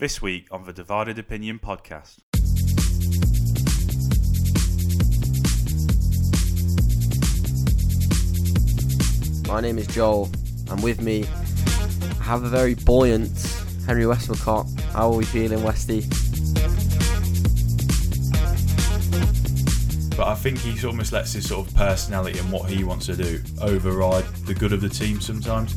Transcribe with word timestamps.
This 0.00 0.22
week 0.22 0.48
on 0.50 0.64
the 0.64 0.72
Divided 0.72 1.18
Opinion 1.18 1.58
podcast. 1.58 2.20
My 9.46 9.60
name 9.60 9.76
is 9.76 9.86
Joel, 9.88 10.30
and 10.70 10.82
with 10.82 11.02
me, 11.02 11.26
I 12.18 12.22
have 12.22 12.44
a 12.44 12.48
very 12.48 12.76
buoyant 12.76 13.30
Henry 13.86 14.04
Westmacott. 14.04 14.80
How 14.92 15.12
are 15.12 15.16
we 15.18 15.26
feeling, 15.26 15.62
Westy? 15.62 16.06
But 20.16 20.28
I 20.28 20.34
think 20.34 20.60
he 20.60 20.86
almost 20.86 21.12
lets 21.12 21.34
his 21.34 21.46
sort 21.46 21.68
of 21.68 21.74
personality 21.74 22.38
and 22.38 22.50
what 22.50 22.70
he 22.70 22.84
wants 22.84 23.04
to 23.04 23.16
do 23.16 23.38
override 23.60 24.24
the 24.46 24.54
good 24.54 24.72
of 24.72 24.80
the 24.80 24.88
team 24.88 25.20
sometimes. 25.20 25.76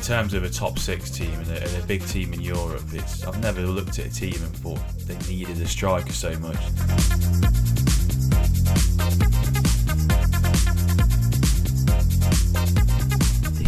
In 0.00 0.06
terms 0.06 0.32
of 0.32 0.44
a 0.44 0.48
top 0.48 0.78
six 0.78 1.10
team 1.10 1.30
and 1.40 1.48
a, 1.48 1.62
and 1.62 1.84
a 1.84 1.86
big 1.86 2.02
team 2.06 2.32
in 2.32 2.40
Europe, 2.40 2.82
it's 2.94 3.22
I've 3.22 3.38
never 3.42 3.60
looked 3.60 3.98
at 3.98 4.06
a 4.06 4.10
team 4.10 4.32
and 4.42 4.56
thought 4.56 4.80
they 5.06 5.14
needed 5.30 5.60
a 5.60 5.66
striker 5.68 6.10
so 6.10 6.30
much. 6.38 6.56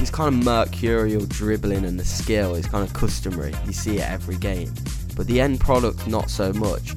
His 0.01 0.09
kind 0.09 0.35
of 0.35 0.43
mercurial 0.43 1.27
dribbling 1.27 1.85
and 1.85 2.01
the 2.01 2.05
skill 2.05 2.55
is 2.55 2.65
kind 2.65 2.83
of 2.83 2.95
customary. 2.95 3.53
You 3.67 3.75
see 3.75 3.99
it 3.99 4.11
every 4.11 4.37
game. 4.37 4.73
But 5.15 5.27
the 5.27 5.39
end 5.39 5.61
product, 5.61 6.07
not 6.07 6.31
so 6.31 6.51
much. 6.55 6.95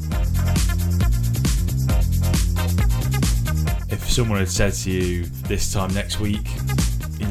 if 3.91 4.09
someone 4.09 4.40
had 4.40 4.49
said 4.49 4.73
to 4.73 4.91
you 4.91 5.26
this 5.48 5.73
time 5.73 5.93
next 5.93 6.21
week, 6.21 6.48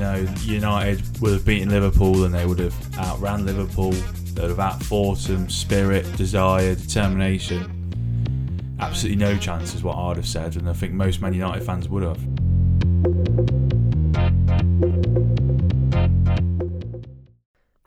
know, 0.04 0.26
United 0.42 1.00
would 1.22 1.32
have 1.32 1.46
beaten 1.46 1.70
Liverpool 1.70 2.24
and 2.24 2.34
they 2.34 2.44
would 2.44 2.58
have 2.58 2.74
outran 2.98 3.46
Liverpool, 3.46 3.92
they 3.92 4.42
would 4.42 4.50
have 4.50 4.60
outfought 4.60 5.18
them, 5.20 5.48
spirit, 5.48 6.04
desire, 6.18 6.74
determination. 6.74 8.76
Absolutely 8.80 9.24
no 9.24 9.38
chance 9.38 9.74
is 9.74 9.82
what 9.82 9.96
I'd 9.96 10.16
have 10.16 10.26
said, 10.26 10.56
and 10.56 10.68
I 10.68 10.74
think 10.74 10.92
most 10.92 11.22
Man 11.22 11.32
United 11.32 11.64
fans 11.64 11.88
would 11.88 12.02
have. 12.02 12.20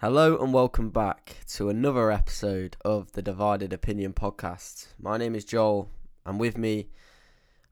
Hello 0.01 0.41
and 0.41 0.51
welcome 0.51 0.89
back 0.89 1.35
to 1.49 1.69
another 1.69 2.11
episode 2.11 2.77
of 2.83 3.11
the 3.11 3.21
Divided 3.21 3.73
Opinion 3.73 4.13
podcast. 4.13 4.87
My 4.99 5.17
name 5.17 5.35
is 5.35 5.45
Joel, 5.45 5.91
and 6.25 6.39
with 6.39 6.57
me, 6.57 6.87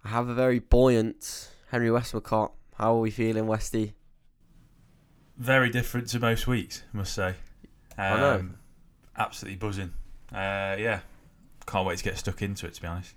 I 0.03 0.09
have 0.09 0.29
a 0.29 0.35
very 0.35 0.59
buoyant 0.59 1.49
Henry 1.71 1.89
Westmacott. 1.89 2.51
How 2.75 2.95
are 2.95 2.99
we 2.99 3.09
feeling, 3.09 3.47
Westy? 3.47 3.95
Very 5.37 5.69
different 5.69 6.07
to 6.09 6.19
most 6.19 6.47
weeks, 6.47 6.83
I 6.93 6.97
must 6.97 7.13
say. 7.13 7.29
Um, 7.29 7.35
I 7.97 8.19
know. 8.19 8.49
Absolutely 9.17 9.57
buzzing. 9.57 9.93
Uh, 10.31 10.75
yeah, 10.79 10.99
can't 11.65 11.85
wait 11.85 11.97
to 11.97 12.03
get 12.03 12.17
stuck 12.17 12.41
into 12.41 12.65
it, 12.67 12.73
to 12.75 12.81
be 12.81 12.87
honest. 12.87 13.13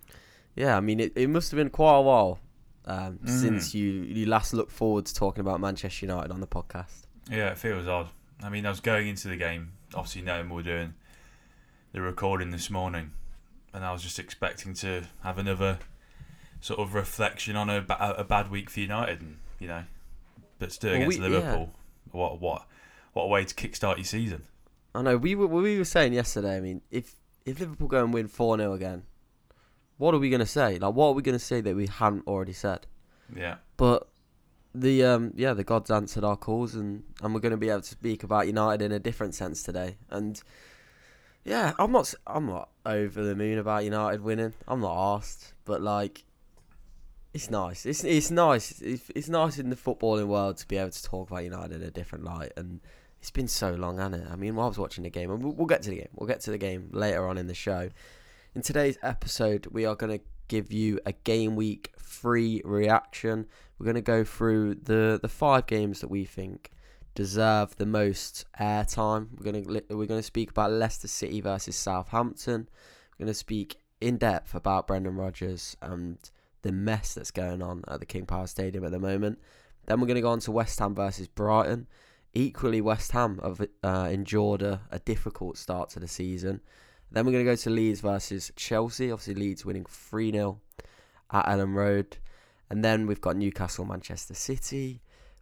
Yeah, 0.55 0.77
I 0.77 0.81
mean, 0.81 1.01
it, 1.01 1.13
it 1.15 1.29
must 1.29 1.51
have 1.53 1.59
been 1.59 1.71
quite 1.71 1.97
a 1.97 2.03
while 2.03 2.39
um, 2.87 3.19
Mm. 3.25 3.29
since 3.41 3.75
you, 3.75 3.89
you 3.91 4.27
last 4.27 4.53
looked 4.55 4.73
forward 4.73 5.07
to 5.07 5.15
talking 5.15 5.41
about 5.41 5.61
Manchester 5.61 6.07
United 6.07 6.31
on 6.33 6.41
the 6.41 6.47
podcast. 6.47 7.03
Yeah, 7.31 7.51
it 7.51 7.59
feels 7.59 7.87
odd. 7.87 8.09
I 8.43 8.49
mean, 8.49 8.67
I 8.67 8.71
was 8.71 8.81
going 8.81 9.09
into 9.09 9.29
the 9.29 9.37
game, 9.37 9.73
obviously 9.95 10.23
knowing 10.23 10.49
we 10.49 10.57
were 10.57 10.63
doing 10.63 10.95
the 11.93 12.01
recording 12.01 12.51
this 12.51 12.71
morning, 12.71 13.13
and 13.73 13.85
I 13.85 13.93
was 13.93 14.03
just 14.03 14.19
expecting 14.19 14.75
to 14.75 15.03
have 15.23 15.39
another 15.39 15.79
sort 16.61 16.81
of 16.81 16.95
reflection 16.95 17.55
on 17.57 17.69
a, 17.71 17.81
ba- 17.81 18.15
a 18.19 18.25
bad 18.25 18.51
week 18.51 18.71
for 18.71 18.81
United, 18.81 19.21
and 19.21 19.37
you 19.61 19.69
know, 19.69 19.85
but 20.59 20.73
still 20.73 20.91
Well, 20.93 21.03
against 21.03 21.19
we- 21.21 21.29
Liverpool. 21.29 21.71
What 22.13 22.41
what 22.41 22.67
what 23.13 23.25
a 23.25 23.27
way 23.27 23.45
to 23.45 23.55
kickstart 23.55 23.97
your 23.97 24.05
season. 24.05 24.43
I 24.95 25.03
know 25.03 25.17
we 25.17 25.35
were 25.35 25.47
we 25.47 25.79
were 25.79 25.85
saying 25.85 26.13
yesterday. 26.13 26.57
I 26.57 26.61
mean, 26.61 26.83
if 26.91 27.15
if 27.45 27.61
Liverpool 27.61 27.89
go 27.89 28.05
and 28.05 28.13
win 28.13 28.29
four 28.29 28.57
0 28.57 28.73
again, 28.73 29.05
what 29.97 30.15
are 30.15 30.19
we 30.19 30.31
gonna 30.31 30.47
say? 30.47 30.79
Like, 30.79 30.95
what 30.95 31.09
are 31.09 31.13
we 31.13 31.23
gonna 31.23 31.39
say 31.39 31.61
that 31.61 31.75
we 31.77 31.87
hadn't 31.87 32.27
already 32.27 32.53
said? 32.53 32.87
Yeah, 33.35 33.57
But 33.77 34.09
the 34.75 35.05
um 35.05 35.33
yeah 35.35 35.55
the 35.55 35.65
gods 35.65 35.91
answered 35.91 36.25
our 36.25 36.37
calls 36.37 36.75
and 36.75 37.03
and 37.23 37.35
we're 37.35 37.41
going 37.41 37.51
to 37.51 37.57
be 37.57 37.69
able 37.69 37.81
to 37.81 37.89
speak 37.89 38.23
about 38.23 38.47
United 38.47 38.85
in 38.85 38.93
a 38.93 38.99
different 38.99 39.35
sense 39.35 39.63
today. 39.63 39.97
And 40.11 40.41
yeah, 41.45 41.73
I'm 41.79 41.93
not 41.93 42.15
I'm 42.27 42.47
not 42.47 42.71
over 42.87 43.23
the 43.23 43.35
moon 43.35 43.59
about 43.59 43.85
United 43.85 44.21
winning. 44.23 44.55
I'm 44.67 44.81
not 44.81 45.17
asked, 45.17 45.55
but 45.65 45.83
like. 45.83 46.25
It's 47.39 47.51
nice. 47.51 47.87
It's 47.87 48.03
it's 48.03 48.33
nice. 48.33 48.81
It's, 48.83 49.13
it's 49.15 49.29
nice 49.29 49.59
in 49.59 49.71
the 49.71 49.77
footballing 49.77 50.27
world 50.27 50.57
to 50.57 50.67
be 50.67 50.77
able 50.77 50.91
to 50.91 51.03
talk 51.05 51.31
about 51.31 51.45
United 51.45 51.83
in 51.83 51.87
a 51.87 51.91
different 51.93 52.25
light, 52.25 52.51
and 52.57 52.81
it's 53.21 53.31
been 53.31 53.47
so 53.47 53.75
long, 53.75 53.99
hasn't 53.99 54.25
it? 54.25 54.29
I 54.29 54.35
mean, 54.35 54.57
while 54.57 54.65
I 54.65 54.69
was 54.71 54.79
watching 54.79 55.05
the 55.05 55.11
game, 55.11 55.31
and 55.31 55.41
we'll, 55.41 55.53
we'll 55.53 55.69
get 55.69 55.83
to 55.83 55.91
the 55.91 55.99
game. 55.99 56.09
We'll 56.17 56.27
get 56.27 56.41
to 56.41 56.51
the 56.51 56.59
game 56.59 56.89
later 56.91 57.29
on 57.29 57.39
in 57.39 57.47
the 57.47 57.55
show. 57.55 57.91
In 58.57 58.63
today's 58.63 58.99
episode, 59.05 59.69
we 59.71 59.87
are 59.87 59.95
going 59.95 60.19
to 60.19 60.25
give 60.49 60.73
you 60.73 60.99
a 61.07 61.13
game 61.13 61.55
week 61.55 61.93
free 61.97 62.61
reaction. 62.65 63.47
We're 63.79 63.85
going 63.85 63.95
to 63.95 64.01
go 64.01 64.25
through 64.25 64.75
the 64.75 65.21
the 65.23 65.29
five 65.29 65.69
games 65.69 66.01
that 66.01 66.09
we 66.09 66.25
think 66.25 66.73
deserve 67.15 67.77
the 67.77 67.87
most 67.87 68.47
airtime. 68.61 69.29
We're 69.39 69.53
going 69.53 69.65
to 69.65 69.97
we're 69.97 70.07
going 70.07 70.19
to 70.19 70.25
speak 70.25 70.51
about 70.51 70.73
Leicester 70.73 71.07
City 71.07 71.41
versus 71.41 71.77
Southampton. 71.77 72.69
We're 73.13 73.27
going 73.27 73.33
to 73.33 73.39
speak 73.39 73.77
in 74.01 74.17
depth 74.17 74.57
about 74.57 74.89
Brendan 74.89 75.15
Rodgers 75.15 75.77
and 75.81 76.19
the 76.63 76.73
mess 76.73 77.15
that's 77.15 77.31
going 77.31 77.63
on 77.63 77.85
at 77.89 78.01
the 78.01 78.07
King 78.07 78.27
Power 78.27 78.47
Stadium 78.47 78.85
at 78.85 78.91
the 78.91 78.99
moment. 78.99 79.39
Then 79.87 80.01
we're 80.01 80.07
going 80.07 80.17
to 80.17 80.23
go 80.23 80.31
on 80.31 80.41
to 80.41 80.53
West 80.53 80.79
Ham 80.81 80.95
versus 80.95 81.29
Brighton. 81.29 81.87
Equally, 82.35 82.81
West 82.81 83.13
Ham 83.13 83.41
have 83.43 83.67
uh, 83.83 84.09
endured 84.11 84.63
a, 84.63 84.83
a 84.91 84.99
difficult 84.99 85.57
start 85.57 85.91
to 85.91 86.01
the 86.01 86.09
season. 86.09 86.61
Then 87.11 87.25
we're 87.25 87.33
going 87.33 87.45
to 87.45 87.51
go 87.51 87.57
to 87.57 87.71
Leeds 87.71 88.01
versus 88.01 88.53
Chelsea. 88.55 89.11
Obviously, 89.11 89.35
Leeds 89.35 89.65
winning 89.65 89.87
3 89.89 90.33
0 90.33 90.61
at 91.33 91.47
Elland 91.47 91.75
Road. 91.75 92.19
And 92.71 92.85
then 92.85 93.07
we've 93.07 93.21
got 93.21 93.37
Newcastle, 93.37 93.87
Manchester 93.87 94.35
City. 94.35 95.01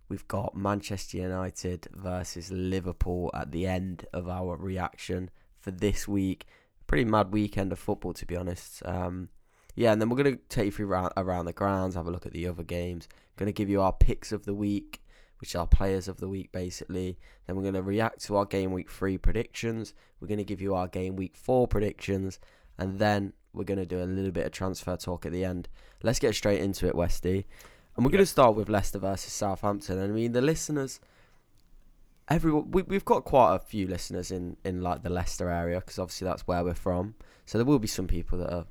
We've 0.08 0.28
got 0.28 0.56
Manchester 0.56 1.18
United 1.18 1.88
versus 1.92 2.52
Liverpool 2.52 3.32
at 3.34 3.50
the 3.50 3.66
end 3.66 4.06
of 4.12 4.28
our 4.28 4.56
reaction 4.56 5.30
for 5.58 5.72
this 5.72 6.06
week. 6.06 6.46
Pretty 6.86 7.04
mad 7.04 7.32
weekend 7.32 7.72
of 7.72 7.80
football, 7.80 8.12
to 8.12 8.26
be 8.26 8.36
honest. 8.36 8.86
Um, 8.86 9.30
yeah, 9.76 9.92
and 9.92 10.00
then 10.00 10.08
we're 10.08 10.22
going 10.22 10.36
to 10.36 10.42
take 10.48 10.66
you 10.66 10.72
through 10.72 10.88
around, 10.88 11.12
around 11.16 11.44
the 11.46 11.52
grounds, 11.52 11.94
have 11.94 12.06
a 12.06 12.10
look 12.10 12.26
at 12.26 12.32
the 12.32 12.48
other 12.48 12.62
games. 12.62 13.08
Going 13.36 13.46
to 13.46 13.52
give 13.52 13.68
you 13.68 13.80
our 13.80 13.92
picks 13.92 14.32
of 14.32 14.44
the 14.44 14.54
week, 14.54 15.02
which 15.38 15.54
are 15.54 15.66
players 15.66 16.08
of 16.08 16.16
the 16.16 16.28
week, 16.28 16.50
basically. 16.50 17.18
Then 17.46 17.56
we're 17.56 17.62
going 17.62 17.74
to 17.74 17.82
react 17.82 18.24
to 18.24 18.36
our 18.36 18.46
game 18.46 18.72
week 18.72 18.90
three 18.90 19.18
predictions. 19.18 19.94
We're 20.20 20.28
going 20.28 20.38
to 20.38 20.44
give 20.44 20.60
you 20.60 20.74
our 20.74 20.88
game 20.88 21.14
week 21.14 21.36
four 21.36 21.68
predictions, 21.68 22.40
and 22.78 22.98
then 22.98 23.34
we're 23.52 23.64
going 23.64 23.78
to 23.78 23.86
do 23.86 24.02
a 24.02 24.04
little 24.04 24.32
bit 24.32 24.46
of 24.46 24.52
transfer 24.52 24.96
talk 24.96 25.26
at 25.26 25.32
the 25.32 25.44
end. 25.44 25.68
Let's 26.02 26.18
get 26.18 26.34
straight 26.34 26.60
into 26.60 26.86
it, 26.86 26.94
Westy. 26.94 27.46
And 27.96 28.04
we're 28.04 28.12
gonna 28.12 28.26
start 28.26 28.54
with 28.54 28.68
Leicester 28.68 28.98
versus 28.98 29.32
Southampton. 29.32 29.98
And 29.98 30.12
I 30.12 30.14
mean, 30.14 30.32
the 30.32 30.42
listeners, 30.42 31.00
everyone, 32.28 32.70
we, 32.70 32.82
we've 32.82 33.04
got 33.06 33.24
quite 33.24 33.54
a 33.54 33.58
few 33.58 33.86
listeners 33.86 34.30
in, 34.30 34.58
in 34.64 34.82
like 34.82 35.02
the 35.02 35.08
Leicester 35.08 35.48
area 35.48 35.80
because 35.80 35.98
obviously 35.98 36.26
that's 36.26 36.46
where 36.46 36.62
we're 36.62 36.74
from. 36.74 37.14
So 37.46 37.56
there 37.56 37.64
will 37.64 37.78
be 37.78 37.88
some 37.88 38.06
people 38.06 38.38
that 38.38 38.52
are 38.52 38.66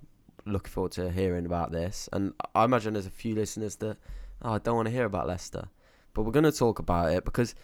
looking 0.45 0.71
forward 0.71 0.91
to 0.93 1.11
hearing 1.11 1.45
about 1.45 1.71
this. 1.71 2.07
And 2.13 2.33
I 2.53 2.65
imagine 2.65 2.93
there's 2.93 3.05
a 3.05 3.11
few 3.11 3.35
listeners 3.35 3.75
that, 3.77 3.97
oh, 4.41 4.53
I 4.53 4.59
don't 4.59 4.75
want 4.75 4.87
to 4.87 4.93
hear 4.93 5.05
about 5.05 5.27
Leicester. 5.27 5.69
But 6.13 6.23
we're 6.23 6.31
going 6.31 6.43
to 6.43 6.51
talk 6.51 6.79
about 6.79 7.11
it 7.11 7.25
because 7.25 7.55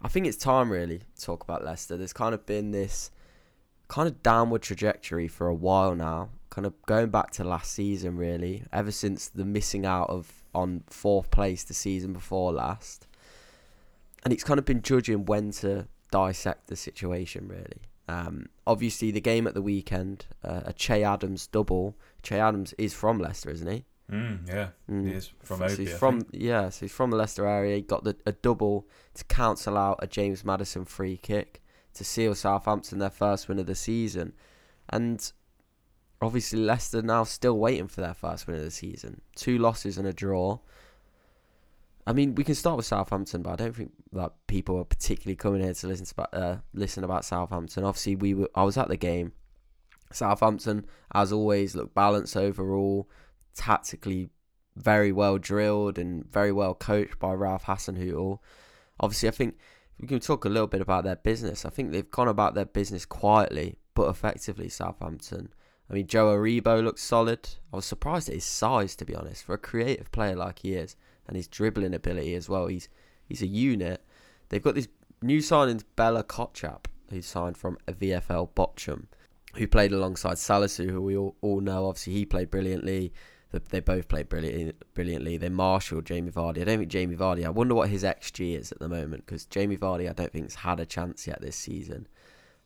I 0.00 0.08
think 0.08 0.26
it's 0.26 0.36
time 0.36 0.70
really 0.70 1.00
to 1.16 1.22
talk 1.22 1.42
about 1.42 1.64
Leicester. 1.64 1.96
There's 1.96 2.12
kind 2.12 2.34
of 2.34 2.46
been 2.46 2.70
this 2.70 3.10
kind 3.88 4.08
of 4.08 4.22
downward 4.22 4.62
trajectory 4.62 5.28
for 5.28 5.46
a 5.48 5.54
while 5.54 5.94
now, 5.94 6.30
kind 6.50 6.66
of 6.66 6.74
going 6.86 7.10
back 7.10 7.30
to 7.32 7.44
last 7.44 7.72
season 7.72 8.16
really, 8.16 8.64
ever 8.72 8.90
since 8.90 9.28
the 9.28 9.44
missing 9.44 9.86
out 9.86 10.10
of 10.10 10.44
on 10.54 10.82
fourth 10.88 11.30
place 11.30 11.64
the 11.64 11.74
season 11.74 12.12
before 12.12 12.52
last. 12.52 13.06
And 14.24 14.32
it's 14.32 14.44
kind 14.44 14.58
of 14.58 14.64
been 14.64 14.82
judging 14.82 15.24
when 15.24 15.50
to 15.52 15.86
dissect 16.10 16.68
the 16.68 16.76
situation 16.76 17.48
really. 17.48 17.82
Um, 18.08 18.46
obviously, 18.66 19.10
the 19.10 19.20
game 19.20 19.46
at 19.46 19.54
the 19.54 19.62
weekend, 19.62 20.26
uh, 20.44 20.60
a 20.66 20.72
Che 20.72 21.02
Adams 21.02 21.46
double. 21.48 21.96
Che 22.22 22.38
Adams 22.38 22.72
is 22.78 22.94
from 22.94 23.18
Leicester, 23.18 23.50
isn't 23.50 23.66
he? 23.68 23.84
mm, 24.10 24.46
yeah, 24.46 24.68
Mm. 24.88 25.08
he 25.08 25.14
is 25.14 25.32
from 25.42 25.58
so 25.58 25.76
he's 25.76 25.98
from 25.98 26.24
yeah, 26.30 26.68
so 26.68 26.86
he's 26.86 26.92
from 26.92 27.10
the 27.10 27.16
Leicester 27.16 27.44
area. 27.46 27.74
He 27.76 27.82
got 27.82 28.04
the, 28.04 28.16
a 28.24 28.30
double 28.32 28.86
to 29.14 29.24
cancel 29.24 29.76
out 29.76 29.98
a 30.00 30.06
James 30.06 30.44
Maddison 30.44 30.84
free 30.84 31.16
kick 31.16 31.60
to 31.94 32.04
seal 32.04 32.34
Southampton 32.36 32.98
their 33.00 33.10
first 33.10 33.48
win 33.48 33.58
of 33.58 33.66
the 33.66 33.74
season, 33.74 34.32
and 34.88 35.32
obviously 36.22 36.60
Leicester 36.60 37.02
now 37.02 37.24
still 37.24 37.58
waiting 37.58 37.88
for 37.88 38.00
their 38.00 38.14
first 38.14 38.46
win 38.46 38.56
of 38.56 38.62
the 38.62 38.70
season. 38.70 39.20
Two 39.34 39.58
losses 39.58 39.98
and 39.98 40.06
a 40.06 40.12
draw. 40.12 40.58
I 42.06 42.12
mean, 42.12 42.34
we 42.36 42.44
can 42.44 42.54
start 42.54 42.76
with 42.76 42.86
Southampton, 42.86 43.42
but 43.42 43.52
I 43.52 43.56
don't 43.56 43.74
think 43.74 43.92
that 44.12 44.32
people 44.46 44.78
are 44.78 44.84
particularly 44.84 45.36
coming 45.36 45.62
here 45.62 45.74
to 45.74 45.86
listen 45.88 46.06
to 46.06 46.36
uh, 46.36 46.58
listen 46.72 47.02
about 47.02 47.24
Southampton. 47.24 47.84
Obviously, 47.84 48.16
we 48.16 48.34
were 48.34 48.50
I 48.54 48.62
was 48.62 48.78
at 48.78 48.88
the 48.88 48.96
game. 48.96 49.32
Southampton, 50.12 50.86
as 51.12 51.32
always, 51.32 51.74
look 51.74 51.94
balanced 51.94 52.36
overall, 52.36 53.10
tactically 53.54 54.28
very 54.76 55.10
well 55.10 55.38
drilled 55.38 55.98
and 55.98 56.30
very 56.30 56.52
well 56.52 56.74
coached 56.74 57.18
by 57.18 57.32
Ralph 57.32 57.64
Hasenhüttl. 57.64 58.38
Obviously, 59.00 59.28
I 59.28 59.32
think 59.32 59.56
we 59.98 60.06
can 60.06 60.20
talk 60.20 60.44
a 60.44 60.48
little 60.48 60.68
bit 60.68 60.80
about 60.80 61.02
their 61.02 61.16
business. 61.16 61.64
I 61.64 61.70
think 61.70 61.90
they've 61.90 62.10
gone 62.10 62.28
about 62.28 62.54
their 62.54 62.66
business 62.66 63.04
quietly 63.04 63.78
but 63.96 64.08
effectively. 64.08 64.68
Southampton. 64.68 65.48
I 65.90 65.94
mean, 65.94 66.06
Joe 66.06 66.36
Aribo 66.36 66.84
looks 66.84 67.02
solid. 67.02 67.48
I 67.72 67.76
was 67.76 67.86
surprised 67.86 68.28
at 68.28 68.36
his 68.36 68.44
size, 68.44 68.94
to 68.96 69.04
be 69.04 69.16
honest, 69.16 69.42
for 69.42 69.54
a 69.54 69.58
creative 69.58 70.12
player 70.12 70.36
like 70.36 70.60
he 70.60 70.74
is, 70.74 70.94
and 71.26 71.36
his 71.36 71.48
dribbling 71.48 71.94
ability 71.94 72.34
as 72.34 72.48
well. 72.48 72.66
He's 72.66 72.88
he's 73.28 73.42
a 73.42 73.46
unit. 73.46 74.02
They've 74.48 74.62
got 74.62 74.74
this 74.74 74.88
new 75.22 75.40
signing 75.40 75.82
Bella 75.96 76.22
Kotchap, 76.24 76.86
who 77.10 77.22
signed 77.22 77.56
from 77.56 77.78
a 77.86 77.92
VFL 77.92 78.50
Bochum, 78.50 79.06
who 79.54 79.66
played 79.66 79.92
alongside 79.92 80.36
Salisu, 80.36 80.90
who 80.90 81.02
we 81.02 81.16
all, 81.16 81.36
all 81.40 81.60
know. 81.60 81.86
Obviously, 81.86 82.14
he 82.14 82.24
played 82.24 82.50
brilliantly. 82.50 83.12
They 83.70 83.80
both 83.80 84.08
played 84.08 84.28
brilliantly. 84.28 85.36
They 85.38 85.48
marshalled 85.48 86.04
Jamie 86.04 86.30
Vardy. 86.30 86.60
I 86.60 86.64
don't 86.64 86.78
think 86.78 86.90
Jamie 86.90 87.16
Vardy. 87.16 87.46
I 87.46 87.48
wonder 87.48 87.74
what 87.74 87.88
his 87.88 88.02
xG 88.02 88.58
is 88.58 88.70
at 88.70 88.80
the 88.80 88.88
moment 88.88 89.24
because 89.24 89.46
Jamie 89.46 89.78
Vardy, 89.78 90.10
I 90.10 90.12
don't 90.12 90.30
think 90.30 90.44
has 90.44 90.56
had 90.56 90.78
a 90.78 90.84
chance 90.84 91.26
yet 91.26 91.40
this 91.40 91.56
season. 91.56 92.06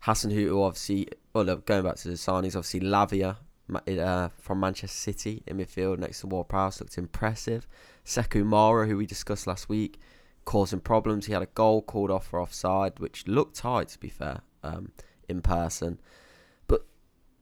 Hasenhüttl, 0.05 0.67
obviously, 0.67 1.07
well, 1.33 1.45
going 1.45 1.85
back 1.85 1.97
to 1.97 2.09
the 2.09 2.15
signings, 2.15 2.57
obviously 2.57 2.81
Lavia 2.81 3.37
uh, 3.75 4.29
from 4.39 4.61
Manchester 4.61 4.89
City 4.89 5.43
in 5.47 5.59
midfield 5.59 5.99
next 5.99 6.21
to 6.21 6.27
Ward 6.27 6.49
Prowse 6.49 6.81
looked 6.81 6.99
impressive. 6.99 7.67
Sekou 8.05 8.45
Mara, 8.45 8.87
who 8.87 8.97
we 8.97 9.07
discussed 9.07 9.47
last 9.47 9.69
week, 9.69 9.99
causing 10.45 10.81
problems. 10.81 11.27
He 11.27 11.33
had 11.33 11.43
a 11.43 11.47
goal 11.47 11.83
called 11.83 12.11
off 12.11 12.27
for 12.27 12.41
offside, 12.41 12.99
which 12.99 13.27
looked 13.27 13.57
tight, 13.57 13.89
to 13.89 13.99
be 13.99 14.09
fair, 14.09 14.41
um, 14.63 14.93
in 15.29 15.43
person. 15.43 16.01
But 16.67 16.87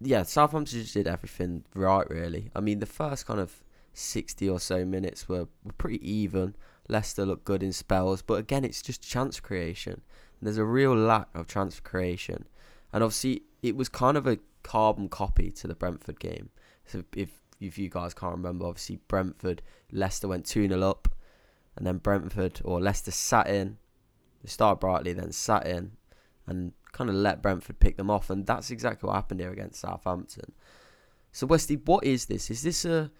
yeah, 0.00 0.22
Southampton 0.22 0.80
just 0.80 0.94
did 0.94 1.06
everything 1.06 1.64
right, 1.74 2.08
really. 2.10 2.50
I 2.54 2.60
mean, 2.60 2.80
the 2.80 2.86
first 2.86 3.26
kind 3.26 3.40
of 3.40 3.62
60 3.92 4.48
or 4.48 4.60
so 4.60 4.84
minutes 4.84 5.28
were, 5.28 5.48
were 5.64 5.72
pretty 5.76 6.10
even. 6.10 6.54
Leicester 6.88 7.26
looked 7.26 7.44
good 7.44 7.62
in 7.62 7.72
spells, 7.72 8.22
but 8.22 8.34
again, 8.34 8.64
it's 8.64 8.82
just 8.82 9.02
chance 9.02 9.40
creation. 9.40 10.02
There's 10.40 10.56
a 10.56 10.64
real 10.64 10.94
lack 10.94 11.28
of 11.34 11.46
transfer 11.46 11.82
creation, 11.82 12.46
and 12.92 13.02
obviously 13.02 13.42
it 13.62 13.76
was 13.76 13.88
kind 13.88 14.16
of 14.16 14.26
a 14.26 14.38
carbon 14.62 15.08
copy 15.08 15.50
to 15.50 15.66
the 15.66 15.74
Brentford 15.74 16.20
game. 16.20 16.50
So 16.84 17.04
if 17.14 17.30
if 17.60 17.76
you 17.76 17.88
guys 17.88 18.14
can't 18.14 18.36
remember, 18.36 18.66
obviously 18.66 19.00
Brentford, 19.08 19.62
Leicester 19.90 20.28
went 20.28 20.46
two 20.46 20.68
0 20.68 20.80
up, 20.82 21.08
and 21.76 21.86
then 21.86 21.98
Brentford 21.98 22.60
or 22.64 22.80
Leicester 22.80 23.10
sat 23.10 23.48
in. 23.48 23.78
They 24.42 24.48
started 24.48 24.80
brightly, 24.80 25.12
then 25.12 25.32
sat 25.32 25.66
in, 25.66 25.92
and 26.46 26.72
kind 26.92 27.10
of 27.10 27.16
let 27.16 27.42
Brentford 27.42 27.80
pick 27.80 27.96
them 27.96 28.10
off, 28.10 28.30
and 28.30 28.46
that's 28.46 28.70
exactly 28.70 29.06
what 29.06 29.16
happened 29.16 29.40
here 29.40 29.52
against 29.52 29.80
Southampton. 29.80 30.52
So 31.32 31.46
Westy, 31.46 31.76
what 31.76 32.04
is 32.04 32.26
this? 32.26 32.50
Is 32.50 32.62
this 32.62 32.84
a 32.84 33.10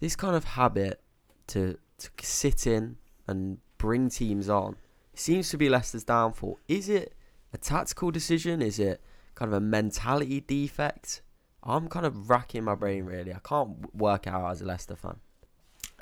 this 0.00 0.16
kind 0.16 0.34
of 0.36 0.44
habit 0.44 1.00
to 1.48 1.78
to 1.98 2.10
sit 2.22 2.66
in 2.66 2.96
and 3.26 3.58
bring 3.78 4.08
teams 4.08 4.48
on 4.48 4.76
seems 5.14 5.48
to 5.50 5.56
be 5.56 5.68
Leicester's 5.68 6.04
downfall. 6.04 6.58
Is 6.68 6.88
it 6.88 7.14
a 7.52 7.58
tactical 7.58 8.10
decision? 8.10 8.60
Is 8.60 8.78
it 8.78 9.00
kind 9.34 9.52
of 9.52 9.56
a 9.56 9.60
mentality 9.60 10.40
defect? 10.40 11.22
I'm 11.62 11.88
kind 11.88 12.06
of 12.06 12.28
racking 12.28 12.64
my 12.64 12.74
brain 12.74 13.04
really. 13.04 13.32
I 13.32 13.40
can't 13.42 13.94
work 13.94 14.26
out 14.26 14.50
as 14.50 14.60
a 14.60 14.66
Leicester 14.66 14.96
fan. 14.96 15.16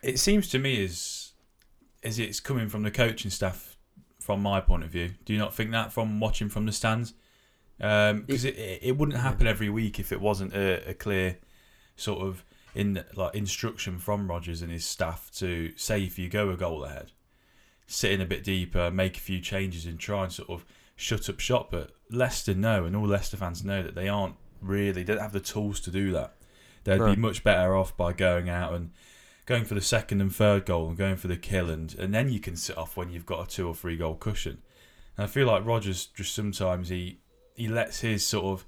It 0.02 0.18
seems 0.18 0.48
to 0.50 0.58
me 0.58 0.84
as 0.84 1.32
as 2.02 2.18
it's 2.18 2.40
coming 2.40 2.68
from 2.68 2.82
the 2.82 2.90
coaching 2.90 3.30
staff. 3.30 3.76
From 4.18 4.40
my 4.40 4.60
point 4.60 4.84
of 4.84 4.90
view, 4.90 5.10
do 5.24 5.32
you 5.32 5.38
not 5.40 5.52
think 5.52 5.72
that 5.72 5.92
from 5.92 6.20
watching 6.20 6.48
from 6.48 6.64
the 6.64 6.70
stands? 6.70 7.12
Because 7.78 8.12
um, 8.12 8.24
it, 8.28 8.44
it, 8.56 8.78
it 8.80 8.96
wouldn't 8.96 9.18
happen 9.18 9.48
every 9.48 9.68
week 9.68 9.98
if 9.98 10.12
it 10.12 10.20
wasn't 10.20 10.54
a, 10.54 10.90
a 10.90 10.94
clear 10.94 11.38
sort 11.96 12.20
of 12.20 12.44
in 12.74 13.04
like 13.16 13.34
instruction 13.34 13.98
from 13.98 14.28
Rodgers 14.28 14.62
and 14.62 14.70
his 14.70 14.84
staff 14.84 15.30
to 15.36 15.72
say 15.76 16.04
if 16.04 16.18
you 16.20 16.28
go 16.28 16.50
a 16.50 16.56
goal 16.56 16.84
ahead, 16.84 17.10
sit 17.86 18.12
in 18.12 18.20
a 18.20 18.26
bit 18.26 18.44
deeper, 18.44 18.92
make 18.92 19.16
a 19.16 19.20
few 19.20 19.40
changes, 19.40 19.86
and 19.86 19.98
try 19.98 20.22
and 20.22 20.32
sort 20.32 20.50
of 20.50 20.64
shut 21.02 21.28
up 21.28 21.40
shop. 21.40 21.70
But 21.70 21.90
Leicester 22.10 22.54
know, 22.54 22.84
and 22.84 22.96
all 22.96 23.06
Leicester 23.06 23.36
fans 23.36 23.64
know 23.64 23.82
that 23.82 23.94
they 23.94 24.08
aren't 24.08 24.36
really, 24.60 24.92
they 24.92 25.04
don't 25.04 25.20
have 25.20 25.32
the 25.32 25.40
tools 25.40 25.80
to 25.80 25.90
do 25.90 26.12
that. 26.12 26.34
They'd 26.84 26.98
be 26.98 27.16
much 27.16 27.44
better 27.44 27.76
off 27.76 27.96
by 27.96 28.12
going 28.12 28.48
out 28.48 28.74
and 28.74 28.90
going 29.46 29.64
for 29.64 29.74
the 29.74 29.80
second 29.80 30.20
and 30.20 30.34
third 30.34 30.66
goal 30.66 30.88
and 30.88 30.96
going 30.96 31.16
for 31.16 31.28
the 31.28 31.36
kill, 31.36 31.70
and, 31.70 31.94
and 31.96 32.14
then 32.14 32.28
you 32.28 32.40
can 32.40 32.56
sit 32.56 32.76
off 32.76 32.96
when 32.96 33.10
you've 33.10 33.26
got 33.26 33.46
a 33.46 33.48
two 33.48 33.68
or 33.68 33.74
three 33.74 33.96
goal 33.96 34.14
cushion. 34.14 34.62
And 35.16 35.24
I 35.24 35.26
feel 35.26 35.46
like 35.46 35.64
Rodgers 35.64 36.06
just 36.06 36.34
sometimes 36.34 36.88
he 36.88 37.20
he 37.54 37.68
lets 37.68 38.00
his 38.00 38.26
sort 38.26 38.46
of 38.46 38.66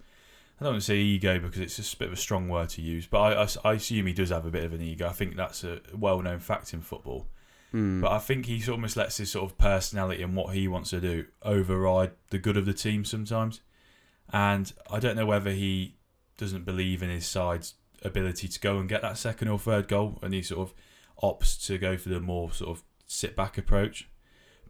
I 0.60 0.64
don't 0.64 0.74
want 0.74 0.82
to 0.82 0.86
say 0.86 0.98
ego 0.98 1.40
because 1.40 1.60
it's 1.60 1.76
just 1.76 1.94
a 1.94 1.96
bit 1.96 2.08
of 2.08 2.14
a 2.14 2.16
strong 2.16 2.48
word 2.48 2.68
to 2.70 2.82
use, 2.82 3.06
but 3.06 3.18
I, 3.18 3.42
I, 3.42 3.70
I 3.70 3.72
assume 3.74 4.06
he 4.06 4.12
does 4.12 4.30
have 4.30 4.46
a 4.46 4.50
bit 4.50 4.64
of 4.64 4.72
an 4.72 4.80
ego. 4.80 5.08
I 5.08 5.12
think 5.12 5.36
that's 5.36 5.64
a 5.64 5.80
well 5.92 6.22
known 6.22 6.38
fact 6.38 6.72
in 6.72 6.80
football. 6.80 7.26
Mm. 7.74 8.00
But 8.00 8.12
I 8.12 8.18
think 8.18 8.46
he 8.46 8.62
almost 8.70 8.96
lets 8.96 9.16
his 9.16 9.32
sort 9.32 9.50
of 9.50 9.58
personality 9.58 10.22
and 10.22 10.36
what 10.36 10.54
he 10.54 10.68
wants 10.68 10.90
to 10.90 11.00
do 11.00 11.26
override 11.42 12.12
the 12.30 12.38
good 12.38 12.56
of 12.56 12.66
the 12.66 12.72
team 12.72 13.04
sometimes. 13.04 13.60
And 14.32 14.72
I 14.90 15.00
don't 15.00 15.16
know 15.16 15.26
whether 15.26 15.50
he 15.50 15.96
doesn't 16.36 16.64
believe 16.64 17.02
in 17.02 17.10
his 17.10 17.26
side's 17.26 17.74
ability 18.02 18.48
to 18.48 18.60
go 18.60 18.78
and 18.78 18.88
get 18.88 19.02
that 19.02 19.18
second 19.18 19.48
or 19.48 19.58
third 19.58 19.88
goal, 19.88 20.18
and 20.22 20.32
he 20.32 20.42
sort 20.42 20.68
of 20.68 20.74
opts 21.22 21.64
to 21.66 21.78
go 21.78 21.96
for 21.96 22.10
the 22.10 22.20
more 22.20 22.52
sort 22.52 22.70
of 22.70 22.84
sit 23.06 23.34
back 23.34 23.58
approach. 23.58 24.08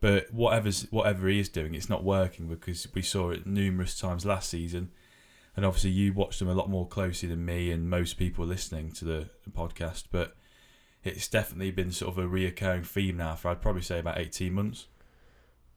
But 0.01 0.33
whatever's 0.33 0.87
whatever 0.91 1.29
he 1.29 1.39
is 1.39 1.49
doing, 1.49 1.75
it's 1.75 1.89
not 1.89 2.05
working 2.05 2.49
because 2.49 2.87
we 2.95 3.03
saw 3.03 3.31
it 3.31 3.47
numerous 3.47 3.99
times 3.99 4.25
last 4.25 4.51
season, 4.51 4.91
and 5.57 5.65
obviously 5.65 5.91
you 5.91 6.13
watched 6.13 6.39
them 6.39 6.49
a 6.49 6.55
lot 6.55 6.71
more 6.71 6.87
closely 6.87 7.29
than 7.29 7.45
me 7.45 7.71
and 7.71 7.89
most 7.89 8.15
people 8.15 8.47
listening 8.47 8.93
to 8.93 9.05
the 9.05 9.29
podcast. 9.53 10.05
But 10.11 10.37
it's 11.05 11.29
definitely 11.29 11.71
been 11.71 11.93
sort 11.93 12.17
of 12.17 12.25
a 12.25 12.29
reoccurring 12.29 12.87
theme 12.87 13.19
now 13.19 13.35
for 13.35 13.49
I'd 13.49 13.61
probably 13.61 13.83
say 13.83 13.99
about 13.99 14.19
eighteen 14.19 14.55
months. 14.55 14.89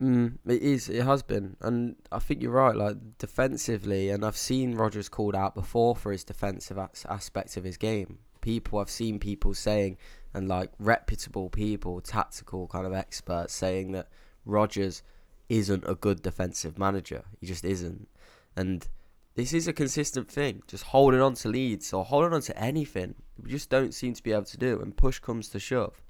Mm, 0.01 0.37
it 0.45 0.61
is. 0.61 0.89
It 0.89 1.03
has 1.03 1.23
been, 1.23 1.57
and 1.59 1.95
I 2.11 2.19
think 2.19 2.41
you're 2.41 2.51
right. 2.51 2.75
Like 2.75 3.17
defensively, 3.17 4.09
and 4.09 4.23
I've 4.23 4.37
seen 4.37 4.75
Rodgers 4.75 5.09
called 5.09 5.35
out 5.35 5.55
before 5.55 5.95
for 5.95 6.11
his 6.11 6.23
defensive 6.23 6.77
aspect 6.77 7.57
of 7.57 7.63
his 7.63 7.77
game. 7.77 8.19
People, 8.41 8.79
I've 8.79 8.91
seen 8.91 9.17
people 9.19 9.55
saying, 9.55 9.97
and 10.33 10.47
like 10.47 10.71
reputable 10.77 11.49
people, 11.49 11.99
tactical 11.99 12.67
kind 12.67 12.85
of 12.85 12.93
experts 12.93 13.53
saying 13.55 13.91
that 13.93 14.09
Rodgers 14.45 15.01
isn't 15.49 15.83
a 15.87 15.95
good 15.95 16.21
defensive 16.21 16.77
manager. 16.77 17.23
He 17.41 17.47
just 17.47 17.65
isn't, 17.65 18.07
and 18.55 18.87
this 19.33 19.51
is 19.51 19.67
a 19.67 19.73
consistent 19.73 20.29
thing. 20.29 20.61
Just 20.67 20.83
holding 20.83 21.21
on 21.21 21.33
to 21.35 21.47
leads 21.49 21.91
or 21.91 22.05
holding 22.05 22.33
on 22.33 22.41
to 22.41 22.57
anything. 22.57 23.15
We 23.41 23.51
just 23.51 23.69
don't 23.69 23.93
seem 23.93 24.13
to 24.13 24.23
be 24.23 24.31
able 24.31 24.43
to 24.45 24.57
do. 24.57 24.79
And 24.79 24.95
push 24.95 25.19
comes 25.19 25.49
to 25.49 25.59
shove. 25.59 26.01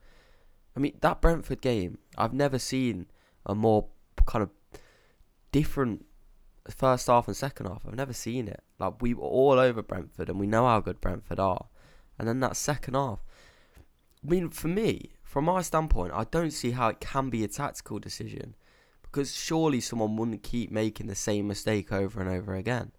I 0.75 0.79
mean, 0.79 0.97
that 1.01 1.21
Brentford 1.21 1.61
game, 1.61 1.97
I've 2.17 2.33
never 2.33 2.59
seen 2.59 3.07
a 3.45 3.55
more 3.55 3.87
kind 4.25 4.43
of 4.43 4.49
different 5.51 6.05
first 6.69 7.07
half 7.07 7.27
and 7.27 7.35
second 7.35 7.67
half. 7.67 7.83
I've 7.87 7.95
never 7.95 8.13
seen 8.13 8.47
it. 8.47 8.61
Like 8.79 9.01
we 9.01 9.13
were 9.13 9.23
all 9.23 9.59
over 9.59 9.81
Brentford, 9.81 10.29
and 10.29 10.39
we 10.39 10.47
know 10.47 10.65
how 10.65 10.79
good 10.79 11.01
Brentford 11.01 11.39
are. 11.39 11.67
And 12.19 12.27
then 12.27 12.39
that 12.41 12.57
second 12.57 12.95
half. 12.95 13.23
I 14.23 14.29
mean, 14.29 14.49
for 14.49 14.67
me, 14.67 15.11
from 15.23 15.45
my 15.45 15.61
standpoint, 15.61 16.13
I 16.13 16.25
don't 16.25 16.51
see 16.51 16.71
how 16.71 16.89
it 16.89 16.99
can 16.99 17.29
be 17.29 17.43
a 17.43 17.47
tactical 17.47 17.99
decision 17.99 18.55
because 19.03 19.35
surely 19.35 19.81
someone 19.81 20.15
wouldn't 20.15 20.43
keep 20.43 20.71
making 20.71 21.07
the 21.07 21.15
same 21.15 21.47
mistake 21.47 21.91
over 21.91 22.19
and 22.19 22.29
over 22.29 22.55
again. 22.55 22.91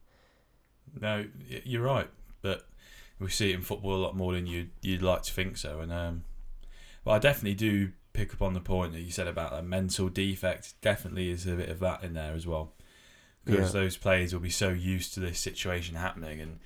No, 1.00 1.26
you're 1.64 1.82
right, 1.82 2.08
but 2.42 2.67
we 3.18 3.30
see 3.30 3.50
it 3.50 3.56
in 3.56 3.62
football 3.62 3.94
a 3.94 4.04
lot 4.04 4.16
more 4.16 4.32
than 4.32 4.46
you 4.46 4.68
you'd 4.82 5.02
like 5.02 5.22
to 5.22 5.32
think 5.32 5.56
so. 5.56 5.80
And 5.80 5.92
um, 5.92 6.24
but 7.04 7.12
I 7.12 7.18
definitely 7.18 7.54
do 7.54 7.92
pick 8.12 8.32
up 8.34 8.42
on 8.42 8.54
the 8.54 8.60
point 8.60 8.92
that 8.92 9.00
you 9.00 9.10
said 9.10 9.26
about 9.26 9.52
a 9.52 9.62
mental 9.62 10.08
defect. 10.08 10.74
Definitely 10.80 11.30
is 11.30 11.46
a 11.46 11.52
bit 11.52 11.68
of 11.68 11.80
that 11.80 12.02
in 12.02 12.14
there 12.14 12.34
as 12.34 12.46
well, 12.46 12.72
because 13.44 13.74
yeah. 13.74 13.80
those 13.80 13.96
players 13.96 14.32
will 14.32 14.40
be 14.40 14.50
so 14.50 14.70
used 14.70 15.14
to 15.14 15.20
this 15.20 15.38
situation 15.38 15.94
happening, 15.94 16.40
and 16.40 16.58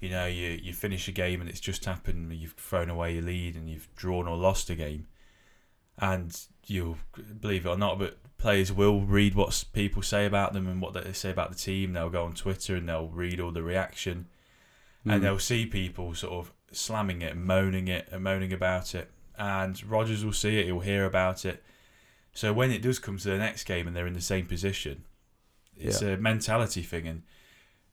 you 0.00 0.08
know 0.08 0.26
you 0.26 0.58
you 0.62 0.72
finish 0.72 1.08
a 1.08 1.12
game 1.12 1.40
and 1.40 1.50
it's 1.50 1.60
just 1.60 1.84
happened, 1.84 2.32
you've 2.32 2.52
thrown 2.52 2.90
away 2.90 3.14
your 3.14 3.24
lead 3.24 3.54
and 3.56 3.68
you've 3.68 3.88
drawn 3.96 4.26
or 4.26 4.36
lost 4.36 4.70
a 4.70 4.74
game, 4.74 5.06
and 5.98 6.46
you'll 6.66 6.98
believe 7.40 7.66
it 7.66 7.68
or 7.68 7.78
not, 7.78 7.98
but 7.98 8.18
players 8.38 8.72
will 8.72 9.02
read 9.02 9.34
what 9.34 9.64
people 9.72 10.00
say 10.00 10.24
about 10.24 10.54
them 10.54 10.66
and 10.66 10.80
what 10.80 10.94
they 10.94 11.12
say 11.12 11.30
about 11.30 11.50
the 11.50 11.58
team. 11.58 11.92
They'll 11.92 12.08
go 12.08 12.24
on 12.24 12.32
Twitter 12.32 12.74
and 12.74 12.88
they'll 12.88 13.08
read 13.08 13.38
all 13.38 13.50
the 13.50 13.62
reaction, 13.62 14.28
mm. 15.06 15.12
and 15.12 15.20
hmm. 15.20 15.24
they'll 15.24 15.38
see 15.38 15.66
people 15.66 16.14
sort 16.14 16.32
of 16.32 16.52
slamming 16.72 17.22
it, 17.22 17.36
moaning 17.36 17.88
it, 17.88 18.08
and 18.10 18.22
moaning 18.22 18.52
about 18.52 18.94
it. 18.94 19.10
And 19.38 19.82
Rodgers 19.84 20.24
will 20.24 20.32
see 20.32 20.58
it, 20.58 20.66
he'll 20.66 20.80
hear 20.80 21.04
about 21.04 21.44
it. 21.44 21.62
So 22.32 22.52
when 22.52 22.70
it 22.70 22.82
does 22.82 22.98
come 22.98 23.18
to 23.18 23.28
the 23.28 23.38
next 23.38 23.64
game 23.64 23.86
and 23.86 23.96
they're 23.96 24.06
in 24.06 24.14
the 24.14 24.20
same 24.20 24.46
position, 24.46 25.04
it's 25.76 26.02
yeah. 26.02 26.10
a 26.10 26.16
mentality 26.16 26.82
thing, 26.82 27.08
and 27.08 27.22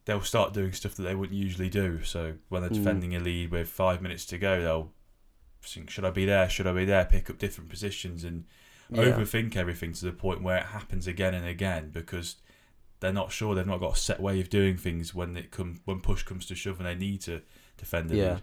they'll 0.05 0.21
start 0.21 0.53
doing 0.53 0.73
stuff 0.73 0.95
that 0.95 1.03
they 1.03 1.15
wouldn't 1.15 1.37
usually 1.37 1.69
do. 1.69 2.03
So 2.03 2.33
when 2.49 2.61
they're 2.61 2.69
hmm. 2.69 2.75
defending 2.75 3.11
mm. 3.11 3.21
a 3.21 3.23
lead 3.23 3.51
with 3.51 3.69
five 3.69 4.01
minutes 4.01 4.25
to 4.27 4.37
go, 4.37 4.61
they'll 4.61 4.91
think, 5.61 5.89
"Should 5.89 6.05
I 6.05 6.11
be 6.11 6.25
there? 6.25 6.49
Should 6.49 6.67
I 6.67 6.73
be 6.73 6.85
there?" 6.85 7.05
Pick 7.05 7.29
up 7.29 7.39
different 7.39 7.69
positions 7.69 8.23
and 8.23 8.45
yeah. 8.89 9.03
overthink 9.03 9.55
everything 9.55 9.93
to 9.93 10.05
the 10.05 10.11
point 10.11 10.43
where 10.43 10.57
it 10.57 10.67
happens 10.67 11.07
again 11.07 11.33
and 11.33 11.45
again 11.45 11.89
because 11.91 12.35
they're 12.99 13.13
not 13.13 13.31
sure 13.31 13.53
they've 13.53 13.67
not 13.67 13.79
got 13.79 13.93
a 13.93 13.99
set 13.99 14.19
way 14.19 14.39
of 14.39 14.49
doing 14.49 14.77
things 14.77 15.13
when 15.13 15.37
it 15.37 15.51
come 15.51 15.81
when 15.85 15.99
push 15.99 16.23
comes 16.23 16.45
to 16.47 16.55
shove 16.55 16.79
and 16.79 16.87
they 16.87 16.95
need 16.95 17.21
to 17.21 17.41
defend 17.77 18.11
yeah. 18.11 18.33
lead. 18.33 18.41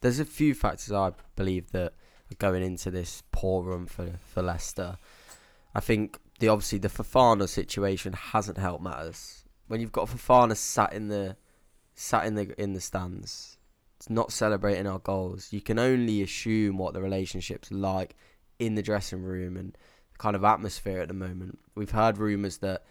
There's 0.00 0.20
a 0.20 0.24
few 0.24 0.54
factors 0.54 0.92
I 0.92 1.12
believe 1.36 1.72
that 1.72 1.92
are 2.30 2.36
going 2.38 2.62
into 2.62 2.90
this 2.90 3.22
poor 3.32 3.62
run 3.62 3.86
for 3.86 4.12
for 4.32 4.42
Leicester. 4.42 4.98
I 5.74 5.80
think 5.80 6.18
the 6.38 6.48
obviously 6.48 6.78
the 6.78 6.88
Fofana 6.88 7.48
situation 7.48 8.12
hasn't 8.12 8.58
helped 8.58 8.82
matters. 8.82 9.44
When 9.68 9.80
you've 9.80 9.92
got 9.92 10.08
Fofana 10.08 10.56
sat 10.56 10.92
in 10.92 11.08
the 11.08 11.36
sat 11.94 12.26
in 12.26 12.34
the 12.34 12.60
in 12.60 12.72
the 12.72 12.80
stands, 12.80 13.58
not 14.08 14.32
celebrating 14.32 14.86
our 14.86 14.98
goals, 14.98 15.52
you 15.52 15.60
can 15.60 15.78
only 15.78 16.22
assume 16.22 16.78
what 16.78 16.94
the 16.94 17.02
relationship's 17.02 17.70
like 17.70 18.16
in 18.58 18.74
the 18.74 18.82
dressing 18.82 19.22
room 19.22 19.56
and 19.56 19.76
kind 20.18 20.34
of 20.34 20.44
atmosphere 20.44 21.00
at 21.00 21.08
the 21.08 21.14
moment. 21.14 21.58
We've 21.74 21.90
heard 21.90 22.18
rumours 22.18 22.58
that 22.58 22.84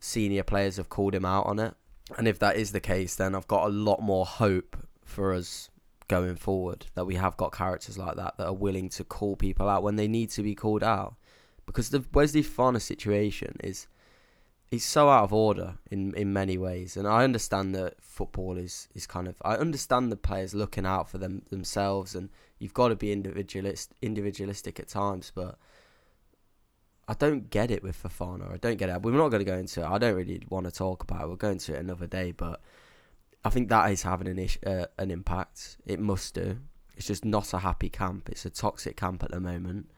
senior 0.00 0.42
players 0.42 0.78
have 0.78 0.88
called 0.88 1.14
him 1.14 1.24
out 1.24 1.46
on 1.46 1.58
it. 1.58 1.74
And 2.18 2.26
if 2.26 2.38
that 2.40 2.56
is 2.56 2.72
the 2.72 2.80
case, 2.80 3.14
then 3.14 3.34
I've 3.34 3.46
got 3.46 3.66
a 3.66 3.70
lot 3.70 4.00
more 4.00 4.26
hope 4.26 4.76
for 5.04 5.32
us 5.32 5.70
going 6.08 6.34
forward 6.34 6.86
that 6.94 7.04
we 7.04 7.14
have 7.14 7.36
got 7.36 7.52
characters 7.52 7.96
like 7.96 8.16
that 8.16 8.36
that 8.36 8.46
are 8.46 8.52
willing 8.52 8.88
to 8.88 9.04
call 9.04 9.36
people 9.36 9.68
out 9.68 9.84
when 9.84 9.94
they 9.94 10.08
need 10.08 10.30
to 10.30 10.42
be 10.42 10.56
called 10.56 10.82
out. 10.82 11.14
Because 11.66 11.90
the 11.90 12.04
Wesley 12.12 12.42
Fofana 12.42 12.80
situation 12.80 13.56
is 13.62 13.86
he's 14.70 14.84
so 14.84 15.08
out 15.08 15.24
of 15.24 15.32
order 15.32 15.74
in, 15.88 16.12
in 16.14 16.32
many 16.32 16.58
ways. 16.58 16.96
And 16.96 17.06
I 17.06 17.22
understand 17.22 17.76
that 17.76 17.94
football 18.00 18.56
is, 18.56 18.88
is 18.92 19.06
kind 19.06 19.28
of 19.28 19.36
I 19.44 19.54
understand 19.54 20.10
the 20.10 20.16
players 20.16 20.54
looking 20.54 20.86
out 20.86 21.08
for 21.08 21.18
them 21.18 21.42
themselves 21.50 22.16
and 22.16 22.28
you've 22.58 22.74
got 22.74 22.88
to 22.88 22.96
be 22.96 23.12
individualist 23.12 23.92
individualistic 24.02 24.80
at 24.80 24.88
times, 24.88 25.30
but 25.32 25.58
I 27.10 27.14
don't 27.14 27.50
get 27.50 27.72
it 27.72 27.82
with 27.82 28.00
Fofana. 28.00 28.54
I 28.54 28.56
don't 28.58 28.76
get 28.76 28.88
it. 28.88 29.02
We're 29.02 29.10
not 29.10 29.30
going 29.30 29.44
to 29.44 29.50
go 29.50 29.56
into 29.56 29.80
it. 29.80 29.84
I 29.84 29.98
don't 29.98 30.14
really 30.14 30.40
want 30.48 30.66
to 30.66 30.70
talk 30.70 31.02
about 31.02 31.22
it. 31.22 31.26
We'll 31.26 31.34
go 31.34 31.50
into 31.50 31.74
it 31.74 31.80
another 31.80 32.06
day, 32.06 32.30
but 32.30 32.60
I 33.44 33.50
think 33.50 33.68
that 33.68 33.90
is 33.90 34.04
having 34.04 34.28
an 34.28 34.38
ish, 34.38 34.60
uh, 34.64 34.86
an 34.96 35.10
impact. 35.10 35.78
It 35.84 35.98
must 35.98 36.34
do. 36.34 36.58
It's 36.96 37.08
just 37.08 37.24
not 37.24 37.52
a 37.52 37.58
happy 37.58 37.88
camp. 37.88 38.28
It's 38.28 38.44
a 38.44 38.50
toxic 38.50 38.96
camp 38.96 39.24
at 39.24 39.32
the 39.32 39.40
moment. 39.40 39.90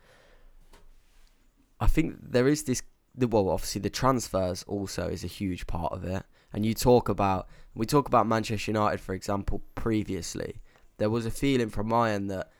I 1.78 1.86
think 1.86 2.16
there 2.18 2.48
is 2.48 2.62
this. 2.62 2.80
Well, 3.14 3.50
obviously 3.50 3.82
the 3.82 3.90
transfers 3.90 4.62
also 4.62 5.08
is 5.08 5.22
a 5.22 5.26
huge 5.26 5.66
part 5.66 5.92
of 5.92 6.04
it. 6.04 6.22
And 6.54 6.64
you 6.64 6.72
talk 6.72 7.10
about 7.10 7.46
we 7.74 7.84
talk 7.84 8.08
about 8.08 8.26
Manchester 8.26 8.70
United, 8.70 9.02
for 9.02 9.12
example, 9.12 9.60
previously. 9.74 10.62
There 10.96 11.10
was 11.10 11.26
a 11.26 11.30
feeling 11.30 11.68
from 11.68 11.88
my 11.88 12.12
end 12.12 12.30
that 12.30 12.52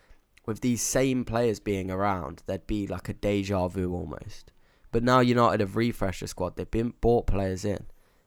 with 0.46 0.60
these 0.60 0.82
same 0.82 1.24
players 1.24 1.60
being 1.60 1.90
around, 1.90 2.42
there'd 2.46 2.66
be 2.66 2.86
like 2.86 3.08
a 3.08 3.12
deja 3.14 3.68
vu 3.68 3.92
almost. 3.92 4.52
But 4.90 5.02
now 5.02 5.20
United 5.20 5.60
have 5.60 5.76
refreshed 5.76 6.20
the 6.20 6.28
squad. 6.28 6.56
They've 6.56 6.70
been 6.70 6.94
bought 7.00 7.26
players 7.26 7.64
in. 7.64 7.86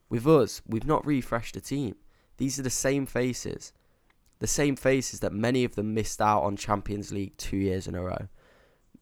With 0.09 0.25
us, 0.27 0.61
we've 0.67 0.87
not 0.87 1.05
refreshed 1.05 1.55
the 1.55 1.61
team. 1.61 1.95
These 2.37 2.59
are 2.59 2.63
the 2.63 2.69
same 2.69 3.05
faces. 3.05 3.73
The 4.39 4.47
same 4.47 4.75
faces 4.75 5.19
that 5.19 5.33
many 5.33 5.63
of 5.63 5.75
them 5.75 5.93
missed 5.93 6.21
out 6.21 6.43
on 6.43 6.57
Champions 6.57 7.11
League 7.11 7.37
two 7.37 7.57
years 7.57 7.87
in 7.87 7.95
a 7.95 8.01
row. 8.01 8.27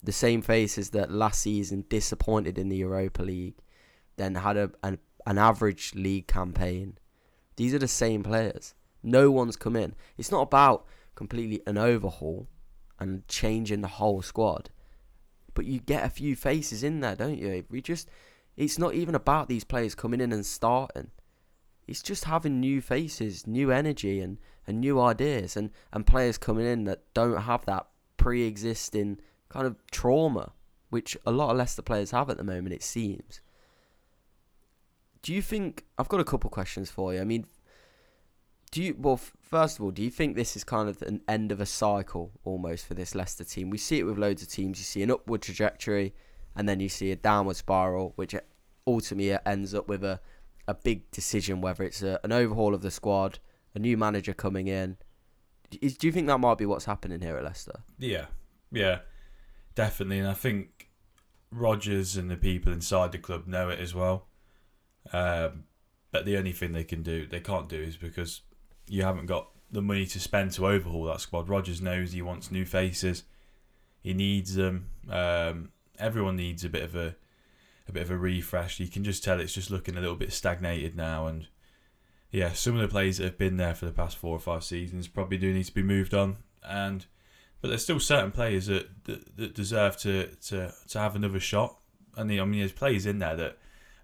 The 0.01 0.11
same 0.11 0.41
faces 0.41 0.89
that 0.91 1.11
last 1.11 1.41
season 1.41 1.85
disappointed 1.89 2.57
in 2.57 2.69
the 2.69 2.77
Europa 2.77 3.23
League, 3.23 3.55
then 4.17 4.35
had 4.35 4.57
a, 4.57 4.71
an, 4.83 4.99
an 5.25 5.37
average 5.37 5.93
league 5.95 6.27
campaign. 6.27 6.97
These 7.55 7.73
are 7.73 7.79
the 7.79 7.87
same 7.87 8.23
players. 8.23 8.73
No 9.01 9.31
one's 9.31 9.55
come 9.55 9.75
in. 9.75 9.95
It's 10.17 10.31
not 10.31 10.41
about 10.41 10.85
completely 11.15 11.61
an 11.65 11.77
overhaul 11.77 12.47
and 13.03 13.27
changing 13.27 13.81
the 13.81 13.87
whole 13.87 14.21
squad. 14.21 14.69
But 15.53 15.65
you 15.65 15.79
get 15.79 16.03
a 16.03 16.09
few 16.09 16.35
faces 16.35 16.83
in 16.83 17.01
there, 17.01 17.15
don't 17.15 17.37
you? 17.37 17.65
We 17.69 17.81
just 17.81 18.09
it's 18.55 18.79
not 18.79 18.93
even 18.93 19.15
about 19.15 19.49
these 19.49 19.63
players 19.63 19.95
coming 19.95 20.21
in 20.21 20.31
and 20.31 20.45
starting. 20.45 21.11
It's 21.87 22.01
just 22.01 22.25
having 22.25 22.59
new 22.59 22.81
faces, 22.81 23.45
new 23.45 23.71
energy 23.71 24.21
and, 24.21 24.37
and 24.65 24.79
new 24.79 25.01
ideas 25.01 25.57
and, 25.57 25.71
and 25.91 26.07
players 26.07 26.37
coming 26.37 26.65
in 26.65 26.85
that 26.85 27.01
don't 27.13 27.41
have 27.41 27.65
that 27.65 27.87
pre 28.17 28.43
existing 28.43 29.19
kind 29.49 29.67
of 29.67 29.75
trauma, 29.91 30.53
which 30.89 31.17
a 31.25 31.31
lot 31.31 31.51
of 31.51 31.57
Leicester 31.57 31.81
players 31.81 32.11
have 32.11 32.29
at 32.29 32.37
the 32.37 32.43
moment, 32.43 32.73
it 32.73 32.83
seems. 32.83 33.41
Do 35.21 35.33
you 35.33 35.41
think 35.41 35.85
I've 35.97 36.09
got 36.09 36.19
a 36.19 36.25
couple 36.25 36.49
questions 36.49 36.89
for 36.89 37.13
you? 37.13 37.21
I 37.21 37.23
mean, 37.23 37.45
do 38.73 38.81
you 38.81 38.95
well 38.97 39.19
first 39.39 39.77
of 39.77 39.85
all 39.85 39.91
do 39.91 40.01
you 40.01 40.09
think 40.09 40.35
this 40.35 40.55
is 40.55 40.63
kind 40.63 40.89
of 40.89 40.99
an 41.03 41.21
end 41.27 41.51
of 41.51 41.61
a 41.61 41.65
cycle 41.65 42.31
almost 42.43 42.87
for 42.87 42.95
this 42.95 43.13
Leicester 43.13 43.43
team? 43.43 43.69
We 43.69 43.77
see 43.77 43.99
it 43.99 44.03
with 44.03 44.17
loads 44.17 44.41
of 44.41 44.49
teams. 44.49 44.79
You 44.79 44.83
see 44.83 45.03
an 45.03 45.11
upward 45.11 45.43
trajectory 45.43 46.15
and 46.55 46.67
then 46.67 46.79
you 46.79 46.89
see 46.89 47.11
a 47.11 47.15
downward 47.15 47.55
spiral 47.55 48.13
which 48.15 48.33
ultimately 48.87 49.37
ends 49.45 49.75
up 49.75 49.87
with 49.87 50.03
a 50.03 50.19
a 50.67 50.73
big 50.73 51.11
decision 51.11 51.61
whether 51.61 51.83
it's 51.83 52.01
a, 52.01 52.19
an 52.23 52.31
overhaul 52.31 52.73
of 52.73 52.81
the 52.81 52.89
squad 52.89 53.37
a 53.75 53.79
new 53.79 53.95
manager 53.95 54.33
coming 54.33 54.67
in. 54.67 54.97
Is, 55.79 55.95
do 55.95 56.07
you 56.07 56.13
think 56.13 56.25
that 56.27 56.39
might 56.39 56.57
be 56.57 56.65
what's 56.65 56.85
happening 56.85 57.21
here 57.21 57.37
at 57.37 57.43
Leicester? 57.43 57.81
Yeah. 57.99 58.25
Yeah. 58.71 58.99
Definitely. 59.75 60.19
And 60.19 60.27
I 60.27 60.33
think 60.33 60.89
Rodgers 61.51 62.17
and 62.17 62.29
the 62.29 62.37
people 62.37 62.73
inside 62.73 63.11
the 63.11 63.17
club 63.19 63.45
know 63.45 63.69
it 63.69 63.79
as 63.79 63.93
well. 63.93 64.27
Um, 65.11 65.65
but 66.11 66.25
the 66.25 66.37
only 66.37 66.53
thing 66.53 66.71
they 66.71 66.83
can 66.83 67.03
do 67.03 67.27
they 67.27 67.39
can't 67.39 67.67
do 67.67 67.81
is 67.81 67.97
because 67.97 68.41
you 68.87 69.03
haven't 69.03 69.25
got 69.25 69.49
the 69.71 69.81
money 69.81 70.05
to 70.05 70.19
spend 70.19 70.51
to 70.51 70.67
overhaul 70.67 71.05
that 71.05 71.21
squad. 71.21 71.49
Rodgers 71.49 71.81
knows 71.81 72.11
he 72.11 72.21
wants 72.21 72.51
new 72.51 72.65
faces. 72.65 73.23
He 74.01 74.13
needs 74.13 74.55
them. 74.55 74.89
Um, 75.09 75.71
everyone 75.97 76.35
needs 76.35 76.63
a 76.63 76.69
bit 76.69 76.83
of 76.83 76.95
a 76.95 77.15
a 77.87 77.91
bit 77.91 78.03
of 78.03 78.11
a 78.11 78.17
refresh. 78.17 78.79
You 78.79 78.87
can 78.87 79.03
just 79.03 79.23
tell 79.23 79.39
it's 79.39 79.53
just 79.53 79.71
looking 79.71 79.97
a 79.97 80.01
little 80.01 80.15
bit 80.15 80.31
stagnated 80.31 80.95
now, 80.95 81.27
and 81.27 81.47
yeah, 82.31 82.53
some 82.53 82.75
of 82.75 82.81
the 82.81 82.87
players 82.87 83.17
that 83.17 83.25
have 83.25 83.37
been 83.37 83.57
there 83.57 83.75
for 83.75 83.85
the 83.85 83.91
past 83.91 84.17
four 84.17 84.35
or 84.35 84.39
five 84.39 84.63
seasons 84.63 85.07
probably 85.07 85.37
do 85.37 85.53
need 85.53 85.65
to 85.65 85.73
be 85.73 85.83
moved 85.83 86.13
on. 86.13 86.37
And 86.63 87.05
but 87.61 87.69
there's 87.69 87.83
still 87.83 87.99
certain 87.99 88.31
players 88.31 88.67
that 88.67 88.89
that, 89.05 89.37
that 89.37 89.55
deserve 89.55 89.97
to, 89.97 90.27
to 90.47 90.73
to 90.89 90.99
have 90.99 91.15
another 91.15 91.39
shot. 91.39 91.77
And 92.15 92.29
the, 92.29 92.39
I 92.39 92.45
mean, 92.45 92.59
there's 92.59 92.71
players 92.71 93.05
in 93.05 93.19
there 93.19 93.35
that 93.35 93.57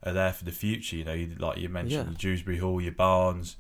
are 0.04 0.14
there 0.14 0.34
for 0.34 0.46
the 0.46 0.52
future. 0.52 0.96
You 0.96 1.06
know, 1.06 1.28
like 1.38 1.58
you 1.58 1.70
mentioned, 1.70 2.12
yeah. 2.12 2.18
Dewsbury 2.18 2.58
Hall, 2.58 2.82
your 2.82 2.94
Barnes. 2.94 3.58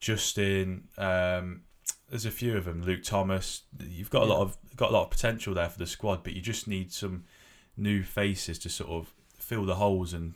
Justin. 0.00 0.88
Um, 0.98 1.62
there's 2.08 2.26
a 2.26 2.30
few 2.30 2.56
of 2.56 2.64
them. 2.64 2.82
Luke 2.82 3.02
Thomas. 3.02 3.62
You've 3.80 4.10
got 4.10 4.22
a 4.22 4.26
lot 4.26 4.40
of 4.40 4.56
got 4.76 4.90
a 4.90 4.92
lot 4.92 5.04
of 5.04 5.10
potential 5.10 5.54
there 5.54 5.68
for 5.68 5.78
the 5.78 5.86
squad, 5.86 6.22
but 6.22 6.34
you 6.34 6.40
just 6.40 6.68
need 6.68 6.92
some 6.92 7.24
new 7.76 8.02
faces 8.02 8.58
to 8.60 8.68
sort 8.68 8.90
of 8.90 9.12
fill 9.38 9.64
the 9.64 9.74
holes 9.74 10.12
and 10.12 10.34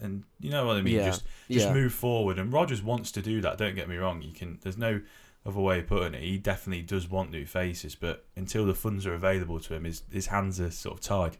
and 0.00 0.24
you 0.40 0.50
know 0.50 0.66
what 0.66 0.76
I 0.76 0.82
mean. 0.82 0.94
Yeah. 0.94 1.06
Just 1.06 1.24
just 1.50 1.66
yeah. 1.66 1.74
move 1.74 1.92
forward. 1.92 2.38
And 2.38 2.52
Rodgers 2.52 2.82
wants 2.82 3.12
to 3.12 3.22
do 3.22 3.40
that. 3.40 3.58
Don't 3.58 3.74
get 3.74 3.88
me 3.88 3.96
wrong. 3.96 4.22
You 4.22 4.32
can. 4.32 4.58
There's 4.62 4.78
no 4.78 5.00
other 5.46 5.60
way 5.60 5.80
of 5.80 5.86
putting 5.86 6.14
it. 6.14 6.22
He 6.22 6.38
definitely 6.38 6.82
does 6.82 7.08
want 7.08 7.30
new 7.30 7.46
faces, 7.46 7.94
but 7.94 8.24
until 8.36 8.64
the 8.64 8.74
funds 8.74 9.06
are 9.06 9.14
available 9.14 9.60
to 9.60 9.74
him, 9.74 9.84
his 9.84 10.02
his 10.10 10.26
hands 10.26 10.60
are 10.60 10.70
sort 10.70 10.98
of 10.98 11.00
tied. 11.00 11.36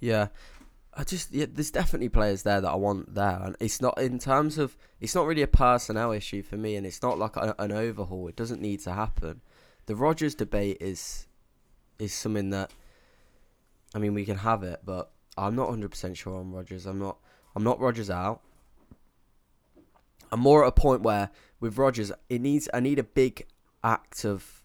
Yeah, 0.00 0.28
I 0.94 1.04
just 1.04 1.32
yeah, 1.32 1.46
there's 1.48 1.70
definitely 1.70 2.08
players 2.08 2.42
there 2.42 2.60
that 2.60 2.68
I 2.70 2.74
want 2.74 3.14
there, 3.14 3.40
and 3.44 3.56
it's 3.60 3.80
not 3.80 4.00
in 4.00 4.18
terms 4.18 4.58
of 4.58 4.76
it's 5.00 5.14
not 5.14 5.26
really 5.26 5.42
a 5.42 5.46
personnel 5.46 6.12
issue 6.12 6.42
for 6.42 6.56
me, 6.56 6.76
and 6.76 6.86
it's 6.86 7.02
not 7.02 7.18
like 7.18 7.36
a, 7.36 7.54
an 7.58 7.72
overhaul. 7.72 8.26
It 8.28 8.36
doesn't 8.36 8.60
need 8.60 8.80
to 8.80 8.92
happen. 8.92 9.40
The 9.86 9.94
Rodgers 9.94 10.34
debate 10.34 10.78
is 10.80 11.26
is 11.98 12.12
something 12.12 12.50
that 12.50 12.72
I 13.94 13.98
mean 13.98 14.14
we 14.14 14.24
can 14.24 14.38
have 14.38 14.62
it, 14.62 14.80
but 14.84 15.10
I'm 15.38 15.54
not 15.54 15.68
100 15.68 15.90
percent 15.90 16.16
sure 16.16 16.36
on 16.36 16.50
Rodgers. 16.50 16.86
I'm 16.86 16.98
not 16.98 17.18
I'm 17.54 17.62
not 17.62 17.80
Rodgers 17.80 18.10
out. 18.10 18.40
I'm 20.32 20.40
more 20.40 20.64
at 20.64 20.68
a 20.68 20.72
point 20.72 21.02
where 21.02 21.30
with 21.60 21.78
Rodgers, 21.78 22.10
it 22.28 22.40
needs 22.40 22.68
I 22.74 22.80
need 22.80 22.98
a 22.98 23.04
big 23.04 23.46
act 23.84 24.24
of 24.24 24.62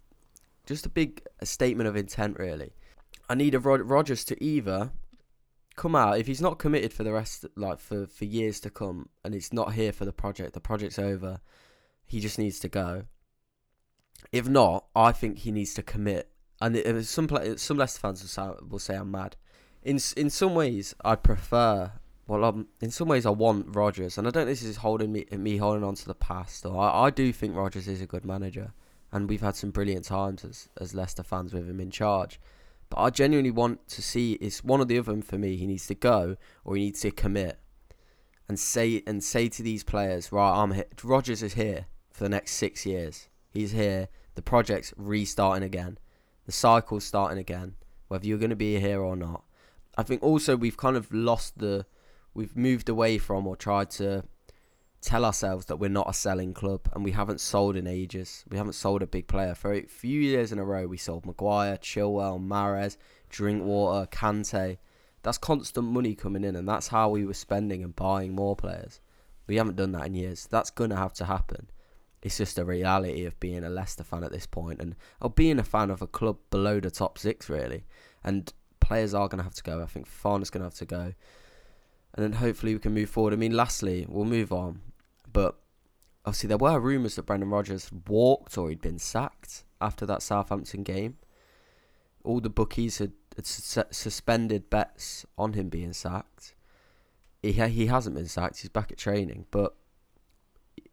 just 0.65 0.85
a 0.85 0.89
big 0.89 1.21
a 1.39 1.45
statement 1.45 1.87
of 1.87 1.95
intent 1.95 2.39
really. 2.39 2.73
I 3.29 3.35
need 3.35 3.55
a 3.55 3.59
Rod- 3.59 3.81
Rodgers 3.81 4.23
to 4.25 4.43
either 4.43 4.91
come 5.75 5.95
out 5.95 6.17
if 6.17 6.27
he's 6.27 6.41
not 6.41 6.57
committed 6.57 6.93
for 6.93 7.03
the 7.03 7.11
rest 7.11 7.45
like 7.55 7.79
for 7.79 8.07
for 8.07 8.25
years 8.25 8.59
to 8.61 8.69
come 8.69 9.09
and 9.23 9.35
it's 9.35 9.51
not 9.51 9.73
here 9.73 9.91
for 9.91 10.05
the 10.05 10.13
project 10.13 10.53
the 10.53 10.59
project's 10.59 10.99
over 10.99 11.39
he 12.07 12.19
just 12.19 12.37
needs 12.37 12.59
to 12.59 12.69
go. 12.69 13.05
If 14.31 14.47
not 14.47 14.85
i 14.95 15.11
think 15.11 15.39
he 15.39 15.51
needs 15.51 15.73
to 15.75 15.83
commit. 15.83 16.29
And 16.61 16.75
it, 16.75 17.05
some 17.05 17.27
some 17.57 17.77
Leicester 17.77 17.99
fans 17.99 18.21
will 18.21 18.29
say, 18.29 18.49
will 18.67 18.79
say 18.79 18.95
i'm 18.95 19.11
mad. 19.11 19.35
In 19.83 19.99
in 20.15 20.29
some 20.29 20.55
ways 20.55 20.95
i 21.03 21.15
prefer 21.15 21.91
well 22.27 22.45
um, 22.45 22.67
in 22.81 22.89
some 22.89 23.07
ways 23.07 23.25
i 23.25 23.29
want 23.29 23.75
Rodgers 23.75 24.17
and 24.17 24.27
i 24.27 24.31
don't 24.31 24.45
think 24.45 24.57
this 24.57 24.63
is 24.63 24.77
holding 24.77 25.11
me 25.11 25.25
me 25.31 25.57
holding 25.57 25.83
on 25.83 25.95
to 25.95 26.07
the 26.07 26.15
past 26.15 26.65
or 26.65 26.79
I, 26.79 27.05
I 27.05 27.09
do 27.09 27.31
think 27.31 27.55
Rodgers 27.55 27.87
is 27.87 28.01
a 28.01 28.07
good 28.07 28.25
manager 28.25 28.73
and 29.11 29.29
we've 29.29 29.41
had 29.41 29.55
some 29.55 29.71
brilliant 29.71 30.05
times 30.05 30.43
as 30.43 30.69
as 30.79 30.95
Leicester 30.95 31.23
fans 31.23 31.53
with 31.53 31.69
him 31.69 31.79
in 31.79 31.91
charge 31.91 32.39
but 32.95 33.01
I 33.01 33.09
genuinely 33.09 33.51
want 33.51 33.89
to 33.89 34.01
see 34.01 34.33
it's 34.33 34.63
one 34.63 34.79
or 34.79 34.85
the 34.85 34.97
other 34.97 35.21
for 35.21 35.37
me. 35.37 35.57
He 35.57 35.67
needs 35.67 35.85
to 35.87 35.95
go 35.95 36.37
or 36.63 36.77
he 36.77 36.83
needs 36.83 37.01
to 37.01 37.11
commit 37.11 37.59
and 38.47 38.57
say 38.57 39.03
and 39.05 39.21
say 39.21 39.49
to 39.49 39.61
these 39.61 39.83
players, 39.83 40.31
right, 40.31 40.61
I'm 40.61 40.71
here. 40.71 40.85
Rodgers 41.03 41.43
is 41.43 41.55
here 41.55 41.87
for 42.13 42.23
the 42.23 42.29
next 42.29 42.51
six 42.51 42.85
years. 42.85 43.27
He's 43.51 43.73
here. 43.73 44.07
The 44.35 44.41
project's 44.41 44.93
restarting 44.95 45.63
again. 45.63 45.97
The 46.45 46.53
cycle's 46.53 47.03
starting 47.03 47.37
again. 47.37 47.75
Whether 48.07 48.27
you're 48.27 48.37
going 48.37 48.49
to 48.51 48.55
be 48.55 48.79
here 48.79 49.01
or 49.01 49.17
not. 49.17 49.43
I 49.97 50.03
think 50.03 50.23
also 50.23 50.55
we've 50.55 50.77
kind 50.77 50.95
of 50.95 51.13
lost 51.13 51.57
the, 51.57 51.85
we've 52.33 52.55
moved 52.55 52.87
away 52.87 53.17
from 53.17 53.45
or 53.45 53.57
tried 53.57 53.89
to 53.91 54.23
tell 55.05 55.23
ourselves 55.23 55.67
that 55.67 55.77
we're 55.77 55.89
not 55.89 56.09
a 56.09 56.13
selling 56.13 56.53
club 56.53 56.89
and 56.93 57.03
we 57.03 57.11
haven't 57.11 57.39
sold 57.39 57.75
in 57.75 57.85
ages. 57.87 58.43
We 58.49 58.57
haven't 58.57 58.73
sold 58.73 59.01
a 59.01 59.07
big 59.07 59.27
player 59.27 59.53
for 59.53 59.71
a 59.71 59.83
few 59.83 60.19
years 60.19 60.51
in 60.51 60.59
a 60.59 60.65
row. 60.65 60.87
We 60.87 60.97
sold 60.97 61.25
Maguire, 61.25 61.77
Chilwell, 61.77 62.39
Mahrez, 62.39 62.97
Drinkwater, 63.29 64.07
Kante. 64.07 64.77
That's 65.21 65.37
constant 65.37 65.87
money 65.87 66.15
coming 66.15 66.43
in, 66.43 66.55
and 66.55 66.67
that's 66.67 66.87
how 66.87 67.09
we 67.09 67.25
were 67.25 67.33
spending 67.33 67.83
and 67.83 67.95
buying 67.95 68.33
more 68.33 68.55
players. 68.55 68.99
We 69.47 69.55
haven't 69.57 69.75
done 69.75 69.91
that 69.93 70.07
in 70.07 70.15
years. 70.15 70.47
That's 70.49 70.71
gonna 70.71 70.95
have 70.95 71.13
to 71.13 71.25
happen. 71.25 71.69
It's 72.21 72.37
just 72.37 72.57
a 72.57 72.65
reality 72.65 73.25
of 73.25 73.39
being 73.39 73.63
a 73.63 73.69
Leicester 73.69 74.03
fan 74.03 74.23
at 74.23 74.31
this 74.31 74.47
point, 74.47 74.81
and 74.81 74.95
of 75.21 75.35
being 75.35 75.59
a 75.59 75.63
fan 75.63 75.89
of 75.91 76.01
a 76.01 76.07
club 76.07 76.37
below 76.49 76.79
the 76.79 76.91
top 76.91 77.17
six, 77.17 77.49
really. 77.49 77.85
And 78.23 78.51
players 78.79 79.13
are 79.13 79.27
gonna 79.27 79.43
have 79.43 79.55
to 79.55 79.63
go. 79.63 79.81
I 79.81 79.85
think 79.85 80.07
Fofana's 80.07 80.49
gonna 80.49 80.65
have 80.65 80.75
to 80.75 80.85
go 80.85 81.13
and 82.15 82.23
then 82.23 82.31
hopefully 82.39 82.73
we 82.73 82.79
can 82.79 82.93
move 82.93 83.09
forward. 83.09 83.33
I 83.33 83.35
mean, 83.35 83.51
lastly, 83.51 84.05
we'll 84.07 84.25
move 84.25 84.51
on. 84.53 84.79
But 85.35 85.59
obviously, 86.23 86.47
there 86.47 86.57
were 86.57 86.79
rumours 86.79 87.17
that 87.17 87.25
Brendan 87.25 87.49
Rodgers 87.49 87.91
walked 88.07 88.57
or 88.57 88.69
he'd 88.69 88.79
been 88.79 88.99
sacked 88.99 89.65
after 89.81 90.05
that 90.05 90.21
Southampton 90.21 90.83
game. 90.83 91.17
All 92.23 92.39
the 92.39 92.49
bookies 92.49 92.99
had, 92.99 93.11
had 93.35 93.45
su- 93.45 93.83
suspended 93.91 94.69
bets 94.69 95.25
on 95.37 95.51
him 95.51 95.67
being 95.67 95.91
sacked. 95.91 96.55
He 97.43 97.51
ha- 97.51 97.67
he 97.67 97.87
hasn't 97.87 98.15
been 98.15 98.29
sacked. 98.29 98.61
He's 98.61 98.69
back 98.69 98.93
at 98.93 98.97
training. 98.97 99.45
But 99.51 99.75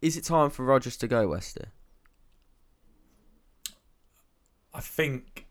is 0.00 0.16
it 0.16 0.24
time 0.24 0.50
for 0.50 0.64
Rodgers 0.64 0.96
to 0.96 1.06
go, 1.06 1.28
Wester? 1.28 1.68
I 4.74 4.80
think 4.80 5.46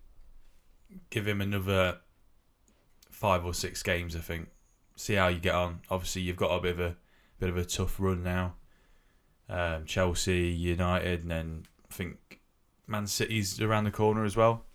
give 1.09 1.25
him 1.25 1.39
another 1.39 1.99
five 3.09 3.45
or 3.45 3.53
six 3.53 3.83
games. 3.83 4.17
I 4.17 4.19
think 4.19 4.49
see 4.97 5.13
how 5.13 5.29
you 5.29 5.39
get 5.39 5.55
on. 5.55 5.79
Obviously, 5.89 6.23
you've 6.23 6.35
got 6.35 6.49
a 6.49 6.59
bit 6.59 6.73
of 6.73 6.79
a 6.81 6.97
bit 7.39 7.49
of 7.49 7.55
a 7.55 7.63
tough 7.63 7.97
run 7.97 8.21
now 8.21 8.55
um, 9.51 9.85
Chelsea, 9.85 10.47
United, 10.47 11.21
and 11.21 11.29
then 11.29 11.63
I 11.89 11.93
think 11.93 12.39
Man 12.87 13.05
City's 13.05 13.61
around 13.61 13.83
the 13.83 13.91
corner 13.91 14.23
as 14.23 14.35
well. 14.35 14.65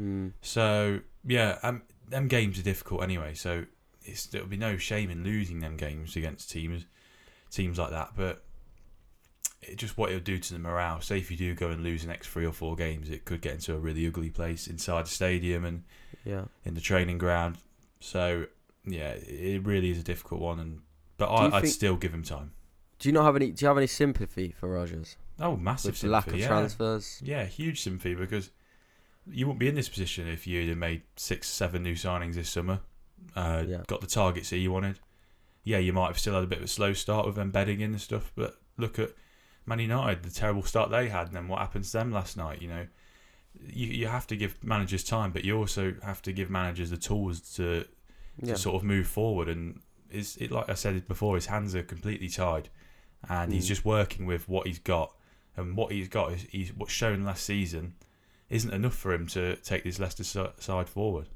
Mm. 0.00 0.32
So 0.42 1.00
yeah, 1.24 1.58
um, 1.62 1.82
them 2.08 2.28
games 2.28 2.58
are 2.58 2.62
difficult 2.62 3.02
anyway. 3.02 3.34
So 3.34 3.64
it's 4.02 4.26
there'll 4.26 4.46
be 4.46 4.56
no 4.56 4.76
shame 4.76 5.10
in 5.10 5.24
losing 5.24 5.60
them 5.60 5.76
games 5.76 6.16
against 6.16 6.50
teams, 6.50 6.84
teams 7.50 7.78
like 7.78 7.90
that. 7.90 8.10
But 8.14 8.44
it 9.62 9.76
just 9.76 9.96
what 9.96 10.10
it'll 10.10 10.22
do 10.22 10.38
to 10.38 10.52
the 10.52 10.58
morale. 10.58 11.00
Say 11.00 11.18
if 11.18 11.30
you 11.30 11.36
do 11.36 11.54
go 11.54 11.70
and 11.70 11.82
lose 11.82 12.02
the 12.02 12.08
next 12.08 12.28
three 12.28 12.46
or 12.46 12.52
four 12.52 12.76
games, 12.76 13.08
it 13.10 13.24
could 13.24 13.40
get 13.40 13.54
into 13.54 13.74
a 13.74 13.78
really 13.78 14.06
ugly 14.06 14.30
place 14.30 14.66
inside 14.66 15.06
the 15.06 15.10
stadium 15.10 15.64
and 15.64 15.84
yeah. 16.24 16.44
in 16.64 16.74
the 16.74 16.80
training 16.80 17.18
ground. 17.18 17.56
So 18.00 18.46
yeah, 18.84 19.12
it 19.12 19.64
really 19.64 19.90
is 19.90 19.98
a 19.98 20.04
difficult 20.04 20.40
one. 20.40 20.60
And 20.60 20.80
but 21.16 21.28
I, 21.28 21.46
I'd 21.46 21.62
think- 21.62 21.74
still 21.74 21.96
give 21.96 22.12
him 22.12 22.22
time. 22.22 22.52
Do 23.00 23.08
you 23.08 23.12
not 23.12 23.24
have 23.24 23.34
any? 23.36 23.50
Do 23.50 23.64
you 23.64 23.68
have 23.68 23.76
any 23.78 23.86
sympathy 23.88 24.54
for 24.56 24.68
Rodgers 24.68 25.16
Oh, 25.40 25.56
massive 25.56 25.92
with 25.92 26.00
the 26.02 26.08
lack 26.08 26.28
of 26.28 26.36
yeah. 26.38 26.46
transfers? 26.48 27.20
Yeah, 27.24 27.44
huge 27.46 27.80
sympathy 27.80 28.14
because 28.14 28.50
you 29.26 29.46
wouldn't 29.46 29.58
be 29.58 29.68
in 29.68 29.74
this 29.74 29.88
position 29.88 30.28
if 30.28 30.46
you'd 30.46 30.68
have 30.68 30.78
made 30.78 31.02
six, 31.16 31.48
seven 31.48 31.82
new 31.82 31.94
signings 31.94 32.34
this 32.34 32.50
summer. 32.50 32.80
Uh, 33.34 33.64
Yeah. 33.66 33.82
Got 33.86 34.00
the 34.02 34.06
targets 34.06 34.50
that 34.50 34.58
you 34.58 34.70
wanted. 34.70 34.98
Yeah, 35.64 35.78
you 35.78 35.92
might 35.92 36.06
have 36.08 36.18
still 36.18 36.34
had 36.34 36.44
a 36.44 36.46
bit 36.46 36.58
of 36.58 36.64
a 36.64 36.68
slow 36.68 36.92
start 36.92 37.26
with 37.26 37.34
them 37.36 37.50
bedding 37.50 37.80
in 37.80 37.92
and 37.92 38.00
stuff, 38.00 38.32
but 38.34 38.56
look 38.76 38.98
at 38.98 39.10
Man 39.66 39.78
United, 39.78 40.22
the 40.22 40.30
terrible 40.30 40.62
start 40.62 40.90
they 40.90 41.08
had, 41.08 41.28
and 41.28 41.36
then 41.36 41.48
what 41.48 41.58
happened 41.60 41.84
to 41.84 41.92
them 41.92 42.12
last 42.12 42.36
night. 42.36 42.60
You 42.62 42.68
know, 42.68 42.86
you 43.66 43.86
you 43.86 44.06
have 44.08 44.26
to 44.28 44.36
give 44.36 44.62
managers 44.62 45.04
time, 45.04 45.32
but 45.32 45.44
you 45.44 45.56
also 45.56 45.94
have 46.02 46.20
to 46.22 46.32
give 46.32 46.50
managers 46.50 46.90
the 46.90 46.96
tools 46.96 47.40
to 47.56 47.86
Yeah. 48.42 48.54
to 48.54 48.58
sort 48.60 48.76
of 48.76 48.82
move 48.84 49.06
forward. 49.06 49.48
And 49.48 49.80
is 50.10 50.36
it 50.38 50.50
like 50.50 50.68
I 50.68 50.74
said 50.74 51.06
before, 51.08 51.34
his 51.36 51.46
hands 51.46 51.74
are 51.74 51.82
completely 51.82 52.28
tied, 52.28 52.68
and 53.28 53.52
he's 53.52 53.64
Mm. 53.64 53.68
just 53.68 53.84
working 53.84 54.26
with 54.26 54.48
what 54.48 54.66
he's 54.66 54.78
got. 54.78 55.14
And 55.56 55.76
what 55.76 55.92
he's 55.92 56.08
got 56.08 56.32
is 56.32 56.42
he's 56.50 56.72
what's 56.72 56.92
shown 56.92 57.24
last 57.24 57.44
season 57.44 57.94
isn't 58.48 58.72
enough 58.72 58.94
for 58.94 59.12
him 59.12 59.26
to 59.28 59.56
take 59.56 59.84
this 59.84 59.98
Leicester 59.98 60.24
side 60.24 60.88
forward. 60.88 61.28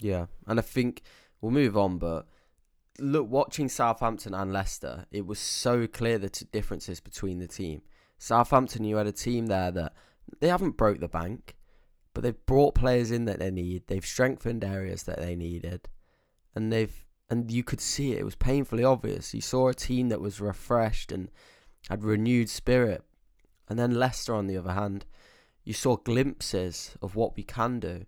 Yeah, 0.00 0.26
and 0.46 0.58
I 0.58 0.62
think 0.62 1.02
we'll 1.40 1.52
move 1.52 1.76
on, 1.76 1.98
but 1.98 2.26
look, 2.98 3.28
watching 3.28 3.68
Southampton 3.68 4.34
and 4.34 4.52
Leicester, 4.52 5.06
it 5.10 5.26
was 5.26 5.38
so 5.38 5.86
clear 5.86 6.18
the 6.18 6.28
t- 6.30 6.46
differences 6.52 7.00
between 7.00 7.38
the 7.38 7.48
team. 7.48 7.82
Southampton, 8.18 8.84
you 8.84 8.96
had 8.96 9.06
a 9.06 9.12
team 9.12 9.46
there 9.46 9.70
that 9.72 9.92
they 10.40 10.48
haven't 10.48 10.76
broke 10.78 11.00
the 11.00 11.08
bank, 11.08 11.56
but 12.14 12.22
they've 12.22 12.46
brought 12.46 12.74
players 12.74 13.10
in 13.10 13.24
that 13.26 13.38
they 13.38 13.50
need. 13.50 13.86
They've 13.86 14.04
strengthened 14.04 14.64
areas 14.64 15.02
that 15.04 15.18
they 15.18 15.36
needed, 15.36 15.88
and 16.54 16.72
they've 16.72 17.05
and 17.28 17.50
you 17.50 17.64
could 17.64 17.80
see 17.80 18.12
it. 18.12 18.18
It 18.18 18.24
was 18.24 18.36
painfully 18.36 18.84
obvious. 18.84 19.34
You 19.34 19.40
saw 19.40 19.68
a 19.68 19.74
team 19.74 20.08
that 20.08 20.20
was 20.20 20.40
refreshed 20.40 21.10
and 21.12 21.30
had 21.88 22.04
renewed 22.04 22.48
spirit, 22.48 23.04
and 23.68 23.78
then 23.78 23.98
Leicester, 23.98 24.34
on 24.34 24.46
the 24.46 24.56
other 24.56 24.72
hand, 24.72 25.04
you 25.64 25.72
saw 25.72 25.96
glimpses 25.96 26.96
of 27.02 27.16
what 27.16 27.36
we 27.36 27.42
can 27.42 27.80
do 27.80 28.06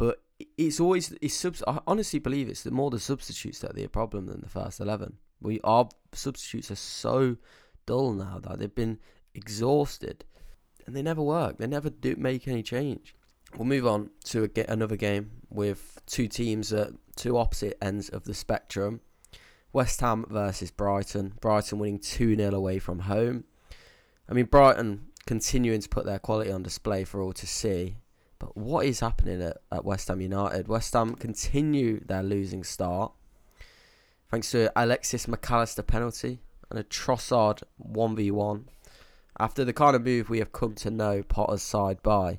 but 0.00 0.22
it's 0.56 0.80
always 0.80 1.12
it's 1.20 1.34
subs. 1.34 1.62
I 1.66 1.80
honestly 1.86 2.18
believe 2.18 2.48
it's 2.48 2.62
the 2.62 2.70
more 2.70 2.88
the 2.88 2.98
substitutes 2.98 3.58
that 3.58 3.72
are 3.72 3.74
the 3.74 3.86
problem 3.86 4.24
than 4.28 4.40
the 4.40 4.48
first 4.48 4.80
eleven. 4.80 5.18
We 5.42 5.60
our 5.62 5.90
substitutes 6.14 6.70
are 6.70 6.76
so 6.76 7.36
dull 7.84 8.14
now 8.14 8.38
that 8.42 8.58
they've 8.58 8.74
been 8.74 8.98
exhausted, 9.34 10.24
and 10.86 10.96
they 10.96 11.02
never 11.02 11.20
work. 11.20 11.58
They 11.58 11.66
never 11.66 11.90
do 11.90 12.16
make 12.16 12.48
any 12.48 12.62
change. 12.62 13.14
We'll 13.54 13.68
move 13.68 13.86
on 13.86 14.08
to 14.24 14.44
a 14.44 14.64
another 14.72 14.96
game 14.96 15.32
with 15.50 16.00
two 16.06 16.28
teams 16.28 16.72
at 16.72 16.92
two 17.20 17.36
opposite 17.36 17.76
ends 17.82 18.08
of 18.08 18.24
the 18.24 18.34
spectrum. 18.34 19.00
West 19.72 20.00
Ham 20.00 20.24
versus 20.28 20.70
Brighton. 20.70 21.34
Brighton 21.40 21.78
winning 21.78 21.98
2 21.98 22.34
0 22.34 22.54
away 22.54 22.78
from 22.78 23.00
home. 23.00 23.44
I 24.28 24.32
mean, 24.32 24.46
Brighton 24.46 25.06
continuing 25.26 25.80
to 25.80 25.88
put 25.88 26.06
their 26.06 26.18
quality 26.18 26.50
on 26.50 26.62
display 26.62 27.04
for 27.04 27.20
all 27.20 27.34
to 27.34 27.46
see. 27.46 27.96
But 28.38 28.56
what 28.56 28.86
is 28.86 29.00
happening 29.00 29.42
at, 29.42 29.58
at 29.70 29.84
West 29.84 30.08
Ham 30.08 30.20
United? 30.20 30.66
West 30.66 30.94
Ham 30.94 31.14
continue 31.14 32.02
their 32.04 32.22
losing 32.22 32.64
start 32.64 33.12
thanks 34.30 34.50
to 34.52 34.72
Alexis 34.76 35.28
Mac 35.28 35.50
Allister 35.50 35.82
penalty 35.82 36.40
and 36.70 36.78
a 36.78 36.84
Trossard 36.84 37.62
1v1 37.92 38.64
after 39.38 39.64
the 39.64 39.72
kind 39.72 39.96
of 39.96 40.04
move 40.04 40.30
we 40.30 40.38
have 40.38 40.52
come 40.52 40.74
to 40.76 40.90
know 40.90 41.22
Potter's 41.22 41.62
side 41.62 42.02
by. 42.02 42.38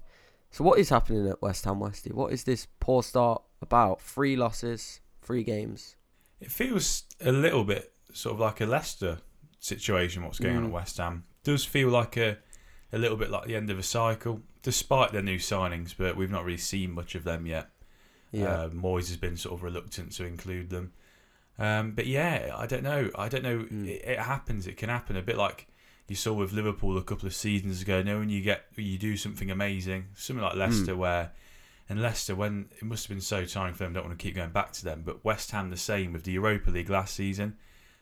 So 0.49 0.63
what 0.63 0.79
is 0.79 0.89
happening 0.89 1.27
at 1.27 1.41
West 1.41 1.65
Ham 1.65 1.79
Westy? 1.79 2.11
What 2.11 2.31
is 2.31 2.45
this 2.45 2.67
poor 2.79 3.03
start 3.03 3.43
about? 3.61 4.01
Three 4.01 4.35
losses, 4.35 4.99
three 5.21 5.43
games. 5.43 5.95
It 6.39 6.51
feels 6.51 7.03
a 7.19 7.31
little 7.31 7.63
bit 7.63 7.93
sort 8.13 8.33
of 8.33 8.39
like 8.39 8.61
a 8.61 8.65
Leicester 8.65 9.19
situation. 9.59 10.23
What's 10.23 10.39
going 10.39 10.57
on 10.57 10.63
Mm. 10.63 10.67
at 10.67 10.71
West 10.71 10.97
Ham 10.97 11.23
does 11.43 11.65
feel 11.65 11.89
like 11.89 12.17
a 12.17 12.37
a 12.93 12.97
little 12.97 13.15
bit 13.15 13.29
like 13.29 13.45
the 13.45 13.55
end 13.55 13.69
of 13.69 13.79
a 13.79 13.83
cycle, 13.83 14.41
despite 14.63 15.13
their 15.13 15.21
new 15.21 15.37
signings. 15.37 15.93
But 15.97 16.17
we've 16.17 16.29
not 16.31 16.43
really 16.43 16.57
seen 16.57 16.91
much 16.91 17.15
of 17.15 17.23
them 17.23 17.45
yet. 17.45 17.69
Yeah. 18.31 18.45
Uh, 18.47 18.69
Moyes 18.69 19.07
has 19.07 19.17
been 19.17 19.37
sort 19.37 19.55
of 19.55 19.63
reluctant 19.63 20.11
to 20.13 20.25
include 20.25 20.69
them. 20.69 20.91
Um, 21.59 21.91
but 21.91 22.05
yeah, 22.07 22.53
I 22.57 22.65
don't 22.65 22.83
know. 22.83 23.09
I 23.15 23.29
don't 23.29 23.43
know. 23.43 23.59
Mm. 23.59 23.87
It, 23.87 24.01
it 24.05 24.19
happens. 24.19 24.67
It 24.67 24.75
can 24.77 24.89
happen 24.89 25.15
a 25.15 25.21
bit 25.21 25.37
like 25.37 25.67
you 26.07 26.15
saw 26.15 26.33
with 26.33 26.51
Liverpool 26.51 26.97
a 26.97 27.03
couple 27.03 27.27
of 27.27 27.33
seasons 27.33 27.81
ago. 27.81 27.99
You 27.99 28.03
know, 28.03 28.19
when 28.19 28.29
you 28.29 28.41
get 28.41 28.65
you 28.75 28.97
do 28.97 29.15
something 29.15 29.49
amazing, 29.51 30.07
something 30.15 30.43
like 30.43 30.55
Leicester, 30.55 30.95
where 30.97 31.31
and 31.89 32.01
Leicester 32.01 32.35
when 32.35 32.69
it 32.77 32.83
must 32.83 33.05
have 33.05 33.15
been 33.15 33.21
so 33.21 33.45
tiring 33.45 33.73
for 33.73 33.83
them. 33.83 33.93
Don't 33.93 34.05
want 34.05 34.17
to 34.17 34.23
keep 34.23 34.35
going 34.35 34.51
back 34.51 34.71
to 34.73 34.83
them. 34.83 35.03
But 35.05 35.23
West 35.25 35.51
Ham 35.51 35.69
the 35.69 35.77
same 35.77 36.13
with 36.13 36.23
the 36.23 36.31
Europa 36.31 36.69
League 36.69 36.89
last 36.89 37.15
season, 37.15 37.57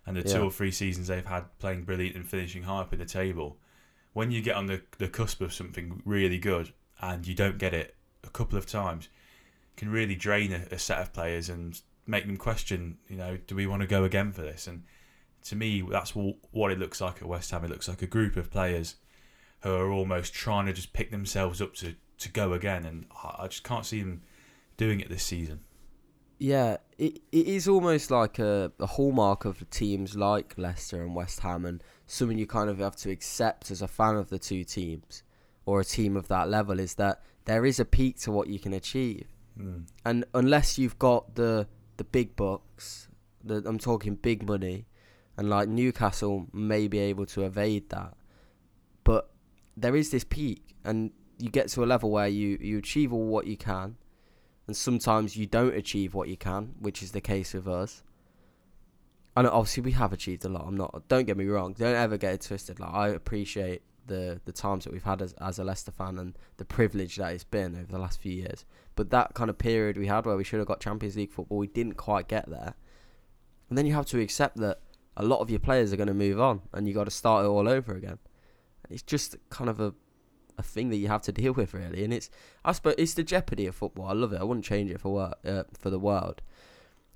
and 0.06 0.16
the 0.16 0.24
two 0.24 0.44
or 0.44 0.52
three 0.52 0.72
seasons 0.72 1.08
they've 1.08 1.26
had 1.26 1.46
playing 1.60 1.84
brilliant 1.84 2.16
and 2.16 2.28
finishing 2.28 2.64
high 2.64 2.82
up 2.82 2.94
in 2.94 3.00
the 3.00 3.06
table. 3.06 3.58
When 4.14 4.32
you 4.32 4.42
get 4.42 4.56
on 4.56 4.66
the 4.66 4.82
the 4.98 5.08
cusp 5.08 5.42
of 5.42 5.54
something 5.54 6.02
really 6.06 6.38
good 6.38 6.74
and 7.02 7.26
you 7.26 7.36
don't 7.36 7.58
get 7.58 7.74
it 7.74 7.96
a 8.24 8.30
couple 8.30 8.58
of 8.58 8.66
times, 8.66 9.10
can 9.78 9.90
really 9.90 10.16
drain 10.16 10.52
a, 10.52 10.74
a 10.74 10.80
set 10.80 11.00
of 11.00 11.14
players 11.14 11.50
and 11.50 11.82
make 12.06 12.26
them 12.26 12.38
question, 12.38 12.98
you 13.08 13.16
know, 13.16 13.38
do 13.48 13.56
we 13.56 13.68
want 13.68 13.82
to 13.82 13.88
go 13.88 14.04
again 14.04 14.32
for 14.32 14.42
this? 14.42 14.68
And 14.68 14.84
to 15.46 15.56
me, 15.56 15.82
that's 15.90 16.12
what 16.12 16.72
it 16.72 16.80
looks 16.80 17.00
like 17.00 17.22
at 17.22 17.28
West 17.28 17.52
Ham. 17.52 17.64
It 17.64 17.70
looks 17.70 17.88
like 17.88 18.02
a 18.02 18.08
group 18.08 18.36
of 18.36 18.52
players 18.52 18.96
who 19.62 19.74
are 19.74 19.92
almost 19.92 20.34
trying 20.34 20.66
to 20.66 20.74
just 20.74 20.92
pick 20.92 21.12
themselves 21.12 21.62
up 21.62 21.76
to, 21.76 21.96
to 22.20 22.30
go 22.30 22.54
again, 22.54 22.86
and 22.86 23.06
I 23.24 23.44
I 23.44 23.48
just 23.48 23.64
can't 23.64 23.86
see 23.86 24.02
them 24.02 24.22
doing 24.78 25.00
it 25.00 25.10
this 25.10 25.24
season. 25.24 25.62
Yeah, 26.38 26.78
it 26.98 27.22
it 27.32 27.48
is 27.48 27.68
almost 27.68 28.12
like 28.12 28.40
a, 28.40 28.72
a 28.80 28.86
hallmark 28.86 29.46
of 29.46 29.70
teams 29.70 30.16
like 30.16 30.54
Leicester 30.58 31.02
and 31.04 31.14
West 31.16 31.42
Ham, 31.42 31.66
and 31.66 31.84
something 32.08 32.38
you 32.38 32.48
kind 32.48 32.70
of 32.70 32.80
have 32.80 32.96
to 32.98 33.10
accept 33.12 33.72
as 33.72 33.82
a 33.82 33.88
fan 33.88 34.16
of 34.16 34.30
the 34.30 34.40
two 34.40 34.64
teams, 34.64 35.24
or 35.66 35.80
a 35.80 35.86
team 35.86 36.16
of 36.16 36.28
that 36.30 36.50
level, 36.50 36.80
is 36.80 36.96
that 36.96 37.22
there 37.46 37.66
is 37.66 37.80
a 37.80 37.86
peak 37.86 38.18
to 38.20 38.32
what 38.32 38.48
you 38.48 38.60
can 38.60 38.74
achieve, 38.74 39.28
Mm. 39.60 39.88
and 40.06 40.24
unless 40.34 40.78
you've 40.78 40.98
got 41.00 41.36
the 41.36 41.68
the 41.98 42.04
big 42.06 42.38
bucks, 42.38 43.10
the, 43.44 43.62
I'm 43.66 43.78
talking 43.78 44.16
big 44.16 44.48
money, 44.48 44.86
and 45.36 45.50
like 45.50 45.68
Newcastle 45.68 46.48
may 46.54 46.88
be 46.88 47.00
able 47.00 47.26
to 47.26 47.44
evade 47.44 47.90
that, 47.90 48.14
but 49.04 49.32
there 49.76 49.98
is 49.98 50.12
this 50.12 50.24
peak, 50.24 50.76
and 50.86 51.12
you 51.40 51.50
get 51.50 51.70
to 51.70 51.84
a 51.84 51.88
level 51.88 52.12
where 52.12 52.28
you 52.28 52.58
you 52.62 52.78
achieve 52.78 53.14
all 53.14 53.26
what 53.26 53.48
you 53.48 53.58
can 53.58 53.96
and 54.68 54.78
sometimes 54.78 55.36
you 55.36 55.48
don't 55.48 55.74
achieve 55.74 56.14
what 56.14 56.28
you 56.28 56.38
can, 56.38 56.76
which 56.80 57.02
is 57.02 57.12
the 57.12 57.22
case 57.22 57.54
with 57.56 57.68
us. 57.68 58.04
and 59.36 59.48
obviously 59.48 59.82
we 59.82 59.94
have 59.94 60.14
achieved 60.14 60.46
a 60.46 60.50
lot. 60.50 60.66
I'm 60.68 60.78
not. 60.78 61.08
Don't 61.08 61.26
get 61.26 61.38
me 61.38 61.46
wrong. 61.46 61.74
Don't 61.74 61.96
ever 61.96 62.18
get 62.18 62.34
it 62.34 62.42
twisted. 62.42 62.80
Like 62.80 62.94
I 62.94 63.08
appreciate 63.10 63.82
the 64.06 64.42
the 64.46 64.52
times 64.52 64.84
that 64.84 64.94
we've 64.94 65.04
had 65.04 65.22
as 65.22 65.34
as 65.34 65.60
a 65.60 65.64
Leicester 65.64 65.92
fan 65.92 66.18
and 66.20 66.38
the 66.58 66.66
privilege 66.66 67.16
that 67.16 67.34
it's 67.34 67.44
been 67.44 67.76
over 67.76 67.92
the 67.92 68.00
last 68.00 68.20
few 68.22 68.34
years. 68.34 68.66
But 68.96 69.10
that 69.12 69.34
kind 69.34 69.50
of 69.50 69.58
period 69.58 69.98
we 69.98 70.08
had 70.08 70.26
where 70.26 70.36
we 70.36 70.44
should 70.44 70.60
have 70.60 70.68
got 70.68 70.82
Champions 70.82 71.16
League 71.16 71.32
football, 71.32 71.58
we 71.58 71.68
didn't 71.68 71.96
quite 71.96 72.28
get 72.28 72.50
there. 72.50 72.74
And 73.70 73.78
then 73.78 73.86
you 73.86 73.94
have 73.94 74.08
to 74.08 74.20
accept 74.20 74.58
that 74.58 74.80
a 75.16 75.24
lot 75.24 75.40
of 75.40 75.50
your 75.50 75.60
players 75.60 75.92
are 75.94 75.98
going 75.98 76.08
to 76.08 76.14
move 76.14 76.40
on, 76.40 76.62
and 76.74 76.88
you 76.88 76.94
got 76.94 77.06
to 77.06 77.12
start 77.12 77.46
it 77.46 77.48
all 77.48 77.68
over 77.68 77.96
again. 77.96 78.20
It's 78.90 79.04
just 79.04 79.36
kind 79.50 79.70
of 79.70 79.80
a 79.80 79.94
a 80.60 80.64
thing 80.64 80.90
that 80.90 80.98
you 80.98 81.08
have 81.08 81.24
to 81.24 81.32
deal 81.32 81.54
with, 81.54 81.74
really. 81.74 82.04
And 82.04 82.14
it's 82.14 82.30
I 82.64 82.74
suppose 82.74 82.96
it's 82.98 83.16
the 83.16 83.24
jeopardy 83.24 83.66
of 83.66 83.76
football. 83.76 84.08
I 84.08 84.14
love 84.14 84.34
it. 84.34 84.42
I 84.42 84.44
wouldn't 84.44 84.66
change 84.66 84.92
it 84.92 85.00
for 85.00 85.34
uh, 85.46 85.64
for 85.78 85.90
the 85.90 86.00
world. 86.00 86.42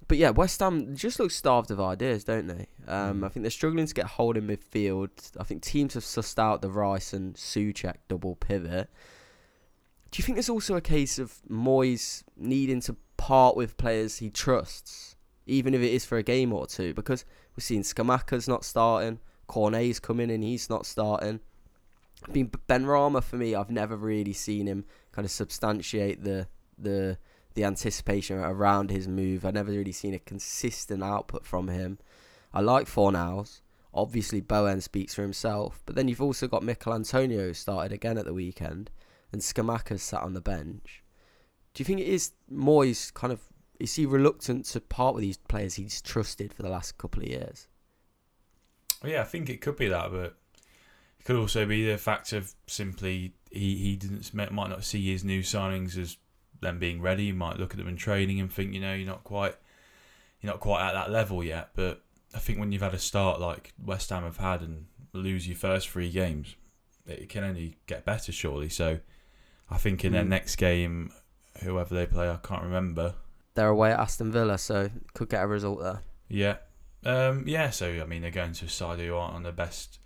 But 0.08 0.18
yeah, 0.18 0.32
West 0.32 0.60
Ham 0.60 0.96
just 0.96 1.20
look 1.20 1.32
starved 1.32 1.72
of 1.72 1.80
ideas, 1.80 2.24
don't 2.24 2.48
they? 2.48 2.68
Um, 2.88 3.22
Mm. 3.22 3.26
I 3.26 3.30
think 3.30 3.44
they're 3.44 3.52
struggling 3.52 3.86
to 3.86 3.94
get 3.94 4.06
hold 4.06 4.36
in 4.36 4.48
midfield. 4.48 5.10
I 5.40 5.44
think 5.44 5.62
teams 5.62 5.94
have 5.94 6.04
sussed 6.04 6.38
out 6.40 6.62
the 6.62 6.70
Rice 6.70 7.14
and 7.14 7.36
Souček 7.36 7.96
double 8.10 8.36
pivot. 8.36 8.90
Do 10.12 10.20
you 10.20 10.24
think 10.24 10.36
there's 10.36 10.50
also 10.50 10.76
a 10.76 10.82
case 10.82 11.18
of 11.20 11.42
Moyes 11.50 12.24
needing 12.36 12.82
to 12.82 12.98
part 13.18 13.56
with 13.56 13.78
players 13.78 14.18
he 14.18 14.30
trusts, 14.30 15.16
even 15.46 15.74
if 15.74 15.82
it 15.82 15.92
is 15.92 16.06
for 16.06 16.18
a 16.18 16.24
game 16.24 16.52
or 16.54 16.68
two? 16.68 16.94
Because 16.94 17.26
we've 17.56 17.64
seen 17.64 17.82
Scamacca's 17.82 18.48
not 18.48 18.66
starting, 18.66 19.20
Cornet's 19.48 20.00
coming 20.00 20.30
in, 20.30 20.42
he's 20.42 20.70
not 20.70 20.86
starting. 20.86 21.40
I 22.28 22.32
Benrahma 22.32 23.24
for 23.24 23.38
me, 23.38 23.56
I've 23.56 23.70
never 23.70 23.96
really 23.96 24.34
seen 24.34 24.68
him 24.68 24.86
kind 25.12 25.26
of 25.26 25.32
substantiate 25.32 26.24
the 26.24 26.48
the 26.78 27.18
the 27.54 27.64
anticipation 27.64 28.40
around 28.40 28.90
his 28.90 29.08
move. 29.08 29.46
I've 29.46 29.54
never 29.54 29.72
really 29.72 29.92
seen 29.92 30.14
a 30.14 30.20
consistent 30.20 31.04
output 31.04 31.46
from 31.46 31.68
him. 31.68 32.00
I 32.54 32.62
like 32.62 32.88
Fornals. 32.88 33.62
Obviously, 33.94 34.42
Bowen 34.42 34.82
speaks 34.82 35.14
for 35.14 35.22
himself, 35.22 35.80
but 35.86 35.96
then 35.96 36.08
you've 36.08 36.22
also 36.22 36.48
got 36.48 36.64
Michail 36.64 36.96
Antonio 36.96 37.48
who 37.48 37.54
started 37.54 37.92
again 37.92 38.18
at 38.18 38.26
the 38.26 38.34
weekend, 38.34 38.90
and 39.32 39.42
Scamacca's 39.42 40.02
sat 40.02 40.24
on 40.24 40.34
the 40.34 40.42
bench. 40.42 41.04
Do 41.74 41.82
you 41.82 41.86
think 41.86 42.00
it 42.00 42.08
is 42.08 42.32
Moyes 42.52 43.14
kind 43.14 43.32
of 43.32 43.42
is 43.80 43.96
he 43.96 44.06
reluctant 44.06 44.66
to 44.66 44.80
part 44.80 45.16
with 45.16 45.24
these 45.24 45.38
players 45.38 45.76
he's 45.76 46.02
trusted 46.02 46.54
for 46.54 46.64
the 46.64 46.70
last 46.70 46.98
couple 46.98 47.22
of 47.22 47.28
years? 47.28 47.68
Yeah, 49.04 49.22
I 49.22 49.26
think 49.26 49.50
it 49.50 49.62
could 49.62 49.76
be 49.76 49.90
that, 49.90 50.12
but 50.12 50.38
it 51.24 51.26
could 51.26 51.38
also 51.38 51.66
be 51.66 51.90
the 51.90 51.98
fact 51.98 52.34
of 52.34 52.54
simply 52.68 53.34
he 53.50 53.78
he 53.78 53.96
didn't 53.96 54.34
might 54.34 54.52
not 54.70 54.84
see 54.84 55.12
his 55.12 55.24
new 55.24 55.42
signings 55.42 55.98
as 55.98 56.18
them 56.62 56.80
being 56.80 57.02
ready. 57.02 57.28
He 57.28 57.32
might 57.32 57.60
look 57.60 57.72
at 57.72 57.78
them 57.78 57.88
in 57.88 57.96
training 57.98 58.40
and 58.40 58.52
think, 58.52 58.74
you 58.74 58.82
know, 58.82 58.94
you're 58.94 59.08
not 59.08 59.24
quite 59.24 59.56
you're 60.42 60.52
not 60.52 60.60
quite 60.60 60.86
at 60.88 60.94
that 60.94 61.12
level 61.12 61.44
yet. 61.44 61.70
But 61.76 62.02
I 62.36 62.40
think 62.40 62.60
when 62.60 62.72
you've 62.72 62.82
had 62.82 62.94
a 62.94 63.00
start 63.00 63.40
like 63.40 63.74
West 63.84 64.10
Ham 64.10 64.24
have 64.24 64.38
had 64.38 64.62
and 64.62 64.86
lose 65.14 65.48
your 65.48 65.56
first 65.58 65.90
three 65.90 66.10
games, 66.10 66.56
it 67.06 67.30
can 67.30 67.44
only 67.44 67.78
get 67.88 68.04
better, 68.06 68.32
surely. 68.32 68.70
So 68.70 69.00
I 69.70 69.78
think 69.78 70.04
in 70.04 70.14
their 70.14 70.24
Mm. 70.24 70.30
next 70.30 70.56
game, 70.58 71.12
whoever 71.64 71.94
they 71.96 72.06
play, 72.06 72.30
I 72.30 72.38
can't 72.38 72.64
remember. 72.64 73.16
They're 73.54 73.68
away 73.70 73.92
at 73.92 74.00
Aston 74.00 74.32
Villa, 74.32 74.58
so 74.58 74.90
could 75.14 75.30
get 75.30 75.44
a 75.44 75.48
result 75.48 75.80
there. 75.82 76.02
Yeah. 76.28 76.58
Um, 77.06 77.48
yeah, 77.48 77.70
so 77.70 77.88
I 78.02 78.06
mean 78.06 78.22
they're 78.24 78.32
going 78.32 78.54
to 78.54 78.66
a 78.66 78.70
side 78.70 79.00
who 79.00 79.16
aren't 79.16 79.36
on 79.36 79.44
the 79.44 79.52
best 79.52 80.00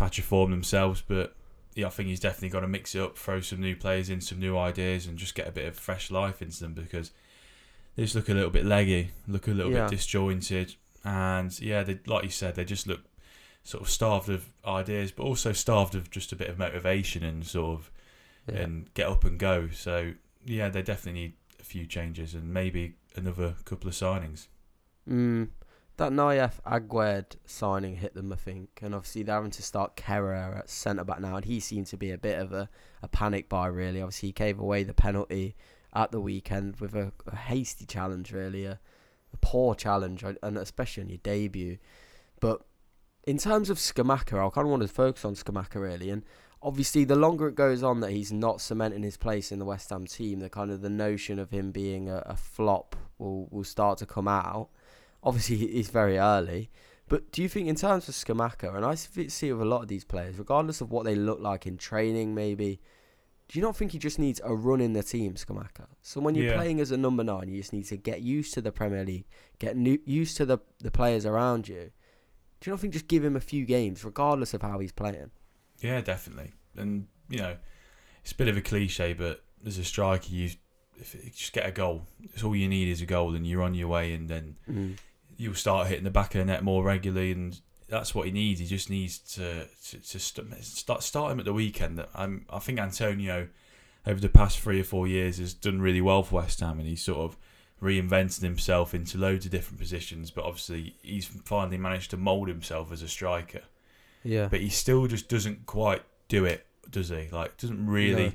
patch 0.00 0.18
of 0.18 0.24
form 0.24 0.50
themselves, 0.50 1.02
but 1.06 1.36
yeah, 1.74 1.86
I 1.86 1.90
think 1.90 2.08
he's 2.08 2.20
definitely 2.20 2.48
got 2.48 2.60
to 2.60 2.66
mix 2.68 2.94
it 2.94 3.02
up, 3.02 3.18
throw 3.18 3.40
some 3.40 3.60
new 3.60 3.76
players 3.76 4.08
in, 4.08 4.20
some 4.22 4.40
new 4.40 4.56
ideas, 4.56 5.06
and 5.06 5.18
just 5.18 5.34
get 5.34 5.46
a 5.46 5.52
bit 5.52 5.66
of 5.66 5.76
fresh 5.76 6.10
life 6.10 6.40
into 6.40 6.58
them 6.60 6.72
because 6.72 7.10
they 7.94 8.04
just 8.04 8.14
look 8.14 8.28
a 8.30 8.34
little 8.34 8.50
bit 8.50 8.64
leggy, 8.64 9.10
look 9.28 9.46
a 9.46 9.50
little 9.50 9.70
Yeah. 9.70 9.82
bit 9.88 9.90
disjointed, 9.98 10.74
and 11.04 11.58
yeah, 11.60 11.82
they 11.82 11.98
like 12.06 12.24
you 12.24 12.30
said, 12.30 12.54
they 12.54 12.64
just 12.64 12.86
look 12.86 13.02
sort 13.62 13.82
of 13.82 13.90
starved 13.90 14.30
of 14.30 14.48
ideas, 14.64 15.12
but 15.12 15.24
also 15.24 15.52
starved 15.52 15.94
of 15.94 16.10
just 16.10 16.32
a 16.32 16.36
bit 16.36 16.48
of 16.48 16.58
motivation 16.58 17.22
and 17.22 17.46
sort 17.46 17.78
of 17.78 17.90
Yeah. 18.48 18.60
and 18.62 18.94
get 18.94 19.06
up 19.06 19.24
and 19.24 19.38
go. 19.38 19.68
So 19.68 20.14
yeah, 20.46 20.70
they 20.70 20.80
definitely 20.82 21.20
need 21.20 21.32
a 21.60 21.62
few 21.64 21.84
changes 21.86 22.34
and 22.34 22.52
maybe 22.54 22.94
another 23.16 23.54
couple 23.66 23.86
of 23.88 23.94
signings. 23.94 24.46
Mm, 25.08 25.48
that 26.00 26.12
Nayef 26.12 26.62
Aguerd 26.66 27.36
signing 27.44 27.96
hit 27.96 28.14
them, 28.14 28.32
I 28.32 28.36
think, 28.36 28.80
and 28.80 28.94
obviously 28.94 29.22
they're 29.22 29.34
having 29.34 29.50
to 29.50 29.62
start 29.62 29.96
Kehrer 29.96 30.58
at 30.58 30.70
centre 30.70 31.04
back 31.04 31.20
now, 31.20 31.36
and 31.36 31.44
he 31.44 31.60
seemed 31.60 31.88
to 31.88 31.98
be 31.98 32.10
a 32.10 32.16
bit 32.16 32.38
of 32.38 32.54
a, 32.54 32.70
a 33.02 33.08
panic 33.08 33.50
buy, 33.50 33.66
really. 33.66 34.00
Obviously, 34.00 34.30
he 34.30 34.32
gave 34.32 34.58
away 34.58 34.82
the 34.82 34.94
penalty 34.94 35.54
at 35.94 36.10
the 36.10 36.20
weekend 36.20 36.76
with 36.80 36.94
a, 36.94 37.12
a 37.26 37.36
hasty 37.36 37.84
challenge, 37.84 38.32
really, 38.32 38.64
a, 38.64 38.80
a 39.34 39.36
poor 39.42 39.74
challenge, 39.74 40.24
and 40.24 40.56
especially 40.56 41.02
on 41.02 41.10
your 41.10 41.18
debut. 41.18 41.76
But 42.40 42.62
in 43.24 43.36
terms 43.36 43.68
of 43.68 43.76
Scamacca, 43.76 44.46
I 44.46 44.48
kind 44.48 44.66
of 44.66 44.70
want 44.70 44.82
to 44.82 44.88
focus 44.88 45.26
on 45.26 45.34
Scamacca, 45.34 45.74
really, 45.74 46.08
and 46.08 46.24
obviously 46.62 47.04
the 47.04 47.16
longer 47.16 47.48
it 47.48 47.54
goes 47.54 47.82
on 47.82 48.00
that 48.00 48.10
he's 48.10 48.32
not 48.32 48.62
cementing 48.62 49.02
his 49.02 49.18
place 49.18 49.52
in 49.52 49.58
the 49.58 49.66
West 49.66 49.90
Ham 49.90 50.06
team, 50.06 50.40
the 50.40 50.48
kind 50.48 50.70
of 50.70 50.80
the 50.80 50.88
notion 50.88 51.38
of 51.38 51.50
him 51.50 51.72
being 51.72 52.08
a, 52.08 52.22
a 52.24 52.36
flop 52.36 52.96
will 53.18 53.48
will 53.50 53.64
start 53.64 53.98
to 53.98 54.06
come 54.06 54.28
out. 54.28 54.70
Obviously, 55.22 55.56
it's 55.64 55.90
very 55.90 56.18
early, 56.18 56.70
but 57.08 57.30
do 57.32 57.42
you 57.42 57.48
think 57.48 57.68
in 57.68 57.74
terms 57.74 58.08
of 58.08 58.14
Scamacca, 58.14 58.74
and 58.74 58.84
I 58.84 58.94
see 58.94 59.28
see 59.28 59.52
with 59.52 59.62
a 59.62 59.64
lot 59.70 59.82
of 59.82 59.88
these 59.88 60.04
players, 60.04 60.38
regardless 60.38 60.80
of 60.80 60.90
what 60.90 61.04
they 61.04 61.14
look 61.14 61.40
like 61.40 61.66
in 61.66 61.76
training, 61.76 62.34
maybe, 62.34 62.80
do 63.48 63.58
you 63.58 63.64
not 63.64 63.76
think 63.76 63.92
he 63.92 63.98
just 63.98 64.18
needs 64.18 64.40
a 64.44 64.54
run 64.54 64.80
in 64.80 64.92
the 64.94 65.02
team, 65.02 65.34
Scamacca? 65.34 65.86
So 66.02 66.20
when 66.20 66.34
you're 66.34 66.46
Yeah. 66.46 66.54
playing 66.56 66.80
as 66.80 66.90
a 66.90 66.96
number 66.96 67.22
nine, 67.24 67.48
you 67.48 67.58
just 67.60 67.72
need 67.72 67.84
to 67.86 67.96
get 67.96 68.22
used 68.22 68.54
to 68.54 68.62
the 68.62 68.72
Premier 68.72 69.04
League, 69.04 69.26
get 69.58 69.76
new, 69.76 69.98
used 70.06 70.36
to 70.38 70.46
the 70.46 70.58
the 70.78 70.90
players 70.90 71.26
around 71.26 71.68
you. 71.68 71.90
Do 72.60 72.70
you 72.70 72.72
not 72.72 72.80
think 72.80 72.92
just 72.92 73.08
give 73.08 73.24
him 73.24 73.36
a 73.36 73.40
few 73.40 73.64
games, 73.66 74.04
regardless 74.04 74.54
of 74.54 74.62
how 74.62 74.78
he's 74.78 74.92
playing? 74.92 75.30
Yeah, 75.80 76.00
definitely. 76.00 76.52
And 76.76 77.08
you 77.28 77.38
know, 77.38 77.56
it's 78.22 78.32
a 78.32 78.36
bit 78.36 78.48
of 78.48 78.56
a 78.56 78.60
cliche, 78.62 79.12
but 79.12 79.44
as 79.66 79.76
a 79.78 79.84
striker, 79.84 80.28
you 80.30 80.50
if 80.96 81.14
you 81.14 81.30
just 81.30 81.52
get 81.52 81.66
a 81.66 81.72
goal. 81.72 82.06
It's 82.34 82.42
all 82.42 82.54
you 82.54 82.68
need 82.68 82.88
is 82.88 83.00
a 83.02 83.06
goal, 83.06 83.34
and 83.34 83.46
you're 83.46 83.62
on 83.62 83.74
your 83.74 83.88
way, 83.88 84.12
and 84.14 84.28
then 84.28 84.56
Mm. 84.70 84.96
You'll 85.40 85.54
start 85.54 85.86
hitting 85.88 86.04
the 86.04 86.10
back 86.10 86.34
of 86.34 86.38
the 86.40 86.44
net 86.44 86.62
more 86.62 86.82
regularly, 86.84 87.32
and 87.32 87.58
that's 87.88 88.14
what 88.14 88.26
he 88.26 88.32
needs. 88.32 88.60
He 88.60 88.66
just 88.66 88.90
needs 88.90 89.18
to 89.34 89.66
to, 89.88 89.98
to 89.98 90.18
st- 90.18 90.64
start 90.64 91.02
start 91.02 91.32
him 91.32 91.38
at 91.38 91.44
the 91.46 91.52
weekend. 91.54 92.04
I'm, 92.14 92.44
I 92.50 92.58
think 92.58 92.78
Antonio 92.78 93.48
over 94.06 94.20
the 94.20 94.28
past 94.28 94.58
three 94.60 94.80
or 94.80 94.84
four 94.84 95.06
years 95.06 95.38
has 95.38 95.54
done 95.54 95.80
really 95.80 96.00
well 96.00 96.22
for 96.22 96.36
West 96.36 96.60
Ham, 96.60 96.78
and 96.78 96.86
he's 96.88 97.02
sort 97.02 97.18
of 97.20 97.36
reinvented 97.82 98.42
himself 98.42 98.92
into 98.94 99.16
loads 99.16 99.46
of 99.46 99.50
different 99.52 99.78
positions. 99.78 100.30
But 100.30 100.44
obviously, 100.44 100.96
he's 101.02 101.24
finally 101.26 101.78
managed 101.78 102.10
to 102.10 102.16
mould 102.18 102.48
himself 102.48 102.92
as 102.92 103.00
a 103.02 103.08
striker. 103.08 103.62
Yeah. 104.22 104.48
But 104.48 104.60
he 104.60 104.68
still 104.68 105.06
just 105.06 105.28
doesn't 105.30 105.64
quite 105.64 106.02
do 106.28 106.44
it, 106.44 106.66
does 106.90 107.08
he? 107.08 107.28
Like, 107.32 107.56
doesn't 107.56 107.86
really 107.86 108.26
No. 108.26 108.32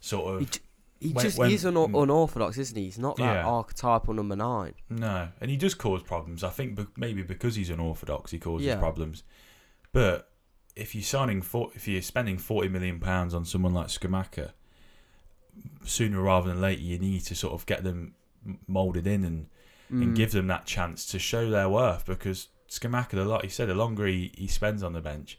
sort 0.00 0.38
He, 0.40 0.44
of. 0.44 0.50
j- 0.50 0.60
he 1.08 1.12
when- 1.12 1.24
just 1.24 1.38
when- 1.38 1.50
he's 1.50 1.64
un- 1.64 1.76
unorthodox, 1.76 2.58
isn't 2.58 2.76
he? 2.76 2.84
He's 2.84 2.98
not 2.98 3.16
that 3.16 3.22
Yeah. 3.36 3.46
archetypal 3.46 4.14
number 4.14 4.34
nine. 4.36 4.74
No, 4.90 5.28
and 5.40 5.50
he 5.50 5.56
does 5.56 5.74
cause 5.74 6.02
problems. 6.02 6.42
I 6.42 6.50
think 6.50 6.76
be- 6.76 6.86
maybe 6.96 7.22
because 7.22 7.54
he's 7.56 7.70
unorthodox, 7.70 8.30
he 8.32 8.38
causes 8.38 8.66
Yeah. 8.66 8.78
problems. 8.78 9.22
But 9.92 10.30
if 10.76 10.94
you're 10.94 11.04
signing 11.04 11.40
for, 11.42 11.70
if 11.74 11.86
you're 11.86 12.02
spending 12.02 12.36
forty 12.38 12.68
million 12.68 12.98
pounds 13.00 13.32
on 13.34 13.44
someone 13.44 13.72
like 13.74 13.88
Scamacca, 13.88 14.52
sooner 15.84 16.20
rather 16.20 16.48
than 16.48 16.60
later, 16.60 16.82
you 16.82 16.98
need 16.98 17.20
to 17.20 17.34
sort 17.34 17.52
of 17.54 17.66
get 17.66 17.84
them 17.84 18.14
molded 18.66 19.06
in 19.06 19.24
and, 19.24 19.46
and 19.90 20.12
Mm. 20.12 20.16
give 20.16 20.32
them 20.32 20.46
that 20.48 20.66
chance 20.66 21.06
to 21.06 21.18
show 21.18 21.48
their 21.50 21.68
worth. 21.68 22.06
Because 22.06 22.48
Scamacca, 22.68 23.10
the 23.10 23.24
like 23.24 23.44
you 23.44 23.50
said, 23.50 23.68
the 23.68 23.74
longer 23.74 24.06
he, 24.06 24.32
he 24.36 24.46
spends 24.48 24.82
on 24.82 24.92
the 24.94 25.00
bench, 25.00 25.38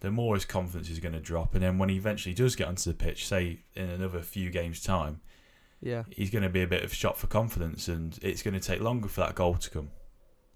the 0.00 0.10
more 0.10 0.34
his 0.34 0.44
confidence 0.44 0.88
is 0.90 0.98
going 0.98 1.12
to 1.14 1.20
drop. 1.20 1.54
And 1.54 1.62
then 1.62 1.78
when 1.78 1.88
he 1.88 1.96
eventually 1.96 2.34
does 2.34 2.56
get 2.56 2.68
onto 2.68 2.90
the 2.90 2.96
pitch, 2.96 3.26
say 3.26 3.60
in 3.74 3.88
another 3.90 4.20
few 4.20 4.50
games' 4.50 4.82
time, 4.82 5.20
Yeah, 5.80 6.04
he's 6.10 6.30
going 6.30 6.42
to 6.42 6.48
be 6.48 6.62
a 6.62 6.66
bit 6.66 6.82
of 6.84 6.92
shot 6.94 7.18
for 7.18 7.26
confidence, 7.26 7.88
and 7.88 8.18
it's 8.22 8.42
going 8.42 8.54
to 8.54 8.60
take 8.60 8.80
longer 8.80 9.08
for 9.08 9.20
that 9.20 9.34
goal 9.34 9.54
to 9.56 9.70
come. 9.70 9.90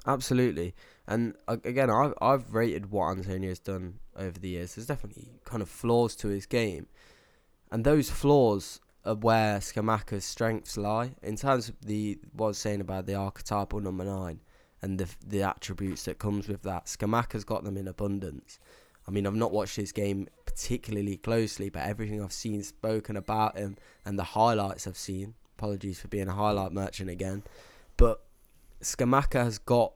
absolutely. 0.06 0.74
And 1.06 1.34
uh, 1.48 1.58
again, 1.64 1.90
I've 1.90 2.14
I've 2.20 2.52
rated 2.54 2.90
what 2.90 3.10
Antonio's 3.10 3.58
done 3.58 3.98
over 4.16 4.38
the 4.38 4.48
years. 4.48 4.74
There's 4.74 4.86
definitely 4.86 5.28
kind 5.44 5.62
of 5.62 5.68
flaws 5.68 6.16
to 6.16 6.28
his 6.28 6.46
game, 6.46 6.86
and 7.70 7.84
those 7.84 8.10
flaws 8.10 8.80
are 9.04 9.14
where 9.14 9.58
Scamacca's 9.58 10.24
strengths 10.24 10.78
lie. 10.78 11.14
In 11.22 11.36
terms 11.36 11.68
of 11.68 11.76
the 11.82 12.18
what 12.32 12.46
I 12.46 12.48
was 12.48 12.58
saying 12.58 12.80
about 12.80 13.04
the 13.06 13.14
archetypal 13.14 13.80
number 13.80 14.04
nine 14.04 14.40
and 14.80 14.98
the 14.98 15.08
the 15.26 15.42
attributes 15.42 16.04
that 16.04 16.18
comes 16.18 16.48
with 16.48 16.62
that, 16.62 16.86
Scamacca's 16.86 17.44
got 17.44 17.64
them 17.64 17.76
in 17.76 17.86
abundance. 17.88 18.58
I 19.06 19.10
mean, 19.10 19.26
I've 19.26 19.34
not 19.34 19.52
watched 19.52 19.76
his 19.76 19.92
game 19.92 20.28
particularly 20.46 21.16
closely, 21.16 21.68
but 21.68 21.82
everything 21.82 22.22
I've 22.22 22.32
seen 22.32 22.62
spoken 22.62 23.16
about 23.16 23.58
him 23.58 23.76
and 24.04 24.18
the 24.18 24.24
highlights 24.24 24.86
I've 24.86 24.96
seen. 24.96 25.34
Apologies 25.58 26.00
for 26.00 26.08
being 26.08 26.28
a 26.28 26.32
highlight 26.32 26.72
merchant 26.72 27.10
again, 27.10 27.44
but 27.96 28.24
Scamacca 28.80 29.44
has 29.44 29.58
got 29.58 29.92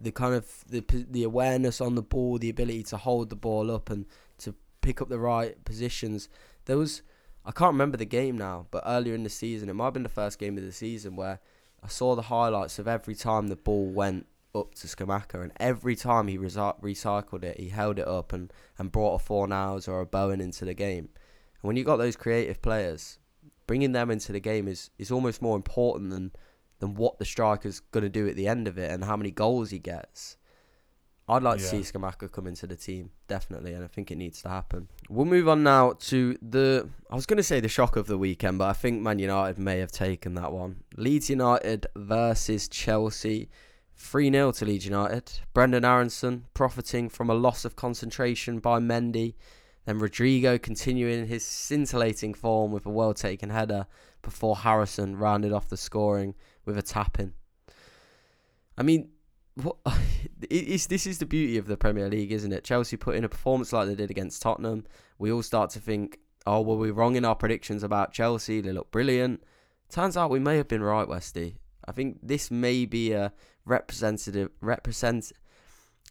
the 0.00 0.12
kind 0.12 0.34
of 0.34 0.64
the 0.68 0.84
the 1.10 1.24
awareness 1.24 1.80
on 1.80 1.94
the 1.94 2.02
ball, 2.02 2.38
the 2.38 2.50
ability 2.50 2.82
to 2.84 2.98
hold 2.98 3.30
the 3.30 3.36
ball 3.36 3.70
up 3.70 3.90
and 3.90 4.04
to 4.38 4.54
pick 4.82 5.00
up 5.00 5.08
the 5.08 5.18
right 5.18 5.64
positions. 5.64 6.28
There 6.66 6.76
was 6.76 7.02
I 7.44 7.52
can't 7.52 7.72
remember 7.72 7.96
the 7.96 8.04
game 8.04 8.36
now, 8.36 8.66
but 8.70 8.82
earlier 8.86 9.14
in 9.14 9.22
the 9.22 9.30
season, 9.30 9.70
it 9.70 9.74
might 9.74 9.86
have 9.86 9.94
been 9.94 10.02
the 10.02 10.10
first 10.10 10.38
game 10.38 10.58
of 10.58 10.64
the 10.64 10.72
season 10.72 11.16
where 11.16 11.40
I 11.82 11.88
saw 11.88 12.14
the 12.14 12.22
highlights 12.22 12.78
of 12.78 12.86
every 12.86 13.14
time 13.14 13.48
the 13.48 13.56
ball 13.56 13.86
went 13.86 14.26
up 14.54 14.74
to 14.76 14.86
Scamacca, 14.86 15.42
and 15.42 15.52
every 15.58 15.94
time 15.96 16.28
he 16.28 16.38
recycled 16.38 17.44
it, 17.44 17.58
he 17.60 17.68
held 17.68 17.98
it 17.98 18.08
up 18.08 18.32
and, 18.32 18.52
and 18.78 18.90
brought 18.92 19.20
a 19.20 19.24
Fornals 19.24 19.88
or 19.88 20.00
a 20.00 20.06
Bowen 20.06 20.40
into 20.40 20.64
the 20.64 20.74
game. 20.74 21.08
And 21.60 21.68
when 21.68 21.76
you 21.76 21.84
got 21.84 21.96
those 21.96 22.16
creative 22.16 22.62
players, 22.62 23.18
bringing 23.66 23.92
them 23.92 24.10
into 24.10 24.32
the 24.32 24.40
game 24.40 24.66
is, 24.68 24.90
is 24.98 25.10
almost 25.10 25.42
more 25.42 25.56
important 25.56 26.10
than 26.10 26.32
than 26.80 26.94
what 26.94 27.18
the 27.18 27.24
striker's 27.24 27.80
going 27.80 28.04
to 28.04 28.08
do 28.08 28.28
at 28.28 28.36
the 28.36 28.46
end 28.46 28.68
of 28.68 28.78
it 28.78 28.88
and 28.92 29.04
how 29.04 29.16
many 29.16 29.32
goals 29.32 29.70
he 29.70 29.80
gets. 29.80 30.36
I'd 31.28 31.42
like 31.42 31.58
Yeah. 31.58 31.70
to 31.70 31.82
see 31.84 31.92
Scamacca 31.92 32.30
come 32.30 32.46
into 32.46 32.68
the 32.68 32.76
team, 32.76 33.10
definitely, 33.26 33.74
and 33.74 33.82
I 33.82 33.88
think 33.88 34.12
it 34.12 34.16
needs 34.16 34.40
to 34.42 34.48
happen. 34.48 34.88
We'll 35.10 35.26
move 35.26 35.48
on 35.48 35.64
now 35.64 35.94
to 35.98 36.38
the. 36.40 36.88
I 37.10 37.16
was 37.16 37.26
going 37.26 37.36
to 37.38 37.42
say 37.42 37.58
the 37.58 37.68
shock 37.68 37.96
of 37.96 38.06
the 38.06 38.16
weekend, 38.16 38.58
but 38.58 38.68
I 38.70 38.72
think 38.74 39.02
Man 39.02 39.18
United 39.18 39.58
may 39.58 39.78
have 39.80 39.90
taken 39.90 40.34
that 40.34 40.52
one. 40.52 40.84
Leeds 40.96 41.28
United 41.28 41.88
versus 41.96 42.68
Chelsea. 42.68 43.50
3 43.98 44.30
0 44.30 44.52
to 44.52 44.64
Leeds 44.64 44.84
United. 44.84 45.40
Brenden 45.54 45.84
Aaronson 45.84 46.44
profiting 46.54 47.08
from 47.08 47.28
a 47.28 47.34
loss 47.34 47.64
of 47.64 47.76
concentration 47.76 48.60
by 48.60 48.78
Mendy. 48.78 49.34
Then 49.84 49.98
Rodrigo 49.98 50.56
continuing 50.56 51.26
his 51.26 51.44
scintillating 51.44 52.32
form 52.32 52.70
with 52.70 52.86
a 52.86 52.90
well 52.90 53.12
taken 53.12 53.50
header 53.50 53.86
before 54.22 54.56
Harrison 54.56 55.16
rounded 55.16 55.52
off 55.52 55.68
the 55.68 55.76
scoring 55.76 56.34
with 56.64 56.78
a 56.78 56.82
tap 56.82 57.18
in. 57.18 57.34
I 58.76 58.82
mean, 58.82 59.08
what 59.56 59.76
this 60.48 61.06
is 61.06 61.18
the 61.18 61.26
beauty 61.26 61.58
of 61.58 61.66
the 61.66 61.76
Premier 61.76 62.08
League, 62.08 62.30
isn't 62.30 62.52
it? 62.52 62.64
Chelsea 62.64 62.96
put 62.96 63.16
in 63.16 63.24
a 63.24 63.28
performance 63.28 63.72
like 63.72 63.88
they 63.88 63.96
did 63.96 64.10
against 64.10 64.40
Tottenham. 64.40 64.84
We 65.18 65.32
all 65.32 65.42
start 65.42 65.70
to 65.70 65.80
think, 65.80 66.20
oh, 66.46 66.60
were 66.60 66.76
we 66.76 66.92
wrong 66.92 67.16
in 67.16 67.24
our 67.24 67.34
predictions 67.34 67.82
about 67.82 68.12
Chelsea? 68.12 68.60
They 68.60 68.72
look 68.72 68.92
brilliant. 68.92 69.42
Turns 69.88 70.16
out 70.16 70.30
we 70.30 70.38
may 70.38 70.56
have 70.56 70.68
been 70.68 70.82
right, 70.82 71.08
Westy. 71.08 71.56
I 71.88 71.92
think 71.92 72.18
this 72.22 72.50
may 72.50 72.84
be 72.84 73.12
a 73.12 73.32
representative 73.68 74.50
represent. 74.60 75.32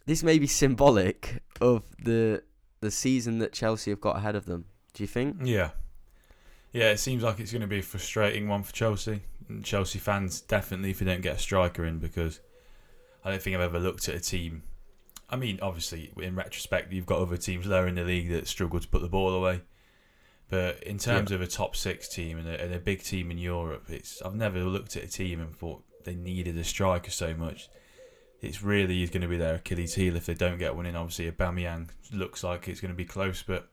This 0.06 0.22
may 0.22 0.38
be 0.38 0.46
symbolic 0.46 1.42
of 1.60 1.82
the 2.02 2.42
the 2.80 2.90
season 2.90 3.38
that 3.40 3.52
Chelsea 3.52 3.90
have 3.90 4.00
got 4.00 4.16
ahead 4.16 4.36
of 4.36 4.46
them. 4.46 4.66
Do 4.94 5.02
you 5.02 5.08
think? 5.08 5.36
Yeah. 5.42 5.70
Yeah, 6.72 6.90
it 6.90 6.98
seems 6.98 7.22
like 7.22 7.40
it's 7.40 7.50
going 7.50 7.62
to 7.62 7.68
be 7.68 7.78
a 7.78 7.82
frustrating 7.82 8.48
one 8.48 8.62
for 8.62 8.72
Chelsea. 8.72 9.22
And 9.48 9.64
Chelsea 9.64 9.98
fans, 9.98 10.40
definitely, 10.40 10.90
if 10.90 10.98
they 10.98 11.06
don't 11.06 11.22
get 11.22 11.36
a 11.36 11.38
striker 11.38 11.84
in, 11.84 11.98
because 11.98 12.40
I 13.24 13.30
don't 13.30 13.42
think 13.42 13.56
I've 13.56 13.62
ever 13.62 13.78
looked 13.78 14.08
at 14.08 14.14
a 14.14 14.20
team. 14.20 14.62
I 15.30 15.36
mean, 15.36 15.58
obviously, 15.60 16.12
in 16.18 16.34
retrospect, 16.36 16.92
you've 16.92 17.06
got 17.06 17.20
other 17.20 17.36
teams 17.36 17.66
lower 17.66 17.86
in 17.86 17.94
the 17.94 18.04
league 18.04 18.30
that 18.30 18.46
struggle 18.46 18.80
to 18.80 18.88
put 18.88 19.02
the 19.02 19.08
ball 19.08 19.34
away. 19.34 19.62
But 20.50 20.82
in 20.82 20.98
terms 20.98 21.30
of 21.30 21.42
a 21.42 21.46
top 21.46 21.76
six 21.76 22.08
team 22.08 22.38
and 22.38 22.48
a, 22.48 22.62
and 22.62 22.72
a 22.72 22.78
big 22.78 23.02
team 23.02 23.30
in 23.30 23.38
Europe, 23.38 23.84
it's 23.88 24.22
I've 24.22 24.34
never 24.34 24.60
looked 24.60 24.96
at 24.96 25.04
a 25.04 25.08
team 25.08 25.40
and 25.40 25.54
thought 25.54 25.82
they 26.04 26.14
needed 26.14 26.56
a 26.56 26.64
striker 26.64 27.10
so 27.10 27.34
much. 27.34 27.68
It's 28.40 28.62
really 28.62 29.02
is 29.02 29.10
going 29.10 29.22
to 29.22 29.28
be 29.28 29.36
their 29.36 29.56
Achilles 29.56 29.94
heel 29.94 30.16
if 30.16 30.26
they 30.26 30.34
don't 30.34 30.58
get 30.58 30.76
one 30.76 30.86
in. 30.86 30.94
Obviously, 30.94 31.30
Aubameyang 31.30 31.88
looks 32.12 32.44
like 32.44 32.68
it's 32.68 32.80
going 32.80 32.92
to 32.92 32.96
be 32.96 33.04
close, 33.04 33.42
but 33.42 33.68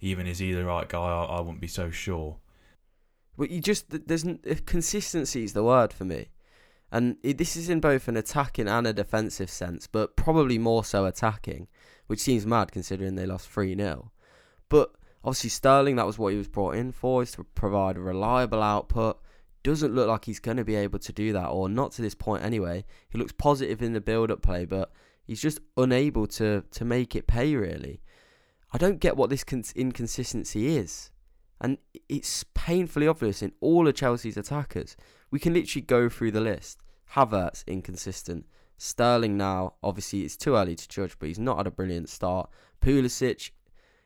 even 0.00 0.26
is 0.26 0.38
he 0.38 0.52
the 0.52 0.64
right 0.64 0.88
guy? 0.88 0.98
I, 0.98 1.24
I 1.24 1.40
wouldn't 1.40 1.60
be 1.60 1.68
so 1.68 1.90
sure. 1.90 2.36
But 3.38 3.50
you 3.50 3.60
just 3.60 3.86
there's 3.88 4.26
consistency 4.66 5.44
is 5.44 5.54
the 5.54 5.64
word 5.64 5.92
for 5.92 6.04
me, 6.04 6.28
and 6.90 7.16
it, 7.22 7.38
this 7.38 7.56
is 7.56 7.70
in 7.70 7.80
both 7.80 8.06
an 8.06 8.16
attacking 8.18 8.68
and 8.68 8.86
a 8.86 8.92
defensive 8.92 9.48
sense, 9.48 9.86
but 9.86 10.16
probably 10.16 10.58
more 10.58 10.84
so 10.84 11.06
attacking, 11.06 11.68
which 12.06 12.20
seems 12.20 12.46
mad 12.46 12.70
considering 12.70 13.14
they 13.14 13.24
lost 13.24 13.48
three 13.48 13.74
0 13.74 14.12
But 14.68 14.92
obviously 15.24 15.48
Sterling, 15.48 15.96
that 15.96 16.06
was 16.06 16.18
what 16.18 16.32
he 16.32 16.38
was 16.38 16.48
brought 16.48 16.74
in 16.74 16.92
for, 16.92 17.22
is 17.22 17.32
to 17.32 17.44
provide 17.44 17.96
a 17.96 18.00
reliable 18.00 18.62
output. 18.62 19.18
Doesn't 19.62 19.94
look 19.94 20.08
like 20.08 20.24
he's 20.24 20.40
going 20.40 20.56
to 20.56 20.64
be 20.64 20.74
able 20.74 20.98
to 20.98 21.12
do 21.12 21.32
that, 21.32 21.46
or 21.46 21.68
not 21.68 21.92
to 21.92 22.02
this 22.02 22.14
point 22.14 22.42
anyway. 22.42 22.84
He 23.10 23.18
looks 23.18 23.32
positive 23.32 23.82
in 23.82 23.92
the 23.92 24.00
build-up 24.00 24.42
play, 24.42 24.64
but 24.64 24.90
he's 25.24 25.40
just 25.40 25.60
unable 25.76 26.26
to 26.26 26.64
to 26.70 26.84
make 26.84 27.14
it 27.14 27.26
pay 27.26 27.54
really. 27.54 28.02
I 28.72 28.78
don't 28.78 29.00
get 29.00 29.16
what 29.16 29.30
this 29.30 29.44
cons- 29.44 29.72
inconsistency 29.76 30.76
is. 30.76 31.10
And 31.60 31.78
it's 32.08 32.44
painfully 32.54 33.06
obvious 33.06 33.40
in 33.40 33.52
all 33.60 33.86
of 33.86 33.94
Chelsea's 33.94 34.36
attackers. 34.36 34.96
We 35.30 35.38
can 35.38 35.54
literally 35.54 35.82
go 35.82 36.08
through 36.08 36.32
the 36.32 36.40
list. 36.40 36.80
Havertz, 37.12 37.64
inconsistent. 37.66 38.46
Sterling 38.78 39.36
now, 39.36 39.74
obviously 39.80 40.22
it's 40.22 40.36
too 40.36 40.56
early 40.56 40.74
to 40.74 40.88
judge, 40.88 41.16
but 41.20 41.28
he's 41.28 41.38
not 41.38 41.58
had 41.58 41.68
a 41.68 41.70
brilliant 41.70 42.08
start. 42.08 42.50
Pulisic, 42.80 43.52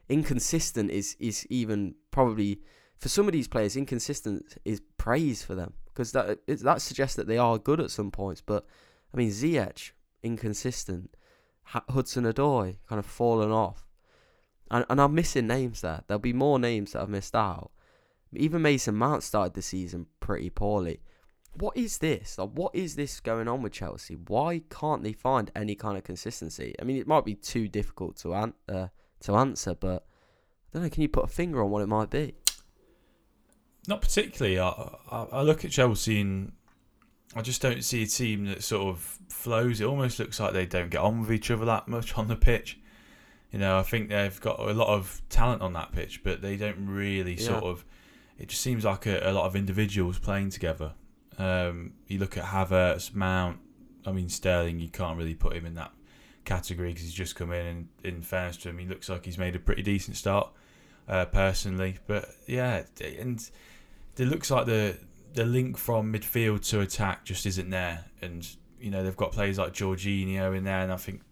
inconsistent 0.09 0.90
is, 0.90 1.16
is 1.19 1.47
even 1.49 1.95
probably, 2.11 2.61
for 2.98 3.09
some 3.09 3.26
of 3.26 3.32
these 3.32 3.48
players, 3.48 3.76
inconsistent 3.76 4.56
is 4.64 4.80
praise 4.98 5.42
for 5.42 5.54
them. 5.54 5.74
Because 5.87 6.12
that, 6.12 6.38
it, 6.46 6.61
that 6.61 6.82
suggests 6.82 7.16
that 7.16 7.26
they 7.26 7.38
are 7.38 7.59
good 7.59 7.80
at 7.80 7.90
some 7.90 8.11
points. 8.11 8.42
But, 8.42 8.66
I 9.12 9.16
mean, 9.16 9.30
Ziyech, 9.30 9.92
inconsistent. 10.22 11.11
Hudson 11.64 12.24
Odoi, 12.24 12.76
kind 12.88 12.98
of 12.98 13.06
fallen 13.06 13.50
off. 13.50 13.87
And, 14.70 14.85
and 14.88 15.00
I'm 15.00 15.14
missing 15.14 15.46
names 15.46 15.80
there. 15.80 16.02
There'll 16.06 16.20
be 16.20 16.32
more 16.32 16.59
names 16.59 16.92
that 16.92 17.02
I've 17.02 17.09
missed 17.09 17.35
out. 17.35 17.70
Even 18.35 18.62
Mason 18.62 18.94
Mount 18.94 19.22
started 19.22 19.54
the 19.54 19.62
season 19.62 20.06
pretty 20.20 20.50
poorly. 20.50 21.00
What 21.54 21.76
is 21.76 21.98
this? 21.98 22.37
Like, 22.37 22.50
what 22.50 22.74
is 22.74 22.96
this 22.96 23.20
going 23.20 23.48
on 23.48 23.62
with 23.62 23.72
Chelsea? 23.72 24.14
Why 24.14 24.62
can't 24.68 25.02
they 25.02 25.12
find 25.12 25.50
any 25.56 25.74
kind 25.74 25.96
of 25.96 26.04
consistency? 26.04 26.74
I 26.80 26.85
mean, 26.85 26.98
it 26.98 27.06
might 27.06 27.24
be 27.24 27.35
too 27.35 27.68
difficult 27.68 28.16
to 28.18 28.35
an- 28.35 28.54
uh, 28.68 28.88
to 29.20 29.35
answer, 29.37 29.74
but 29.74 30.04
I 30.68 30.74
don't 30.74 30.82
know. 30.82 30.90
Can 30.90 31.02
you 31.02 31.09
put 31.09 31.24
a 31.24 31.28
finger 31.28 31.62
on 31.62 31.70
what 31.70 31.82
it 31.82 31.87
might 31.87 32.11
be? 32.11 32.35
Not 33.88 34.01
particularly. 34.01 34.59
I, 34.59 34.68
I, 35.11 35.27
I 35.33 35.42
look 35.42 35.64
at 35.64 35.70
Chelsea 35.70 36.20
and 36.20 36.53
I 37.35 37.42
just 37.42 37.61
don't 37.62 37.85
see 37.85 38.03
a 38.03 38.07
team 38.07 38.46
that 38.46 38.62
sort 38.62 38.88
of 38.88 39.18
flows. 39.29 39.81
It 39.81 39.85
almost 39.85 40.18
looks 40.18 40.40
like 40.40 40.53
they 40.53 40.66
don't 40.66 40.90
get 40.90 41.01
on 41.01 41.20
with 41.20 41.33
each 41.33 41.51
other 41.51 41.64
that 41.66 41.87
much 41.88 42.16
on 42.16 42.29
the 42.29 42.37
pitch. 42.37 42.79
You 43.53 43.59
know, 43.59 43.79
I 43.79 43.83
think 43.83 44.09
they've 44.09 44.40
got 44.40 44.59
a 44.59 44.72
lot 44.72 44.88
of 44.88 45.22
talent 45.29 45.62
on 45.62 45.72
that 45.75 45.92
pitch, 45.92 46.22
but 46.25 46.42
they 46.42 46.57
don't 46.57 46.87
really 46.87 47.35
Yeah. 47.35 47.46
sort 47.46 47.64
of. 47.64 47.85
It 48.38 48.49
just 48.49 48.61
seems 48.61 48.85
like 48.85 49.07
a, 49.07 49.20
a 49.31 49.33
lot 49.33 49.46
of 49.46 49.57
individuals 49.57 50.18
playing 50.18 50.51
together. 50.51 50.92
Um, 51.38 51.92
you 52.07 52.18
look 52.18 52.37
at 52.37 52.44
Havertz, 52.44 53.14
Mount. 53.14 53.59
I 54.05 54.12
mean 54.12 54.29
Sterling. 54.29 54.79
You 54.81 54.88
can't 54.88 55.16
really 55.18 55.35
put 55.35 55.55
him 55.57 55.66
in 55.66 55.75
that 55.75 55.92
category 56.44 56.88
because 56.90 57.03
he's 57.05 57.14
just 57.14 57.35
come 57.37 57.53
in. 57.53 57.66
And 57.66 57.88
in 58.05 58.22
fairness 58.22 58.57
to 58.59 58.70
him, 58.70 58.79
he 58.79 58.87
looks 58.87 59.09
like 59.09 59.25
he's 59.25 59.38
made 59.38 59.57
a 59.57 59.59
pretty 59.59 59.83
decent 59.83 60.16
start, 60.16 60.51
uh, 61.09 61.25
personally. 61.27 61.99
But 62.07 62.29
yeah, 62.46 62.83
and 63.01 63.49
it 64.18 64.26
looks 64.26 64.50
like 64.50 64.66
the 64.66 64.98
the 65.35 65.44
link 65.44 65.76
from 65.76 66.12
midfield 66.12 66.66
to 66.70 66.81
attack 66.81 67.24
just 67.24 67.46
isn't 67.46 67.70
there. 67.70 68.05
And 68.22 68.46
you 68.81 68.90
know 68.90 69.02
they've 69.02 69.16
got 69.16 69.33
players 69.33 69.59
like 69.59 69.72
Jorginho 69.72 70.57
in 70.57 70.64
there, 70.64 70.81
and 70.81 70.92
I 70.92 70.96
think 70.96 71.22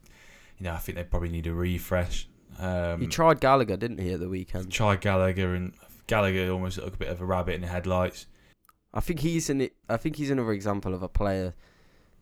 you 0.59 0.65
know 0.65 0.73
I 0.73 0.79
think 0.79 0.97
they 0.97 1.05
probably 1.05 1.31
need 1.31 1.47
a 1.47 1.55
refresh. 1.55 2.29
Um, 2.59 3.01
he 3.01 3.07
tried 3.07 3.41
Gallagher, 3.41 3.77
didn't 3.77 3.99
he, 3.99 4.13
at 4.13 4.21
the 4.21 4.29
weekend? 4.29 4.71
tried 4.71 5.01
Gallagher, 5.01 5.55
and 5.55 5.73
Gallagher 6.07 6.51
almost 6.51 6.79
looked 6.79 6.95
a 6.95 6.99
bit 6.99 7.09
of 7.09 7.21
a 7.21 7.25
rabbit 7.25 7.55
in 7.55 7.63
the 7.63 7.67
headlights. 7.67 8.27
I 8.93 9.01
think 9.01 9.21
he's 9.21 9.51
an. 9.51 9.69
I 9.89 9.97
think 9.97 10.17
he's 10.17 10.31
another 10.31 10.53
example 10.53 10.95
of 10.95 11.03
a 11.03 11.09
player 11.09 11.55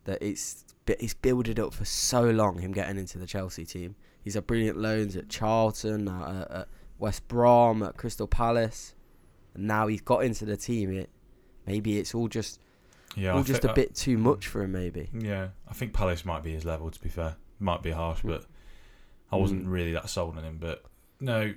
that 0.05 0.23
it's 0.23 0.65
it's 0.87 1.15
builded 1.15 1.61
up 1.61 1.75
for 1.75 1.85
so 1.85 2.23
long. 2.23 2.59
Him 2.59 2.73
getting 2.73 2.97
into 2.97 3.19
the 3.19 3.27
Chelsea 3.27 3.65
team. 3.65 3.95
He's 4.23 4.35
had 4.35 4.47
brilliant 4.47 4.79
loans 4.79 5.17
at 5.17 5.29
Charlton, 5.29 6.09
at, 6.09 6.51
at 6.51 6.69
West 6.99 7.27
Brom, 7.27 7.83
at 7.83 7.97
Crystal 7.97 8.29
Palace, 8.29 8.95
and 9.55 9.67
now 9.67 9.87
he's 9.87 10.01
got 10.01 10.25
into 10.25 10.45
the 10.45 10.57
team. 10.57 10.93
It 10.97 11.11
maybe 11.67 11.99
it's 11.99 12.15
all 12.15 12.29
just 12.29 12.61
Yeah, 13.17 13.33
all 13.33 13.41
I 13.41 13.43
just 13.43 13.65
a 13.65 13.73
bit 13.73 13.95
too 13.95 14.19
much 14.19 14.47
for 14.47 14.63
him. 14.63 14.73
Maybe. 14.73 15.11
Yeah, 15.13 15.49
I 15.69 15.75
think 15.75 15.93
Palace 15.93 16.25
might 16.25 16.43
be 16.43 16.53
his 16.53 16.65
level. 16.65 16.91
To 16.91 17.01
be 17.01 17.09
fair, 17.09 17.37
might 17.59 17.83
be 17.83 17.91
harsh, 17.91 18.21
but 18.25 18.45
I 19.31 19.37
wasn't 19.37 19.67
Mm. 19.67 19.71
really 19.73 19.93
that 19.93 20.09
sold 20.11 20.37
on 20.37 20.45
him. 20.45 20.59
But 20.61 20.85
no, 21.21 21.55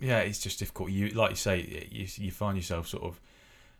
yeah, 0.00 0.18
it's 0.20 0.38
just 0.40 0.58
difficult. 0.58 0.90
You 0.90 1.08
like 1.10 1.30
you 1.30 1.36
say, 1.36 1.88
you 1.90 2.06
you 2.16 2.30
find 2.30 2.56
yourself 2.56 2.88
sort 2.88 3.04
of 3.04 3.20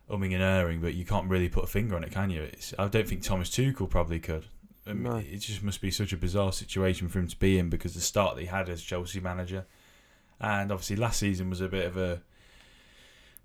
umming 0.09 0.33
and 0.33 0.43
erring, 0.43 0.81
but 0.81 0.93
you 0.93 1.05
can't 1.05 1.29
really 1.29 1.47
put 1.49 1.63
a 1.63 1.67
finger 1.67 1.95
on 1.95 2.03
it, 2.03 2.11
can 2.11 2.29
you? 2.29 2.41
It's, 2.43 2.73
I 2.77 2.87
don't 2.89 3.07
think 3.07 3.21
Thomas 3.23 3.49
Tuchel 3.49 3.89
probably 3.89 4.19
could. 4.19 4.45
I 4.85 4.91
No. 4.93 5.15
It 5.15 5.37
just 5.37 5.63
must 5.63 5.79
be 5.79 5.91
such 5.91 6.11
a 6.11 6.17
bizarre 6.17 6.51
situation 6.51 7.07
for 7.07 7.19
him 7.19 7.27
to 7.29 7.37
be 7.39 7.57
in 7.57 7.69
because 7.69 7.93
the 7.93 8.01
start 8.01 8.35
that 8.35 8.41
he 8.41 8.47
had 8.47 8.67
as 8.67 8.81
Chelsea 8.81 9.21
manager, 9.21 9.65
and 10.41 10.71
obviously 10.73 10.97
last 10.97 11.19
season 11.19 11.49
was 11.49 11.61
a 11.61 11.69
bit 11.69 11.85
of 11.85 11.95
a 11.95 12.21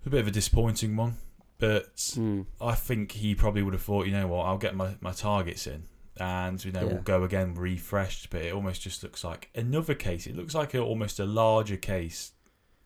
a 0.05 0.09
bit 0.09 0.21
of 0.21 0.27
a 0.27 0.31
disappointing 0.31 0.95
one. 0.95 1.17
But 1.57 1.95
Mm. 1.97 2.45
I 2.61 2.73
think 2.75 3.11
he 3.11 3.35
probably 3.35 3.61
would 3.63 3.73
have 3.73 3.83
thought, 3.83 4.05
you 4.05 4.13
know 4.13 4.27
what, 4.27 4.45
I'll 4.45 4.57
get 4.57 4.75
my, 4.75 4.95
my 5.01 5.11
targets 5.11 5.67
in 5.67 5.83
and, 6.17 6.63
you 6.63 6.71
know, 6.71 6.81
Yeah. 6.81 6.93
we'll 6.93 7.01
go 7.01 7.23
again 7.23 7.53
refreshed. 7.53 8.29
But 8.29 8.43
it 8.43 8.53
almost 8.53 8.81
just 8.81 9.03
looks 9.03 9.23
like 9.25 9.49
another 9.53 9.93
case. 9.93 10.25
It 10.25 10.35
looks 10.37 10.55
like 10.55 10.73
a, 10.73 10.79
almost 10.79 11.19
a 11.19 11.25
larger 11.25 11.75
case 11.77 12.31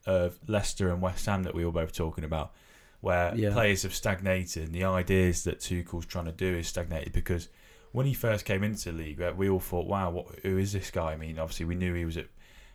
of 0.07 0.39
Leicester 0.47 0.89
and 0.89 1.01
West 1.01 1.25
Ham 1.27 1.43
that 1.43 1.53
we 1.53 1.63
were 1.65 1.71
both 1.71 1.93
talking 1.93 2.23
about, 2.23 2.51
where 2.99 3.35
Yeah. 3.35 3.53
players 3.53 3.83
have 3.83 3.93
stagnated 3.93 4.63
and 4.63 4.73
the 4.73 4.83
ideas 4.83 5.43
that 5.43 5.59
Tuchel's 5.59 6.05
trying 6.07 6.25
to 6.25 6.31
do 6.31 6.55
is 6.57 6.67
stagnated 6.67 7.13
because 7.13 7.49
when 7.91 8.07
he 8.07 8.13
first 8.15 8.43
came 8.43 8.63
into 8.63 8.91
the 8.91 8.97
league, 8.97 9.21
uh, 9.21 9.33
we 9.37 9.47
all 9.47 9.59
thought, 9.59 9.85
wow, 9.85 10.09
what, 10.09 10.39
who 10.41 10.57
is 10.57 10.73
this 10.73 10.89
guy? 10.89 11.11
I 11.13 11.15
mean, 11.15 11.37
obviously 11.37 11.65
we 11.67 11.75
knew 11.75 11.93
he 11.93 12.05
was 12.05 12.17
at 12.17 12.25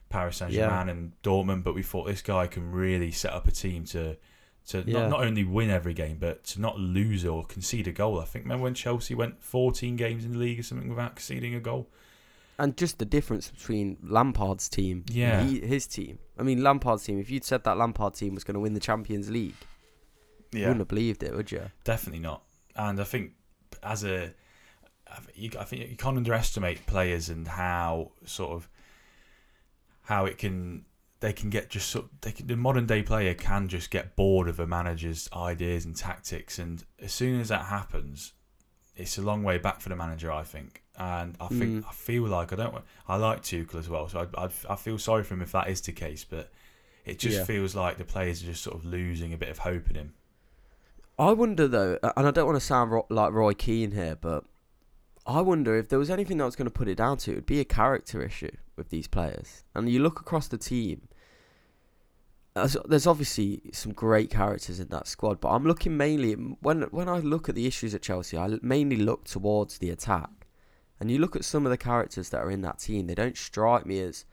Paris 0.09 0.39
Saint 0.39 0.53
Germain 0.53 0.89
and 0.89 1.13
Dortmund, 1.23 1.65
but 1.65 1.75
we 1.75 1.83
thought 1.83 2.07
this 2.07 2.23
guy 2.23 2.47
can 2.47 2.71
really 2.73 3.11
set 3.11 3.33
up 3.33 3.47
a 3.47 3.51
team 3.53 3.85
to 3.87 4.17
to 4.69 4.85
Yeah. 4.87 5.01
not, 5.01 5.11
not 5.11 5.21
only 5.23 5.45
win 5.45 5.71
every 5.71 5.95
game, 5.95 6.19
but 6.21 6.45
to 6.45 6.61
not 6.61 6.79
lose 6.79 7.25
or 7.25 7.45
concede 7.47 7.89
a 7.89 7.93
goal. 7.93 8.21
I 8.21 8.25
think 8.27 8.45
remember 8.45 8.65
when 8.65 8.75
Chelsea 8.75 9.15
went 9.15 9.43
14 9.43 9.97
games 9.97 10.27
in 10.27 10.33
the 10.33 10.39
league 10.39 10.61
or 10.61 10.63
something 10.63 10.89
without 10.91 11.17
conceding 11.17 11.55
a 11.55 11.61
goal. 11.61 11.89
And 12.59 12.77
just 12.77 12.99
the 12.99 13.07
difference 13.07 13.49
between 13.51 13.97
Lampard's 14.03 14.69
team 14.69 15.05
Yeah. 15.09 15.41
and 15.41 15.49
he, 15.49 15.61
his 15.67 15.87
team. 15.87 16.19
I 16.39 16.43
mean, 16.43 16.63
Lampard's 16.63 17.05
team, 17.05 17.19
if 17.19 17.31
you'd 17.31 17.45
said 17.45 17.65
that 17.65 17.79
Lampard 17.79 18.15
team 18.15 18.35
was 18.35 18.45
going 18.45 18.55
to 18.57 18.61
win 18.61 18.75
the 18.75 18.81
Champions 18.81 19.31
League, 19.31 19.55
you 20.53 20.61
wouldn't 20.61 20.81
have 20.81 20.89
believed 20.89 21.23
it, 21.23 21.35
would 21.35 21.51
you? 21.51 21.71
Definitely 21.85 22.21
not. 22.21 22.43
And 22.77 23.01
I 23.01 23.05
think 23.05 23.33
as 23.83 24.05
a, 24.05 24.35
I 25.11 25.21
think 25.21 25.33
you, 25.37 25.51
I 25.59 25.65
think 25.65 25.89
you 25.91 25.97
can't 25.97 26.17
underestimate 26.19 26.85
players 26.87 27.31
and 27.31 27.49
how 27.49 28.13
sort 28.27 28.51
of 28.53 28.69
how 30.09 30.25
it 30.25 30.39
can 30.39 30.85
they 31.21 31.33
can 31.33 31.51
get 31.51 31.69
just 31.69 31.89
sort 31.91 32.07
they 32.23 32.33
can, 32.33 32.47
the 32.47 32.57
modern 32.57 32.87
day 32.87 33.03
player 33.03 33.35
can 33.35 33.69
just 33.69 33.91
get 33.91 34.15
bored 34.17 34.49
of 34.49 34.59
a 34.61 34.67
manager's 34.67 35.29
ideas 35.35 35.85
and 35.85 35.95
tactics, 35.97 36.59
and 36.59 36.85
as 37.01 37.13
soon 37.13 37.41
as 37.41 37.49
that 37.49 37.67
happens, 37.67 38.33
it's 38.97 39.19
a 39.19 39.23
long 39.23 39.43
way 39.43 39.59
back 39.59 39.81
for 39.81 39.89
the 39.91 39.97
manager, 39.97 40.31
I 40.33 40.45
think. 40.45 40.83
And 40.97 41.37
I 41.41 41.49
think 41.49 41.85
Mm. 41.85 41.89
I 41.89 41.93
feel 41.93 42.23
like 42.25 42.53
I 42.53 42.57
don't 42.57 42.73
want- 42.73 42.85
I 43.07 43.17
like 43.17 43.43
Tuchel 43.43 43.77
as 43.79 43.89
well, 43.89 44.09
so 44.09 44.27
I, 44.35 44.45
I 44.45 44.49
I 44.71 44.77
feel 44.77 44.99
sorry 44.99 45.25
for 45.25 45.35
him 45.35 45.43
if 45.43 45.53
that 45.53 45.69
is 45.69 45.81
the 45.83 45.93
case, 45.93 46.25
but. 46.25 46.51
It 47.05 47.19
just 47.19 47.39
Yeah. 47.39 47.45
feels 47.45 47.75
like 47.75 47.97
the 47.97 48.05
players 48.05 48.43
are 48.43 48.47
just 48.47 48.63
sort 48.63 48.77
of 48.77 48.85
losing 48.85 49.33
a 49.33 49.39
bit 49.39 49.49
of 49.49 49.59
hope 49.61 49.89
in 49.89 49.97
him. 49.97 50.13
I 51.19 51.33
wonder 51.33 51.67
though, 51.67 51.99
and 52.03 52.27
I 52.27 52.31
don't 52.31 52.45
want 52.45 52.57
to 52.61 52.67
sound 52.67 52.91
ro- 52.93 53.07
like 53.09 53.33
Roy 53.33 53.55
Keane 53.55 53.93
here, 53.93 54.15
but 54.21 54.45
I 55.27 55.41
wonder 55.41 55.75
if 55.75 55.89
there 55.89 55.99
was 55.99 56.11
anything 56.11 56.37
that 56.37 56.45
was 56.45 56.55
going 56.55 56.67
to 56.67 56.71
put 56.81 56.87
it 56.87 56.97
down 56.97 57.17
to, 57.19 57.33
it 57.33 57.35
would 57.37 57.47
be 57.47 57.61
a 57.61 57.65
character 57.65 58.23
issue 58.23 58.51
with 58.79 58.89
these 58.89 59.09
players. 59.09 59.65
And 59.75 59.91
you 59.91 60.01
look 60.01 60.21
across 60.21 60.49
the 60.49 60.57
team, 60.57 61.09
there's, 62.55 63.07
obviously 63.07 63.61
some 63.73 63.93
great 63.93 64.31
characters 64.31 64.81
in 64.81 64.89
that 64.89 65.07
squad, 65.07 65.41
but 65.41 65.51
I'm 65.51 65.65
looking 65.65 65.97
mainly 65.97 66.33
when 66.33 66.83
when 66.91 67.09
I 67.09 67.19
look 67.19 67.49
at 67.49 67.55
the 67.55 67.67
issues 67.67 67.95
at 67.95 68.03
Chelsea, 68.03 68.37
I 68.37 68.59
mainly 68.63 68.97
look 68.97 69.25
towards 69.25 69.79
the 69.79 69.91
attack. 69.91 70.31
And 71.01 71.11
you 71.11 71.19
look 71.19 71.37
at 71.37 71.45
some 71.45 71.65
of 71.65 71.71
the 71.71 71.77
characters 71.77 72.31
that 72.31 72.41
are 72.41 72.51
in 72.51 72.63
that 72.63 72.81
team, 72.81 73.07
they 73.07 73.15
don't 73.15 73.37
strike 73.37 73.87
me 73.87 74.01
as 74.01 74.25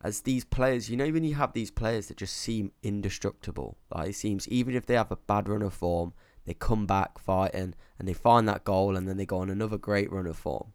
as 0.00 0.20
these 0.20 0.44
players, 0.44 0.88
you 0.88 0.96
know, 0.96 1.10
when 1.10 1.24
you 1.24 1.34
have 1.34 1.52
these 1.52 1.70
players 1.70 2.06
that 2.06 2.16
just 2.16 2.36
seem 2.36 2.70
indestructible, 2.82 3.76
like 3.92 4.10
it 4.10 4.14
seems 4.14 4.48
even 4.48 4.74
if 4.74 4.86
they 4.86 4.94
have 4.94 5.10
a 5.10 5.16
bad 5.16 5.48
run 5.48 5.62
of 5.62 5.74
form, 5.74 6.12
they 6.44 6.54
come 6.54 6.86
back 6.86 7.18
fighting 7.18 7.74
and 7.98 8.08
they 8.08 8.12
find 8.12 8.48
that 8.48 8.64
goal 8.64 8.96
and 8.96 9.08
then 9.08 9.16
they 9.16 9.26
go 9.26 9.38
on 9.38 9.50
another 9.50 9.76
great 9.76 10.10
run 10.12 10.26
of 10.26 10.36
form. 10.36 10.72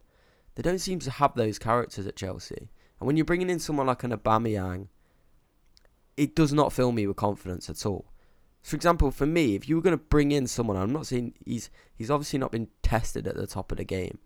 They 0.56 0.62
don't 0.62 0.80
seem 0.80 1.00
to 1.00 1.12
have 1.12 1.36
those 1.36 1.58
characters 1.58 2.06
at 2.06 2.16
Chelsea. 2.16 2.70
And 3.04 3.08
when 3.08 3.18
you're 3.18 3.26
bringing 3.26 3.50
in 3.50 3.60
someone 3.60 3.88
like 3.88 4.06
an 4.06 4.14
Aubameyang, 4.14 4.88
it 6.16 6.38
does 6.38 6.54
not 6.54 6.72
fill 6.72 6.94
me 6.94 7.06
with 7.06 7.18
confidence 7.18 7.70
at 7.70 7.86
all. 7.86 8.06
For 8.62 8.78
example, 8.78 9.12
for 9.12 9.26
me, 9.26 9.56
if 9.56 9.68
you 9.68 9.76
were 9.76 9.82
going 9.82 9.98
to 9.98 10.06
bring 10.06 10.32
in 10.32 10.48
someone, 10.48 10.78
I'm 10.78 10.94
not 10.94 11.08
saying 11.08 11.34
he's 11.46 11.70
he's 11.94 12.10
obviously 12.10 12.40
not 12.40 12.54
been 12.54 12.70
tested 12.82 13.28
at 13.28 13.36
the 13.36 13.46
top 13.46 13.74
of 13.74 13.78
the 13.78 13.84
game, 13.84 14.20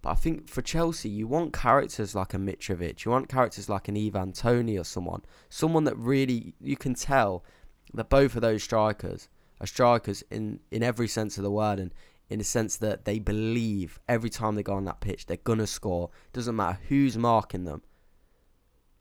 but 0.00 0.08
I 0.08 0.14
think 0.14 0.48
for 0.48 0.62
Chelsea, 0.62 1.10
you 1.10 1.26
want 1.26 1.52
characters 1.52 2.14
like 2.14 2.32
a 2.32 2.38
Mitrovic, 2.38 3.04
you 3.04 3.10
want 3.10 3.28
characters 3.28 3.68
like 3.68 3.88
an 3.88 3.96
Ivan 3.98 4.32
Toney 4.32 4.78
or 4.78 4.84
someone, 4.84 5.20
someone 5.50 5.84
that 5.84 5.98
really 5.98 6.54
you 6.62 6.78
can 6.78 6.94
tell 6.94 7.44
that 7.92 8.08
both 8.08 8.36
of 8.36 8.40
those 8.40 8.62
strikers 8.62 9.28
are 9.60 9.66
strikers 9.66 10.24
in 10.30 10.60
in 10.70 10.82
every 10.82 11.08
sense 11.08 11.36
of 11.36 11.44
the 11.44 11.50
word, 11.50 11.78
and 11.78 11.92
in 12.30 12.38
the 12.38 12.44
sense 12.44 12.78
that 12.78 13.04
they 13.04 13.18
believe 13.18 14.00
every 14.08 14.30
time 14.30 14.54
they 14.54 14.62
go 14.62 14.72
on 14.72 14.86
that 14.86 15.02
pitch 15.02 15.26
they're 15.26 15.36
gonna 15.36 15.66
score. 15.66 16.08
Doesn't 16.32 16.56
matter 16.56 16.78
who's 16.88 17.18
marking 17.18 17.64
them, 17.64 17.82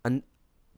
and 0.03 0.23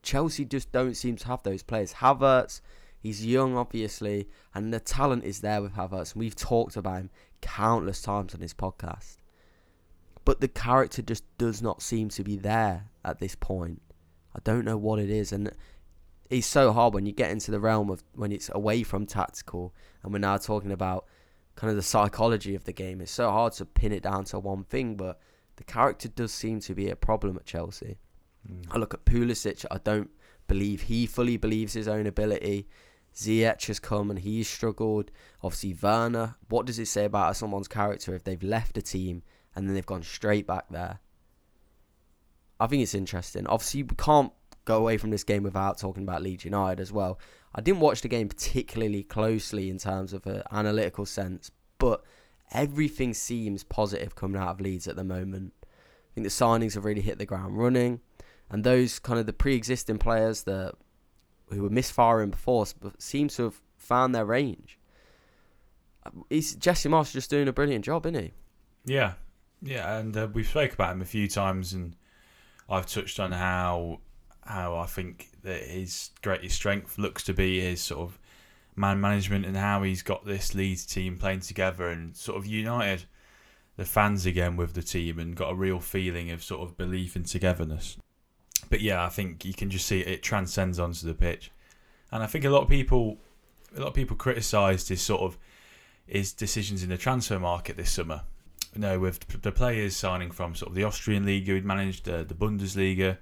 Chelsea 0.02 0.46
just 0.46 0.72
don't 0.72 0.96
seem 0.96 1.16
to 1.18 1.28
have 1.28 1.44
those 1.44 1.64
players. 1.64 1.94
Havertz, 1.96 2.62
he's 3.00 3.26
young 3.26 3.56
obviously, 3.58 4.28
and 4.54 4.74
the 4.74 4.80
talent 4.80 5.24
is 5.24 5.42
there 5.42 5.62
with 5.62 5.74
Havertz, 5.74 6.14
and 6.14 6.20
we've 6.20 6.36
talked 6.36 6.76
about 6.76 7.02
him 7.02 7.10
countless 7.42 8.02
times 8.02 8.34
on 8.34 8.40
this 8.40 8.54
podcast 8.54 9.18
but 10.26 10.42
the 10.42 10.48
character 10.48 11.04
just 11.04 11.24
does 11.38 11.62
not 11.62 11.82
seem 11.82 12.10
to 12.10 12.24
be 12.24 12.36
there 12.36 12.90
at 13.06 13.20
this 13.20 13.36
point. 13.36 13.82
I 14.36 14.40
don't 14.44 14.66
know 14.66 14.76
what 14.76 15.00
it 15.00 15.10
is, 15.10 15.32
and 15.32 15.52
it's 16.30 16.48
so 16.48 16.74
hard 16.74 16.96
when 16.96 17.06
you 17.06 17.14
get 17.14 17.32
into 17.32 17.52
the 17.52 17.60
realm 17.60 17.92
of 17.92 18.04
when 18.16 18.32
it's 18.32 18.50
away 18.54 18.82
from 18.84 19.06
tactical, 19.06 19.74
and 20.04 20.12
we're 20.12 20.20
now 20.20 20.38
talking 20.38 20.72
about 20.72 21.06
kind 21.56 21.70
of 21.70 21.78
the 21.78 21.84
psychology 21.84 22.56
of 22.56 22.66
the 22.66 22.74
game. 22.74 23.00
It's 23.00 23.12
so 23.12 23.30
hard 23.32 23.54
to 23.54 23.66
pin 23.66 23.94
it 23.94 24.04
down 24.04 24.26
to 24.26 24.40
one 24.40 24.64
thing, 24.66 24.96
but 24.96 25.20
the 25.58 25.64
character 25.64 26.10
does 26.10 26.34
seem 26.34 26.60
to 26.62 26.74
be 26.74 26.90
a 26.90 26.96
problem 26.96 27.38
at 27.38 27.46
Chelsea. 27.46 28.00
Mm. 28.52 28.68
I 28.72 28.78
look 28.78 28.94
at 28.94 29.06
Pulisic. 29.06 29.66
I 29.72 29.80
don't 29.84 30.10
believe 30.48 30.84
he 30.84 31.06
fully 31.06 31.38
believes 31.38 31.74
his 31.74 31.88
own 31.88 32.06
ability. 32.06 32.68
Ziyech 33.16 33.68
has 33.68 33.80
come 33.80 34.10
and 34.10 34.20
he's 34.20 34.50
struggled. 34.50 35.12
Obviously, 35.42 35.78
Werner. 35.82 36.36
What 36.50 36.66
does 36.66 36.80
it 36.80 36.88
say 36.88 37.06
about 37.06 37.38
someone's 37.38 37.68
character 37.68 38.14
if 38.14 38.24
they've 38.24 38.44
left 38.44 38.78
a 38.78 38.82
team 38.82 39.24
and 39.56 39.68
then 39.68 39.74
they've 39.76 39.86
gone 39.86 40.04
straight 40.04 40.46
back 40.46 40.66
there? 40.70 41.00
I 42.60 42.68
think 42.68 42.84
it's 42.84 42.94
interesting. 42.94 43.48
Obviously, 43.48 43.84
we 43.84 43.96
can't 43.98 44.32
go 44.66 44.78
away 44.78 44.98
from 44.98 45.12
this 45.12 45.24
game 45.24 45.44
without 45.44 45.78
talking 45.78 46.04
about 46.04 46.22
Leeds 46.22 46.46
United 46.46 46.82
as 46.82 46.92
well. 46.92 47.20
I 47.54 47.62
didn't 47.62 47.80
watch 47.80 48.02
the 48.02 48.08
game 48.08 48.28
particularly 48.28 49.04
closely 49.04 49.70
in 49.70 49.78
terms 49.78 50.12
of 50.12 50.26
an 50.26 50.44
analytical 50.52 51.06
sense, 51.06 51.52
but 51.78 52.04
everything 52.52 53.14
seems 53.14 53.64
positive 53.64 54.16
coming 54.16 54.42
out 54.42 54.50
of 54.50 54.62
Leeds 54.62 54.88
at 54.88 54.96
the 54.96 55.04
moment. 55.04 55.54
I 55.64 56.16
think 56.16 56.26
the 56.26 56.32
signings 56.32 56.74
have 56.74 56.86
really 56.86 57.02
hit 57.02 57.18
the 57.18 57.26
ground 57.26 57.58
running, 57.58 58.02
and 58.50 58.64
those 58.64 59.00
kind 59.00 59.20
of 59.20 59.26
the 59.26 59.34
pre-existing 59.34 59.98
players 59.98 60.44
that 60.44 60.76
who 61.50 61.62
were 61.62 61.70
misfiring 61.70 62.32
before 62.32 62.64
s- 62.64 62.76
seem 62.98 63.28
to 63.30 63.44
have 63.44 63.62
found 63.78 64.14
their 64.16 64.26
range. 64.26 64.80
He's 66.30 66.56
Jesse 66.56 66.90
Marsch 66.90 67.12
just 67.12 67.30
doing 67.30 67.48
a 67.48 67.54
brilliant 67.54 67.86
job, 67.86 68.06
isn't 68.06 68.22
he? 68.22 68.32
Yeah, 68.86 69.14
yeah, 69.62 69.98
and 69.98 70.16
uh, 70.16 70.28
we've 70.32 70.48
spoke 70.48 70.74
about 70.74 70.94
him 70.94 71.02
a 71.02 71.06
few 71.06 71.28
times, 71.28 71.74
and 71.74 71.96
I've 72.70 72.86
touched 72.86 73.20
on 73.20 73.32
how 73.32 74.02
how 74.44 74.78
I 74.78 74.86
think 74.86 75.30
that 75.42 75.64
his 75.64 76.12
greatest 76.22 76.56
strength 76.56 77.00
looks 77.00 77.24
to 77.24 77.34
be 77.34 77.62
his 77.62 77.82
sort 77.82 78.02
of 78.02 78.20
man 78.76 79.02
management 79.02 79.46
and 79.46 79.58
how 79.58 79.82
he's 79.82 80.04
got 80.04 80.26
this 80.26 80.54
Leeds 80.54 80.86
team 80.86 81.18
playing 81.18 81.40
together 81.40 81.88
and 81.88 82.16
sort 82.16 82.38
of 82.38 82.46
united 82.46 83.06
the 83.78 83.86
fans 83.86 84.26
again 84.26 84.56
with 84.56 84.74
the 84.74 84.84
team 84.84 85.20
and 85.20 85.36
got 85.36 85.52
a 85.52 85.56
real 85.56 85.80
feeling 85.80 86.32
of 86.32 86.44
sort 86.44 86.62
of 86.62 86.78
belief 86.78 87.16
and 87.16 87.26
togetherness. 87.26 87.98
But 88.70 88.82
yeah, 88.82 89.04
I 89.04 89.10
think 89.10 89.46
you 89.46 89.54
can 89.54 89.70
just 89.70 89.86
see 89.86 90.02
it, 90.02 90.08
it 90.08 90.24
transcends 90.24 90.80
onto 90.80 91.06
the 91.06 91.14
pitch, 91.14 91.52
and 92.12 92.24
I 92.24 92.28
think 92.28 92.46
a 92.46 92.50
lot 92.50 92.64
of 92.64 92.70
people, 92.70 93.18
a 93.76 93.80
lot 93.80 93.88
of 93.90 93.94
people 93.94 94.16
criticised 94.16 94.90
his 94.90 95.02
sort 95.02 95.22
of 95.22 95.38
his 96.08 96.34
decisions 96.34 96.84
in 96.84 96.90
the 96.90 96.98
transfer 96.98 97.40
market 97.40 97.78
this 97.78 97.92
summer 97.92 98.22
you 98.76 98.82
know, 98.82 99.00
with 99.00 99.42
the 99.42 99.52
players 99.52 99.96
signing 99.96 100.30
from 100.30 100.54
sort 100.54 100.70
of 100.70 100.76
the 100.76 100.84
Austrian 100.84 101.26
league 101.26 101.48
who'd 101.48 101.66
managed 101.66 102.08
uh, 102.10 102.24
the 102.24 102.34
Bundesliga, 102.34 103.18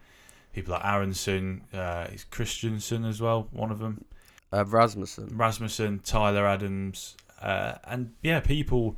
people 0.52 0.74
like 0.74 0.84
Aaronson, 0.84 1.62
uh, 1.74 2.08
is 2.12 2.26
Kristensen 2.30 3.08
as 3.08 3.22
well, 3.22 3.48
one 3.52 3.72
of 3.72 3.80
them, 3.80 4.04
Uh, 4.52 4.66
Rasmussen. 4.66 5.30
Rasmussen, 5.32 6.00
Tyler 6.00 6.48
Adams, 6.48 7.16
uh, 7.42 7.76
and 7.84 8.14
yeah, 8.24 8.40
people 8.40 8.98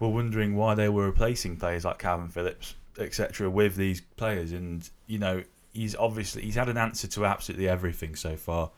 were 0.00 0.08
wondering 0.08 0.56
why 0.56 0.74
they 0.74 0.88
were 0.88 1.06
replacing 1.06 1.56
players 1.56 1.84
like 1.84 2.00
Kalvin 2.00 2.32
Phillips, 2.32 2.74
etc., 2.98 3.48
with 3.48 3.76
these 3.76 4.00
players, 4.00 4.50
and 4.52 4.88
you 5.06 5.18
know, 5.18 5.44
he's 5.72 5.94
obviously 5.96 6.42
he's 6.42 6.54
had 6.56 6.68
an 6.68 6.76
answer 6.78 7.06
to 7.08 7.26
absolutely 7.26 7.68
everything 7.68 8.14
so 8.16 8.36
far, 8.36 8.70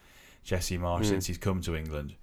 Jesse 0.43 0.79
Marsch, 0.79 1.03
Mm. 1.03 1.07
since 1.07 1.27
he's 1.27 1.39
come 1.39 1.61
to 1.63 1.75
England, 1.77 2.15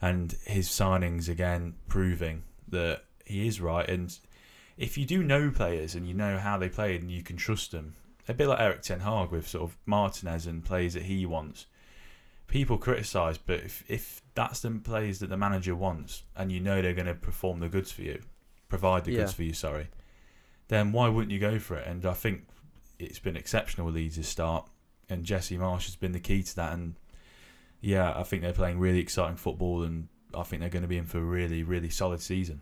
and 0.00 0.36
his 0.44 0.68
signings 0.68 1.28
again 1.28 1.74
proving 1.88 2.42
that 2.68 3.04
he 3.24 3.46
is 3.46 3.60
right 3.60 3.88
and 3.88 4.18
if 4.76 4.98
you 4.98 5.06
do 5.06 5.22
know 5.22 5.50
players 5.50 5.94
and 5.94 6.06
you 6.06 6.12
know 6.12 6.38
how 6.38 6.58
they 6.58 6.68
play 6.68 6.96
and 6.96 7.10
you 7.10 7.22
can 7.22 7.36
trust 7.36 7.72
them, 7.72 7.94
a 8.28 8.34
bit 8.34 8.46
like 8.46 8.60
Erik 8.60 8.82
Ten 8.82 9.00
Hag 9.00 9.30
with 9.30 9.48
sort 9.48 9.64
of 9.70 9.76
Martinez 9.86 10.46
and 10.46 10.62
plays 10.64 10.92
that 10.94 11.04
he 11.04 11.24
wants. 11.24 11.64
People 12.46 12.76
criticise, 12.76 13.38
but 13.38 13.60
if, 13.60 13.84
if 13.88 14.20
that's 14.34 14.60
the 14.60 14.70
players 14.70 15.18
that 15.20 15.30
the 15.30 15.36
manager 15.36 15.74
wants 15.74 16.24
and 16.36 16.52
you 16.52 16.60
know 16.60 16.82
they're 16.82 16.92
going 16.92 17.06
to 17.06 17.14
perform 17.14 17.60
the 17.60 17.68
goods 17.70 17.90
for 17.90 18.02
you, 18.02 18.20
provide 18.68 19.04
the 19.06 19.12
goods 19.16 19.32
for 19.32 19.42
you, 19.44 19.54
sorry, 19.54 19.88
then 20.68 20.92
why 20.92 21.08
wouldn't 21.08 21.32
you 21.32 21.38
go 21.40 21.58
for 21.58 21.76
it? 21.76 21.86
And 21.86 22.04
I 22.04 22.12
think 22.12 22.46
it's 22.98 23.18
been 23.18 23.36
exceptional 23.36 23.86
with 23.86 23.94
Leeds' 23.96 24.26
start, 24.26 24.68
and 25.08 25.24
Jesse 25.24 25.56
Marsch 25.58 25.84
has 25.86 25.96
been 25.96 26.12
the 26.12 26.20
key 26.20 26.42
to 26.42 26.56
that. 26.56 26.72
And 26.72 26.94
yeah, 27.80 28.12
I 28.16 28.22
think 28.22 28.42
they're 28.42 28.52
playing 28.52 28.78
really 28.78 29.00
exciting 29.00 29.36
football, 29.36 29.82
and 29.82 30.08
I 30.34 30.42
think 30.42 30.60
they're 30.60 30.70
going 30.70 30.82
to 30.82 30.88
be 30.88 30.98
in 30.98 31.04
for 31.04 31.18
a 31.18 31.22
really, 31.22 31.62
really 31.62 31.90
solid 31.90 32.20
season. 32.20 32.60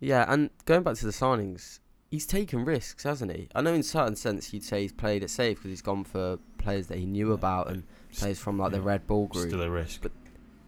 Yeah, 0.00 0.24
and 0.28 0.50
going 0.64 0.82
back 0.82 0.96
to 0.96 1.06
the 1.06 1.12
signings, 1.12 1.80
he's 2.10 2.26
taken 2.26 2.64
risks, 2.64 3.02
hasn't 3.02 3.32
he? 3.32 3.48
I 3.54 3.60
know 3.60 3.74
in 3.74 3.82
certain 3.82 4.16
sense 4.16 4.52
you'd 4.52 4.64
say 4.64 4.82
he's 4.82 4.92
played 4.92 5.22
it 5.22 5.30
safe 5.30 5.58
because 5.58 5.70
he's 5.70 5.82
gone 5.82 6.04
for 6.04 6.38
players 6.58 6.86
that 6.86 6.98
he 6.98 7.06
knew 7.06 7.32
about 7.32 7.68
and 7.68 7.84
players 8.16 8.38
from 8.38 8.58
like 8.58 8.72
the 8.72 8.80
Red 8.80 9.06
Bull 9.06 9.26
group. 9.26 9.48
Still 9.48 9.62
a 9.62 9.70
risk. 9.70 10.06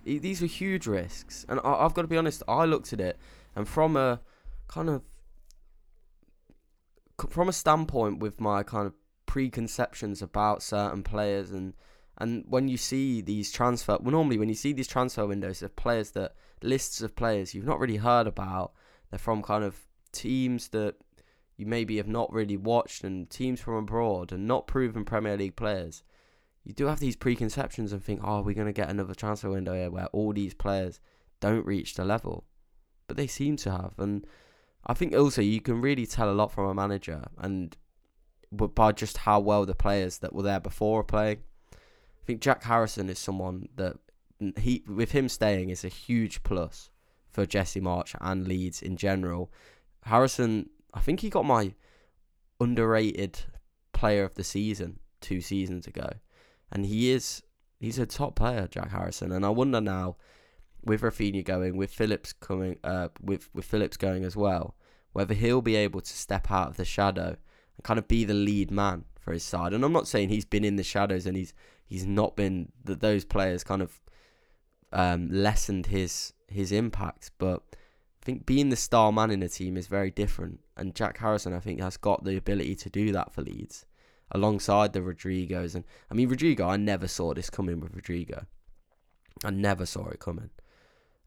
He- 0.05 0.19
these 0.19 0.41
were 0.41 0.47
huge 0.47 0.87
risks, 0.87 1.47
and 1.49 1.61
I, 1.63 1.85
I've 1.85 1.95
got 1.95 2.03
to 2.03 2.09
be 2.09 2.17
honest. 2.17 2.43
I 2.49 2.65
looked 2.65 2.93
at 2.93 3.01
it, 3.01 3.19
and 3.55 3.69
from 3.69 3.97
a 3.97 4.21
kind 4.67 4.89
of 4.89 5.03
from 7.29 7.49
a 7.49 7.53
standpoint 7.53 8.19
with 8.21 8.41
my 8.41 8.63
kind 8.63 8.87
of 8.87 8.95
preconceptions 9.27 10.23
about 10.23 10.63
certain 10.63 11.03
players 11.03 11.51
and 11.51 11.75
And 12.19 12.45
when 12.47 12.69
you 12.69 12.77
see 12.77 13.23
these 13.23 13.51
transfer, 13.51 13.97
well, 13.99 14.13
normally 14.13 14.39
when 14.39 14.51
you 14.51 14.55
see 14.55 14.75
these 14.75 14.87
transfer 14.87 15.27
windows 15.27 15.63
of 15.63 15.75
players 15.75 16.11
that 16.11 16.35
lists 16.63 17.01
of 17.01 17.17
players 17.17 17.55
you've 17.55 17.67
not 17.67 17.81
really 17.81 17.97
heard 17.97 18.27
about, 18.27 18.73
they're 19.09 19.19
from 19.19 19.43
kind 19.43 19.65
of 19.65 19.87
teams 20.13 20.69
that 20.69 20.97
you 21.57 21.67
maybe 21.67 21.97
have 21.97 22.09
not 22.09 22.33
really 22.33 22.57
watched 22.57 23.05
and 23.05 23.31
teams 23.31 23.61
from 23.61 23.75
abroad 23.75 24.33
and 24.33 24.47
not 24.47 24.67
proven 24.67 25.05
Premier 25.05 25.37
League 25.37 25.57
players. 25.57 26.03
You 26.65 26.75
do 26.75 26.87
have 26.87 27.01
these 27.01 27.17
preconceptions 27.17 27.93
and 27.93 28.05
think, 28.05 28.21
oh, 28.23 28.43
we're 28.43 28.55
going 28.55 28.67
to 28.67 28.73
get 28.73 28.91
another 28.91 29.15
transfer 29.15 29.51
window 29.51 29.75
here 29.75 29.91
where 29.91 30.07
all 30.07 30.33
these 30.33 30.55
players 30.55 31.01
don't 31.41 31.67
reach 31.67 31.95
the 31.95 32.05
level. 32.05 32.45
But 33.07 33.17
they 33.17 33.27
seem 33.27 33.57
to 33.59 33.71
have. 33.71 33.95
And 33.99 34.27
I 34.87 34.95
think 34.95 35.15
also 35.15 35.43
you 35.43 35.61
can 35.61 35.81
really 35.81 36.07
tell 36.07 36.31
a 36.31 36.33
lot 36.33 36.53
from 36.53 36.67
a 36.67 36.75
manager 36.75 37.25
and 37.39 37.77
by 38.53 38.93
just 38.93 39.19
how 39.19 39.39
well 39.39 39.65
the 39.65 39.75
players 39.75 40.19
that 40.19 40.35
were 40.35 40.43
there 40.43 40.61
before 40.61 41.01
are 41.01 41.05
playing. 41.05 41.39
I 41.73 42.25
think 42.27 42.41
Jack 42.41 42.65
Harrison 42.65 43.09
is 43.09 43.19
someone 43.19 43.69
that 43.77 43.97
he 44.59 44.83
with 44.87 45.13
him 45.13 45.29
staying 45.29 45.71
is 45.71 45.85
a 45.85 45.89
huge 45.89 46.43
plus 46.43 46.91
for 47.31 47.47
Jesse 47.47 47.81
Marsch 47.81 48.15
and 48.21 48.49
Leeds 48.49 48.83
in 48.83 48.97
general. 48.97 49.53
Harrison, 50.05 50.71
I 50.95 51.01
think 51.01 51.21
he 51.21 51.31
got 51.31 51.45
my 51.45 51.75
underrated 52.59 53.41
player 53.93 54.25
of 54.25 54.35
the 54.35 54.45
season 54.45 54.99
two 55.21 55.41
seasons 55.41 55.87
ago, 55.87 56.09
and 56.73 56.87
he 56.87 57.11
is 57.11 57.43
he's 57.79 57.99
a 57.99 58.07
top 58.07 58.35
player, 58.37 58.67
Jack 58.69 58.91
Harrison. 58.91 59.33
And 59.33 59.45
I 59.45 59.51
wonder 59.51 59.81
now, 59.81 60.17
with 60.85 61.03
Rafinha 61.03 61.45
going, 61.45 61.77
with 61.77 61.91
Phillips 61.91 62.33
coming, 62.33 62.79
uh, 62.85 63.09
with 63.21 63.49
with 63.55 63.65
Phillips 63.65 63.97
going 63.97 64.25
as 64.25 64.37
well, 64.37 64.75
whether 65.13 65.35
he'll 65.35 65.63
be 65.63 65.77
able 65.77 66.01
to 66.01 66.13
step 66.13 66.51
out 66.51 66.69
of 66.69 66.77
the 66.77 66.85
shadow 66.85 67.37
and 67.77 67.85
kind 67.85 67.99
of 67.99 68.09
be 68.09 68.25
the 68.25 68.35
lead 68.35 68.71
man 68.71 69.05
for 69.19 69.33
his 69.33 69.45
side. 69.45 69.73
And 69.73 69.85
I'm 69.85 69.93
not 69.93 70.09
saying 70.09 70.29
he's 70.29 70.45
been 70.45 70.65
in 70.65 70.77
the 70.77 70.83
shadows 70.83 71.27
and 71.27 71.37
he's 71.37 71.55
he's 71.87 72.07
not 72.07 72.37
been 72.37 72.73
that 72.85 73.01
those 73.01 73.25
players 73.25 73.65
kind 73.65 73.83
of 73.83 74.01
um, 74.93 75.29
lessened 75.31 75.87
his 75.87 76.33
his 76.49 76.73
impact, 76.73 77.31
but 77.39 77.63
I 78.23 78.25
think 78.25 78.45
being 78.45 78.71
the 78.71 78.77
star 78.77 79.13
man 79.13 79.31
in 79.31 79.43
a 79.43 79.49
team 79.49 79.77
is 79.77 79.87
very 79.87 80.11
different. 80.11 80.61
And 80.77 80.95
Jack 80.95 81.19
Harrison, 81.19 81.55
I 81.55 81.61
think, 81.61 81.81
has 81.81 81.97
got 81.97 82.25
the 82.25 82.37
ability 82.37 82.75
to 82.77 82.91
do 82.91 83.13
that 83.13 83.33
for 83.33 83.43
Leeds, 83.43 83.87
alongside 84.33 84.93
the 84.93 85.01
Rodrigos. 85.01 85.75
And 85.75 85.85
I 86.11 86.15
mean, 86.15 86.29
Rodrigo, 86.29 86.69
I 86.69 86.77
never 86.77 87.09
saw 87.09 87.35
this 87.35 87.51
coming 87.51 87.81
with 87.81 87.95
Rodrigo. 87.95 88.47
I 89.45 89.51
never 89.51 89.87
saw 89.87 90.09
it 90.09 90.21
coming. 90.21 90.51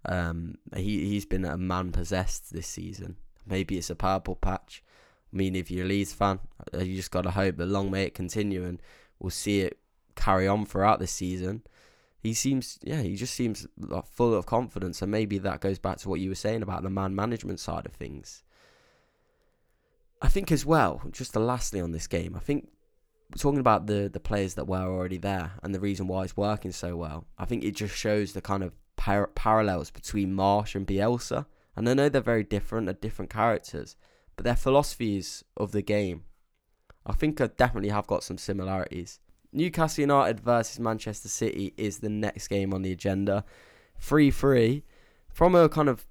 Um, 0.05 0.57
he 0.75 1.07
he's 1.07 1.25
been 1.25 1.45
a 1.45 1.57
man 1.57 1.91
possessed 1.91 2.53
this 2.53 2.67
season. 2.67 3.17
Maybe 3.45 3.77
it's 3.77 3.89
a 3.89 3.95
purple 3.95 4.35
patch. 4.35 4.83
I 5.31 5.35
mean, 5.35 5.55
if 5.55 5.71
you're 5.71 5.85
a 5.85 5.87
Leeds 5.87 6.13
fan, 6.13 6.39
uh, 6.73 6.79
you 6.79 6.95
just 6.95 7.11
got 7.11 7.23
to 7.23 7.31
hope 7.31 7.57
that 7.57 7.65
long 7.65 7.89
may 7.89 8.03
it 8.03 8.13
continue, 8.13 8.63
and 8.63 8.81
we'll 9.19 9.31
see 9.31 9.61
it 9.61 9.79
carry 10.15 10.47
on 10.47 10.65
throughout 10.65 10.99
this 10.99 11.11
season 11.11 11.63
he 12.23 12.33
seems 12.33 12.79
yeah 12.81 13.01
he 13.01 13.15
just 13.15 13.33
seems 13.33 13.67
full 14.05 14.33
of 14.33 14.45
confidence 14.45 15.01
and 15.01 15.11
maybe 15.11 15.37
that 15.37 15.59
goes 15.59 15.77
back 15.77 15.97
to 15.97 16.07
what 16.07 16.21
you 16.21 16.29
were 16.29 16.35
saying 16.35 16.63
about 16.63 16.81
the 16.81 16.89
man 16.89 17.13
management 17.13 17.59
side 17.59 17.85
of 17.85 17.91
things 17.91 18.43
i 20.21 20.27
think 20.29 20.51
as 20.51 20.65
well 20.65 21.01
just 21.11 21.35
lastly 21.35 21.81
on 21.81 21.91
this 21.91 22.07
game 22.07 22.33
i 22.35 22.39
think 22.39 22.69
talking 23.37 23.59
about 23.59 23.87
the 23.87 24.09
the 24.11 24.19
players 24.19 24.53
that 24.53 24.67
were 24.67 24.77
already 24.77 25.17
there 25.17 25.51
and 25.63 25.75
the 25.75 25.79
reason 25.79 26.07
why 26.07 26.23
it's 26.23 26.37
working 26.37 26.71
so 26.71 26.95
well 26.95 27.25
i 27.37 27.43
think 27.43 27.63
it 27.63 27.75
just 27.75 27.95
shows 27.95 28.31
the 28.31 28.41
kind 28.41 28.63
of 28.63 28.71
par- 29.03 29.31
parallels 29.35 29.91
between 29.91 30.33
Marsch 30.33 30.75
and 30.75 30.87
bielsa 30.87 31.45
and 31.75 31.89
i 31.89 31.93
know 31.93 32.07
they're 32.07 32.21
very 32.21 32.43
different 32.43 32.85
they're 32.85 32.93
different 32.93 33.29
characters 33.29 33.97
but 34.35 34.45
their 34.45 34.55
philosophies 34.55 35.43
of 35.57 35.73
the 35.73 35.81
game 35.81 36.23
i 37.05 37.11
think 37.11 37.41
I 37.41 37.47
definitely 37.47 37.89
have 37.89 38.07
got 38.07 38.23
some 38.23 38.37
similarities 38.37 39.19
Newcastle 39.53 40.01
United 40.01 40.39
versus 40.39 40.79
Manchester 40.79 41.29
City 41.29 41.73
is 41.77 41.99
the 41.99 42.09
next 42.09 42.47
game 42.47 42.73
on 42.73 42.81
the 42.81 42.91
agenda. 42.91 43.45
3 43.99 44.31
3. 44.31 44.83
From 45.31 45.53
a 45.53 45.69
kind 45.69 45.89
of 45.89 46.07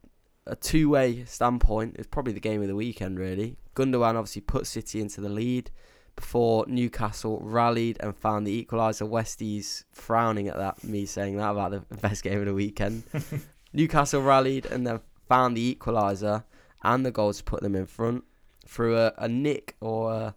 a 0.46 0.54
two 0.54 0.90
way 0.90 1.24
standpoint, 1.24 1.96
it's 1.98 2.06
probably 2.06 2.32
the 2.32 2.40
game 2.40 2.62
of 2.62 2.68
the 2.68 2.76
weekend, 2.76 3.18
really. 3.18 3.56
Gundogan 3.74 4.14
obviously 4.14 4.42
put 4.42 4.68
City 4.68 5.00
into 5.00 5.20
the 5.20 5.28
lead 5.28 5.72
before 6.16 6.64
Newcastle 6.68 7.40
rallied 7.42 7.96
and 8.00 8.16
found 8.16 8.46
the 8.46 8.64
equaliser. 8.64 9.08
Westies 9.08 9.84
frowning 9.92 10.48
at 10.48 10.56
that, 10.56 10.82
me 10.84 11.06
saying 11.06 11.36
that 11.36 11.50
about 11.50 11.70
the 11.70 11.96
best 11.96 12.22
game 12.22 12.40
of 12.40 12.46
the 12.46 12.54
weekend. 12.54 13.04
Newcastle 13.72 14.22
rallied 14.22 14.66
and 14.66 14.86
then 14.86 15.00
found 15.28 15.56
the 15.56 15.74
equaliser 15.74 16.44
and 16.82 17.06
the 17.06 17.10
goals 17.10 17.38
to 17.38 17.44
put 17.44 17.62
them 17.62 17.74
in 17.74 17.86
front 17.86 18.24
through 18.66 18.96
a, 18.96 19.12
a 19.18 19.28
nick 19.28 19.76
or 19.80 20.12
a 20.12 20.34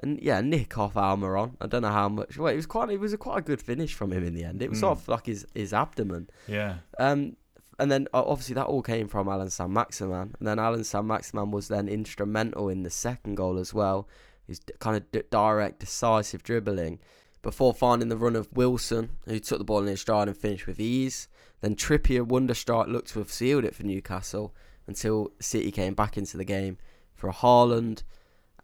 and 0.00 0.20
yeah, 0.22 0.40
nick 0.40 0.78
off 0.78 0.94
Almiron. 0.94 1.54
I 1.60 1.66
don't 1.66 1.82
know 1.82 1.90
how 1.90 2.08
much. 2.08 2.38
Well, 2.38 2.52
it 2.52 2.56
was 2.56 2.66
quite. 2.66 2.88
It 2.90 3.00
was 3.00 3.12
a 3.12 3.18
quite 3.18 3.38
a 3.38 3.42
good 3.42 3.60
finish 3.60 3.94
from 3.94 4.12
him 4.12 4.24
in 4.24 4.34
the 4.34 4.44
end. 4.44 4.62
It 4.62 4.70
was 4.70 4.78
mm. 4.78 4.82
sort 4.82 4.98
of 4.98 5.08
like 5.08 5.26
his 5.26 5.44
his 5.54 5.72
abdomen. 5.72 6.30
Yeah. 6.46 6.76
Um, 6.98 7.36
and 7.80 7.92
then 7.92 8.08
obviously 8.12 8.54
that 8.54 8.66
all 8.66 8.82
came 8.82 9.06
from 9.06 9.28
Allan 9.28 9.50
Saint-Maximin. 9.50 10.34
And 10.38 10.48
then 10.48 10.58
Allan 10.58 10.82
Saint-Maximin 10.82 11.52
was 11.52 11.68
then 11.68 11.88
instrumental 11.88 12.68
in 12.68 12.82
the 12.82 12.90
second 12.90 13.36
goal 13.36 13.56
as 13.56 13.72
well. 13.72 14.08
His 14.48 14.60
kind 14.80 14.96
of 14.96 15.30
direct, 15.30 15.78
decisive 15.78 16.42
dribbling 16.42 16.98
before 17.42 17.72
finding 17.72 18.08
the 18.08 18.16
run 18.16 18.34
of 18.34 18.52
Wilson, 18.52 19.10
who 19.26 19.38
took 19.38 19.58
the 19.58 19.64
ball 19.64 19.80
in 19.80 19.86
his 19.86 20.00
stride 20.00 20.26
and 20.26 20.36
finished 20.36 20.66
with 20.66 20.80
ease. 20.80 21.28
Then 21.60 21.76
Trippier, 21.76 22.26
wonder 22.26 22.54
strike, 22.54 22.88
looked 22.88 23.08
to 23.10 23.20
have 23.20 23.30
sealed 23.30 23.64
it 23.64 23.74
for 23.74 23.84
Newcastle 23.84 24.54
until 24.86 25.30
City 25.40 25.70
came 25.70 25.94
back 25.94 26.16
into 26.16 26.36
the 26.36 26.44
game 26.44 26.78
for 27.14 27.28
a 27.28 27.32
Haaland. 27.32 28.02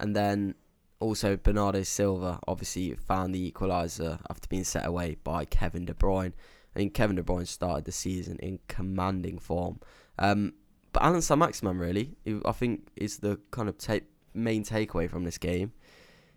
And 0.01 0.17
then 0.17 0.55
also, 1.01 1.37
Bernardo 1.37 1.83
Silva 1.83 2.41
obviously 2.49 2.95
found 2.95 3.35
the 3.35 3.51
equaliser 3.51 4.21
after 4.29 4.49
being 4.49 4.65
set 4.65 4.87
away 4.87 5.19
by 5.23 5.45
Kevin 5.45 5.85
De 5.85 5.95
Bruyne. 5.95 6.33
I 6.75 6.79
think 6.79 6.95
Kevin 6.95 7.17
De 7.17 7.23
Bruyne 7.23 7.47
started 7.47 7.85
the 7.85 7.93
season 7.93 8.39
in 8.41 8.59
commanding 8.69 9.39
form. 9.39 9.81
Um, 10.19 10.55
but 10.93 11.03
Allan 11.03 11.23
Saint-Maximin, 11.23 11.79
really, 11.79 12.17
I 12.45 12.53
think, 12.53 12.89
is 12.97 13.19
the 13.19 13.39
kind 13.51 13.69
of 13.69 13.79
ta- 13.79 13.99
main 14.35 14.65
takeaway 14.65 15.09
from 15.09 15.25
this 15.25 15.39
game. 15.39 15.73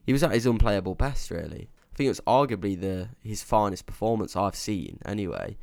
He 0.06 0.14
was 0.14 0.24
at 0.24 0.32
his 0.32 0.46
unplayable 0.46 0.96
best, 0.96 1.32
really. 1.32 1.70
I 1.94 1.96
think 1.98 2.06
it 2.06 2.10
was 2.10 2.22
arguably 2.22 2.80
the 2.80 3.10
his 3.22 3.44
finest 3.44 3.86
performance 3.86 4.36
I've 4.36 4.56
seen, 4.56 5.00
anyway. 5.06 5.58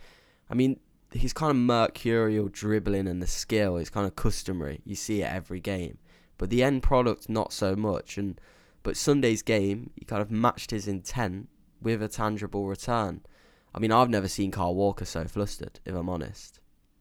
I 0.50 0.54
mean, 0.54 0.80
his 1.12 1.32
kind 1.32 1.50
of 1.50 1.56
mercurial 1.56 2.48
dribbling 2.48 3.06
and 3.06 3.22
the 3.22 3.26
skill 3.26 3.76
is 3.76 3.88
kind 3.90 4.06
of 4.06 4.16
customary. 4.16 4.80
You 4.84 4.96
see 4.96 5.22
it 5.22 5.32
every 5.32 5.60
game. 5.60 5.98
But 6.36 6.50
the 6.50 6.62
end 6.62 6.82
product, 6.82 7.28
not 7.28 7.52
so 7.52 7.76
much. 7.76 8.18
And 8.18 8.40
but 8.82 8.96
Sunday's 8.96 9.42
game, 9.42 9.90
he 9.96 10.04
kind 10.04 10.20
of 10.20 10.30
matched 10.30 10.70
his 10.70 10.88
intent 10.88 11.48
with 11.80 12.02
a 12.02 12.08
tangible 12.08 12.66
return. 12.66 13.22
I 13.74 13.78
mean, 13.78 13.92
I've 13.92 14.10
never 14.10 14.28
seen 14.28 14.50
Kyle 14.50 14.74
Walker 14.74 15.04
so 15.04 15.24
flustered, 15.24 15.80
if 15.84 15.94
I'm 15.94 16.08
honest. 16.08 16.60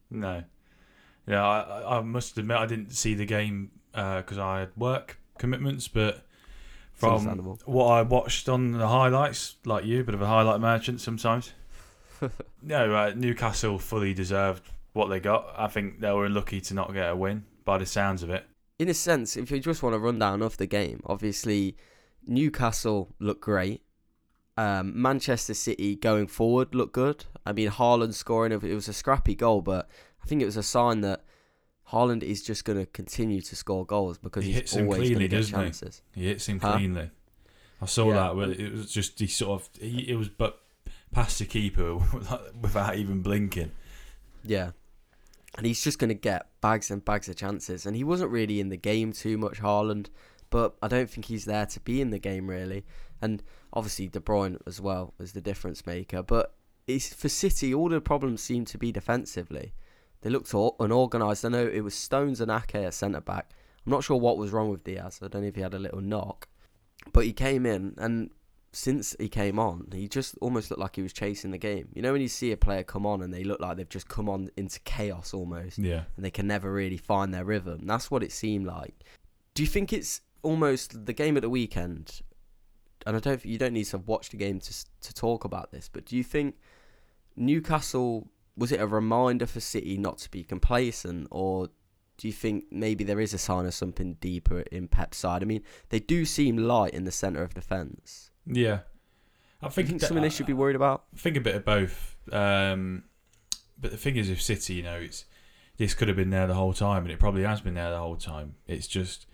No. 0.09 0.43
Yeah, 1.27 1.45
I, 1.45 1.97
I 1.97 2.01
must 2.01 2.37
admit 2.37 2.57
I 2.57 2.65
didn't 2.65 2.91
see 2.91 3.13
the 3.13 3.25
game 3.25 3.71
because 3.91 4.37
uh, 4.37 4.45
I 4.45 4.59
had 4.61 4.75
work 4.75 5.19
commitments, 5.37 5.87
but 5.87 6.25
from 6.93 7.57
what 7.65 7.87
I 7.87 8.01
watched 8.01 8.49
on 8.49 8.71
the 8.71 8.87
highlights, 8.87 9.55
like 9.65 9.85
you, 9.85 10.03
bit 10.03 10.15
of 10.15 10.21
a 10.21 10.27
highlight 10.27 10.61
merchant 10.61 11.01
sometimes. 11.01 11.53
no, 12.61 12.95
uh, 12.95 13.13
Newcastle 13.15 13.79
fully 13.79 14.13
deserved 14.13 14.63
what 14.93 15.07
they 15.07 15.19
got. 15.19 15.53
I 15.57 15.67
think 15.67 15.99
they 15.99 16.11
were 16.11 16.29
lucky 16.29 16.61
to 16.61 16.73
not 16.73 16.93
get 16.93 17.09
a 17.09 17.15
win 17.15 17.45
by 17.65 17.77
the 17.77 17.85
sounds 17.85 18.23
of 18.23 18.29
it 18.29 18.45
in 18.79 18.89
a 18.89 18.93
sense, 18.93 19.37
if 19.37 19.51
you 19.51 19.59
just 19.59 19.83
want 19.83 19.93
to 19.93 19.99
run 19.99 20.19
down 20.19 20.41
of 20.41 20.57
the 20.57 20.65
game, 20.65 21.01
obviously 21.05 21.77
Newcastle 22.25 23.13
looked 23.19 23.41
great. 23.41 23.81
Um, 24.57 25.01
Manchester 25.01 25.53
City 25.53 25.95
going 25.95 26.27
forward 26.27 26.75
looked 26.75 26.93
good. 26.93 27.25
I 27.45 27.53
mean, 27.53 27.69
Haaland 27.69 28.13
scoring, 28.13 28.51
it 28.51 28.61
was 28.61 28.87
a 28.87 28.93
scrappy 28.93 29.35
goal, 29.35 29.61
but 29.61 29.89
I 30.21 30.27
think 30.27 30.41
it 30.41 30.45
was 30.45 30.57
a 30.57 30.63
sign 30.63 31.01
that 31.01 31.23
Haaland 31.93 32.23
is 32.23 32.43
just 32.43 32.65
going 32.65 32.79
to 32.79 32.85
continue 32.87 33.41
to 33.41 33.55
score 33.55 33.85
goals 33.85 34.17
because 34.17 34.43
he 34.43 34.53
he's 34.53 34.75
always 34.75 35.09
going 35.09 35.19
to 35.19 35.27
get 35.27 35.47
chances. 35.47 36.01
He? 36.13 36.21
he? 36.21 36.27
hits 36.27 36.47
him 36.47 36.59
huh? 36.59 36.77
cleanly. 36.77 37.11
I 37.81 37.85
saw 37.85 38.07
yeah. 38.07 38.33
that. 38.33 38.59
It 38.59 38.73
was 38.73 38.91
just 38.91 39.19
he 39.19 39.27
sort 39.27 39.61
of 39.61 39.69
he, 39.79 40.09
it 40.09 40.15
was 40.15 40.29
but 40.29 40.59
past 41.11 41.39
the 41.39 41.45
keeper 41.45 41.95
without 42.61 42.97
even 42.97 43.21
blinking. 43.21 43.71
Yeah, 44.43 44.71
and 45.55 45.65
he's 45.65 45.83
just 45.83 45.99
going 45.99 46.09
to 46.09 46.15
get 46.15 46.47
bags 46.61 46.89
and 46.89 47.03
bags 47.03 47.29
of 47.29 47.35
chances. 47.35 47.85
And 47.85 47.95
he 47.95 48.03
wasn't 48.03 48.31
really 48.31 48.59
in 48.59 48.69
the 48.69 48.77
game 48.77 49.13
too 49.13 49.37
much, 49.37 49.61
Haaland, 49.61 50.07
but 50.49 50.75
I 50.81 50.87
don't 50.87 51.09
think 51.09 51.25
he's 51.25 51.45
there 51.45 51.65
to 51.67 51.79
be 51.79 52.01
in 52.01 52.09
the 52.09 52.19
game 52.19 52.49
really. 52.49 52.85
And 53.21 53.43
obviously 53.71 54.07
De 54.07 54.19
Bruyne 54.19 54.59
as 54.65 54.81
well 54.81 55.13
was 55.17 55.33
the 55.33 55.41
difference 55.41 55.85
maker. 55.85 56.23
But 56.23 56.55
it's 56.87 57.13
for 57.13 57.29
City, 57.29 57.73
all 57.73 57.89
the 57.89 58.01
problems 58.01 58.41
seem 58.41 58.65
to 58.65 58.77
be 58.77 58.91
defensively. 58.91 59.73
They 60.23 60.29
looked 60.29 60.53
unorganised. 60.79 61.45
I 61.45 61.49
know 61.49 61.67
it 61.67 61.81
was 61.81 61.93
Stones 61.93 62.39
and 62.41 62.49
Ake 62.49 62.75
at 62.75 62.93
centre 62.93 63.21
back. 63.21 63.51
I'm 63.85 63.91
not 63.91 64.03
sure 64.03 64.17
what 64.17 64.37
was 64.37 64.51
wrong 64.51 64.69
with 64.69 64.83
Dias. 64.83 65.19
I 65.21 65.27
don't 65.27 65.41
know 65.41 65.49
if 65.49 65.55
he 65.55 65.61
had 65.61 65.73
a 65.73 65.79
little 65.79 66.01
knock, 66.01 66.47
but 67.11 67.25
he 67.25 67.33
came 67.33 67.65
in 67.65 67.93
and 67.97 68.31
since 68.71 69.15
he 69.19 69.27
came 69.27 69.59
on, 69.59 69.89
he 69.91 70.07
just 70.07 70.35
almost 70.41 70.71
looked 70.71 70.79
like 70.79 70.95
he 70.95 71.01
was 71.01 71.11
chasing 71.13 71.51
the 71.51 71.57
game. 71.57 71.89
You 71.93 72.01
know, 72.01 72.13
when 72.13 72.21
you 72.21 72.29
see 72.29 72.53
a 72.53 72.57
player 72.57 72.83
come 72.83 73.05
on 73.05 73.21
and 73.21 73.33
they 73.33 73.43
look 73.43 73.59
like 73.59 73.75
they've 73.77 73.87
just 73.87 74.07
come 74.07 74.29
on 74.29 74.49
into 74.55 74.79
chaos 74.79 75.33
almost, 75.33 75.77
yeah, 75.77 76.05
and 76.15 76.25
they 76.25 76.31
can 76.31 76.47
never 76.47 76.71
really 76.71 76.97
find 76.97 77.33
their 77.33 77.43
rhythm. 77.43 77.81
That's 77.85 78.09
what 78.09 78.23
it 78.23 78.31
seemed 78.31 78.65
like. 78.65 78.95
Do 79.53 79.61
you 79.61 79.67
think 79.67 79.91
it's 79.93 80.21
almost 80.41 81.05
the 81.05 81.13
game 81.13 81.35
at 81.37 81.41
the 81.43 81.49
weekend? 81.49 82.21
and 83.05 83.15
I 83.15 83.19
don't 83.19 83.43
you 83.45 83.57
don't 83.57 83.73
need 83.73 83.85
to 83.85 83.97
have 83.97 84.07
watched 84.07 84.31
the 84.31 84.37
game 84.37 84.59
to 84.61 84.73
to 85.01 85.13
talk 85.13 85.43
about 85.43 85.71
this, 85.71 85.89
but 85.91 86.05
do 86.05 86.15
you 86.15 86.23
think 86.23 86.55
Newcastle 87.35 88.27
was 88.55 88.71
it 88.71 88.79
a 88.79 88.87
reminder 88.87 89.45
for 89.45 89.59
City 89.59 89.97
not 89.97 90.17
to 90.19 90.31
be 90.31 90.43
complacent, 90.43 91.27
or 91.31 91.69
do 92.17 92.27
you 92.27 92.33
think 92.33 92.65
maybe 92.71 93.03
there 93.03 93.19
is 93.19 93.33
a 93.33 93.37
sign 93.37 93.65
of 93.65 93.73
something 93.73 94.15
deeper 94.15 94.61
in 94.71 94.87
Pep's 94.87 95.17
side? 95.17 95.41
I 95.41 95.45
mean, 95.45 95.63
they 95.89 95.99
do 95.99 96.25
seem 96.25 96.57
light 96.57 96.93
in 96.93 97.05
the 97.05 97.11
centre 97.11 97.43
of 97.43 97.53
defence. 97.53 98.31
Yeah, 98.45 98.79
I 99.61 99.69
think, 99.69 99.89
think 99.89 100.01
something 100.01 100.21
they 100.21 100.29
should 100.29 100.45
be 100.45 100.53
worried 100.53 100.75
about. 100.75 101.05
I 101.13 101.17
think 101.17 101.37
a 101.37 101.41
bit 101.41 101.55
of 101.55 101.65
both. 101.65 102.17
Um, 102.31 103.05
but 103.79 103.91
the 103.91 103.97
thing 103.97 104.17
is, 104.17 104.29
with 104.29 104.41
City, 104.41 104.75
you 104.75 104.83
know, 104.83 104.97
it's 104.97 105.25
this 105.77 105.93
could 105.93 106.07
have 106.07 106.17
been 106.17 106.29
there 106.29 106.47
the 106.47 106.53
whole 106.53 106.73
time, 106.73 107.03
and 107.03 107.11
it 107.11 107.19
probably 107.19 107.43
has 107.43 107.61
been 107.61 107.73
there 107.73 107.91
the 107.91 107.99
whole 107.99 108.17
time. 108.17 108.55
It's 108.67 108.87
just 108.87 109.25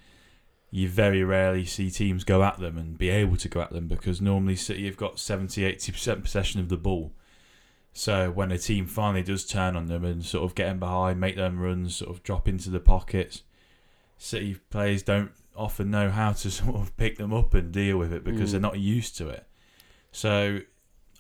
you 0.72 0.88
very 0.88 1.24
rarely 1.24 1.66
see 1.66 1.90
teams 1.90 2.24
go 2.24 2.44
at 2.44 2.60
them 2.60 2.78
and 2.78 2.98
be 2.98 3.10
able 3.10 3.36
to 3.36 3.50
go 3.50 3.62
at 3.62 3.72
them 3.72 3.88
because 3.88 4.22
normally 4.22 4.56
City 4.56 4.86
have 4.86 4.98
got 4.98 5.20
70 5.20 5.62
80% 5.62 6.24
possession 6.24 6.60
of 6.60 6.70
the 6.70 6.78
ball. 6.78 7.14
So 7.94 8.32
when 8.32 8.52
a 8.52 8.58
team 8.58 8.86
finally 8.86 9.24
does 9.24 9.46
turn 9.46 9.76
on 9.76 9.88
them 9.88 10.06
and 10.06 10.24
sort 10.24 10.46
of 10.46 10.56
get 10.56 10.68
them 10.68 10.80
behind, 10.80 11.20
make 11.20 11.36
them 11.36 11.60
runs, 11.60 11.98
sort 11.98 12.12
of 12.12 12.24
drop 12.24 12.48
into 12.48 12.70
the 12.70 12.80
pockets, 12.80 13.44
City 14.18 14.58
players 14.70 15.02
don't 15.02 15.32
often 15.56 15.90
know 15.90 16.10
how 16.10 16.34
to 16.34 16.52
sort 16.52 16.76
of 16.76 16.96
pick 16.98 17.18
them 17.18 17.34
up 17.34 17.54
and 17.54 17.72
deal 17.72 17.98
with 17.98 18.14
it 18.14 18.24
because 18.24 18.50
mm. 18.50 18.52
they're 18.54 18.62
not 18.62 18.80
used 18.80 19.18
to 19.18 19.30
it. 19.30 19.48
So 20.12 20.60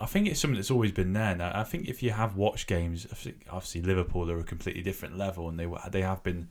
I 0.01 0.05
think 0.05 0.27
it's 0.27 0.39
something 0.39 0.55
that's 0.55 0.71
always 0.71 0.91
been 0.91 1.13
there. 1.13 1.35
Now 1.35 1.51
I 1.53 1.63
think 1.63 1.87
if 1.87 2.03
you 2.03 2.11
have 2.11 2.35
watched 2.35 2.67
games, 2.67 3.07
obviously 3.49 3.81
Liverpool 3.81 4.29
are 4.29 4.39
a 4.39 4.43
completely 4.43 4.81
different 4.81 5.17
level, 5.17 5.49
and 5.49 5.59
they 5.59 5.67
they 5.89 6.01
have 6.01 6.23
been 6.23 6.49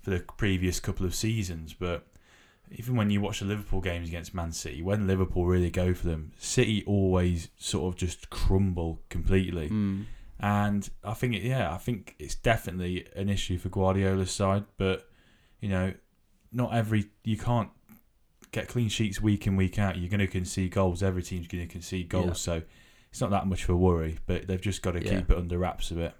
for 0.00 0.10
the 0.10 0.20
previous 0.36 0.80
couple 0.80 1.06
of 1.06 1.14
seasons. 1.14 1.74
But 1.74 2.06
even 2.72 2.96
when 2.96 3.10
you 3.10 3.20
watch 3.20 3.40
the 3.40 3.46
Liverpool 3.46 3.80
games 3.80 4.08
against 4.08 4.34
Man 4.34 4.52
City, 4.52 4.82
when 4.82 5.06
Liverpool 5.06 5.44
really 5.44 5.70
go 5.70 5.92
for 5.92 6.06
them, 6.06 6.32
City 6.38 6.84
always 6.86 7.48
sort 7.56 7.92
of 7.92 7.98
just 7.98 8.30
crumble 8.30 9.00
completely. 9.08 9.68
Mm. 9.68 10.04
And 10.38 10.88
I 11.04 11.14
think, 11.14 11.34
it, 11.34 11.42
yeah, 11.42 11.72
I 11.72 11.78
think 11.78 12.14
it's 12.18 12.34
definitely 12.34 13.06
an 13.14 13.28
issue 13.28 13.58
for 13.58 13.68
Guardiola's 13.68 14.30
side. 14.30 14.64
But 14.78 15.08
you 15.60 15.68
know, 15.68 15.92
not 16.52 16.74
every 16.74 17.06
you 17.24 17.36
can't 17.36 17.70
get 18.52 18.68
clean 18.68 18.88
sheets 18.88 19.20
week 19.20 19.46
in 19.46 19.56
week 19.56 19.78
out. 19.78 19.96
You're 19.96 20.08
going 20.08 20.20
to 20.20 20.26
concede 20.26 20.72
goals. 20.72 21.02
Every 21.02 21.22
team's 21.22 21.48
going 21.48 21.66
to 21.66 21.72
concede 21.72 22.08
goals, 22.08 22.26
yeah. 22.26 22.32
so 22.34 22.62
it's 23.10 23.20
not 23.20 23.30
that 23.30 23.46
much 23.46 23.64
of 23.64 23.70
a 23.70 23.76
worry. 23.76 24.18
But 24.26 24.46
they've 24.46 24.60
just 24.60 24.80
got 24.82 24.92
to 24.92 25.04
yeah. 25.04 25.18
keep 25.18 25.30
it 25.30 25.36
under 25.36 25.58
wraps 25.58 25.90
a 25.90 25.94
bit. 25.94 26.14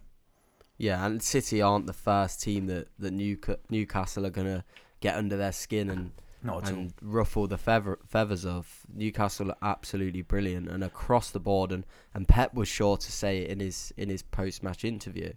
Yeah, 0.76 1.04
and 1.06 1.22
City 1.22 1.62
aren't 1.62 1.86
the 1.86 1.92
first 1.92 2.42
team 2.42 2.66
that 2.66 2.88
that 2.98 3.12
Newcastle 3.12 4.26
are 4.26 4.30
going 4.30 4.48
to 4.48 4.64
get 5.00 5.16
under 5.16 5.36
their 5.36 5.52
skin 5.52 5.88
and 5.88 6.12
not 6.42 6.64
at 6.64 6.70
and 6.70 6.92
all. 7.02 7.08
ruffle 7.10 7.46
the 7.46 7.58
feather, 7.58 7.98
feathers 8.06 8.44
of. 8.46 8.86
Newcastle 8.92 9.50
are 9.50 9.56
absolutely 9.62 10.22
brilliant 10.22 10.68
and 10.68 10.82
across 10.82 11.30
the 11.30 11.40
board, 11.40 11.72
and, 11.72 11.84
and 12.14 12.26
Pep 12.26 12.54
was 12.54 12.68
sure 12.68 12.96
to 12.96 13.12
say 13.12 13.38
it 13.38 13.50
in 13.50 13.60
his 13.60 13.92
in 13.96 14.08
his 14.08 14.22
post 14.22 14.62
match 14.62 14.84
interview. 14.84 15.32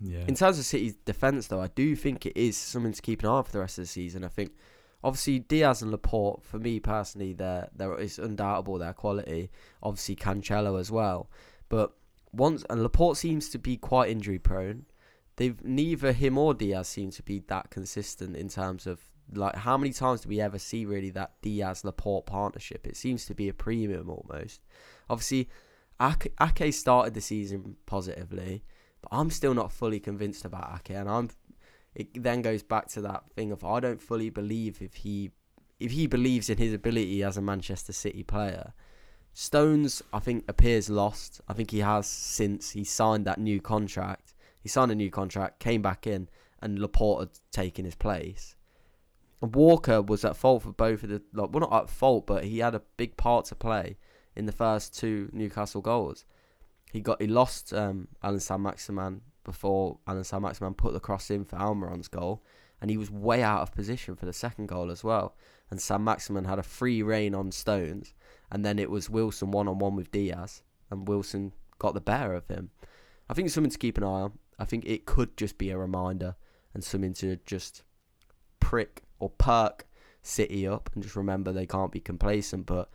Yeah. 0.00 0.24
In 0.26 0.34
terms 0.34 0.58
of 0.58 0.64
City's 0.64 0.94
defence, 1.04 1.46
though, 1.46 1.60
I 1.60 1.68
do 1.68 1.94
think 1.94 2.24
it 2.24 2.36
is 2.36 2.56
something 2.56 2.92
to 2.92 3.02
keep 3.02 3.22
an 3.22 3.28
eye 3.28 3.32
on 3.32 3.44
for 3.44 3.52
the 3.52 3.60
rest 3.60 3.78
of 3.78 3.84
the 3.84 3.88
season. 3.88 4.24
I 4.24 4.28
think, 4.28 4.52
obviously, 5.04 5.40
Dias 5.40 5.82
and 5.82 5.90
Laporte, 5.90 6.42
for 6.42 6.58
me 6.58 6.80
personally, 6.80 7.34
they're, 7.34 7.68
they're, 7.74 7.92
it's 7.94 8.18
undoubtable 8.18 8.78
their 8.78 8.94
quality. 8.94 9.50
Obviously, 9.82 10.16
Cancelo 10.16 10.80
as 10.80 10.90
well. 10.90 11.28
But 11.68 11.92
once, 12.32 12.64
and 12.70 12.82
Laporte 12.82 13.18
seems 13.18 13.50
to 13.50 13.58
be 13.58 13.76
quite 13.76 14.10
injury 14.10 14.38
prone. 14.38 14.86
They've 15.36 15.62
neither 15.64 16.12
him 16.12 16.36
or 16.38 16.54
Dias 16.54 16.88
seem 16.88 17.10
to 17.12 17.22
be 17.22 17.40
that 17.48 17.70
consistent 17.70 18.36
in 18.36 18.48
terms 18.48 18.86
of 18.86 19.00
like 19.32 19.56
how 19.56 19.76
many 19.76 19.92
times 19.92 20.22
do 20.22 20.28
we 20.28 20.40
ever 20.40 20.58
see 20.58 20.84
really 20.84 21.10
that 21.10 21.32
Dias 21.42 21.84
Laporte 21.84 22.26
partnership? 22.26 22.86
It 22.86 22.96
seems 22.96 23.26
to 23.26 23.34
be 23.34 23.48
a 23.48 23.54
premium 23.54 24.10
almost. 24.10 24.60
Obviously, 25.08 25.48
Ake, 26.00 26.72
started 26.72 27.14
the 27.14 27.20
season 27.20 27.76
positively, 27.86 28.64
but 29.02 29.10
I'm 29.12 29.30
still 29.30 29.54
not 29.54 29.72
fully 29.72 30.00
convinced 30.00 30.44
about 30.44 30.80
Ake, 30.80 30.96
and 30.96 31.08
I'm. 31.08 31.30
It 31.94 32.22
then 32.22 32.40
goes 32.40 32.62
back 32.62 32.86
to 32.88 33.00
that 33.02 33.24
thing 33.32 33.50
of 33.50 33.64
I 33.64 33.80
don't 33.80 34.00
fully 34.00 34.30
believe 34.30 34.80
if 34.80 34.94
he 34.94 35.32
if 35.80 35.92
he 35.92 36.06
believes 36.06 36.48
in 36.48 36.58
his 36.58 36.72
ability 36.72 37.22
as 37.22 37.36
a 37.36 37.42
Manchester 37.42 37.92
City 37.92 38.22
player. 38.22 38.74
Stones, 39.32 40.02
I 40.12 40.18
think, 40.18 40.44
appears 40.48 40.90
lost. 40.90 41.40
I 41.48 41.52
think 41.52 41.70
he 41.70 41.78
has 41.78 42.06
since 42.06 42.70
he 42.70 42.84
signed 42.84 43.24
that 43.26 43.38
new 43.38 43.60
contract. 43.60 44.34
He 44.60 44.68
signed 44.68 44.90
a 44.90 44.94
new 44.94 45.10
contract, 45.10 45.60
came 45.60 45.82
back 45.82 46.06
in, 46.06 46.28
and 46.60 46.78
Laporte 46.78 47.20
had 47.20 47.30
taken 47.50 47.84
his 47.84 47.94
place. 47.94 48.56
Walker 49.46 50.02
was 50.02 50.24
at 50.24 50.36
fault 50.36 50.62
for 50.62 50.72
both 50.72 51.02
of 51.02 51.08
the 51.08 51.22
like, 51.32 51.50
well 51.52 51.68
not 51.68 51.82
at 51.84 51.90
fault, 51.90 52.26
but 52.26 52.44
he 52.44 52.58
had 52.58 52.74
a 52.74 52.82
big 52.96 53.16
part 53.16 53.46
to 53.46 53.54
play 53.54 53.96
in 54.36 54.46
the 54.46 54.52
first 54.52 54.96
two 54.96 55.30
Newcastle 55.32 55.80
goals. 55.80 56.24
He 56.92 57.00
got 57.00 57.20
he 57.20 57.28
lost 57.28 57.72
um, 57.72 58.08
Allan 58.22 58.40
Saint-Maximin 58.40 59.22
before 59.44 59.98
Allan 60.06 60.24
Saint-Maximin 60.24 60.74
put 60.74 60.92
the 60.92 61.00
cross 61.00 61.30
in 61.30 61.44
for 61.44 61.56
Almiron's 61.56 62.08
goal, 62.08 62.42
and 62.80 62.90
he 62.90 62.96
was 62.96 63.10
way 63.10 63.42
out 63.42 63.62
of 63.62 63.74
position 63.74 64.14
for 64.16 64.26
the 64.26 64.32
second 64.32 64.66
goal 64.66 64.90
as 64.90 65.02
well. 65.02 65.36
And 65.70 65.80
Saint-Maximin 65.80 66.44
had 66.44 66.58
a 66.58 66.64
free 66.64 67.02
rein 67.02 67.34
on 67.34 67.52
Stones, 67.52 68.12
and 68.50 68.64
then 68.64 68.78
it 68.78 68.90
was 68.90 69.08
Wilson 69.08 69.52
one 69.52 69.68
on 69.68 69.78
one 69.78 69.96
with 69.96 70.10
Dias, 70.10 70.62
and 70.90 71.08
Wilson 71.08 71.52
got 71.78 71.94
the 71.94 72.00
better 72.00 72.34
of 72.34 72.48
him. 72.48 72.70
I 73.28 73.34
think 73.34 73.46
it's 73.46 73.54
something 73.54 73.70
to 73.70 73.78
keep 73.78 73.96
an 73.96 74.04
eye 74.04 74.06
on. 74.06 74.32
I 74.58 74.64
think 74.64 74.84
it 74.84 75.06
could 75.06 75.36
just 75.36 75.56
be 75.56 75.70
a 75.70 75.78
reminder 75.78 76.34
and 76.74 76.84
something 76.84 77.14
to 77.14 77.36
just 77.46 77.84
prick 78.58 79.04
or 79.20 79.30
perk 79.30 79.86
City 80.22 80.66
up 80.66 80.90
and 80.94 81.02
just 81.02 81.16
remember 81.16 81.52
they 81.52 81.66
can't 81.66 81.92
be 81.92 82.00
complacent. 82.00 82.66
But 82.66 82.90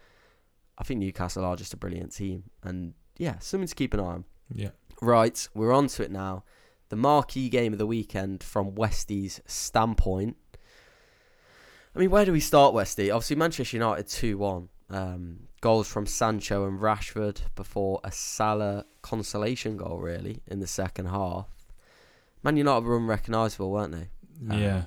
I 0.78 0.84
think 0.84 0.99
Newcastle 0.99 1.45
are 1.45 1.55
just 1.55 1.73
a 1.73 1.78
brilliant 1.78 2.13
team, 2.13 2.43
and 2.63 2.93
yeah, 3.17 3.39
something 3.39 3.67
to 3.67 3.76
keep 3.76 3.93
an 3.93 3.99
eye 3.99 4.03
on. 4.03 4.26
Yeah. 4.53 4.69
Right, 5.01 5.47
we're 5.53 5.73
on 5.73 5.88
to 5.88 6.03
it 6.03 6.11
now. 6.11 6.43
The 6.89 6.95
marquee 6.95 7.49
game 7.49 7.73
of 7.73 7.80
the 7.80 7.88
weekend 7.88 8.43
from 8.43 8.71
Westie's 8.71 9.41
standpoint. 9.45 10.38
I 11.95 11.99
mean, 11.99 12.11
where 12.11 12.26
do 12.26 12.32
we 12.32 12.39
start, 12.39 12.73
Westie? 12.73 13.13
Obviously, 13.13 13.38
Manchester 13.38 13.78
United 13.78 14.07
2 14.07 14.38
1. 14.38 14.69
Um, 14.88 15.39
goals 15.61 15.88
from 15.88 16.05
Sancho 16.05 16.67
and 16.67 16.80
Rashford 16.80 17.41
before 17.55 17.99
a 18.03 18.11
Salah 18.11 18.86
consolation 19.01 19.78
goal, 19.78 19.97
really, 19.97 20.41
in 20.45 20.59
the 20.59 20.67
second 20.67 21.07
half. 21.07 21.47
Man 22.43 22.57
United 22.57 22.86
were 22.86 22.97
unrecognisable, 22.97 23.71
weren't 23.71 23.93
they? 23.93 24.09
Yeah. 24.55 24.84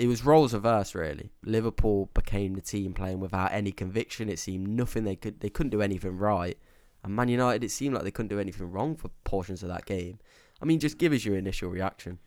It 0.00 0.06
was 0.06 0.24
roles 0.24 0.54
reversed 0.54 0.94
really. 0.94 1.30
Liverpool 1.44 2.08
became 2.14 2.54
the 2.54 2.62
team 2.62 2.94
playing 2.94 3.20
without 3.20 3.52
any 3.52 3.70
conviction. 3.70 4.30
It 4.30 4.38
seemed 4.38 4.66
nothing 4.66 5.04
they 5.04 5.14
could 5.14 5.40
they 5.40 5.50
couldn't 5.50 5.68
do 5.68 5.82
anything 5.82 6.16
right. 6.16 6.56
And 7.04 7.14
Man 7.14 7.28
United, 7.28 7.62
it 7.62 7.70
seemed 7.70 7.94
like 7.94 8.04
they 8.04 8.10
couldn't 8.10 8.28
do 8.28 8.40
anything 8.40 8.72
wrong 8.72 8.96
for 8.96 9.10
portions 9.24 9.62
of 9.62 9.68
that 9.68 9.84
game. 9.84 10.18
I 10.62 10.64
mean, 10.64 10.80
just 10.80 10.96
give 10.96 11.12
us 11.12 11.26
your 11.26 11.36
initial 11.36 11.68
reaction. 11.68 12.18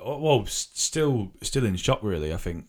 Well, 0.00 0.46
still, 0.46 1.32
still 1.42 1.64
in 1.64 1.74
shock. 1.74 2.04
Really, 2.04 2.32
I 2.32 2.36
think. 2.36 2.66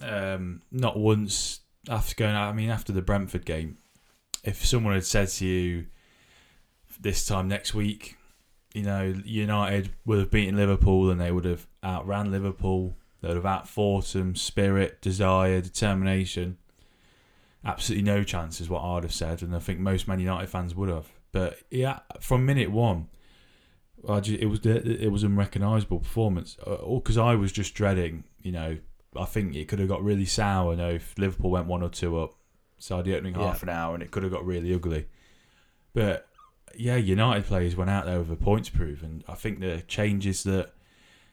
Um, 0.00 0.62
not 0.70 0.98
once 0.98 1.60
after 1.90 2.14
going. 2.14 2.34
I 2.34 2.54
mean, 2.54 2.70
after 2.70 2.90
the 2.90 3.02
Brentford 3.02 3.44
game, 3.44 3.76
if 4.44 4.64
someone 4.64 4.94
had 4.94 5.04
said 5.04 5.28
to 5.28 5.44
you 5.44 5.86
this 6.98 7.26
time 7.26 7.48
next 7.48 7.74
week, 7.74 8.16
you 8.72 8.82
know, 8.82 9.14
United 9.26 9.90
would 10.06 10.20
have 10.20 10.30
beaten 10.30 10.56
Liverpool 10.56 11.10
and 11.10 11.20
they 11.20 11.32
would 11.32 11.44
have 11.44 11.66
outran 11.84 12.32
Liverpool 12.32 12.96
that 13.22 13.34
have 13.36 13.46
outfought 13.46 14.04
spirit, 14.34 15.00
desire, 15.00 15.60
determination. 15.60 16.58
Absolutely 17.64 18.04
no 18.04 18.24
chance 18.24 18.60
is 18.60 18.68
what 18.68 18.82
I'd 18.82 19.04
have 19.04 19.14
said, 19.14 19.42
and 19.42 19.54
I 19.54 19.60
think 19.60 19.78
most 19.78 20.08
Man 20.08 20.18
United 20.18 20.48
fans 20.48 20.74
would 20.74 20.88
have. 20.88 21.06
But 21.30 21.58
yeah, 21.70 22.00
from 22.20 22.44
minute 22.44 22.70
one, 22.70 23.08
it 24.04 24.48
was 24.48 24.66
it 24.66 25.10
was 25.10 25.22
unrecognisable 25.22 26.00
performance. 26.00 26.56
All 26.66 26.98
Because 26.98 27.16
uh, 27.16 27.24
I 27.24 27.36
was 27.36 27.52
just 27.52 27.74
dreading, 27.74 28.24
you 28.42 28.50
know, 28.50 28.78
I 29.16 29.24
think 29.24 29.54
it 29.54 29.68
could 29.68 29.78
have 29.78 29.88
got 29.88 30.02
really 30.02 30.24
sour. 30.24 30.72
You 30.72 30.78
know, 30.78 30.90
if 30.90 31.16
Liverpool 31.16 31.50
went 31.50 31.66
one 31.66 31.82
or 31.82 31.88
two 31.88 32.18
up, 32.18 32.34
so 32.78 33.00
the 33.00 33.14
opening 33.14 33.36
yeah. 33.36 33.46
half 33.46 33.62
an 33.62 33.68
hour, 33.68 33.94
and 33.94 34.02
it 34.02 34.10
could 34.10 34.24
have 34.24 34.32
got 34.32 34.44
really 34.44 34.74
ugly. 34.74 35.06
But 35.94 36.26
yeah, 36.76 36.96
United 36.96 37.44
players 37.44 37.76
went 37.76 37.90
out 37.90 38.06
there 38.06 38.18
with 38.18 38.32
a 38.32 38.36
points 38.36 38.68
proof, 38.68 39.04
and 39.04 39.22
I 39.28 39.34
think 39.34 39.60
the 39.60 39.84
changes 39.86 40.42
that 40.42 40.72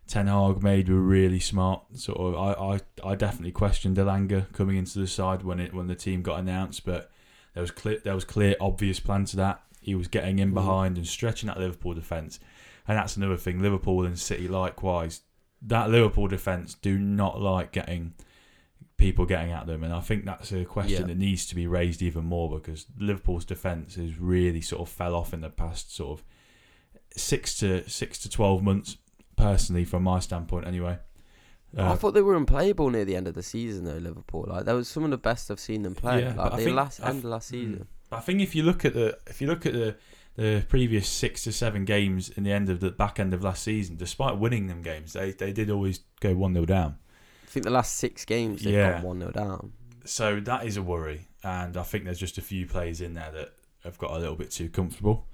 Ten 0.10 0.26
Hag 0.26 0.64
made 0.64 0.89
were 0.89 0.99
really 0.99 1.39
smart. 1.39 1.84
Sort 1.93 2.18
of, 2.18 2.36
I, 2.36 2.76
I, 3.05 3.12
I 3.12 3.16
definitely 3.16 3.51
questioned 3.51 3.95
Elanga 3.97 4.51
coming 4.53 4.76
into 4.76 4.97
the 4.97 5.05
side 5.05 5.43
when 5.43 5.60
it 5.60 5.72
when 5.72 5.86
the 5.86 5.95
team 5.95 6.24
got 6.24 6.39
announced, 6.39 6.84
but 6.84 7.12
there 7.53 7.62
was 7.62 7.70
clear 7.70 8.01
there 8.03 8.16
was 8.16 8.26
clear 8.26 8.55
obvious 8.60 8.99
plan 8.99 9.26
to 9.26 9.38
that. 9.38 9.62
He 9.82 9.93
was 9.93 10.07
getting 10.07 10.39
in 10.39 10.49
mm. 10.49 10.55
behind 10.55 10.97
and 10.97 11.07
stretching 11.07 11.45
that 11.45 11.60
Liverpool 11.60 11.93
defence, 11.93 12.39
and 12.88 12.97
that's 12.97 13.18
another 13.18 13.38
thing. 13.38 13.62
Liverpool 13.62 14.03
and 14.03 14.18
City 14.18 14.47
likewise. 14.47 15.22
That 15.62 15.91
Liverpool 15.91 16.28
defence 16.28 16.74
do 16.74 16.97
not 16.97 17.39
like 17.39 17.72
getting 17.72 18.16
people 18.97 19.28
getting 19.28 19.51
at 19.51 19.68
them, 19.68 19.84
and 19.84 19.93
I 19.93 19.99
think 19.99 20.26
that's 20.26 20.51
a 20.51 20.66
question 20.66 21.01
yeah. 21.01 21.07
that 21.07 21.18
needs 21.18 21.45
to 21.47 21.55
be 21.55 21.68
raised 21.68 22.01
even 22.01 22.26
more 22.26 22.49
because 22.49 22.88
Liverpool's 22.97 23.45
defence 23.45 23.93
has 23.93 24.18
really 24.18 24.62
sort 24.62 24.82
of 24.82 24.89
fell 24.89 25.14
off 25.14 25.36
in 25.36 25.41
the 25.41 25.51
past 25.51 25.95
sort 25.95 26.20
of 26.20 26.26
six 27.16 27.60
to 27.60 27.88
six 27.88 28.18
to 28.20 28.30
twelve 28.30 28.64
months 28.64 28.97
personally, 29.40 29.86
from 29.86 30.04
my 30.04 30.20
standpoint, 30.20 30.68
anyway. 30.68 31.00
I 31.78 31.82
Uh, 31.82 31.96
thought 31.96 32.14
they 32.14 32.22
were 32.22 32.36
unplayable 32.36 32.90
near 32.90 33.06
the 33.06 33.16
end 33.16 33.28
of 33.28 33.36
the 33.36 33.44
season, 33.44 33.86
though. 33.86 33.98
Liverpool, 33.98 34.46
like 34.50 34.66
that 34.66 34.74
was 34.74 34.88
some 34.88 35.04
of 35.04 35.12
the 35.12 35.18
best 35.18 35.52
I've 35.52 35.60
seen 35.60 35.84
them 35.84 35.96
play. 35.96 36.22
Yeah, 36.22 36.34
like 36.36 36.52
the 36.52 36.58
think- 36.58 36.76
last 36.76 37.00
I 37.02 37.10
end 37.10 37.20
of 37.20 37.26
last 37.26 37.50
season. 37.50 37.88
I 38.12 38.20
think 38.22 38.42
if 38.42 38.56
you 38.56 38.64
look 38.64 38.86
at 38.86 38.94
the 38.96 39.18
if 39.28 39.40
you 39.42 39.48
look 39.48 39.66
at 39.68 39.74
the 39.74 39.96
the 40.36 40.66
previous 40.68 41.08
six 41.08 41.44
to 41.44 41.52
seven 41.52 41.86
games 41.86 42.30
in 42.30 42.44
the 42.44 42.52
end 42.52 42.70
of 42.70 42.80
the 42.80 42.90
back 42.92 43.20
end 43.20 43.34
of 43.36 43.44
last 43.44 43.62
season, 43.64 43.98
despite 43.98 44.38
winning 44.40 44.66
them 44.68 44.82
games, 44.82 45.14
they 45.14 45.32
they 45.32 45.52
did 45.54 45.70
always 45.70 46.00
go 46.22 46.34
one 46.36 46.54
0 46.54 46.66
down. 46.66 46.98
I 47.44 47.48
think 47.52 47.66
the 47.66 47.72
last 47.72 47.96
six 47.96 48.26
games 48.26 48.64
they've 48.64 48.74
Yeah. 48.74 48.94
gone 48.94 49.04
one 49.04 49.20
0 49.20 49.32
down. 49.32 49.74
So 50.06 50.40
that 50.40 50.66
is 50.66 50.76
a 50.76 50.82
worry, 50.82 51.28
and 51.44 51.78
I 51.78 51.84
think 51.84 52.06
there's 52.06 52.20
just 52.20 52.38
a 52.40 52.42
few 52.42 52.66
players 52.66 53.00
in 53.00 53.14
there 53.14 53.32
that 53.32 53.54
have 53.84 53.98
got 54.00 54.10
a 54.12 54.18
little 54.18 54.36
bit 54.36 54.50
too 54.50 54.70
comfortable. 54.70 55.28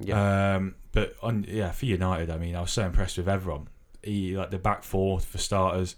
Yeah, 0.00 0.54
Um, 0.56 0.74
but 0.92 1.14
on 1.22 1.44
yeah, 1.48 1.72
for 1.72 1.86
United, 1.86 2.30
I 2.30 2.38
mean, 2.38 2.54
I 2.54 2.60
was 2.60 2.72
so 2.72 2.84
impressed 2.86 3.16
with 3.18 3.26
Evron. 3.26 3.66
He 4.02 4.36
like 4.36 4.50
the 4.50 4.58
back 4.58 4.84
four 4.84 5.18
for 5.20 5.38
starters. 5.38 5.96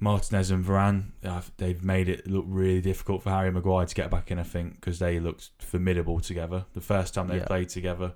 Martinez 0.00 0.50
and 0.50 0.64
Varane, 0.64 1.12
uh, 1.24 1.40
they've 1.56 1.82
made 1.82 2.08
it 2.08 2.26
look 2.26 2.44
really 2.48 2.80
difficult 2.80 3.22
for 3.22 3.30
Harry 3.30 3.50
Maguire 3.50 3.86
to 3.86 3.94
get 3.94 4.10
back 4.10 4.30
in. 4.30 4.38
I 4.38 4.42
think 4.42 4.74
because 4.76 4.98
they 4.98 5.18
looked 5.18 5.50
formidable 5.58 6.20
together. 6.20 6.66
The 6.74 6.80
first 6.80 7.14
time 7.14 7.28
they 7.28 7.38
Yeah. 7.38 7.44
played 7.46 7.68
together, 7.70 8.14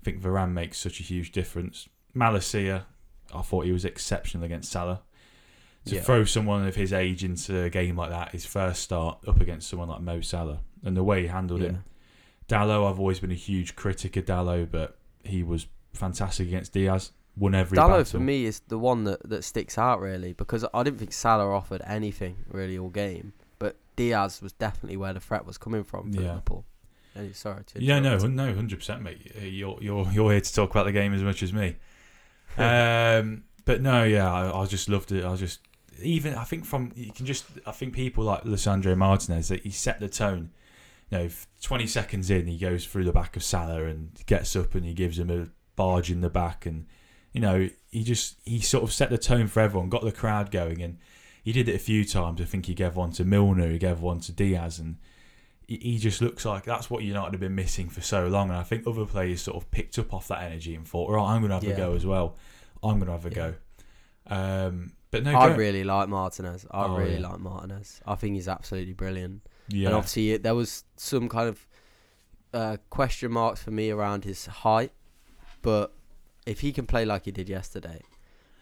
I 0.00 0.04
think 0.04 0.20
Varane 0.20 0.52
makes 0.52 0.78
such 0.78 1.00
a 1.00 1.02
huge 1.02 1.32
difference. 1.32 1.88
Malacia, 2.14 2.84
I 3.34 3.42
thought 3.42 3.64
he 3.64 3.72
was 3.72 3.84
exceptional 3.84 4.44
against 4.44 4.70
Salah. 4.70 5.02
To 5.86 5.94
Yeah. 5.94 6.02
throw 6.02 6.24
someone 6.24 6.66
of 6.66 6.74
his 6.76 6.92
age 6.92 7.24
into 7.24 7.62
a 7.62 7.70
game 7.70 7.96
like 7.96 8.10
that, 8.10 8.32
his 8.32 8.44
first 8.44 8.82
start 8.82 9.18
up 9.26 9.40
against 9.40 9.68
someone 9.68 9.88
like 9.88 10.00
Mo 10.02 10.20
Salah, 10.20 10.60
and 10.84 10.96
the 10.96 11.04
way 11.04 11.22
he 11.22 11.28
handled 11.28 11.62
yeah. 11.62 11.68
him. 11.68 11.84
Dalot, 12.50 12.90
I've 12.90 12.98
always 12.98 13.20
been 13.20 13.30
a 13.30 13.34
huge 13.34 13.76
critic 13.76 14.16
of 14.16 14.24
Dalot, 14.24 14.70
but 14.70 14.98
he 15.22 15.42
was 15.42 15.66
fantastic 15.94 16.48
against 16.48 16.72
Diaz. 16.72 17.12
Won 17.36 17.54
every 17.54 17.78
Dalot 17.78 17.88
battle. 17.88 18.04
for 18.04 18.18
me 18.18 18.44
is 18.44 18.60
the 18.68 18.78
one 18.78 19.04
that, 19.04 19.26
that 19.28 19.44
sticks 19.44 19.78
out 19.78 20.00
really 20.00 20.32
because 20.32 20.64
I 20.74 20.82
didn't 20.82 20.98
think 20.98 21.12
Salah 21.12 21.48
offered 21.48 21.80
anything 21.86 22.36
really 22.48 22.76
all 22.76 22.90
game, 22.90 23.32
but 23.58 23.76
Diaz 23.96 24.42
was 24.42 24.52
definitely 24.52 24.96
where 24.96 25.12
the 25.12 25.20
threat 25.20 25.46
was 25.46 25.56
coming 25.56 25.84
from 25.84 26.12
for 26.12 26.20
Yeah. 26.20 26.28
Liverpool. 26.30 26.64
Sorry 27.32 27.62
Yeah, 27.76 27.98
no, 27.98 28.16
no, 28.18 28.54
hundred 28.54 28.78
percent, 28.78 29.02
mate. 29.02 29.32
Uh, 29.36 29.44
You're 29.44 29.78
you're 29.80 30.08
you're 30.12 30.30
here 30.32 30.40
to 30.40 30.54
talk 30.54 30.70
about 30.70 30.86
the 30.86 30.92
game 30.92 31.12
as 31.12 31.22
much 31.22 31.42
as 31.42 31.52
me. 31.52 31.76
um, 32.58 33.44
but 33.64 33.80
no, 33.80 34.04
yeah, 34.04 34.32
I, 34.32 34.62
I 34.62 34.66
just 34.66 34.88
loved 34.88 35.12
it. 35.12 35.24
I 35.24 35.34
just 35.36 35.60
even 36.02 36.34
I 36.34 36.44
think 36.44 36.64
from 36.64 36.92
you 36.94 37.12
can 37.12 37.26
just 37.26 37.44
I 37.66 37.72
think 37.72 37.94
people 37.94 38.24
like 38.24 38.44
Lissandro 38.44 38.96
Martinez 38.96 39.48
that 39.48 39.62
he 39.62 39.70
set 39.70 40.00
the 40.00 40.08
tone. 40.08 40.50
You 41.10 41.18
know, 41.18 41.28
twenty 41.60 41.86
seconds 41.86 42.30
in, 42.30 42.46
he 42.46 42.56
goes 42.58 42.86
through 42.86 43.04
the 43.04 43.12
back 43.12 43.36
of 43.36 43.42
Salah 43.42 43.84
and 43.84 44.10
gets 44.26 44.54
up 44.54 44.74
and 44.74 44.84
he 44.84 44.94
gives 44.94 45.18
him 45.18 45.30
a 45.30 45.48
barge 45.76 46.10
in 46.10 46.20
the 46.20 46.30
back, 46.30 46.66
and 46.66 46.86
you 47.32 47.40
know 47.40 47.68
he 47.90 48.04
just 48.04 48.36
he 48.44 48.60
sort 48.60 48.84
of 48.84 48.92
set 48.92 49.10
the 49.10 49.18
tone 49.18 49.46
for 49.48 49.60
everyone, 49.60 49.88
got 49.88 50.02
the 50.02 50.12
crowd 50.12 50.50
going, 50.50 50.80
and 50.82 50.98
he 51.42 51.52
did 51.52 51.68
it 51.68 51.74
a 51.74 51.78
few 51.80 52.04
times. 52.04 52.40
I 52.40 52.44
think 52.44 52.66
he 52.66 52.74
gave 52.74 52.94
one 52.96 53.10
to 53.12 53.24
Milner, 53.24 53.70
he 53.70 53.78
gave 53.78 54.00
one 54.00 54.20
to 54.20 54.32
Diaz, 54.32 54.78
and 54.78 54.98
he, 55.66 55.76
he 55.78 55.98
just 55.98 56.20
looks 56.20 56.44
like 56.44 56.64
that's 56.64 56.88
what 56.90 57.02
United 57.02 57.32
have 57.32 57.40
been 57.40 57.54
missing 57.56 57.88
for 57.88 58.02
so 58.02 58.28
long. 58.28 58.50
And 58.50 58.58
I 58.58 58.62
think 58.62 58.86
other 58.86 59.04
players 59.06 59.40
sort 59.42 59.56
of 59.56 59.68
picked 59.72 59.98
up 59.98 60.14
off 60.14 60.28
that 60.28 60.42
energy 60.42 60.74
and 60.76 60.86
thought, 60.86 61.10
right, 61.10 61.22
I'm 61.34 61.40
going 61.40 61.48
to 61.48 61.54
have 61.56 61.64
Yeah. 61.64 61.74
a 61.74 61.76
go 61.76 61.94
as 61.94 62.06
well. 62.06 62.36
I'm 62.84 62.98
going 63.00 63.06
to 63.06 63.12
have 63.12 63.26
a 63.26 63.30
Yeah. 63.30 63.34
go. 63.34 63.54
Um, 64.26 64.92
but 65.10 65.24
no, 65.24 65.36
I 65.36 65.48
go- 65.48 65.56
really 65.56 65.82
like 65.82 66.08
Martinez. 66.08 66.66
I 66.70 66.84
Oh, 66.84 66.96
really 66.96 67.18
yeah. 67.18 67.28
like 67.28 67.40
Martinez. 67.40 68.00
I 68.06 68.14
think 68.14 68.34
he's 68.36 68.46
absolutely 68.48 68.92
brilliant. 68.92 69.42
Yeah, 69.70 69.86
And 69.88 69.96
obviously, 69.96 70.32
it, 70.32 70.42
there 70.42 70.54
was 70.54 70.84
some 70.96 71.28
kind 71.28 71.48
of 71.48 71.66
uh, 72.52 72.76
question 72.90 73.30
marks 73.32 73.62
for 73.62 73.70
me 73.70 73.90
around 73.90 74.24
his 74.24 74.46
height, 74.46 74.92
but 75.62 75.92
if 76.46 76.60
he 76.60 76.72
can 76.72 76.86
play 76.86 77.04
like 77.04 77.24
he 77.24 77.30
did 77.32 77.48
yesterday, 77.48 78.00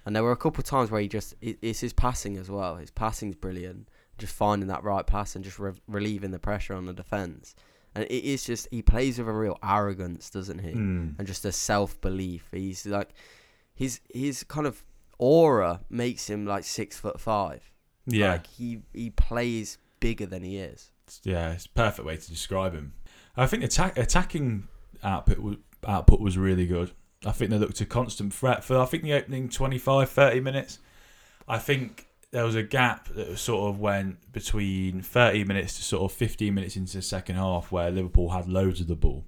and 0.05 0.15
there 0.17 0.23
were 0.23 0.33
a 0.33 0.37
couple 0.37 0.61
of 0.61 0.65
times 0.67 0.91
where 0.91 1.01
he 1.01 1.09
just 1.09 1.35
it, 1.41 1.59
it's 1.63 1.81
his 1.81 1.93
passing 1.93 2.37
as 2.37 2.51
well. 2.51 2.77
His 2.77 2.91
passing's 2.91 3.35
brilliant. 3.35 3.89
Just 4.17 4.35
finding 4.35 4.69
that 4.69 4.83
right 4.83 5.07
pass 5.07 5.37
and 5.37 5.45
just 5.45 5.59
re- 5.59 5.73
relieving 5.87 6.31
the 6.33 6.39
pressure 6.39 6.75
on 6.75 6.87
the 6.87 6.93
defense. 6.93 7.55
And 7.95 8.05
it 8.05 8.25
is 8.25 8.45
just 8.45 8.69
he 8.71 8.83
plays 8.83 9.19
with 9.19 9.29
a 9.29 9.33
real 9.33 9.59
arrogance, 9.63 10.31
doesn't 10.31 10.59
he? 10.61 10.73
Mm. 10.73 11.19
and 11.19 11.27
just 11.27 11.45
a 11.45 11.53
self 11.53 12.01
belief. 12.01 12.49
He's 12.53 12.85
like 12.87 13.11
his 13.75 14.01
his 14.13 14.45
kind 14.45 14.67
of 14.67 14.85
aura 15.19 15.81
makes 15.91 16.29
him 16.29 16.47
like 16.47 16.65
six 16.65 16.99
foot 16.99 17.21
five. 17.21 17.71
yeah, 18.07 18.33
Like 18.33 18.47
he 18.47 18.81
he 18.93 19.11
plays 19.11 19.79
bigger 20.01 20.27
than 20.27 20.43
he 20.43 20.59
is. 20.59 20.91
Yeah, 21.25 21.53
it's 21.53 21.67
perfect 21.67 22.07
way 22.07 22.17
to 22.17 22.31
describe 22.31 22.75
him. 22.75 22.95
I 23.37 23.47
think 23.47 23.63
attack, 23.63 23.97
attacking 23.97 24.69
output 25.03 25.39
was, 25.39 25.57
output 25.87 26.21
was 26.21 26.37
really 26.37 26.67
good. 26.67 26.93
I 27.25 27.33
think 27.33 27.51
they 27.51 27.59
looked 27.59 27.81
a 27.81 27.87
constant 27.87 28.33
threat 28.33 28.65
for 28.65 28.79
I 28.79 28.85
think 28.85 29.03
the 29.03 29.13
opening 29.13 29.49
25, 29.49 30.09
30 30.09 30.41
minutes. 30.41 30.79
I 31.47 31.59
think 31.59 32.07
there 32.31 32.45
was 32.45 32.55
a 32.55 32.63
gap 32.63 33.09
that 33.09 33.39
sort 33.39 33.71
of 33.71 33.81
went 33.81 34.33
between 34.33 35.01
30 35.01 35.45
minutes 35.45 35.77
to 35.77 35.83
sort 35.83 36.11
of 36.11 36.17
15 36.17 36.55
minutes 36.55 36.77
into 36.77 36.97
the 36.97 37.03
second 37.03 37.37
half 37.37 37.73
where 37.73 37.91
Liverpool 37.91 38.31
had 38.31 38.49
loads 38.49 38.81
of 38.81 38.87
the 38.87 38.97
ball. 38.97 39.25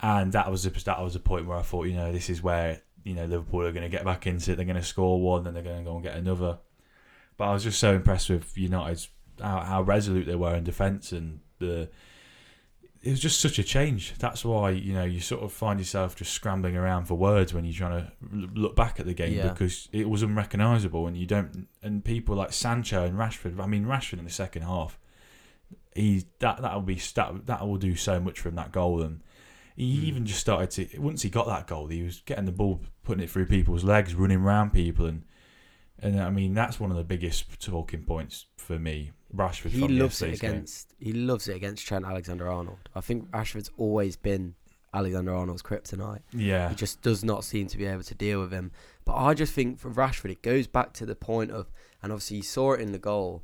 And 0.00 0.32
that 0.32 0.50
was 0.50 0.64
a, 0.64 0.70
that 0.70 1.02
was 1.02 1.16
a 1.16 1.20
point 1.20 1.46
where 1.46 1.58
I 1.58 1.62
thought, 1.62 1.86
you 1.86 1.94
know, 1.94 2.12
this 2.12 2.30
is 2.30 2.42
where, 2.42 2.80
you 3.04 3.14
know, 3.14 3.26
Liverpool 3.26 3.66
are 3.66 3.72
going 3.72 3.82
to 3.82 3.88
get 3.88 4.04
back 4.04 4.26
into 4.26 4.52
it. 4.52 4.56
They're 4.56 4.64
going 4.64 4.76
to 4.76 4.82
score 4.82 5.20
one, 5.20 5.44
then 5.44 5.54
they're 5.54 5.62
going 5.62 5.78
to 5.78 5.84
go 5.84 5.94
and 5.94 6.02
get 6.02 6.16
another. 6.16 6.58
But 7.36 7.48
I 7.48 7.52
was 7.52 7.64
just 7.64 7.78
so 7.78 7.94
impressed 7.94 8.30
with 8.30 8.56
United's 8.56 9.08
how, 9.40 9.60
how 9.60 9.82
resolute 9.82 10.24
they 10.26 10.34
were 10.36 10.54
in 10.54 10.64
defence 10.64 11.12
and 11.12 11.40
the 11.58 11.88
it 13.00 13.10
was 13.10 13.20
just 13.20 13.40
such 13.40 13.60
a 13.60 13.62
change. 13.62 14.14
That's 14.18 14.44
why 14.44 14.70
you 14.70 14.92
know 14.92 15.04
you 15.04 15.20
sort 15.20 15.42
of 15.44 15.52
find 15.52 15.78
yourself 15.78 16.16
just 16.16 16.32
scrambling 16.32 16.76
around 16.76 17.04
for 17.06 17.14
words 17.14 17.54
when 17.54 17.64
you're 17.64 17.74
trying 17.74 18.02
to 18.02 18.12
look 18.54 18.74
back 18.74 18.98
at 18.98 19.06
the 19.06 19.14
game 19.14 19.34
Yeah. 19.34 19.48
because 19.52 19.88
it 19.92 20.08
was 20.10 20.22
unrecognisable 20.22 21.06
and 21.06 21.16
you 21.16 21.24
don't. 21.26 21.68
And 21.82 22.04
people 22.04 22.34
like 22.34 22.52
Sancho 22.52 23.04
and 23.04 23.16
Rashford. 23.16 23.58
I 23.60 23.66
mean 23.66 23.84
Rashford 23.84 24.18
in 24.18 24.24
the 24.24 24.30
second 24.30 24.62
half, 24.62 24.98
he 25.94 26.24
that 26.40 26.60
that 26.62 26.74
will 26.74 26.82
be 26.82 27.00
that 27.14 27.46
that 27.46 27.66
will 27.66 27.76
do 27.76 27.94
so 27.94 28.18
much 28.18 28.40
for 28.40 28.48
him 28.48 28.56
that 28.56 28.72
goal 28.72 29.02
and. 29.02 29.20
He 29.76 29.98
Mm. 29.98 30.02
even 30.06 30.26
just 30.26 30.40
started 30.40 30.72
to 30.72 30.98
once 31.00 31.22
he 31.22 31.30
got 31.30 31.46
that 31.46 31.68
goal, 31.68 31.86
he 31.86 32.02
was 32.02 32.20
getting 32.26 32.46
the 32.46 32.50
ball, 32.50 32.80
putting 33.04 33.22
it 33.22 33.30
through 33.30 33.46
people's 33.46 33.84
legs, 33.84 34.12
running 34.12 34.38
around 34.40 34.72
people, 34.72 35.06
and 35.06 35.22
and 36.00 36.20
I 36.20 36.30
mean 36.30 36.52
that's 36.52 36.80
one 36.80 36.90
of 36.90 36.96
the 36.96 37.04
biggest 37.04 37.60
talking 37.64 38.02
points 38.02 38.46
for 38.56 38.76
me. 38.76 39.12
Rashford, 39.34 39.70
He 39.70 39.80
loves 39.86 40.22
it 40.22 40.30
yesterday's 40.30 40.40
game. 40.40 40.50
against 40.52 40.94
he 40.98 41.12
loves 41.12 41.48
it 41.48 41.56
against 41.56 41.86
Trent 41.86 42.04
Alexander 42.06 42.48
Arnold. 42.50 42.88
I 42.94 43.00
think 43.00 43.30
Rashford's 43.30 43.70
always 43.76 44.16
been 44.16 44.54
Alexander 44.94 45.34
Arnold's 45.34 45.62
kryptonite. 45.62 46.22
Yeah, 46.32 46.70
He 46.70 46.74
just 46.74 47.02
does 47.02 47.22
not 47.22 47.44
seem 47.44 47.66
to 47.66 47.76
be 47.76 47.84
able 47.84 48.04
to 48.04 48.14
deal 48.14 48.40
with 48.40 48.52
him. 48.52 48.70
But 49.04 49.16
I 49.16 49.34
just 49.34 49.52
think 49.52 49.78
for 49.78 49.90
Rashford, 49.90 50.30
it 50.30 50.42
goes 50.42 50.66
back 50.66 50.94
to 50.94 51.06
the 51.06 51.14
point 51.14 51.50
of, 51.50 51.70
and 52.02 52.10
obviously 52.10 52.38
you 52.38 52.42
saw 52.42 52.72
it 52.72 52.80
in 52.80 52.92
the 52.92 52.98
goal. 52.98 53.42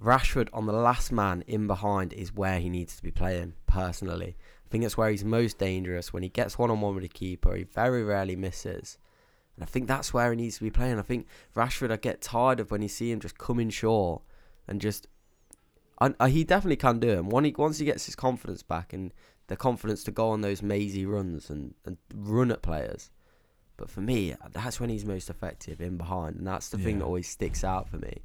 Rashford 0.00 0.48
on 0.52 0.66
the 0.66 0.72
last 0.72 1.12
man 1.12 1.44
in 1.46 1.66
behind 1.68 2.12
is 2.12 2.34
where 2.34 2.58
he 2.58 2.68
needs 2.68 2.96
to 2.96 3.02
be 3.02 3.12
playing. 3.12 3.52
Personally, 3.66 4.36
I 4.66 4.68
think 4.70 4.82
that's 4.82 4.96
where 4.96 5.10
he's 5.10 5.24
most 5.24 5.58
dangerous. 5.58 6.12
When 6.12 6.24
he 6.24 6.28
gets 6.28 6.58
one 6.58 6.70
on 6.70 6.80
one 6.80 6.94
with 6.94 7.02
the 7.04 7.08
keeper, 7.08 7.54
he 7.54 7.62
very 7.62 8.02
rarely 8.02 8.34
misses. 8.34 8.98
And 9.54 9.62
I 9.62 9.66
think 9.66 9.86
that's 9.86 10.12
where 10.12 10.30
he 10.30 10.36
needs 10.36 10.56
to 10.58 10.64
be 10.64 10.70
playing. 10.70 10.98
I 10.98 11.02
think 11.02 11.26
Rashford, 11.54 11.92
I 11.92 11.96
get 11.96 12.20
tired 12.22 12.58
of 12.58 12.70
when 12.72 12.82
you 12.82 12.88
see 12.88 13.12
him 13.12 13.20
just 13.20 13.38
coming 13.38 13.70
short 13.70 14.22
and 14.66 14.80
just. 14.80 15.06
I, 15.98 16.06
I, 16.06 16.24
uh, 16.24 16.26
he 16.26 16.44
definitely 16.44 16.76
can 16.76 16.98
do 16.98 17.10
it. 17.10 17.24
When 17.24 17.44
he, 17.44 17.54
once 17.56 17.78
he 17.78 17.84
gets 17.84 18.06
his 18.06 18.16
confidence 18.16 18.62
back 18.62 18.92
and 18.92 19.12
the 19.46 19.56
confidence 19.56 20.02
to 20.04 20.10
go 20.10 20.30
on 20.30 20.40
those 20.40 20.62
mazy 20.62 21.04
runs 21.04 21.50
and, 21.50 21.74
and 21.84 21.98
run 22.14 22.50
at 22.50 22.62
players. 22.62 23.10
But 23.76 23.90
for 23.90 24.00
me, 24.00 24.34
that's 24.52 24.80
when 24.80 24.90
he's 24.90 25.04
most 25.04 25.28
effective 25.28 25.80
in 25.80 25.96
behind, 25.96 26.36
and 26.36 26.46
that's 26.46 26.68
the 26.68 26.78
thing 26.78 26.98
that 26.98 27.04
always 27.04 27.28
sticks 27.28 27.64
out 27.64 27.88
for 27.88 27.96
me. 27.96 28.22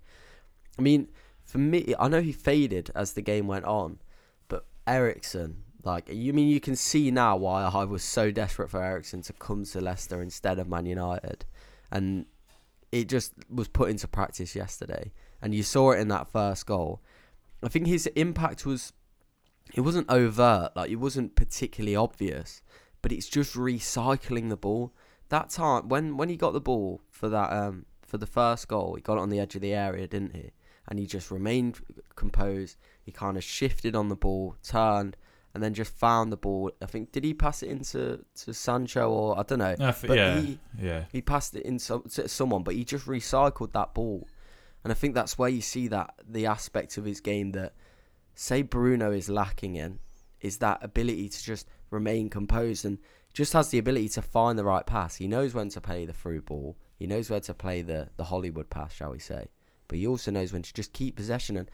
I 0.77 0.81
mean, 0.81 1.09
for 1.43 1.57
me, 1.57 1.95
I 1.99 2.07
know 2.09 2.21
he 2.21 2.31
faded 2.31 2.91
as 2.93 3.13
the 3.13 3.21
game 3.21 3.47
went 3.47 3.65
on, 3.65 3.99
but 4.47 4.65
Eriksen, 4.85 5.63
like 5.83 6.09
you 6.11 6.33
mean 6.33 6.49
you 6.49 6.59
can 6.59 6.75
see 6.75 7.09
now 7.11 7.37
why 7.37 7.63
I 7.63 7.85
was 7.85 8.03
so 8.03 8.29
desperate 8.29 8.69
for 8.69 8.83
Eriksen 8.83 9.21
to 9.23 9.33
come 9.33 9.63
to 9.65 9.81
Leicester 9.81 10.21
instead 10.21 10.59
of 10.59 10.67
Man 10.67 10.85
United, 10.85 11.45
and 11.91 12.25
it 12.91 13.09
just 13.09 13.33
was 13.49 13.67
put 13.67 13.89
into 13.89 14.07
practice 14.07 14.55
yesterday, 14.55 15.11
and 15.41 15.53
you 15.53 15.63
saw 15.63 15.91
it 15.91 15.99
in 15.99 16.07
that 16.09 16.27
first 16.27 16.65
goal. 16.65 17.01
I 17.63 17.69
think 17.69 17.87
his 17.87 18.07
impact 18.07 18.65
was 18.65 18.93
it 19.73 19.81
wasn't 19.81 20.09
overt, 20.09 20.75
like 20.75 20.89
it 20.89 20.95
wasn't 20.97 21.35
particularly 21.35 21.95
obvious, 21.95 22.61
but 23.01 23.11
it's 23.11 23.27
just 23.27 23.55
recycling 23.55 24.49
the 24.49 24.57
ball. 24.57 24.93
That 25.29 25.49
time 25.49 25.89
when 25.89 26.17
when 26.17 26.29
he 26.29 26.37
got 26.37 26.53
the 26.53 26.61
ball 26.61 27.01
for 27.09 27.29
that 27.29 27.51
um 27.51 27.85
for 28.05 28.17
the 28.17 28.27
first 28.27 28.67
goal, 28.67 28.95
he 28.95 29.01
got 29.01 29.17
it 29.17 29.21
on 29.21 29.29
the 29.29 29.39
edge 29.39 29.55
of 29.55 29.61
the 29.61 29.73
area, 29.73 30.07
didn't 30.07 30.35
he? 30.35 30.51
And 30.87 30.99
he 30.99 31.05
just 31.05 31.29
remained 31.29 31.79
composed. 32.15 32.77
He 33.03 33.11
kind 33.11 33.35
of 33.35 33.43
shifted 33.43 33.95
on 33.95 34.07
the 34.07 34.15
ball, 34.15 34.55
turned, 34.63 35.17
and 35.53 35.61
then 35.61 35.73
just 35.73 35.91
found 35.91 36.31
the 36.31 36.37
ball. 36.37 36.71
I 36.81 36.85
think 36.85 37.11
did 37.11 37.23
he 37.23 37.33
pass 37.33 37.61
it 37.63 37.69
into 37.69 38.23
to 38.35 38.53
Sancho 38.53 39.09
or 39.09 39.37
I 39.37 39.43
don't 39.43 39.59
know. 39.59 39.75
I 39.79 39.91
But 40.07 40.17
yeah, 40.17 40.39
he, 40.39 40.59
yeah, 40.79 41.03
he 41.11 41.21
passed 41.21 41.55
it 41.55 41.63
in 41.63 41.79
some, 41.79 42.03
to 42.03 42.27
someone, 42.29 42.63
but 42.63 42.75
he 42.75 42.85
just 42.85 43.05
recycled 43.05 43.73
that 43.73 43.93
ball. 43.93 44.27
And 44.83 44.91
I 44.91 44.95
think 44.95 45.15
that's 45.15 45.37
where 45.37 45.49
you 45.49 45.61
see 45.61 45.87
that 45.89 46.13
the 46.27 46.45
aspect 46.45 46.97
of 46.97 47.05
his 47.05 47.19
game 47.19 47.51
that, 47.51 47.73
say, 48.35 48.61
Bruno 48.61 49.11
is 49.11 49.29
lacking 49.29 49.75
in, 49.75 49.99
is 50.39 50.57
that 50.59 50.83
ability 50.83 51.29
to 51.29 51.43
just 51.43 51.67
remain 51.89 52.29
composed 52.29 52.85
and 52.85 52.99
just 53.33 53.53
has 53.53 53.69
the 53.69 53.77
ability 53.77 54.09
to 54.09 54.21
find 54.21 54.57
the 54.57 54.63
right 54.63 54.85
pass. 54.85 55.15
He 55.15 55.27
knows 55.27 55.53
when 55.53 55.69
to 55.69 55.81
play 55.81 56.05
the 56.05 56.13
through 56.13 56.41
ball, 56.41 56.77
He 56.97 57.05
knows 57.07 57.29
where 57.29 57.39
to 57.41 57.53
play 57.53 57.81
the 57.81 58.09
the 58.17 58.25
Hollywood 58.25 58.69
pass, 58.69 58.93
shall 58.93 59.11
we 59.11 59.19
say? 59.19 59.49
But 59.87 59.99
he 59.99 60.07
also 60.07 60.31
knows 60.31 60.51
when 60.51 60.63
to 60.63 60.73
just 60.73 60.93
keep 60.93 61.15
possession. 61.15 61.57
And 61.57 61.69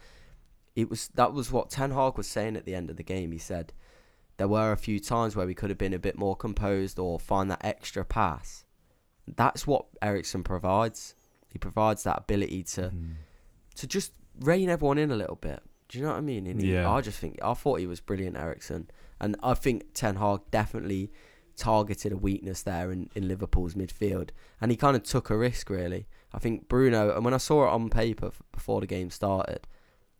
it 0.76 0.90
was 0.90 1.08
that 1.14 1.32
was 1.32 1.50
what 1.50 1.70
Ten 1.70 1.90
Hag 1.90 2.16
was 2.16 2.26
saying 2.26 2.56
at 2.56 2.64
the 2.64 2.74
end 2.74 2.90
of 2.90 2.96
the 2.96 3.02
game. 3.02 3.32
He 3.32 3.38
said 3.38 3.72
there 4.36 4.48
were 4.48 4.72
a 4.72 4.76
few 4.76 5.00
times 5.00 5.36
where 5.36 5.46
we 5.46 5.54
could 5.54 5.70
have 5.70 5.78
been 5.78 5.94
a 5.94 5.98
bit 5.98 6.18
more 6.18 6.36
composed 6.36 6.98
or 6.98 7.18
find 7.18 7.50
that 7.50 7.64
extra 7.64 8.04
pass. 8.04 8.64
That's 9.26 9.66
what 9.66 9.86
Eriksen 10.02 10.42
provides. 10.42 11.14
He 11.54 11.58
provides 11.58 12.02
that 12.02 12.18
ability 12.18 12.64
to 12.74 12.82
Mm. 12.90 13.14
to 13.76 13.86
just 13.86 14.12
rein 14.40 14.68
everyone 14.68 14.98
in 14.98 15.10
a 15.10 15.16
little 15.16 15.36
bit. 15.36 15.62
Do 15.88 15.98
you 15.98 16.04
know 16.04 16.10
what 16.10 16.18
I 16.18 16.22
mean? 16.32 16.46
And 16.48 16.60
he- 16.60 16.72
Yeah. 16.74 16.90
I 16.90 17.00
just 17.00 17.18
think 17.18 17.38
I 17.42 17.54
thought 17.54 17.78
he 17.80 17.86
was 17.86 18.00
brilliant, 18.00 18.36
Eriksen, 18.36 18.90
and 19.20 19.36
I 19.42 19.54
think 19.54 19.94
Ten 19.94 20.16
Hag 20.16 20.40
definitely 20.50 21.10
targeted 21.56 22.10
a 22.12 22.16
weakness 22.16 22.62
there 22.62 22.90
in, 22.90 23.08
in 23.14 23.28
Liverpool's 23.28 23.74
midfield, 23.74 24.30
and 24.60 24.70
he 24.72 24.76
kind 24.76 24.96
of 24.96 25.04
took 25.04 25.30
a 25.30 25.36
risk 25.38 25.70
really. 25.70 26.06
I 26.32 26.38
think 26.40 26.68
Bruno, 26.68 27.14
and 27.14 27.24
when 27.24 27.34
I 27.34 27.38
saw 27.38 27.66
it 27.66 27.70
on 27.70 27.88
paper 27.90 28.26
f- 28.26 28.42
before 28.52 28.80
the 28.80 28.88
game 28.88 29.10
started, 29.10 29.66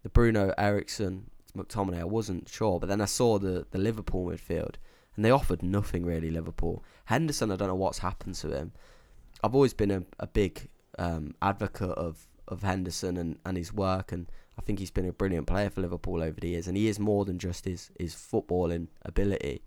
the 0.05 0.09
Bruno 0.11 0.55
Eriksen 0.57 1.31
McTominay, 1.57 1.99
I 2.01 2.05
wasn't 2.05 2.49
sure, 2.49 2.79
but 2.79 2.89
then 2.89 3.01
I 3.01 3.07
saw 3.07 3.39
the 3.41 3.67
the 3.73 3.79
Liverpool 3.79 4.27
midfield, 4.27 4.77
and 5.17 5.25
they 5.25 5.31
offered 5.33 5.63
nothing 5.63 6.05
really. 6.05 6.31
Liverpool 6.31 6.85
Henderson, 7.07 7.51
I 7.51 7.57
don't 7.57 7.69
know 7.69 7.75
what's 7.75 7.99
happened 7.99 8.37
to 8.37 8.49
him. 8.57 8.73
I've 9.43 9.55
always 9.57 9.75
been 9.75 9.91
a, 9.91 10.05
a 10.21 10.27
big 10.29 10.69
um, 10.99 11.35
advocate 11.43 11.91
of, 11.91 12.27
of 12.49 12.63
Henderson 12.63 13.17
and, 13.17 13.39
and 13.45 13.57
his 13.57 13.73
work, 13.73 14.13
and 14.13 14.27
I 14.59 14.63
think 14.63 14.79
he's 14.79 14.91
been 14.91 15.09
a 15.09 15.13
brilliant 15.13 15.47
player 15.47 15.71
for 15.71 15.81
Liverpool 15.81 16.23
over 16.23 16.39
the 16.41 16.49
years, 16.49 16.67
and 16.69 16.77
he 16.77 16.89
is 16.89 16.99
more 16.99 17.25
than 17.25 17.39
just 17.39 17.65
his, 17.65 17.91
his 17.99 18.15
footballing 18.15 18.89
ability. 19.03 19.63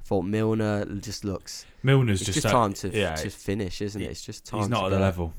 I 0.00 0.04
thought 0.04 0.22
Milner 0.22 0.84
just 0.96 1.24
looks. 1.24 1.64
Milner's 1.82 2.18
just, 2.20 2.32
just, 2.32 2.42
that- 2.44 2.52
time 2.52 2.72
to 2.74 2.88
yeah, 2.88 3.14
just 3.14 3.36
finish, 3.38 3.80
isn't 3.80 4.00
it? 4.02 4.10
It's 4.10 4.24
just 4.24 4.44
time. 4.44 4.60
he's 4.60 4.68
not 4.68 4.80
to 4.80 4.86
at 4.86 4.90
the 4.90 4.98
level. 4.98 5.32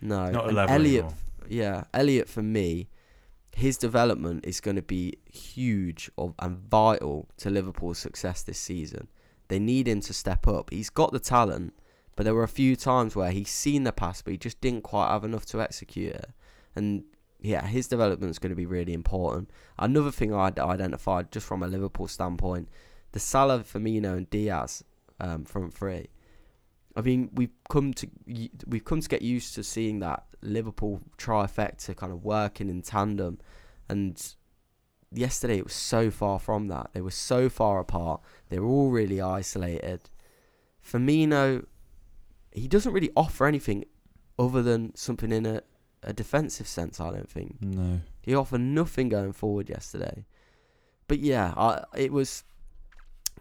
No, 0.00 0.30
Not 0.30 0.48
at 0.48 0.54
level 0.54 0.74
Elliott, 0.74 1.04
anymore. 1.04 1.14
yeah, 1.48 1.84
Elliott 1.94 2.28
for 2.28 2.42
me, 2.42 2.88
his 3.54 3.76
development 3.76 4.44
is 4.44 4.60
going 4.60 4.74
to 4.76 4.82
be 4.82 5.14
huge 5.32 6.10
of, 6.18 6.34
and 6.40 6.58
vital 6.58 7.28
to 7.36 7.50
Liverpool's 7.50 7.98
success 7.98 8.42
this 8.42 8.58
season. 8.58 9.06
They 9.46 9.60
need 9.60 9.86
him 9.86 10.00
to 10.00 10.12
step 10.12 10.48
up. 10.48 10.70
He's 10.70 10.90
got 10.90 11.12
the 11.12 11.20
talent, 11.20 11.74
but 12.22 12.26
there 12.26 12.36
were 12.36 12.44
a 12.44 12.48
few 12.48 12.76
times 12.76 13.16
where 13.16 13.32
he's 13.32 13.50
seen 13.50 13.82
the 13.82 13.90
pass, 13.90 14.22
but 14.22 14.30
he 14.30 14.38
just 14.38 14.60
didn't 14.60 14.82
quite 14.82 15.10
have 15.10 15.24
enough 15.24 15.44
to 15.46 15.60
execute 15.60 16.14
it. 16.14 16.30
And 16.76 17.02
yeah, 17.40 17.66
his 17.66 17.88
development 17.88 18.30
is 18.30 18.38
going 18.38 18.50
to 18.50 18.54
be 18.54 18.64
really 18.64 18.92
important. 18.92 19.50
Another 19.76 20.12
thing 20.12 20.32
I 20.32 20.52
identified 20.56 21.32
just 21.32 21.44
from 21.44 21.64
a 21.64 21.66
Liverpool 21.66 22.06
standpoint, 22.06 22.68
the 23.10 23.18
Salah, 23.18 23.64
Firmino, 23.64 24.16
and 24.16 24.30
Diaz 24.30 24.84
um, 25.18 25.44
front 25.44 25.74
three. 25.74 26.10
I 26.94 27.00
mean, 27.00 27.28
we've 27.34 27.50
come 27.68 27.92
to 27.94 28.08
we've 28.68 28.84
come 28.84 29.00
to 29.00 29.08
get 29.08 29.22
used 29.22 29.56
to 29.56 29.64
seeing 29.64 29.98
that 29.98 30.22
Liverpool 30.42 31.00
trifecta 31.18 31.96
kind 31.96 32.12
of 32.12 32.22
working 32.22 32.68
in 32.68 32.82
tandem, 32.82 33.40
and 33.88 34.34
yesterday 35.10 35.58
it 35.58 35.64
was 35.64 35.74
so 35.74 36.08
far 36.08 36.38
from 36.38 36.68
that. 36.68 36.90
They 36.92 37.00
were 37.00 37.10
so 37.10 37.48
far 37.48 37.80
apart. 37.80 38.20
They 38.48 38.60
were 38.60 38.68
all 38.68 38.90
really 38.90 39.20
isolated. 39.20 40.08
Firmino, 40.88 41.64
he 42.52 42.68
doesn't 42.68 42.92
really 42.92 43.10
offer 43.16 43.46
anything 43.46 43.84
other 44.38 44.62
than 44.62 44.94
something 44.94 45.32
in 45.32 45.46
a, 45.46 45.62
a 46.02 46.12
defensive 46.12 46.66
sense. 46.66 47.00
I 47.00 47.10
don't 47.10 47.28
think 47.30 47.56
No. 47.62 48.00
he 48.22 48.34
offered 48.34 48.60
nothing 48.60 49.08
going 49.08 49.32
forward 49.32 49.68
yesterday. 49.68 50.24
But 51.08 51.18
yeah, 51.18 51.52
I 51.56 51.84
it 51.96 52.12
was. 52.12 52.44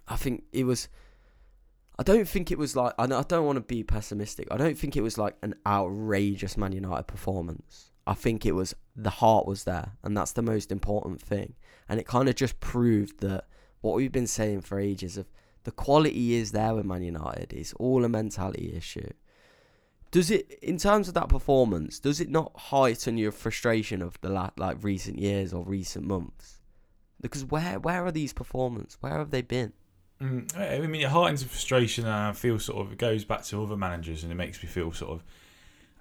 I 0.07 0.15
think 0.15 0.43
it 0.51 0.65
was. 0.65 0.89
I 1.99 2.03
don't 2.03 2.27
think 2.27 2.51
it 2.51 2.57
was 2.57 2.75
like. 2.75 2.93
I, 2.97 3.03
I 3.05 3.23
don't 3.23 3.45
want 3.45 3.57
to 3.57 3.61
be 3.61 3.83
pessimistic. 3.83 4.47
I 4.51 4.57
don't 4.57 4.77
think 4.77 4.97
it 4.97 5.01
was 5.01 5.17
like 5.17 5.35
an 5.41 5.55
outrageous 5.65 6.57
Man 6.57 6.71
United 6.71 7.03
performance. 7.07 7.91
I 8.07 8.13
think 8.15 8.45
it 8.45 8.53
was 8.53 8.75
the 8.95 9.09
heart 9.11 9.45
was 9.45 9.63
there, 9.63 9.93
and 10.03 10.17
that's 10.17 10.31
the 10.33 10.41
most 10.41 10.71
important 10.71 11.21
thing. 11.21 11.53
And 11.87 11.99
it 11.99 12.07
kind 12.07 12.27
of 12.27 12.35
just 12.35 12.59
proved 12.59 13.19
that 13.21 13.45
what 13.81 13.95
we've 13.95 14.11
been 14.11 14.27
saying 14.27 14.61
for 14.61 14.79
ages 14.79 15.17
of 15.17 15.27
the 15.63 15.71
quality 15.71 16.35
is 16.35 16.51
there 16.51 16.73
with 16.75 16.85
Man 16.85 17.03
United. 17.03 17.53
It's 17.53 17.73
all 17.73 18.03
a 18.03 18.09
mentality 18.09 18.73
issue. 18.75 19.09
Does 20.11 20.29
it, 20.29 20.59
in 20.61 20.77
terms 20.77 21.07
of 21.07 21.13
that 21.13 21.29
performance, 21.29 21.99
does 21.99 22.19
it 22.19 22.29
not 22.29 22.51
heighten 22.55 23.17
your 23.17 23.31
frustration 23.31 24.01
of 24.01 24.19
the 24.21 24.29
la- 24.29 24.49
like 24.57 24.77
recent 24.81 25.19
years 25.19 25.53
or 25.53 25.63
recent 25.63 26.05
months? 26.05 26.59
Because 27.21 27.45
where 27.45 27.79
where 27.79 28.05
are 28.05 28.11
these 28.11 28.33
performances? 28.33 28.97
Where 28.99 29.17
have 29.17 29.31
they 29.31 29.41
been? 29.41 29.73
Mm, 30.21 30.57
I 30.57 30.85
mean, 30.85 31.01
it 31.01 31.07
heightens 31.07 31.43
the 31.43 31.49
frustration, 31.49 32.05
and 32.05 32.13
I 32.13 32.33
feel 32.33 32.59
sort 32.59 32.85
of 32.85 32.91
it 32.91 32.97
goes 32.97 33.23
back 33.23 33.43
to 33.45 33.63
other 33.63 33.77
managers, 33.77 34.23
and 34.23 34.31
it 34.31 34.35
makes 34.35 34.61
me 34.61 34.67
feel 34.67 34.91
sort 34.91 35.11
of 35.11 35.23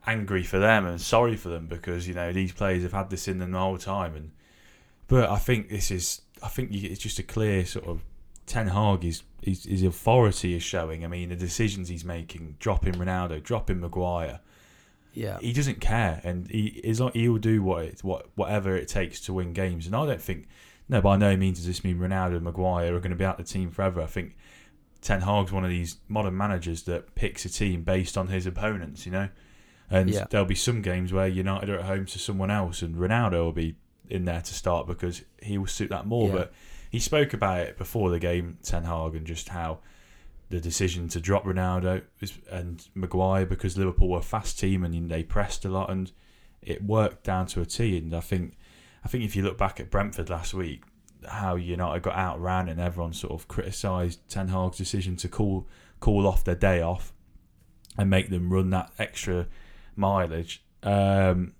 angry 0.06 0.42
for 0.42 0.58
them 0.58 0.86
and 0.86 0.98
sorry 0.98 1.36
for 1.36 1.50
them 1.50 1.66
because 1.66 2.08
you 2.08 2.14
know 2.14 2.32
these 2.32 2.52
players 2.52 2.82
have 2.82 2.92
had 2.92 3.10
this 3.10 3.28
in 3.28 3.38
them 3.38 3.52
the 3.52 3.58
whole 3.58 3.78
time. 3.78 4.16
And 4.16 4.32
but 5.08 5.28
I 5.28 5.36
think 5.36 5.68
this 5.68 5.90
is, 5.90 6.22
I 6.42 6.48
think 6.48 6.72
it's 6.72 7.00
just 7.00 7.18
a 7.18 7.22
clear 7.22 7.64
sort 7.64 7.86
of 7.86 8.02
Ten 8.46 8.68
Hag 8.68 9.04
is 9.04 9.22
his, 9.42 9.64
his 9.64 9.82
authority 9.82 10.54
is 10.54 10.62
showing. 10.62 11.04
I 11.04 11.08
mean, 11.08 11.28
the 11.30 11.36
decisions 11.36 11.88
he's 11.88 12.04
making, 12.04 12.56
dropping 12.58 12.94
Ronaldo, 12.94 13.42
dropping 13.42 13.80
Maguire, 13.80 14.40
Yeah, 15.14 15.38
he 15.40 15.52
doesn't 15.52 15.80
care, 15.80 16.20
and 16.24 16.50
he 16.50 16.80
is 16.84 17.00
he'll 17.14 17.38
do 17.38 17.62
what 17.62 17.84
it, 17.84 18.04
what 18.04 18.26
whatever 18.34 18.76
it 18.76 18.88
takes 18.88 19.20
to 19.22 19.32
win 19.32 19.52
games. 19.52 19.86
And 19.86 19.94
I 19.96 20.04
don't 20.06 20.20
think 20.22 20.46
no, 20.88 21.00
by 21.00 21.16
no 21.16 21.36
means 21.36 21.58
does 21.58 21.66
this 21.66 21.84
mean 21.84 21.98
Ronaldo 21.98 22.36
and 22.36 22.42
Maguire 22.44 22.94
are 22.94 22.98
going 22.98 23.10
to 23.12 23.16
be 23.16 23.24
out 23.24 23.38
the 23.38 23.44
team 23.44 23.70
forever. 23.70 24.02
I 24.02 24.06
think 24.06 24.36
Ten 25.00 25.20
Hag's 25.22 25.52
one 25.52 25.64
of 25.64 25.70
these 25.70 25.98
modern 26.08 26.36
managers 26.36 26.82
that 26.84 27.14
picks 27.14 27.44
a 27.44 27.48
team 27.48 27.82
based 27.82 28.18
on 28.18 28.28
his 28.28 28.44
opponents, 28.46 29.06
you 29.06 29.12
know. 29.12 29.28
And 29.88 30.10
Yeah. 30.10 30.26
there'll 30.30 30.46
be 30.46 30.54
some 30.54 30.82
games 30.82 31.12
where 31.12 31.26
United 31.28 31.68
are 31.70 31.78
at 31.78 31.84
home 31.86 32.06
to 32.06 32.18
someone 32.18 32.50
else, 32.50 32.82
and 32.82 32.96
Ronaldo 32.96 33.32
will 33.44 33.52
be 33.52 33.76
in 34.08 34.24
there 34.24 34.40
to 34.40 34.54
start 34.54 34.86
because 34.86 35.22
he 35.42 35.56
will 35.56 35.66
suit 35.68 35.90
that 35.90 36.06
more. 36.06 36.28
Yeah. 36.28 36.34
But 36.34 36.52
he 36.90 36.98
spoke 36.98 37.32
about 37.32 37.60
it 37.60 37.78
before 37.78 38.10
the 38.10 38.18
game, 38.18 38.58
Ten 38.62 38.84
Hag, 38.84 39.14
and 39.14 39.26
just 39.26 39.48
how 39.50 39.78
the 40.50 40.60
decision 40.60 41.08
to 41.08 41.20
drop 41.20 41.44
Ronaldo 41.44 42.02
and 42.50 42.86
Maguire 42.94 43.46
because 43.46 43.78
Liverpool 43.78 44.08
were 44.08 44.18
a 44.18 44.22
fast 44.22 44.58
team 44.58 44.84
and 44.84 45.08
they 45.10 45.22
pressed 45.22 45.64
a 45.64 45.68
lot, 45.68 45.90
and 45.90 46.10
it 46.60 46.82
worked 46.84 47.22
down 47.24 47.46
to 47.46 47.60
a 47.60 47.64
T. 47.66 47.96
And 47.96 48.14
I 48.14 48.20
think, 48.20 48.56
I 49.04 49.08
think 49.08 49.24
if 49.24 49.34
you 49.36 49.42
look 49.42 49.56
back 49.56 49.78
at 49.80 49.90
Brentford 49.90 50.28
last 50.28 50.52
week, 50.52 50.82
how 51.28 51.54
United 51.54 52.02
got 52.02 52.16
out 52.16 52.36
outran 52.38 52.68
and 52.68 52.80
everyone 52.80 53.12
sort 53.12 53.32
of 53.32 53.46
criticised 53.46 54.20
Ten 54.28 54.48
Hag's 54.48 54.76
decision 54.78 55.16
to 55.16 55.28
call 55.28 55.68
call 56.00 56.26
off 56.26 56.42
their 56.44 56.54
day 56.54 56.80
off 56.80 57.12
and 57.98 58.08
make 58.08 58.30
them 58.30 58.50
run 58.52 58.70
that 58.70 58.90
extra 58.98 59.46
mileage. 59.96 60.64
Um, 60.82 61.52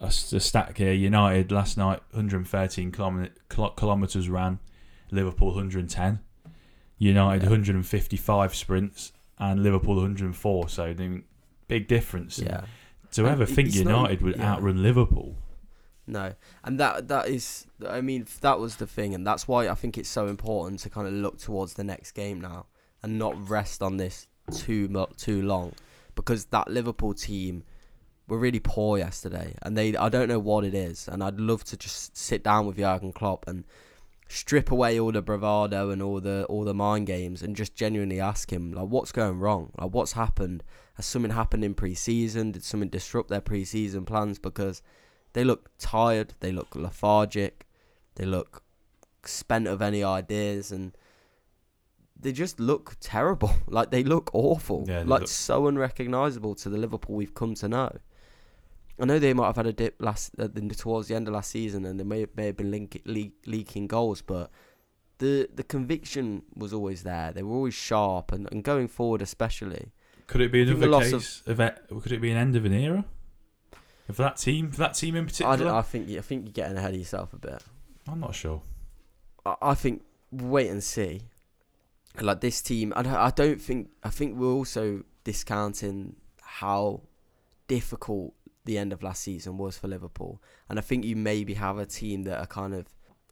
a, 0.00 0.04
s- 0.06 0.32
a 0.32 0.38
stat 0.40 0.76
here: 0.78 0.92
United 0.92 1.50
last 1.50 1.76
night 1.76 2.00
113 2.12 2.92
kilometers 2.92 4.28
ran, 4.28 4.58
Liverpool 5.10 5.48
110. 5.48 6.20
United 7.00 7.42
Yeah. 7.44 7.48
155 7.50 8.54
sprints 8.54 9.12
and 9.38 9.62
Liverpool 9.62 9.96
104. 9.96 10.68
So 10.68 10.84
I 10.84 10.94
mean, 10.94 11.24
big 11.68 11.86
difference. 11.88 12.38
yeah. 12.38 12.62
To 13.12 13.26
ever 13.26 13.44
it- 13.44 13.48
think 13.50 13.68
it's 13.68 13.78
not- 13.78 13.84
United 14.10 14.22
would 14.22 14.36
yeah. 14.36 14.52
outrun 14.54 14.82
Liverpool. 14.82 15.36
No, 16.06 16.32
and 16.64 16.80
that 16.80 17.08
that 17.08 17.28
is, 17.28 17.66
I 17.86 18.00
mean, 18.00 18.26
that 18.40 18.58
was 18.58 18.76
the 18.76 18.86
thing, 18.86 19.14
and 19.14 19.26
that's 19.26 19.46
why 19.46 19.68
I 19.68 19.74
think 19.74 19.98
it's 19.98 20.08
so 20.08 20.26
important 20.26 20.80
to 20.80 20.90
kind 20.90 21.06
of 21.06 21.12
look 21.12 21.38
towards 21.38 21.74
the 21.74 21.84
next 21.84 22.12
game 22.12 22.40
now 22.40 22.64
and 23.02 23.18
not 23.18 23.34
rest 23.48 23.82
on 23.82 23.98
this 23.98 24.26
too 24.50 24.88
mu- 24.88 25.04
too 25.18 25.42
long, 25.42 25.74
because 26.14 26.46
that 26.46 26.68
Liverpool 26.68 27.12
team 27.12 27.62
were 28.26 28.38
really 28.38 28.58
poor 28.58 28.96
yesterday, 28.96 29.54
and 29.60 29.76
they 29.76 29.94
I 29.96 30.08
don't 30.08 30.28
know 30.28 30.38
what 30.38 30.64
it 30.64 30.74
is, 30.74 31.08
and 31.08 31.22
I'd 31.22 31.38
love 31.38 31.62
to 31.64 31.76
just 31.76 32.16
sit 32.16 32.42
down 32.42 32.66
with 32.66 32.78
Jurgen 32.78 33.12
Klopp 33.12 33.46
and 33.46 33.64
strip 34.28 34.70
away 34.70 35.00
all 35.00 35.10
the 35.10 35.22
bravado 35.22 35.88
and 35.90 36.02
all 36.02 36.20
the 36.20 36.44
all 36.50 36.62
the 36.64 36.74
mind 36.74 37.06
games 37.06 37.42
and 37.42 37.56
just 37.56 37.74
genuinely 37.74 38.20
ask 38.20 38.52
him 38.52 38.72
like 38.72 38.88
what's 38.88 39.10
going 39.12 39.38
wrong? 39.38 39.72
Like 39.78 39.90
what's 39.92 40.12
happened? 40.12 40.62
Has 40.94 41.06
something 41.06 41.30
happened 41.32 41.64
in 41.64 41.74
pre-season? 41.74 42.52
Did 42.52 42.64
something 42.64 42.88
disrupt 42.88 43.30
their 43.30 43.40
pre-season 43.40 44.04
plans? 44.04 44.38
Because 44.38 44.82
they 45.32 45.44
look 45.44 45.70
tired, 45.78 46.34
they 46.40 46.52
look 46.52 46.74
lethargic, 46.74 47.66
they 48.16 48.24
look 48.26 48.62
spent 49.24 49.66
of 49.68 49.80
any 49.80 50.02
ideas, 50.04 50.72
and 50.72 50.96
they 52.20 52.32
just 52.32 52.58
look 52.60 52.96
terrible. 53.00 53.52
Like 53.68 53.90
they 53.90 54.02
look 54.02 54.30
awful, 54.32 54.84
Yeah, 54.88 55.00
they 55.00 55.04
like 55.04 55.20
look- 55.22 55.28
so 55.28 55.66
unrecognizable 55.68 56.54
to 56.56 56.68
the 56.68 56.78
Liverpool 56.78 57.14
we've 57.16 57.34
come 57.34 57.54
to 57.56 57.68
know. 57.68 57.96
I 59.00 59.04
know 59.04 59.18
they 59.18 59.32
might 59.32 59.46
have 59.46 59.56
had 59.56 59.66
a 59.66 59.72
dip 59.72 59.96
last 60.00 60.32
uh, 60.38 60.48
towards 60.76 61.08
the 61.08 61.14
end 61.14 61.28
of 61.28 61.34
last 61.34 61.50
season, 61.50 61.84
and 61.84 61.98
they 62.00 62.04
may 62.04 62.26
may 62.36 62.46
have 62.46 62.56
been 62.56 62.70
link, 62.70 63.00
le- 63.04 63.30
leaking 63.46 63.86
goals, 63.86 64.22
but 64.22 64.50
the 65.18 65.48
the 65.54 65.62
conviction 65.62 66.42
was 66.56 66.72
always 66.72 67.02
there. 67.02 67.32
They 67.32 67.42
were 67.42 67.54
always 67.54 67.74
sharp, 67.74 68.32
and, 68.32 68.48
and 68.50 68.64
going 68.64 68.88
forward, 68.88 69.22
especially. 69.22 69.92
Could 70.26 70.40
it 70.42 70.52
be 70.52 70.62
another 70.62 70.92
of- 70.92 71.02
case 71.02 71.42
of, 71.46 71.60
it? 71.60 71.78
Could 72.02 72.12
it 72.12 72.20
be 72.20 72.30
an 72.30 72.36
end 72.36 72.56
of 72.56 72.64
an 72.64 72.72
era? 72.72 73.04
For 74.12 74.22
that 74.22 74.38
team, 74.38 74.70
for 74.70 74.78
that 74.78 74.94
team 74.94 75.16
in 75.16 75.24
I, 75.24 75.26
particular, 75.26 75.56
don't- 75.58 75.74
I 75.74 75.82
think 75.82 76.08
I 76.10 76.20
think 76.20 76.44
you're 76.46 76.52
getting 76.52 76.76
ahead 76.76 76.94
of 76.94 76.98
yourself 76.98 77.32
a 77.32 77.38
bit. 77.38 77.62
I'm 78.08 78.20
not 78.20 78.34
sure. 78.34 78.62
I, 79.44 79.54
I 79.62 79.74
think 79.74 80.02
wait 80.32 80.68
and 80.70 80.82
see. 80.82 81.22
Like 82.20 82.40
this 82.40 82.60
team, 82.62 82.92
I 82.96 83.02
don't, 83.02 83.14
I 83.14 83.30
don't 83.30 83.60
think 83.60 83.90
I 84.02 84.08
think 84.10 84.36
we're 84.36 84.52
also 84.52 85.04
discounting 85.24 86.16
how 86.42 87.02
difficult 87.68 88.32
the 88.68 88.78
end 88.78 88.92
of 88.92 89.02
last 89.02 89.22
season 89.22 89.58
was 89.58 89.76
for 89.76 89.88
Liverpool. 89.88 90.40
And 90.68 90.78
I 90.78 90.82
think 90.82 91.04
you 91.04 91.16
maybe 91.16 91.54
have 91.54 91.78
a 91.78 91.86
team 91.86 92.22
that 92.24 92.38
are 92.38 92.46
kind 92.46 92.74
of 92.74 92.86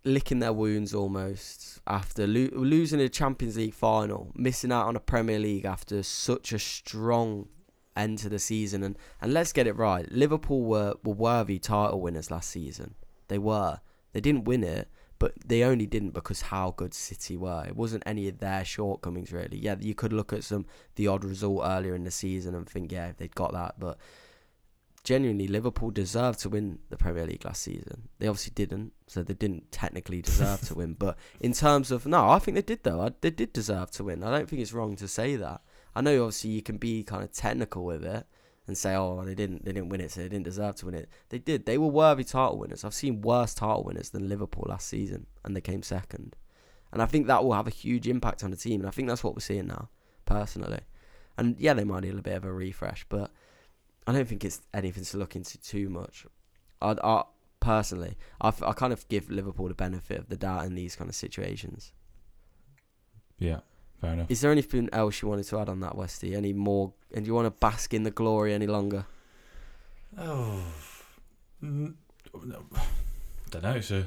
licking 0.05 0.39
their 0.39 0.53
wounds 0.53 0.95
almost 0.95 1.81
after 1.87 2.27
lo- 2.27 2.51
losing 2.53 3.01
a 3.01 3.09
Champions 3.09 3.57
League 3.57 3.75
final, 3.75 4.33
missing 4.35 4.73
out 4.73 4.87
on 4.87 4.97
a 4.97 5.01
Premier 5.01 5.39
League 5.39 5.65
after 5.65 6.03
such 6.03 6.53
a 6.53 6.59
strong 6.59 7.49
end 7.97 8.19
to 8.19 8.29
the 8.29 8.39
season. 8.39 8.83
And, 8.83 8.97
and 9.21 9.33
let's 9.33 9.53
get 9.53 9.67
it 9.67 9.77
right 9.77 10.11
Liverpool 10.11 10.65
were, 10.65 10.95
were 11.05 11.15
worthy 11.15 11.59
title 11.59 12.01
winners 12.01 12.31
last 12.31 12.51
season. 12.51 12.95
They 13.29 13.39
were. 13.39 13.81
They 14.13 14.21
didn't 14.21 14.45
win 14.45 14.65
it, 14.65 14.89
but 15.19 15.33
they 15.45 15.63
only 15.63 15.87
didn't 15.87 16.11
because 16.11 16.43
how 16.43 16.73
good 16.77 16.95
City 16.95 17.37
were. 17.37 17.65
It 17.67 17.77
wasn't 17.77 18.03
any 18.07 18.29
of 18.29 18.39
their 18.39 18.65
shortcomings 18.65 19.33
really. 19.33 19.59
Yeah, 19.59 19.77
you 19.81 19.95
could 19.95 20.13
look 20.13 20.33
at 20.33 20.45
some 20.45 20.67
the 20.95 21.09
odd 21.09 21.25
result 21.25 21.63
earlier 21.65 21.95
in 21.95 22.05
the 22.05 22.11
season 22.11 22.55
and 22.55 22.69
think, 22.69 22.93
yeah, 22.93 23.13
they'd 23.17 23.35
got 23.35 23.53
that, 23.53 23.75
but 23.79 23.99
genuinely 25.07 25.47
Liverpool 25.47 25.93
deserved 25.93 26.41
to 26.41 26.49
win 26.49 26.81
the 26.91 26.97
Premier 26.97 27.25
League 27.25 27.45
last 27.45 27.63
season. 27.63 28.09
They 28.19 28.27
obviously 28.27 28.53
didn't, 28.57 28.93
so 29.07 29.23
they 29.23 29.35
didn't 29.35 29.71
technically 29.71 30.21
deserve 30.21 30.63
to 30.63 30.75
win. 30.75 30.95
But 30.95 31.17
in 31.41 31.53
terms 31.53 31.93
of 31.93 32.07
no, 32.07 32.29
I 32.29 32.41
think 32.41 32.57
they 32.57 32.63
did 32.63 32.83
though. 32.83 33.01
I, 33.01 33.13
they 33.21 33.31
did 33.31 33.53
deserve 33.53 33.93
to 33.93 34.05
win. 34.05 34.25
I 34.25 34.37
don't 34.37 34.51
think 34.51 34.61
it's 34.61 34.73
wrong 34.73 34.97
to 34.97 35.07
say 35.07 35.37
that. 35.37 35.63
I 35.95 36.01
know 36.01 36.25
obviously 36.25 36.51
you 36.51 36.63
can 36.63 36.77
be 36.77 37.05
kind 37.05 37.23
of 37.23 37.31
technical 37.31 37.85
with 37.85 38.05
it 38.05 38.27
and 38.67 38.77
say, 38.77 38.97
oh, 38.97 39.23
they 39.25 39.37
didn't, 39.37 39.65
they 39.65 39.73
didn't 39.73 39.91
win 39.91 40.01
it, 40.01 40.11
so 40.11 40.21
they 40.21 40.29
didn't 40.29 40.45
deserve 40.45 40.75
to 40.77 40.87
win 40.87 40.97
it. 40.97 41.09
They 41.29 41.39
did. 41.39 41.67
They 41.67 41.79
were 41.79 41.87
worthy 41.87 42.25
title 42.25 42.59
winners. 42.59 42.85
I've 42.85 42.93
seen 42.93 43.21
worse 43.21 43.55
title 43.55 43.85
winners 43.85 44.11
than 44.11 44.29
Liverpool 44.29 44.67
last 44.69 44.89
season, 44.89 45.27
and 45.45 45.55
they 45.55 45.61
came 45.61 45.85
second. 45.85 46.35
And 46.93 47.01
I 47.01 47.07
think 47.07 47.29
that 47.29 47.45
will 47.45 47.53
have 47.53 47.69
a 47.69 47.71
huge 47.71 48.09
impact 48.09 48.43
on 48.43 48.51
the 48.51 48.57
team, 48.57 48.81
and 48.81 48.89
I 48.89 48.91
think 48.91 49.07
that's 49.07 49.23
what 49.23 49.37
we're 49.37 49.41
seeing 49.41 49.69
now, 49.69 49.89
personally. 50.25 50.81
And 51.39 51.55
yeah, 51.61 51.75
they 51.75 51.85
might 51.85 52.03
need 52.03 52.19
a 52.19 52.23
bit 52.23 52.37
of 52.37 52.45
a 52.45 52.53
refresh, 52.53 53.07
but 53.09 53.31
I 54.07 54.13
don't 54.13 54.27
think 54.27 54.45
it's 54.45 54.61
anything 54.73 55.05
to 55.05 55.17
look 55.17 55.35
into 55.37 55.59
too 55.59 55.89
much. 55.89 56.27
I, 56.81 56.97
I 57.03 57.25
personally, 57.61 58.17
I, 58.41 58.53
I 58.63 58.73
kind 58.73 58.93
of 58.93 59.09
give 59.09 59.31
Liverpool 59.31 59.69
the 59.69 59.75
benefit 59.75 60.19
of 60.19 60.29
the 60.29 60.37
doubt 60.37 60.65
in 60.65 60.75
these 60.75 60.95
kind 60.95 61.11
of 61.11 61.17
situations. 61.17 61.93
Yeah, 63.39 63.61
fair 64.01 64.13
enough. 64.13 64.31
Is 64.31 64.41
there 64.41 64.53
anything 64.53 64.89
else 64.93 65.21
you 65.21 65.29
wanted 65.29 65.47
to 65.47 65.59
add 65.59 65.69
on 65.69 65.81
that, 65.81 65.97
Westy? 65.97 66.35
Any 66.35 66.53
more? 66.53 66.93
And 67.13 67.25
do 67.25 67.29
you 67.29 67.35
want 67.35 67.47
to 67.47 67.51
bask 67.51 67.93
in 67.93 68.05
the 68.05 68.11
glory 68.11 68.55
any 68.55 68.67
longer? 68.67 69.07
Oh, 70.19 70.63
no. 71.61 72.63
don't 73.51 73.63
know. 73.63 73.81
So, 73.81 74.05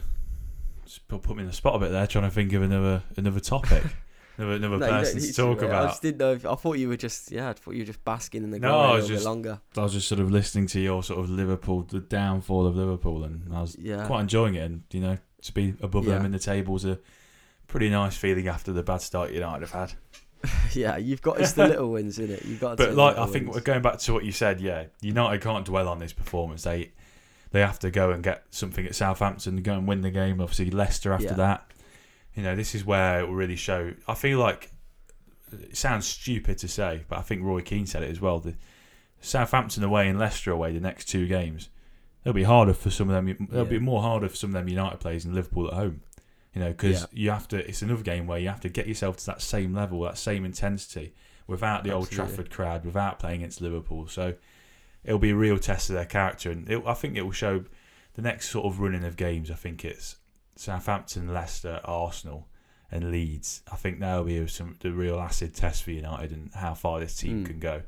put, 1.07 1.21
put 1.21 1.35
me 1.35 1.43
in 1.43 1.47
the 1.47 1.53
spot 1.53 1.75
a 1.75 1.79
bit 1.79 1.91
there, 1.91 2.07
trying 2.07 2.25
to 2.25 2.31
think 2.31 2.53
of 2.53 2.61
another 2.61 3.03
another 3.17 3.39
topic, 3.39 3.83
another 4.39 4.53
another 4.55 4.77
No, 4.77 4.87
person 4.87 5.19
to 5.21 5.33
talk. 5.33 5.63
I 5.63 5.65
about. 5.67 5.89
just 5.89 6.01
didn't 6.01 6.17
know. 6.17 6.33
If, 6.33 6.45
I 6.45 6.55
thought 6.55 6.77
you 6.77 6.87
were 6.89 6.97
just 6.97 7.31
yeah. 7.31 7.49
I 7.49 7.53
thought 7.53 7.71
you 7.75 7.81
were 7.81 7.85
just 7.87 8.03
basking 8.05 8.43
in 8.43 8.51
the 8.51 8.59
No, 8.59 8.69
glory 8.69 8.83
I 8.85 8.89
a 8.89 8.93
little 8.93 9.07
just- 9.09 9.23
bit 9.23 9.29
longer. 9.29 9.61
I 9.77 9.81
was 9.81 9.93
just 9.93 10.07
sort 10.07 10.21
of 10.21 10.31
listening 10.31 10.67
to 10.67 10.79
your 10.79 11.03
sort 11.03 11.19
of 11.19 11.29
Liverpool, 11.29 11.83
the 11.83 11.99
downfall 11.99 12.65
of 12.65 12.75
Liverpool, 12.75 13.23
and 13.23 13.53
I 13.53 13.61
was 13.61 13.75
Yeah. 13.79 14.05
quite 14.07 14.21
enjoying 14.21 14.55
it. 14.55 14.63
And 14.63 14.83
you 14.91 15.01
know, 15.01 15.17
to 15.43 15.53
be 15.53 15.73
above 15.81 16.05
them 16.05 16.25
in 16.25 16.31
the 16.31 16.39
tables 16.39 16.85
a 16.85 16.99
pretty 17.67 17.89
nice 17.89 18.17
feeling 18.17 18.47
after 18.47 18.71
the 18.73 18.81
bad 18.83 19.01
start 19.01 19.31
United 19.31 19.67
have 19.67 19.71
had. 19.71 19.93
yeah, 20.73 20.95
you've 20.95 21.21
got 21.21 21.39
it's 21.39 21.51
the 21.51 21.67
little 21.67 21.91
wins 21.91 22.17
in 22.17 22.31
it. 22.31 22.45
You've 22.45 22.61
got. 22.61 22.77
But 22.77 22.95
like 22.95 23.17
I 23.17 23.25
think 23.27 23.51
wins. 23.51 23.63
going 23.63 23.81
back 23.81 23.99
to 23.99 24.13
what 24.13 24.23
you 24.23 24.31
said, 24.31 24.61
yeah, 24.61 24.85
United 25.01 25.41
can't 25.41 25.65
dwell 25.65 25.87
on 25.89 25.99
this 25.99 26.13
performance. 26.13 26.63
They 26.63 26.91
they 27.51 27.59
have 27.61 27.79
to 27.79 27.91
go 27.91 28.11
and 28.11 28.23
get 28.23 28.43
something 28.51 28.85
at 28.85 28.95
Southampton, 28.95 29.61
go 29.63 29.73
and 29.73 29.87
win 29.87 30.01
the 30.01 30.11
game. 30.11 30.39
Obviously, 30.39 30.69
Leicester 30.71 31.11
after 31.11 31.25
Yeah. 31.25 31.33
that. 31.33 31.65
You 32.39 32.45
know, 32.45 32.55
this 32.55 32.73
is 32.73 32.85
where 32.85 33.19
it 33.19 33.27
will 33.27 33.35
really 33.35 33.57
show. 33.57 33.93
I 34.07 34.13
feel 34.15 34.39
like 34.39 34.71
it 35.51 35.75
sounds 35.75 36.07
stupid 36.07 36.57
to 36.59 36.69
say, 36.69 37.03
but 37.09 37.19
I 37.19 37.21
think 37.21 37.43
Roy 37.43 37.59
Keane 37.61 37.85
said 37.85 38.01
it 38.01 38.09
as 38.09 38.21
well. 38.21 38.39
The 38.39 38.55
Southampton 39.19 39.83
away 39.83 40.07
and 40.07 40.17
Leicester 40.17 40.51
away, 40.51 40.71
the 40.71 40.79
next 40.79 41.05
two 41.09 41.27
games, 41.27 41.67
they'll 42.23 42.31
be 42.31 42.43
harder 42.43 42.73
for 42.73 42.89
some 42.89 43.09
of 43.09 43.15
them. 43.25 43.47
They'll 43.51 43.65
Yeah. 43.65 43.69
be 43.69 43.79
more 43.79 44.01
harder 44.01 44.29
for 44.29 44.37
some 44.37 44.51
of 44.51 44.53
them 44.53 44.69
United 44.69 45.01
players 45.01 45.25
than 45.25 45.33
Liverpool 45.33 45.67
at 45.67 45.73
home. 45.73 45.99
You 46.53 46.61
know, 46.61 46.69
because 46.71 47.01
Yeah. 47.01 47.07
you 47.11 47.29
have 47.31 47.47
to. 47.49 47.57
It's 47.67 47.81
another 47.81 48.03
game 48.03 48.25
where 48.25 48.39
you 48.39 48.47
have 48.47 48.61
to 48.61 48.69
get 48.69 48.87
yourself 48.87 49.17
to 49.17 49.25
that 49.25 49.41
same 49.41 49.73
level, 49.73 50.01
that 50.03 50.17
same 50.17 50.45
intensity, 50.45 51.13
without 51.45 51.83
the 51.83 51.91
Old 51.91 52.09
Trafford 52.09 52.49
crowd, 52.49 52.85
without 52.85 53.19
playing 53.19 53.41
against 53.41 53.59
Liverpool. 53.59 54.07
So 54.07 54.35
it'll 55.03 55.19
be 55.19 55.31
a 55.31 55.35
real 55.35 55.59
test 55.59 55.89
of 55.89 55.95
their 55.95 56.05
character, 56.05 56.51
and 56.51 56.69
it, 56.69 56.81
I 56.85 56.93
think 56.93 57.17
it 57.17 57.23
will 57.23 57.31
show 57.33 57.65
the 58.13 58.21
next 58.21 58.47
sort 58.49 58.65
of 58.65 58.79
running 58.79 59.03
of 59.03 59.17
games. 59.17 59.51
I 59.51 59.55
think 59.55 59.83
it's 59.83 60.15
Southampton, 60.59 61.33
Leicester, 61.33 61.79
Arsenal, 61.85 62.47
and 62.91 63.11
Leeds. 63.11 63.61
I 63.71 63.75
think 63.77 63.99
that'll 63.99 64.25
be 64.25 64.45
some 64.47 64.75
the 64.81 64.91
real 64.91 65.19
acid 65.19 65.55
test 65.55 65.83
for 65.83 65.91
United 65.91 66.31
and 66.31 66.51
how 66.53 66.73
far 66.73 66.99
this 66.99 67.15
team 67.15 67.43
Mm. 67.43 67.47
can 67.47 67.59
go. 67.59 67.81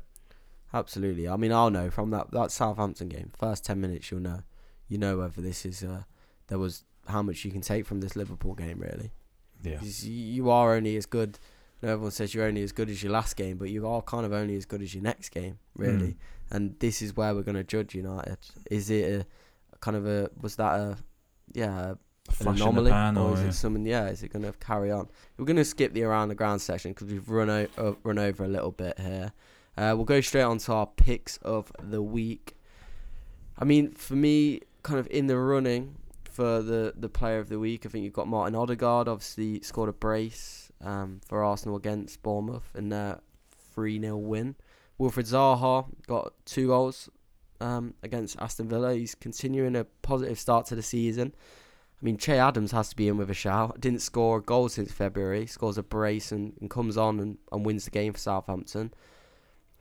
Absolutely. 0.74 1.28
I 1.28 1.36
mean, 1.36 1.52
I'll 1.52 1.70
know 1.70 1.90
from 1.90 2.10
that 2.10 2.30
that 2.30 2.50
Southampton 2.50 3.08
game. 3.08 3.30
First 3.38 3.64
ten 3.64 3.80
minutes, 3.80 4.10
you'll 4.10 4.20
know. 4.20 4.42
You 4.88 4.98
know 4.98 5.18
whether 5.18 5.40
this 5.42 5.66
is 5.66 5.82
uh, 5.82 6.04
there 6.48 6.58
was 6.58 6.84
how 7.08 7.22
much 7.22 7.44
you 7.44 7.50
can 7.50 7.60
take 7.60 7.84
from 7.86 8.00
this 8.00 8.16
Liverpool 8.16 8.54
game, 8.54 8.78
really. 8.80 9.12
Yeah, 9.62 9.80
you- 9.82 10.12
You 10.12 10.50
are 10.50 10.74
only 10.74 10.96
as 10.96 11.06
good. 11.06 11.38
You 11.80 11.88
know, 11.88 11.92
everyone 11.94 12.12
says 12.12 12.32
you're 12.34 12.46
only 12.46 12.62
as 12.62 12.72
good 12.72 12.88
as 12.88 13.02
your 13.02 13.12
last 13.12 13.36
game, 13.36 13.58
but 13.58 13.68
you 13.70 13.86
are 13.86 14.00
kind 14.02 14.24
of 14.24 14.32
only 14.32 14.56
as 14.56 14.64
good 14.66 14.80
as 14.82 14.94
your 14.94 15.02
next 15.02 15.28
game, 15.30 15.58
really. 15.76 16.12
Mm. 16.12 16.16
And 16.50 16.78
this 16.78 17.02
is 17.02 17.16
where 17.16 17.34
we're 17.34 17.42
going 17.42 17.56
to 17.56 17.64
judge 17.64 17.94
United. 17.94 18.38
Is 18.70 18.88
it 18.90 19.26
a 19.74 19.78
kind 19.78 19.96
of 19.96 20.06
a 20.06 20.30
was 20.40 20.56
that 20.56 20.72
a 20.78 20.96
yeah 21.52 21.90
a 21.92 21.96
an 22.28 22.34
flash 22.34 22.56
in 22.56 22.62
anomaly, 22.62 22.84
the 22.84 22.90
pan, 22.90 23.16
or 23.16 23.30
or, 23.30 23.34
is 23.34 23.40
yeah. 23.40 23.48
it 23.48 23.52
something? 23.52 23.86
Yeah, 23.86 24.06
is 24.08 24.22
it 24.22 24.32
going 24.32 24.44
to 24.44 24.52
carry 24.52 24.90
on? 24.90 25.08
We're 25.36 25.44
going 25.44 25.56
to 25.56 25.64
skip 25.64 25.92
the 25.92 26.04
around 26.04 26.28
the 26.28 26.34
ground 26.34 26.60
section 26.60 26.92
because 26.92 27.08
we've 27.08 27.28
run 27.28 27.50
o- 27.50 27.68
uh, 27.78 27.92
run 28.02 28.18
over 28.18 28.44
a 28.44 28.48
little 28.48 28.72
bit 28.72 28.98
here. 28.98 29.32
Uh, 29.76 29.94
we'll 29.96 30.04
go 30.04 30.20
straight 30.20 30.42
on 30.42 30.58
to 30.58 30.72
our 30.72 30.86
picks 30.86 31.38
of 31.38 31.72
the 31.82 32.02
week. 32.02 32.56
I 33.58 33.64
mean, 33.64 33.92
for 33.92 34.14
me, 34.14 34.60
kind 34.82 35.00
of 35.00 35.08
in 35.10 35.26
the 35.26 35.38
running 35.38 35.96
for 36.24 36.62
the 36.62 36.94
the 36.96 37.08
player 37.08 37.38
of 37.38 37.48
the 37.48 37.58
week, 37.58 37.86
I 37.86 37.88
think 37.88 38.04
you've 38.04 38.12
got 38.12 38.28
Martin 38.28 38.54
Odegaard. 38.54 39.08
Obviously, 39.08 39.60
scored 39.62 39.88
a 39.88 39.92
brace 39.92 40.70
um, 40.82 41.20
for 41.26 41.42
Arsenal 41.42 41.76
against 41.76 42.22
Bournemouth 42.22 42.70
in 42.74 42.88
their 42.88 43.20
three 43.74 44.00
0 44.00 44.16
win. 44.16 44.56
Wilfried 45.00 45.28
Zaha 45.28 45.86
got 46.06 46.32
two 46.44 46.68
goals 46.68 47.08
um, 47.60 47.94
against 48.02 48.38
Aston 48.38 48.68
Villa. 48.68 48.94
He's 48.94 49.14
continuing 49.14 49.74
a 49.76 49.84
positive 49.84 50.38
start 50.38 50.66
to 50.66 50.74
the 50.74 50.82
season. 50.82 51.34
I 52.02 52.04
mean, 52.04 52.16
Che 52.16 52.36
Adams 52.36 52.72
has 52.72 52.88
to 52.88 52.96
be 52.96 53.06
in 53.06 53.16
with 53.16 53.30
a 53.30 53.34
shout. 53.34 53.80
Didn't 53.80 54.02
score 54.02 54.38
a 54.38 54.42
goal 54.42 54.68
since 54.68 54.90
February. 54.90 55.46
Scores 55.46 55.78
a 55.78 55.84
brace 55.84 56.32
and, 56.32 56.52
and 56.60 56.68
comes 56.68 56.96
on 56.96 57.20
and, 57.20 57.38
and 57.52 57.64
wins 57.64 57.84
the 57.84 57.92
game 57.92 58.12
for 58.12 58.18
Southampton. 58.18 58.92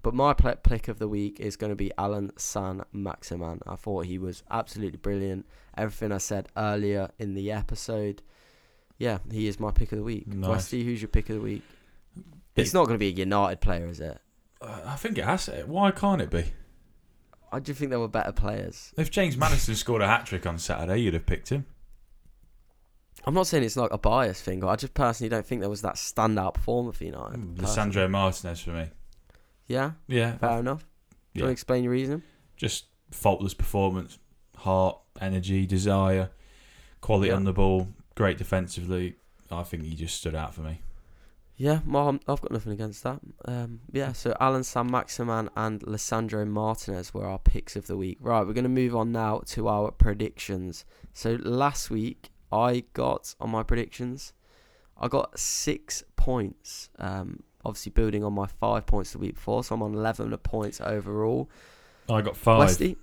But 0.03 0.13
my 0.13 0.34
pick 0.34 0.88
of 0.88 0.99
the 0.99 1.07
week 1.07 1.39
is 1.39 1.55
going 1.55 1.72
to 1.72 1.76
be 1.76 1.91
Alan 1.97 2.32
San 2.38 2.84
Maximan. 2.93 3.61
I 3.67 3.76
thought 3.76 4.05
he 4.05 4.19
was 4.19 4.43
absolutely 4.51 4.97
brilliant. 4.97 5.47
Everything 5.76 6.11
I 6.11 6.19
said 6.19 6.47
earlier 6.55 7.09
in 7.17 7.34
the 7.34 7.51
episode. 7.51 8.22
Yeah, 8.99 9.19
he 9.32 9.47
is 9.47 9.59
my 9.59 9.72
pick 9.72 9.91
of 9.91 9.97
the 9.97 10.03
week. 10.03 10.28
Nice. 10.28 10.49
Westy, 10.49 10.84
who's 10.84 11.01
your 11.01 11.09
pick 11.09 11.30
of 11.30 11.38
the 11.38 11.41
week? 11.41 11.63
It's 12.55 12.74
not 12.74 12.86
going 12.86 12.95
to 12.95 12.99
be 12.99 13.07
a 13.07 13.26
United 13.26 13.61
player, 13.61 13.88
is 13.88 13.99
it? 13.99 14.19
Uh, 14.61 14.82
I 14.86 14.95
think 14.95 15.17
it 15.17 15.26
has. 15.26 15.45
to. 15.45 15.63
Why 15.63 15.89
can't 15.89 16.22
it 16.22 16.30
be? 16.30 16.45
I 17.51 17.59
do 17.59 17.74
think 17.74 17.89
there 17.89 17.99
were 17.99 18.07
better 18.07 18.32
players. 18.32 18.93
If 18.97 19.09
James 19.09 19.38
Maddison 19.38 19.76
scored 19.76 20.01
a 20.01 20.07
hat 20.07 20.28
trick 20.28 20.45
on 20.45 20.59
Saturday, 20.59 20.99
you'd 20.99 21.15
have 21.15 21.26
picked 21.26 21.49
him. 21.49 21.65
I'm 23.26 23.34
not 23.34 23.47
saying 23.47 23.63
it's 23.63 23.78
like 23.78 23.91
a 23.91 23.97
bias 23.97 24.41
thing. 24.41 24.59
but 24.61 24.67
I 24.69 24.76
just 24.76 24.93
personally 24.93 25.30
don't 25.30 25.45
think 25.45 25.61
there 25.61 25.69
was 25.69 25.82
that 25.84 25.95
standout 25.95 26.55
performer 26.55 26.91
for 26.91 27.03
United. 27.03 27.39
Mm. 27.39 27.55
Lissandro 27.57 28.09
Martinez 28.09 28.61
for 28.61 28.72
me. 28.72 28.89
Yeah, 29.67 29.91
Yeah, 30.07 30.38
fair 30.38 30.59
enough. 30.59 30.80
Do 30.80 30.86
you 30.86 31.39
yeah. 31.39 31.43
want 31.43 31.49
to 31.49 31.53
explain 31.53 31.84
your 31.84 31.93
reason? 31.93 32.24
just 32.57 32.86
faultless 33.11 33.53
performance, 33.55 34.19
heart, 34.57 34.97
energy, 35.19 35.65
desire, 35.65 36.30
quality 37.01 37.30
Yeah. 37.30 37.36
on 37.36 37.43
the 37.43 37.53
ball, 37.53 37.88
great 38.15 38.38
defensively. 38.38 39.15
I 39.49 39.63
think 39.63 39.84
he 39.84 39.95
just 39.95 40.17
stood 40.17 40.36
out 40.36 40.53
for 40.53 40.61
me. 40.61 40.82
Yeah, 41.57 41.82
well, 41.86 42.17
I've 42.28 42.41
got 42.41 42.51
nothing 42.51 42.72
against 42.72 43.03
that. 43.03 43.19
Um, 43.45 43.82
yeah, 43.91 44.13
so 44.13 44.36
Allan 44.39 44.63
Saint-Maximin 44.63 45.49
and 45.55 45.82
Lissandro 45.82 46.47
Martinez 46.47 47.13
were 47.13 47.26
our 47.28 47.38
picks 47.38 47.76
of 47.76 47.86
the 47.88 47.95
week. 47.97 48.17
Right, 48.19 48.45
we're 48.45 48.53
going 48.53 48.63
to 48.63 48.69
move 48.69 48.95
on 48.95 49.11
now 49.11 49.41
to 49.47 49.67
our 49.67 49.91
predictions. 49.91 50.86
So 51.13 51.38
last 51.41 51.91
week, 51.91 52.30
I 52.52 52.84
got 52.93 53.36
on 53.39 53.49
my 53.49 53.64
predictions, 53.64 54.34
I 54.99 55.08
got 55.08 55.38
six 55.38 56.04
points. 56.16 56.89
Um, 56.99 57.43
obviously, 57.66 57.91
building 57.91 58.24
on 58.24 58.34
my 58.34 58.47
five 58.47 58.86
points 58.86 59.12
the 59.14 59.20
week 59.20 59.36
before, 59.36 59.64
so 59.64 59.76
I'm 59.76 59.82
on 59.84 59.93
11 59.93 60.36
points 60.38 60.80
overall. 60.82 61.49
I 62.10 62.22
got 62.22 62.36
five. 62.38 62.60
Westy, 62.60 62.97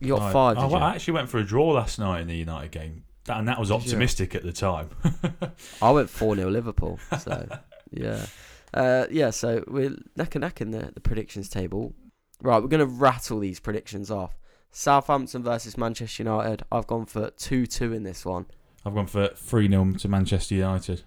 you 0.00 0.16
got 0.16 0.32
five, 0.32 0.58
Oh, 0.58 0.62
did 0.62 0.72
well, 0.72 0.80
you? 0.80 0.86
I 0.86 0.94
actually 0.94 1.14
went 1.14 1.28
for 1.28 1.38
a 1.38 1.44
draw 1.44 1.70
last 1.72 1.98
night 1.98 2.20
in 2.20 2.28
the 2.28 2.36
United 2.36 2.70
game, 2.70 3.04
that, 3.24 3.38
and 3.38 3.48
that 3.48 3.58
was 3.58 3.70
optimistic 3.70 4.34
at 4.34 4.42
the 4.42 4.52
time. 4.52 4.90
I 5.82 5.90
went 5.90 6.10
4 6.10 6.36
0 6.36 6.50
Liverpool. 6.50 6.98
So, 7.18 7.48
yeah. 7.90 8.26
Uh, 8.72 9.06
yeah, 9.10 9.30
so 9.30 9.64
we're 9.66 9.96
neck 10.16 10.34
and 10.34 10.42
neck 10.42 10.60
in 10.60 10.70
the, 10.70 10.90
the 10.94 11.00
predictions 11.00 11.48
table. 11.48 11.94
Right, 12.42 12.62
we're 12.62 12.68
going 12.68 12.80
to 12.80 12.86
rattle 12.86 13.40
these 13.40 13.60
predictions 13.60 14.10
off. 14.10 14.38
Southampton 14.70 15.42
versus 15.42 15.76
Manchester 15.76 16.22
United. 16.22 16.62
I've 16.70 16.86
gone 16.86 17.04
for 17.06 17.30
2 17.30 17.66
2 17.66 17.92
in 17.92 18.04
this 18.04 18.24
one. 18.24 18.46
I've 18.84 18.94
gone 18.94 19.06
for 19.06 19.28
3 19.28 19.68
0 19.68 19.92
to 19.98 20.08
Manchester 20.08 20.54
United. 20.54 21.02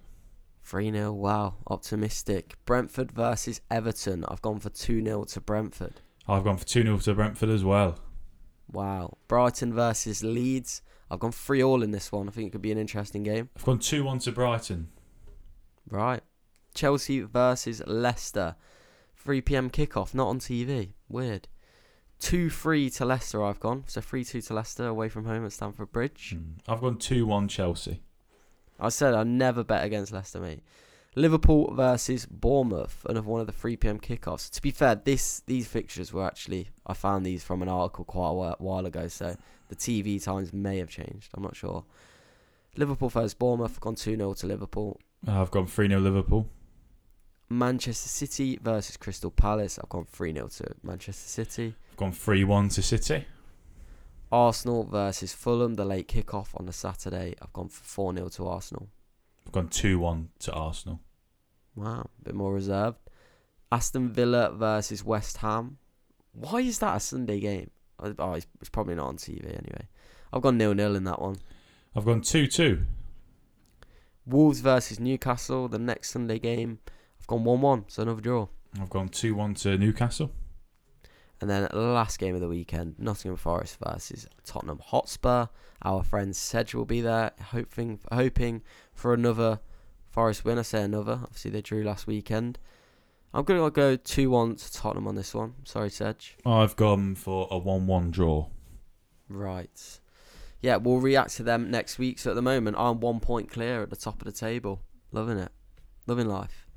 3 0.63 0.91
0, 0.91 1.11
wow, 1.13 1.55
optimistic. 1.67 2.55
Brentford 2.65 3.11
versus 3.11 3.61
Everton. 3.69 4.25
I've 4.27 4.41
gone 4.41 4.59
for 4.59 4.69
2 4.69 5.03
0 5.03 5.23
to 5.25 5.41
Brentford. 5.41 6.01
I've 6.27 6.43
gone 6.43 6.57
for 6.57 6.65
2 6.65 6.83
0 6.83 6.97
to 6.99 7.13
Brentford 7.13 7.49
as 7.49 7.63
well. 7.63 7.99
Wow. 8.71 9.17
Brighton 9.27 9.73
versus 9.73 10.23
Leeds. 10.23 10.81
I've 11.09 11.19
gone 11.19 11.31
3 11.31 11.63
all 11.63 11.83
in 11.83 11.91
this 11.91 12.11
one. 12.11 12.27
I 12.27 12.31
think 12.31 12.47
it 12.47 12.51
could 12.51 12.61
be 12.61 12.71
an 12.71 12.77
interesting 12.77 13.23
game. 13.23 13.49
I've 13.57 13.65
gone 13.65 13.79
2 13.79 14.03
1 14.03 14.19
to 14.19 14.31
Brighton. 14.31 14.89
Right. 15.89 16.21
Chelsea 16.73 17.21
versus 17.21 17.81
Leicester. 17.85 18.55
3 19.17 19.41
pm 19.41 19.69
kickoff, 19.69 20.13
not 20.13 20.27
on 20.27 20.39
TV. 20.39 20.93
Weird. 21.07 21.47
2 22.23 22.49
3 22.49 22.89
to 22.89 23.05
Leicester, 23.05 23.43
I've 23.43 23.59
gone. 23.59 23.83
So 23.87 23.99
3 23.99 24.23
2 24.23 24.41
to 24.41 24.53
Leicester 24.53 24.87
away 24.87 25.09
from 25.09 25.25
home 25.25 25.45
at 25.45 25.51
Stamford 25.51 25.91
Bridge. 25.91 26.35
Mm. 26.37 26.53
I've 26.69 26.79
gone 26.79 26.97
2 26.97 27.25
1 27.25 27.49
Chelsea. 27.49 28.01
I 28.79 28.89
said 28.89 29.13
I 29.13 29.23
never 29.23 29.61
bet 29.63 29.83
against 29.83 30.13
Leicester, 30.13 30.39
mate. 30.39 30.63
Liverpool 31.15 31.73
versus 31.75 32.25
Bournemouth, 32.25 33.05
another 33.07 33.27
one 33.27 33.41
of 33.41 33.47
the 33.47 33.53
3 33.53 33.75
p.m. 33.75 33.99
kickoffs. 33.99 34.49
To 34.51 34.61
be 34.61 34.71
fair, 34.71 34.95
this 34.95 35.41
these 35.47 35.67
fixtures 35.67 36.13
were 36.13 36.25
actually 36.25 36.69
I 36.87 36.93
found 36.93 37.25
these 37.25 37.43
from 37.43 37.61
an 37.61 37.67
article 37.67 38.05
quite 38.05 38.29
a 38.29 38.33
while, 38.33 38.55
while 38.57 38.85
ago, 38.85 39.09
so 39.09 39.35
the 39.67 39.75
TV 39.75 40.23
times 40.23 40.53
may 40.53 40.77
have 40.77 40.89
changed. 40.89 41.29
I'm 41.33 41.43
not 41.43 41.57
sure. 41.57 41.83
Liverpool 42.77 43.09
versus 43.09 43.33
Bournemouth, 43.33 43.81
gone 43.81 43.95
2 43.95 44.15
0 44.15 44.33
to 44.35 44.47
Liverpool. 44.47 45.01
I've 45.27 45.51
gone 45.51 45.67
3 45.67 45.89
0 45.89 45.99
Liverpool. 45.99 46.47
Manchester 47.49 48.09
City 48.09 48.59
versus 48.61 48.97
Crystal 48.97 49.31
Palace, 49.31 49.79
I've 49.79 49.89
gone 49.89 50.05
3 50.05 50.33
0 50.33 50.47
to 50.47 50.75
Manchester 50.83 51.27
City. 51.27 51.75
I've 51.91 51.97
gone 51.97 52.11
3 52.11 52.43
1 52.43 52.69
to 52.69 52.81
City. 52.81 53.25
Arsenal 54.31 54.83
versus 54.83 55.31
Fulham, 55.33 55.75
the 55.75 55.85
late 55.85 56.07
kickoff 56.07 56.59
on 56.59 56.65
the 56.65 56.73
Saturday, 56.73 57.35
I've 57.41 57.53
gone 57.53 57.69
for 57.69 57.83
4 57.83 58.15
0 58.15 58.29
to 58.29 58.47
Arsenal. 58.47 58.89
I've 59.45 59.51
gone 59.51 59.67
2 59.67 59.99
1 59.99 60.29
to 60.39 60.53
Arsenal. 60.53 60.99
Wow, 61.75 62.09
a 62.19 62.23
bit 62.23 62.35
more 62.35 62.53
reserved. 62.53 62.97
Aston 63.71 64.11
Villa 64.11 64.51
versus 64.51 65.03
West 65.03 65.37
Ham. 65.37 65.77
Why 66.31 66.61
is 66.61 66.79
that 66.79 66.95
a 66.95 66.99
Sunday 66.99 67.39
game? 67.39 67.69
Oh, 67.99 68.07
it's, 68.07 68.19
oh, 68.19 68.33
it's 68.33 68.69
probably 68.69 68.95
not 68.95 69.07
on 69.07 69.17
TV 69.17 69.45
anyway. 69.45 69.87
I've 70.31 70.41
gone 70.41 70.57
nil 70.57 70.73
nil 70.73 70.95
in 70.95 71.03
that 71.03 71.21
one. 71.21 71.37
I've 71.95 72.05
gone 72.05 72.21
2 72.21 72.47
2. 72.47 72.85
Wolves 74.25 74.61
versus 74.61 74.99
Newcastle, 74.99 75.67
the 75.67 75.77
next 75.77 76.11
Sunday 76.11 76.39
game. 76.39 76.79
I've 77.23 77.27
gone 77.27 77.45
1 77.45 77.61
1, 77.61 77.85
so 77.87 78.01
another 78.01 78.19
draw. 78.19 78.47
I've 78.81 78.89
gone 78.89 79.07
2 79.07 79.33
1 79.33 79.53
to 79.55 79.77
Newcastle. 79.77 80.29
And 81.39 81.49
then 81.49 81.69
last 81.71 82.19
game 82.19 82.35
of 82.35 82.41
the 82.41 82.49
weekend, 82.49 82.95
Nottingham 82.99 83.37
Forest 83.37 83.77
versus 83.81 84.27
Tottenham 84.43 84.79
Hotspur. 84.83 85.47
Our 85.83 86.03
friend 86.03 86.35
Sedge 86.35 86.75
will 86.75 86.83
be 86.83 86.99
there, 86.99 87.31
hoping 87.51 88.01
hoping 88.11 88.61
for 88.93 89.13
another 89.13 89.61
Forest 90.09 90.43
win. 90.43 90.59
I 90.59 90.63
say 90.63 90.83
another. 90.83 91.21
Obviously, 91.23 91.51
they 91.51 91.61
drew 91.61 91.81
last 91.83 92.07
weekend. 92.07 92.59
I'm 93.33 93.45
going 93.45 93.63
to 93.63 93.71
go 93.71 93.95
2 93.95 94.29
1 94.29 94.57
to 94.57 94.73
Tottenham 94.73 95.07
on 95.07 95.15
this 95.15 95.33
one. 95.33 95.53
Sorry, 95.63 95.89
Sedge. 95.89 96.35
I've 96.45 96.75
gone 96.75 97.15
for 97.15 97.47
a 97.49 97.57
1 97.57 97.87
1 97.87 98.11
draw. 98.11 98.47
Right. 99.29 99.99
Yeah, 100.59 100.75
we'll 100.75 100.99
react 100.99 101.37
to 101.37 101.43
them 101.43 101.71
next 101.71 101.97
week. 101.97 102.19
So 102.19 102.31
at 102.31 102.35
the 102.35 102.41
moment, 102.41 102.75
I'm 102.77 102.99
one 102.99 103.21
point 103.21 103.49
clear 103.49 103.81
at 103.81 103.89
the 103.89 103.95
top 103.95 104.21
of 104.21 104.25
the 104.25 104.33
table. 104.33 104.81
Loving 105.13 105.37
it. 105.37 105.53
Loving 106.05 106.27
life. 106.27 106.67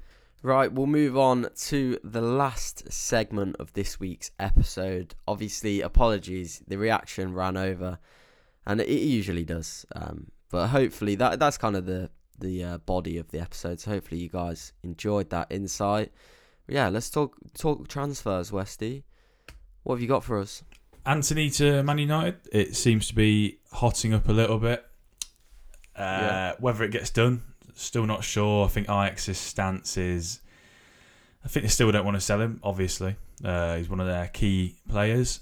Right, 0.47 0.71
we'll 0.73 0.87
move 0.87 1.19
on 1.19 1.49
to 1.71 1.99
the 2.05 2.21
last 2.21 2.93
segment 2.93 3.57
of 3.59 3.73
this 3.73 3.99
week's 3.99 4.31
episode. 4.39 5.17
Obviously, 5.27 5.81
apologies, 5.81 6.63
the 6.69 6.77
reaction 6.79 7.35
ran 7.35 7.57
over, 7.57 7.99
and 8.65 8.81
it 8.81 8.89
usually 8.89 9.45
does. 9.45 9.85
Um, 9.97 10.29
but 10.49 10.69
hopefully, 10.69 11.17
that 11.17 11.41
that's 11.41 11.59
kind 11.59 11.75
of 11.75 11.87
the 11.87 12.11
the 12.39 12.63
uh, 12.63 12.79
body 12.79 13.19
of 13.19 13.33
the 13.33 13.41
episode. 13.41 13.81
So 13.81 13.91
hopefully, 13.91 14.21
you 14.21 14.29
guys 14.29 14.73
enjoyed 14.85 15.31
that 15.31 15.49
insight. 15.51 16.13
yeah, 16.69 16.91
let's 16.91 17.11
talk 17.11 17.35
talk 17.59 17.89
transfers, 17.89 18.53
Westy. 18.53 19.03
What 19.83 19.97
have 19.97 20.01
you 20.03 20.07
got 20.07 20.23
for 20.23 20.39
us? 20.39 20.63
Antony 21.05 21.51
to 21.51 21.83
Man 21.83 21.99
United. 21.99 22.37
It 22.53 22.77
seems 22.77 23.09
to 23.09 23.17
be 23.17 23.59
hotting 23.73 24.15
up 24.15 24.29
a 24.29 24.33
little 24.33 24.59
bit. 24.61 24.87
Uh, 25.97 26.03
Yeah. 26.03 26.53
Whether 26.61 26.85
it 26.85 26.93
gets 26.93 27.11
done, 27.11 27.43
still 27.77 28.07
not 28.07 28.24
sure. 28.24 28.64
I 28.64 28.68
think 28.68 28.89
Ajax's 28.89 29.39
stance 29.39 29.97
is. 29.97 30.41
I 31.45 31.49
think 31.49 31.64
they 31.64 31.68
still 31.70 31.93
don't 31.93 32.05
want 32.05 32.16
to 32.16 32.20
sell 32.20 32.41
him. 32.41 32.59
Obviously, 32.64 33.16
uh, 33.45 33.77
he's 33.77 33.89
one 33.89 34.01
of 34.01 34.07
their 34.07 34.27
key 34.29 34.77
players. 34.89 35.41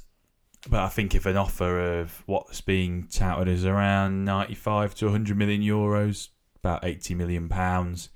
But 0.69 0.81
I 0.81 0.89
think 0.89 1.15
if 1.15 1.27
an 1.27 1.37
offer 1.37 1.99
of 2.01 2.23
what's 2.27 2.61
being 2.63 3.07
touted 3.11 3.49
as 3.49 3.65
around 3.67 4.25
95 4.25 4.95
to 4.97 5.07
100 5.07 5.37
million 5.37 5.61
euros, 5.63 6.29
about 6.57 6.85
80 6.85 7.15
million 7.15 7.49
pounds, 7.51 8.09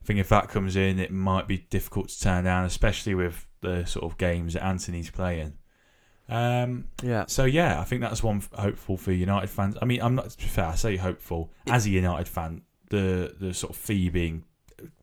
I 0.00 0.04
think 0.06 0.20
if 0.20 0.28
that 0.28 0.48
comes 0.48 0.76
in, 0.76 0.98
it 1.00 1.10
might 1.10 1.48
be 1.48 1.58
difficult 1.70 2.08
to 2.10 2.20
turn 2.20 2.44
down, 2.44 2.64
especially 2.64 3.14
with 3.16 3.46
the 3.62 3.84
sort 3.84 4.04
of 4.04 4.16
games 4.18 4.54
that 4.54 4.64
Antony's 4.64 5.10
playing. 5.10 5.54
Um, 6.28 6.84
Yeah. 7.02 7.24
so 7.26 7.44
yeah, 7.44 7.80
I 7.80 7.84
think 7.84 8.00
that's 8.00 8.22
one 8.22 8.38
f- 8.38 8.50
hopeful 8.54 8.96
for 8.96 9.10
United 9.12 9.50
fans. 9.50 9.76
I 9.82 9.84
mean, 9.84 10.00
I'm 10.00 10.14
not 10.14 10.30
to 10.30 10.38
be 10.38 10.44
fair. 10.44 10.66
I 10.66 10.74
say 10.76 10.96
hopeful 10.96 11.52
as 11.66 11.84
a 11.86 11.90
United 11.90 12.28
fan. 12.28 12.62
The 12.92 13.34
the 13.40 13.54
sort 13.54 13.70
of 13.70 13.76
fee 13.76 14.10
being 14.10 14.44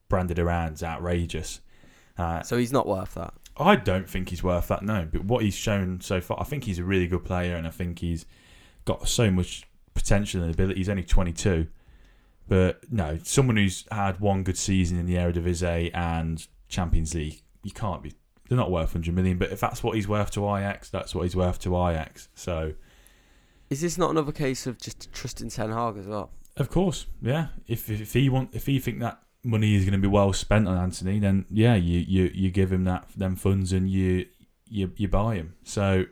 branded 0.10 0.38
around 0.40 0.74
is 0.74 0.84
outrageous. 0.84 1.60
Uh, 2.18 2.42
So 2.44 2.58
he's 2.58 2.72
not 2.72 2.88
worth 2.88 3.16
that. 3.16 3.34
I 3.58 3.76
don't 3.76 4.08
think 4.10 4.30
he's 4.30 4.44
worth 4.44 4.68
that. 4.70 4.84
No, 4.84 5.08
but 5.12 5.26
what 5.26 5.44
he's 5.44 5.56
shown 5.56 6.00
so 6.02 6.22
far, 6.22 6.40
I 6.40 6.44
think 6.44 6.66
he's 6.66 6.78
a 6.80 6.84
really 6.84 7.08
good 7.08 7.26
player, 7.26 7.56
and 7.56 7.66
I 7.68 7.72
think 7.72 8.00
he's 8.00 8.26
got 8.86 9.08
so 9.08 9.30
much 9.32 9.64
potential 9.96 10.42
and 10.44 10.54
ability. 10.54 10.80
He's 10.80 10.88
only 10.90 11.04
22, 11.04 11.68
but 12.48 12.80
no, 12.92 13.18
someone 13.24 13.58
who's 13.58 13.86
had 13.92 14.20
one 14.20 14.44
good 14.44 14.58
season 14.58 14.98
in 15.00 15.06
the 15.08 15.16
Eredivisie 15.16 15.92
and 15.94 16.46
Champions 16.68 17.14
League, 17.16 17.42
you 17.64 17.72
can't 17.72 18.02
be. 18.04 18.14
They're 18.48 18.58
not 18.58 18.72
worth 18.72 18.94
100 18.96 19.14
million, 19.14 19.38
but 19.38 19.52
if 19.52 19.60
that's 19.60 19.84
what 19.84 19.96
he's 19.96 20.08
worth 20.08 20.32
to 20.32 20.48
Ajax, 20.56 20.90
that's 20.90 21.14
what 21.14 21.24
he's 21.24 21.36
worth 21.36 21.60
to 21.60 21.76
Ajax. 21.76 22.30
So, 22.36 22.74
Is 23.70 23.82
this 23.82 23.98
not 23.98 24.10
another 24.12 24.32
case 24.32 24.66
of 24.68 24.80
just 24.80 25.12
trusting 25.12 25.50
Ten 25.50 25.72
Hag 25.72 25.98
as 25.98 26.08
well? 26.08 26.32
Of 26.60 26.70
course, 26.70 27.06
yeah. 27.22 27.48
If 27.68 27.90
if 27.90 28.14
he 28.14 28.30
want, 28.30 28.50
if 28.54 28.66
he 28.68 28.80
think 28.80 29.00
that 29.00 29.20
money 29.44 29.76
is 29.76 29.84
going 29.86 29.94
to 29.94 30.00
be 30.00 30.08
well 30.08 30.34
spent 30.34 30.68
on 30.68 30.78
Antony, 30.78 31.18
then 31.20 31.46
yeah, 31.50 31.76
you 31.76 32.00
you 32.00 32.30
you 32.34 32.52
give 32.52 32.72
him 32.72 32.84
that 32.84 33.08
them 33.16 33.36
funds 33.36 33.72
and 33.74 33.90
you 33.90 34.26
you 34.68 34.92
you 34.98 35.08
buy 35.08 35.36
him. 35.36 35.56
So 35.64 36.06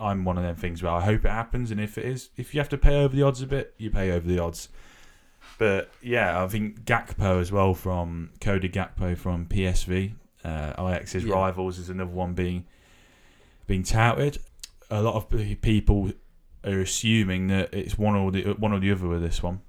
I'm 0.00 0.24
one 0.24 0.36
of 0.36 0.42
them 0.44 0.56
things 0.56 0.82
where 0.82 0.92
I 0.92 1.00
hope 1.02 1.24
it 1.24 1.30
happens, 1.30 1.70
and 1.70 1.80
if 1.80 1.96
it 1.96 2.04
is, 2.04 2.30
if 2.36 2.52
you 2.52 2.60
have 2.60 2.68
to 2.70 2.78
pay 2.78 2.96
over 2.96 3.14
the 3.14 3.22
odds 3.22 3.40
a 3.40 3.46
bit, 3.46 3.74
you 3.78 3.90
pay 3.90 4.10
over 4.10 4.26
the 4.26 4.38
odds. 4.40 4.68
But 5.58 5.90
yeah, 6.02 6.42
I 6.42 6.48
think 6.48 6.84
Gakpo 6.84 7.40
as 7.40 7.52
well 7.52 7.74
from 7.74 8.30
Cody 8.40 8.68
Gakpo 8.68 9.16
from 9.16 9.46
PSV, 9.46 10.14
uh, 10.44 10.72
Ajax's 10.76 11.24
Yeah. 11.24 11.34
rivals, 11.34 11.78
is 11.78 11.88
another 11.88 12.10
one 12.10 12.34
being 12.34 12.64
being 13.68 13.84
touted. 13.84 14.38
A 14.90 15.00
lot 15.00 15.14
of 15.14 15.30
people 15.62 16.10
are 16.64 16.80
assuming 16.80 17.46
that 17.48 17.72
it's 17.72 17.96
one 17.96 18.16
or 18.16 18.32
the 18.32 18.54
one 18.54 18.72
or 18.72 18.80
the 18.80 18.90
other 18.90 19.06
with 19.06 19.22
this 19.22 19.40
one. 19.42 19.60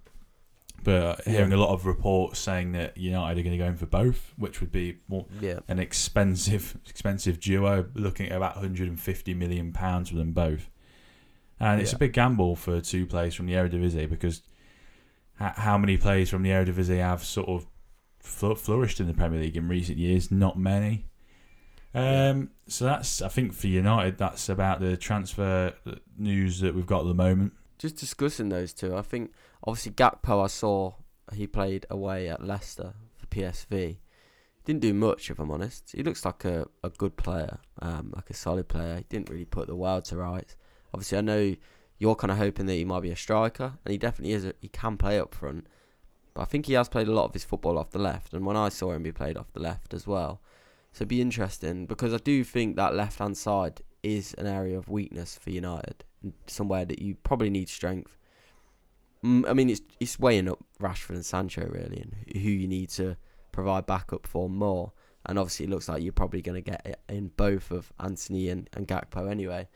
But 0.86 1.26
hearing 1.26 1.52
a 1.52 1.58
lot 1.58 1.70
of 1.74 1.86
reports 1.86 2.40
saying 2.40 2.72
that 2.74 2.96
United 2.96 3.40
are 3.40 3.44
going 3.44 3.58
to 3.58 3.64
go 3.64 3.66
in 3.68 3.76
for 3.76 3.88
both, 3.88 4.34
which 4.38 4.62
would 4.62 4.72
be 4.72 5.00
more 5.08 5.26
Yeah. 5.42 5.60
an 5.68 5.80
expensive 5.80 6.78
expensive 6.88 7.40
duo, 7.40 7.88
looking 7.96 8.28
at 8.30 8.38
about 8.38 8.56
150 8.56 9.34
million 9.34 9.74
pounds 9.74 10.10
for 10.12 10.16
them 10.16 10.32
both. 10.32 10.70
And 11.60 11.82
it's 11.82 11.92
Yeah. 11.92 11.96
a 11.98 12.00
big 12.00 12.14
gamble 12.14 12.56
for 12.56 12.80
two 12.82 13.06
players 13.06 13.34
from 13.34 13.48
the 13.48 13.54
Eredivisie 13.54 14.08
because 14.10 14.42
how 15.38 15.78
many 15.78 15.98
players 15.98 16.30
from 16.30 16.44
the 16.44 16.50
Eredivisie 16.52 17.00
have 17.00 17.24
sort 17.24 17.50
of 17.50 17.68
flourished 18.22 19.00
in 19.00 19.08
the 19.08 19.14
Premier 19.14 19.40
League 19.42 19.58
in 19.58 19.68
recent 19.68 19.98
years? 19.98 20.32
Not 20.32 20.58
many. 20.58 21.06
Um, 21.94 22.52
so 22.68 22.86
that's 22.86 23.22
I 23.22 23.30
think 23.30 23.54
for 23.54 23.68
United, 23.68 24.18
that's 24.18 24.50
about 24.50 24.82
the 24.82 24.98
transfer 24.98 25.74
news 26.18 26.60
that 26.60 26.76
we've 26.76 26.86
got 26.86 27.02
at 27.02 27.08
the 27.08 27.14
moment. 27.14 27.54
Just 27.78 27.97
discussing 27.97 28.49
those 28.49 28.73
two, 28.73 28.95
I 28.95 29.01
think 29.01 29.32
obviously 29.63 29.91
Gakpo 29.91 30.43
I 30.43 30.47
saw 30.47 30.93
he 31.34 31.47
played 31.47 31.86
away 31.89 32.30
at 32.30 32.45
Leicester 32.45 32.93
for 33.17 33.26
PSV. 33.28 33.97
Didn't 34.63 34.82
do 34.82 34.93
much 34.93 35.30
if 35.30 35.39
I'm 35.39 35.51
honest. 35.51 35.91
He 35.95 36.03
looks 36.03 36.26
like 36.26 36.45
a, 36.45 36.67
a 36.84 36.89
good 36.89 37.17
player, 37.17 37.59
um, 37.82 38.13
like 38.15 38.30
a 38.30 38.34
solid 38.34 38.67
player. 38.67 38.97
He 38.97 39.05
didn't 39.09 39.30
really 39.30 39.45
put 39.45 39.67
the 39.67 39.76
world 39.76 40.05
to 40.05 40.17
rights. 40.17 40.55
Obviously 40.93 41.17
I 41.17 41.21
know 41.21 41.55
you're 41.97 42.15
kind 42.15 42.32
of 42.32 42.38
hoping 42.38 42.65
that 42.65 42.73
he 42.73 42.86
might 42.86 43.01
be 43.01 43.11
a 43.11 43.15
striker, 43.15 43.73
and 43.84 43.91
he 43.91 43.97
definitely 43.97 44.34
is. 44.34 44.45
A, 44.45 44.53
he 44.59 44.67
can 44.67 44.97
play 44.97 45.19
up 45.19 45.34
front, 45.34 45.67
but 46.34 46.41
I 46.41 46.45
think 46.45 46.65
he 46.65 46.73
has 46.73 46.89
played 46.89 47.07
a 47.07 47.13
lot 47.13 47.26
of 47.26 47.34
his 47.34 47.45
football 47.45 47.78
off 47.78 47.91
the 47.91 47.99
left. 47.99 48.34
And 48.34 48.45
when 48.45 48.57
I 48.57 48.69
saw 48.69 48.91
him, 48.91 49.05
he 49.05 49.11
played 49.11 49.38
off 49.38 49.53
the 49.53 49.61
left 49.61 49.93
as 49.93 50.05
well. 50.05 50.41
So 50.91 50.99
it'd 50.99 51.09
be 51.09 51.21
interesting 51.21 51.86
because 51.86 52.13
I 52.13 52.17
do 52.17 52.43
think 52.43 52.76
that 52.76 52.95
left 52.95 53.19
hand 53.19 53.38
side 53.38 53.82
is 54.06 54.34
an 54.38 54.47
area 54.47 54.78
of 54.78 54.88
weakness 54.88 55.38
for 55.41 55.49
United, 55.49 56.03
somewhere 56.47 56.86
that 56.86 57.01
you 57.01 57.16
probably 57.16 57.49
need 57.49 57.68
strength. 57.68 58.18
I 59.24 59.53
mean, 59.53 59.70
it's 59.70 59.82
it's 59.99 60.20
weighing 60.20 60.47
up 60.47 60.64
Rashford 60.80 61.16
and 61.16 61.26
Sancho 61.26 61.68
really, 61.68 62.01
and 62.01 62.41
who 62.41 62.49
you 62.49 62.68
need 62.68 62.89
to 62.91 63.18
provide 63.51 63.86
backup 63.88 64.28
for 64.28 64.49
more. 64.49 64.93
And 65.26 65.39
obviously, 65.39 65.66
it 65.66 65.72
looks 65.72 65.89
like 65.89 66.03
you're 66.03 66.14
probably 66.14 66.43
going 66.43 66.62
to 66.64 66.72
get 66.72 66.86
it 66.86 66.99
in 67.10 67.32
both 67.36 67.72
of 67.72 67.91
Antony 67.99 68.49
and, 68.49 68.70
and 68.74 68.88
Gakpo 68.88 69.30
anyway. 69.30 69.68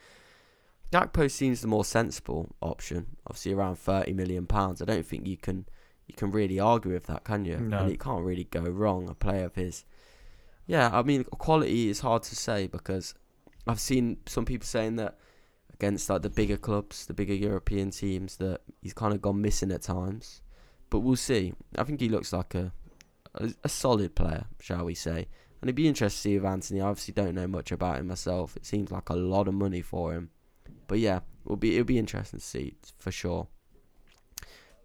Gakpo 0.92 1.30
seems 1.32 1.62
the 1.62 1.68
more 1.68 1.84
sensible 1.84 2.56
option. 2.62 3.18
Obviously, 3.26 3.54
around 3.54 3.78
thirty 3.78 4.14
million 4.14 4.46
pounds. 4.46 4.82
I 4.82 4.86
don't 4.86 5.06
think 5.06 5.26
you 5.26 5.38
can 5.38 5.66
you 6.08 6.14
can 6.14 6.30
really 6.32 6.60
argue 6.60 6.94
with 6.94 7.06
that, 7.08 7.24
can 7.24 7.46
you? 7.46 7.58
No. 7.58 7.80
And 7.80 7.92
it 7.92 8.00
can't 8.00 8.24
really 8.24 8.44
go 8.44 8.62
wrong. 8.62 9.10
A 9.10 9.16
player 9.16 9.46
of 9.46 9.56
his, 9.56 9.86
yeah. 10.68 10.90
I 10.92 11.02
mean, 11.02 11.24
quality 11.24 11.90
is 11.90 12.02
hard 12.02 12.24
to 12.24 12.36
say 12.36 12.68
because 12.68 13.16
I've 13.68 13.80
seen 13.80 14.18
some 14.26 14.46
people 14.46 14.66
saying 14.66 14.96
that 14.98 15.18
against 15.74 16.10
like 16.10 16.22
the 16.22 16.30
bigger 16.30 16.58
clubs, 16.58 17.06
the 17.06 17.14
bigger 17.14 17.34
European 17.34 17.92
teams, 17.92 18.38
that 18.38 18.62
he's 18.82 18.94
kind 18.94 19.14
of 19.14 19.22
gone 19.22 19.42
missing 19.42 19.72
at 19.72 19.82
times. 19.82 20.42
But 20.90 21.00
we'll 21.00 21.16
see. 21.16 21.54
I 21.78 21.84
think 21.84 22.00
he 22.00 22.10
looks 22.10 22.34
like 22.34 22.56
a 22.56 22.74
a, 23.36 23.54
a 23.64 23.70
solid 23.70 24.16
player, 24.16 24.46
shall 24.60 24.86
we 24.86 24.96
say? 24.96 25.28
And 25.62 25.68
it'd 25.68 25.76
be 25.76 25.88
interesting 25.88 26.18
to 26.18 26.22
see 26.22 26.36
if 26.36 26.44
Antony. 26.44 26.82
I 26.82 26.88
obviously 26.88 27.14
don't 27.14 27.36
know 27.36 27.48
much 27.48 27.72
about 27.72 28.00
him 28.00 28.08
myself. 28.08 28.56
It 28.56 28.66
seems 28.66 28.92
like 28.92 29.10
a 29.10 29.16
lot 29.16 29.48
of 29.48 29.54
money 29.54 29.82
for 29.82 30.14
him, 30.14 30.30
but 30.88 31.00
yeah, 31.00 31.20
it'll 31.46 31.58
be 31.58 31.74
it'll 31.74 31.86
be 31.86 32.00
interesting 32.00 32.40
to 32.40 32.46
see 32.46 32.76
for 32.98 33.12
sure. 33.12 33.48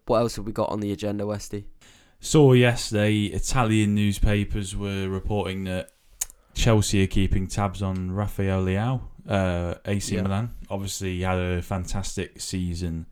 What 0.06 0.18
else 0.18 0.36
have 0.36 0.46
we 0.46 0.52
got 0.52 0.70
on 0.70 0.80
the 0.80 0.92
agenda, 0.92 1.26
Westy? 1.26 1.66
Saw 2.20 2.52
yesterday 2.52 3.24
Italian 3.24 3.94
newspapers 3.94 4.76
were 4.76 5.08
reporting 5.08 5.64
that 5.64 5.90
Chelsea 6.54 7.02
are 7.02 7.06
keeping 7.08 7.46
tabs 7.46 7.82
on 7.82 8.12
Rafael 8.12 8.64
Leao, 8.64 9.00
uh, 9.28 9.74
AC 9.84 10.14
Yeah. 10.14 10.22
Milan. 10.22 10.54
Obviously, 10.70 11.16
he 11.16 11.22
had 11.22 11.38
a 11.38 11.62
fantastic 11.62 12.40
season 12.40 13.06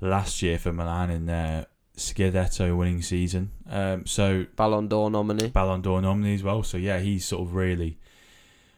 last 0.00 0.42
year 0.42 0.58
for 0.58 0.72
Milan 0.72 1.10
in 1.10 1.26
their 1.26 1.66
Scudetto 1.96 2.76
winning 2.76 3.02
season. 3.02 3.50
Um, 3.68 4.06
so 4.06 4.46
Ballon 4.56 4.88
d'Or 4.88 5.10
nominee. 5.10 5.48
Ballon 5.48 5.82
d'Or 5.82 6.00
nominee 6.00 6.34
as 6.34 6.42
well. 6.42 6.62
So 6.62 6.76
yeah, 6.78 6.98
he's 7.00 7.24
sort 7.26 7.42
of 7.42 7.54
really, 7.54 7.98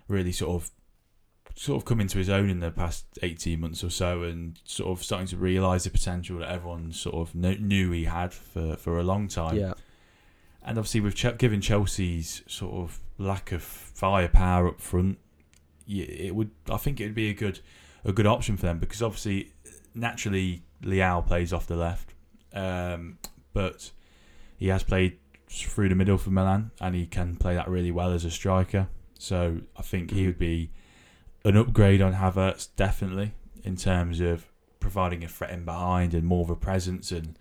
really 0.09 0.33
sort 0.33 0.61
of, 0.63 0.71
sort 1.55 1.81
of 1.81 1.85
come 1.85 2.01
into 2.01 2.19
his 2.19 2.29
own 2.29 2.51
in 2.51 2.59
the 2.59 2.73
past 2.73 3.07
eighteen 3.23 3.61
months 3.61 3.85
or 3.85 3.91
so, 3.91 4.25
and 4.25 4.59
sort 4.65 4.91
of 4.99 5.05
starting 5.05 5.29
to 5.29 5.37
realise 5.37 5.85
the 5.85 5.91
potential 5.91 6.39
that 6.41 6.51
everyone 6.51 6.91
sort 6.93 7.15
of 7.15 7.35
knew 7.37 7.93
he 7.93 8.05
had 8.05 8.33
for 8.33 8.75
for 8.77 8.99
a 8.99 9.05
long 9.05 9.29
time. 9.29 9.57
Yeah, 9.57 9.75
And 10.65 10.77
obviously, 10.77 11.01
with 11.01 11.15
Ch- 11.15 11.39
given 11.39 11.61
Chelsea's 11.61 12.43
sort 12.49 12.75
of 12.75 12.99
lack 13.19 13.53
of 13.53 13.63
firepower 13.63 14.69
up 14.69 14.81
front, 14.81 15.19
it 15.87 16.35
would 16.35 16.51
I 16.71 16.77
think 16.77 17.01
it 17.01 17.05
would 17.05 17.15
be 17.15 17.31
a 17.31 17.35
good 17.35 17.61
a 18.05 18.13
good 18.13 18.27
option 18.27 18.57
for 18.57 18.67
them 18.67 18.79
because 18.79 19.03
obviously, 19.03 19.53
naturally, 19.95 20.63
Leao 20.83 21.27
plays 21.27 21.53
off 21.53 21.67
the 21.67 21.77
left, 21.77 22.15
um, 22.53 23.19
but 23.53 23.91
he 24.57 24.69
has 24.69 24.83
played 24.83 25.19
through 25.49 25.89
the 25.89 25.95
middle 25.95 26.19
for 26.19 26.31
Milan 26.31 26.71
and 26.81 26.95
he 26.95 27.07
can 27.07 27.37
play 27.37 27.55
that 27.55 27.69
really 27.69 27.91
well 27.91 28.13
as 28.13 28.25
a 28.25 28.31
striker. 28.31 28.89
So 29.19 29.61
I 29.77 29.83
think 29.83 30.11
he 30.11 30.27
would 30.27 30.39
be 30.39 30.71
an 31.45 31.57
upgrade 31.57 32.03
on 32.03 32.15
Havertz 32.15 32.69
definitely 32.77 33.33
in 33.63 33.77
terms 33.77 34.21
of 34.21 34.47
providing 34.81 35.25
a 35.25 35.29
threat 35.29 35.51
in 35.51 35.65
behind 35.65 36.13
and 36.13 36.25
more 36.25 36.43
of 36.43 36.51
a 36.51 36.57
presence 36.57 37.11
and 37.11 37.39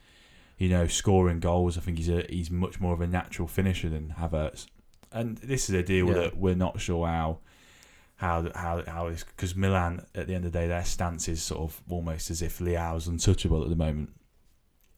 you 0.58 0.70
know 0.70 0.88
scoring 0.88 1.40
goals. 1.40 1.78
I 1.78 1.82
think 1.82 1.98
he's 1.98 2.10
a 2.10 2.26
he's 2.30 2.52
much 2.52 2.80
more 2.80 2.94
of 2.94 3.02
a 3.02 3.08
natural 3.08 3.48
finisher 3.48 3.90
than 3.90 4.16
Havertz. 4.20 4.68
And 5.14 5.38
this 5.38 5.70
is 5.70 5.76
a 5.76 5.84
deal 5.84 6.07
Yeah. 6.07 6.14
that 6.16 6.38
we're 6.38 6.55
not 6.55 6.80
sure 6.82 7.07
how 7.07 7.39
how 8.16 8.49
how 8.55 8.84
how 8.88 9.07
is 9.07 9.24
because 9.24 9.55
Milan 9.55 10.05
at 10.16 10.28
the 10.28 10.36
end 10.36 10.45
of 10.45 10.51
the 10.51 10.59
day 10.59 10.68
their 10.68 10.86
stance 10.86 11.28
is 11.28 11.41
sort 11.41 11.61
of 11.61 11.82
almost 11.89 12.32
as 12.32 12.41
if 12.41 12.59
Leao's 12.59 13.07
untouchable 13.07 13.64
at 13.64 13.70
the 13.70 13.76
moment. 13.76 14.09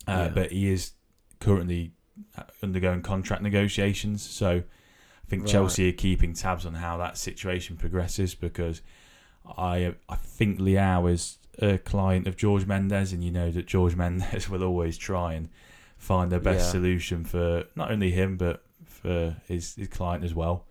Uh, 0.08 0.12
Yeah. 0.28 0.30
But 0.30 0.52
he 0.52 0.70
is 0.72 0.92
currently 1.40 1.94
uh, 2.38 2.44
undergoing 2.64 3.02
contract 3.02 3.42
negotiations, 3.42 4.22
so 4.22 4.58
I 4.58 5.28
think 5.28 5.44
Right. 5.44 5.52
Chelsea 5.52 5.90
are 5.90 5.94
keeping 5.94 6.34
tabs 6.34 6.66
on 6.66 6.76
how 6.76 6.98
that 6.98 7.18
situation 7.18 7.78
progresses 7.78 8.36
because 8.36 8.82
I 9.58 9.96
I 10.10 10.16
think 10.16 10.60
Leao 10.60 11.12
is 11.12 11.38
a 11.60 11.78
client 11.78 12.28
of 12.28 12.36
George 12.36 12.66
Mendes, 12.66 13.12
and 13.14 13.24
you 13.24 13.32
know 13.32 13.50
that 13.52 13.66
George 13.66 13.96
Mendes 14.02 14.50
will 14.50 14.64
always 14.64 14.98
try 14.98 15.34
and 15.34 15.50
find 15.98 16.32
the 16.32 16.40
best 16.40 16.66
Yeah. 16.66 16.72
solution 16.72 17.24
for 17.24 17.66
not 17.76 17.92
only 17.92 18.12
him 18.12 18.38
but 18.38 18.65
for 19.06 19.36
his, 19.48 19.76
his 19.76 19.88
client 19.88 20.24
as 20.24 20.34
well. 20.34 20.66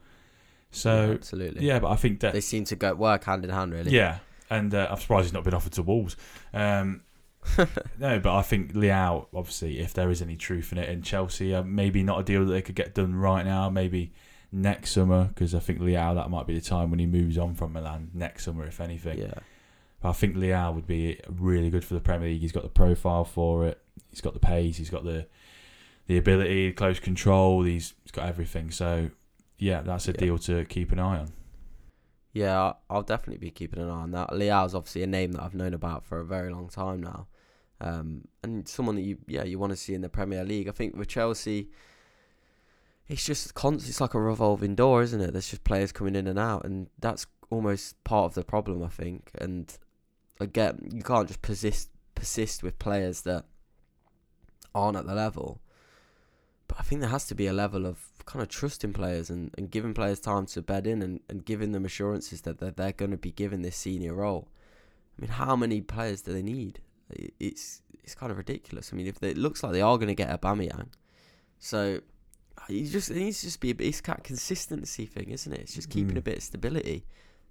yeah, 0.72 0.78
So 0.78 1.12
absolutely. 1.12 1.64
yeah, 1.66 1.78
but 1.78 1.90
I 1.90 1.96
think 1.96 2.20
that 2.20 2.32
they 2.32 2.40
seem 2.40 2.64
to 2.66 2.76
go 2.76 2.94
work 2.94 3.24
hand 3.24 3.44
in 3.44 3.50
hand, 3.50 3.72
really. 3.72 3.90
yeah, 3.92 4.18
and 4.50 4.74
uh, 4.74 4.88
I'm 4.90 4.98
surprised 4.98 5.26
he's 5.26 5.32
not 5.32 5.44
been 5.44 5.54
offered 5.54 5.72
to 5.74 5.82
Wolves. 5.82 6.16
Um, 6.52 7.02
no, 7.98 8.18
but 8.20 8.34
I 8.34 8.42
think 8.42 8.72
Leao, 8.72 9.26
obviously, 9.34 9.78
if 9.78 9.92
there 9.94 10.10
is 10.10 10.22
any 10.22 10.36
truth 10.36 10.72
in 10.72 10.78
it, 10.78 10.88
in 10.88 11.02
Chelsea, 11.02 11.54
uh, 11.54 11.62
maybe 11.62 12.02
not 12.02 12.18
a 12.20 12.22
deal 12.24 12.44
that 12.44 12.52
they 12.52 12.62
could 12.62 12.74
get 12.74 12.94
done 12.94 13.14
right 13.14 13.44
now. 13.44 13.68
Maybe 13.70 14.12
next 14.50 14.92
summer, 14.92 15.24
because 15.26 15.54
I 15.54 15.58
think 15.58 15.78
Leao 15.80 16.14
that 16.14 16.30
might 16.30 16.46
be 16.46 16.54
the 16.54 16.60
time 16.64 16.90
when 16.90 16.98
he 17.00 17.06
moves 17.06 17.36
on 17.38 17.54
from 17.54 17.72
Milan 17.74 18.10
next 18.14 18.44
summer, 18.44 18.66
if 18.66 18.80
anything. 18.80 19.18
yeah, 19.18 19.34
But 20.00 20.08
I 20.10 20.12
think 20.12 20.36
Leao 20.36 20.74
would 20.74 20.86
be 20.86 21.20
really 21.28 21.68
good 21.70 21.84
for 21.84 21.94
the 21.94 22.00
Premier 22.00 22.28
League. 22.30 22.40
He's 22.40 22.52
got 22.52 22.62
the 22.62 22.68
profile 22.70 23.24
for 23.24 23.66
it. 23.66 23.78
He's 24.10 24.20
got 24.22 24.32
the 24.32 24.40
pace. 24.40 24.76
He's 24.78 24.90
got 24.90 25.04
the 25.04 25.26
the 26.06 26.16
ability, 26.18 26.72
close 26.72 27.00
control. 27.00 27.62
He's, 27.62 27.94
he's 28.02 28.12
got 28.12 28.28
everything. 28.28 28.70
So 28.70 29.10
yeah, 29.58 29.82
that's 29.82 30.08
a 30.08 30.12
Yeah. 30.12 30.16
deal 30.18 30.38
to 30.38 30.64
keep 30.64 30.92
an 30.92 30.98
eye 30.98 31.18
on. 31.20 31.32
yeah. 32.32 32.72
I'll 32.90 33.02
definitely 33.02 33.38
be 33.38 33.50
keeping 33.50 33.80
an 33.80 33.88
eye 33.88 33.92
on 34.02 34.10
that. 34.12 34.30
Leao's 34.30 34.74
obviously 34.74 35.02
a 35.02 35.06
name 35.06 35.32
that 35.32 35.42
I've 35.42 35.54
known 35.54 35.72
about 35.74 36.04
for 36.04 36.18
a 36.20 36.24
very 36.24 36.52
long 36.52 36.68
time 36.68 37.00
now, 37.02 37.26
um, 37.80 38.28
and 38.42 38.66
someone 38.68 38.96
that 38.96 39.02
you 39.02 39.18
yeah 39.26 39.44
you 39.44 39.58
want 39.58 39.70
to 39.72 39.76
see 39.76 39.94
in 39.94 40.00
the 40.00 40.08
Premier 40.08 40.44
League. 40.44 40.68
I 40.68 40.72
think 40.72 40.96
with 40.96 41.08
Chelsea, 41.08 41.68
it's 43.08 43.24
just 43.24 43.54
constant. 43.54 43.88
It's 43.90 44.00
like 44.00 44.14
a 44.14 44.20
revolving 44.20 44.74
door, 44.74 45.02
isn't 45.02 45.20
it? 45.20 45.32
There's 45.32 45.48
just 45.50 45.64
players 45.64 45.92
coming 45.92 46.16
in 46.16 46.26
and 46.26 46.38
out, 46.38 46.64
and 46.64 46.88
that's 46.98 47.26
almost 47.50 48.02
part 48.04 48.26
of 48.26 48.34
the 48.34 48.44
problem, 48.44 48.82
I 48.82 48.88
think. 48.88 49.30
And 49.38 49.76
again, 50.40 50.88
you 50.92 51.02
can't 51.02 51.28
just 51.28 51.42
persist 51.42 51.90
persist 52.14 52.62
with 52.62 52.78
players 52.78 53.22
that 53.22 53.44
aren't 54.74 54.96
at 54.96 55.06
the 55.06 55.14
level. 55.14 55.60
But 56.68 56.78
I 56.80 56.82
think 56.82 57.00
there 57.00 57.10
has 57.10 57.26
to 57.26 57.34
be 57.34 57.46
a 57.46 57.52
level 57.52 57.86
of 57.86 57.98
kind 58.24 58.42
of 58.42 58.48
trusting 58.48 58.92
players 58.94 59.28
and, 59.28 59.50
and 59.58 59.70
giving 59.70 59.92
players 59.92 60.18
time 60.18 60.46
to 60.46 60.62
bed 60.62 60.86
in 60.86 61.02
and, 61.02 61.20
and 61.28 61.44
giving 61.44 61.72
them 61.72 61.84
assurances 61.84 62.40
that 62.42 62.58
they're, 62.58 62.70
they're 62.70 62.92
going 62.92 63.10
to 63.10 63.16
be 63.18 63.30
given 63.32 63.62
this 63.62 63.76
senior 63.76 64.14
role. 64.14 64.48
I 65.18 65.22
mean, 65.22 65.30
how 65.30 65.56
many 65.56 65.80
players 65.80 66.22
do 66.22 66.32
they 66.32 66.42
need? 66.42 66.80
It's 67.38 67.82
it's 68.02 68.14
kind 68.14 68.32
of 68.32 68.38
ridiculous. 68.38 68.90
I 68.92 68.96
mean, 68.96 69.06
if 69.06 69.20
they, 69.20 69.30
it 69.30 69.38
looks 69.38 69.62
like 69.62 69.72
they 69.72 69.80
are 69.82 69.96
going 69.96 70.08
to 70.08 70.14
get 70.14 70.28
Aubameyang, 70.40 70.88
so 71.58 72.00
you 72.68 72.88
just 72.88 73.10
it 73.10 73.16
needs 73.16 73.40
to 73.40 73.46
just 73.46 73.60
be 73.60 73.70
a 73.70 73.74
bit, 73.74 73.86
it's 73.86 74.00
that 74.02 74.24
consistency 74.24 75.06
thing, 75.06 75.30
isn't 75.30 75.52
it? 75.52 75.60
It's 75.60 75.74
just 75.74 75.90
keeping 75.90 76.14
Mm. 76.14 76.18
a 76.18 76.22
bit 76.22 76.38
of 76.38 76.42
stability. 76.42 77.04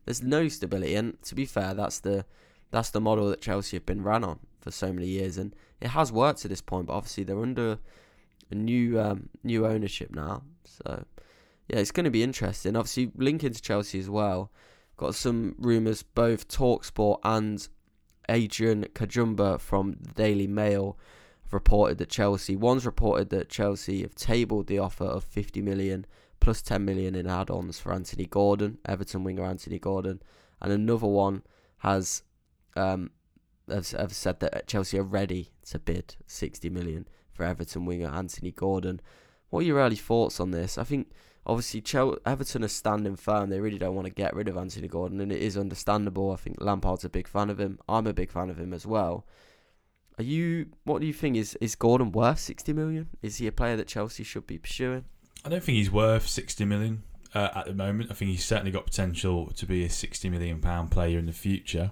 There's 0.05 0.22
no 0.24 0.47
stability, 0.47 0.95
and 0.95 1.22
to 1.24 1.36
be 1.36 1.45
fair, 1.45 1.74
that's 1.74 1.99
the 1.99 2.26
that's 2.72 2.89
the 2.89 2.99
model 2.99 3.30
that 3.30 3.41
Chelsea 3.41 3.78
have 3.78 3.86
been 3.86 4.03
ran 4.03 4.24
on 4.24 4.39
for 4.59 4.72
so 4.72 4.91
many 4.91 5.07
years, 5.07 5.38
and 5.38 5.55
it 5.80 5.89
has 5.89 6.11
worked 6.11 6.41
to 6.41 6.47
this 6.47 6.61
point. 6.61 6.88
But 6.88 6.93
obviously, 6.93 7.24
they're 7.24 7.39
under 7.39 7.78
a 8.54 8.58
new 8.58 8.99
um, 8.99 9.30
new 9.43 9.66
ownership 9.66 10.14
now, 10.14 10.43
so 10.64 11.06
yeah, 11.68 11.80
it's 11.80 11.91
going 11.91 12.06
to 12.06 12.12
be 12.12 12.24
interesting. 12.24 12.76
Obviously, 12.76 13.12
linking 13.16 13.54
to 13.54 13.62
Chelsea 13.62 13.99
as 13.99 14.10
well. 14.10 14.51
Got 14.95 15.16
some 15.16 15.56
rumours, 15.58 16.04
both 16.04 16.47
Talksport 16.47 17.18
and 17.24 17.68
Adrian 18.30 18.86
Kajumba 18.93 19.60
from 19.60 19.97
the 19.99 20.14
Daily 20.14 20.47
Mail 20.47 20.97
have 21.43 21.54
reported 21.54 21.97
that 21.97 22.10
Chelsea. 22.10 22.56
One's 22.56 22.86
reported 22.86 23.30
that 23.32 23.49
Chelsea 23.49 24.01
have 24.01 24.16
tabled 24.16 24.68
the 24.68 24.80
offer 24.80 25.06
of 25.06 25.24
50 25.24 25.62
million 25.62 26.06
plus 26.39 26.62
10 26.62 26.86
million 26.86 27.16
in 27.16 27.26
add-ons 27.26 27.80
for 27.80 27.91
Anthony 27.91 28.26
Gordon, 28.26 28.78
Everton 28.86 29.24
winger 29.24 29.43
Anthony 29.43 29.80
Gordon, 29.80 30.22
and 30.62 30.72
another 30.72 31.08
one 31.08 31.41
has 31.78 32.24
um 32.76 33.10
have, 33.70 34.14
said 34.14 34.39
that 34.41 34.68
Chelsea 34.68 34.99
are 34.99 35.04
ready 35.04 35.51
to 35.66 35.80
bid 35.80 36.16
60 36.28 36.70
million 36.70 37.08
for 37.34 37.43
Everton 37.43 37.86
winger 37.86 38.09
Anthony 38.09 38.51
Gordon. 38.51 39.01
What 39.49 39.59
are 39.59 39.63
your 39.63 39.79
early 39.79 39.95
thoughts 39.95 40.39
on 40.39 40.51
this? 40.51 40.78
I 40.78 40.83
think 40.83 41.12
obviously 41.45 41.82
Chel- 41.82 42.17
Everton 42.25 42.63
are 42.63 42.70
standing 42.70 43.16
firm. 43.16 43.49
They 43.49 43.59
really 43.59 43.78
don't 43.78 43.95
want 43.95 44.08
to 44.08 44.13
get 44.13 44.36
rid 44.36 44.47
of 44.47 44.58
Anthony 44.58 44.87
Gordon, 44.87 45.20
and 45.21 45.32
it 45.32 45.41
is 45.41 45.58
understandable. 45.58 46.32
I 46.32 46.37
think 46.37 46.62
Lampard's 46.62 47.03
a 47.03 47.09
big 47.09 47.28
fan 47.28 47.49
of 47.49 47.59
him. 47.59 47.79
I'm 47.87 48.08
a 48.08 48.13
big 48.13 48.32
fan 48.32 48.49
of 48.49 48.58
him 48.58 48.74
as 48.74 48.86
well. 48.86 49.25
Are 50.17 50.24
you? 50.24 50.67
What 50.83 51.01
do 51.01 51.08
you 51.08 51.13
think? 51.13 51.36
Is 51.36 51.55
is 51.55 51.75
Gordon 51.75 52.12
worth 52.12 52.39
60 52.39 52.71
million? 52.74 53.09
Is 53.21 53.37
he 53.37 53.47
a 53.47 53.51
player 53.51 53.75
that 53.78 53.87
Chelsea 53.87 54.24
should 54.24 54.45
be 54.45 54.58
pursuing? 54.58 55.05
I 55.45 55.49
don't 55.49 55.63
think 55.63 55.78
he's 55.78 55.91
worth 55.91 56.28
60 56.28 56.63
million 56.66 57.03
uh, 57.33 57.49
at 57.55 57.66
the 57.66 57.74
moment. 57.74 58.12
I 58.12 58.13
think 58.13 58.32
he's 58.32 58.45
certainly 58.45 58.71
got 58.71 58.86
potential 58.86 59.47
to 59.47 59.66
be 59.66 59.83
a 59.83 59.89
60 59.89 60.29
million 60.29 60.62
pound 60.62 60.91
player 60.91 61.17
in 61.20 61.25
the 61.25 61.33
future. 61.33 61.91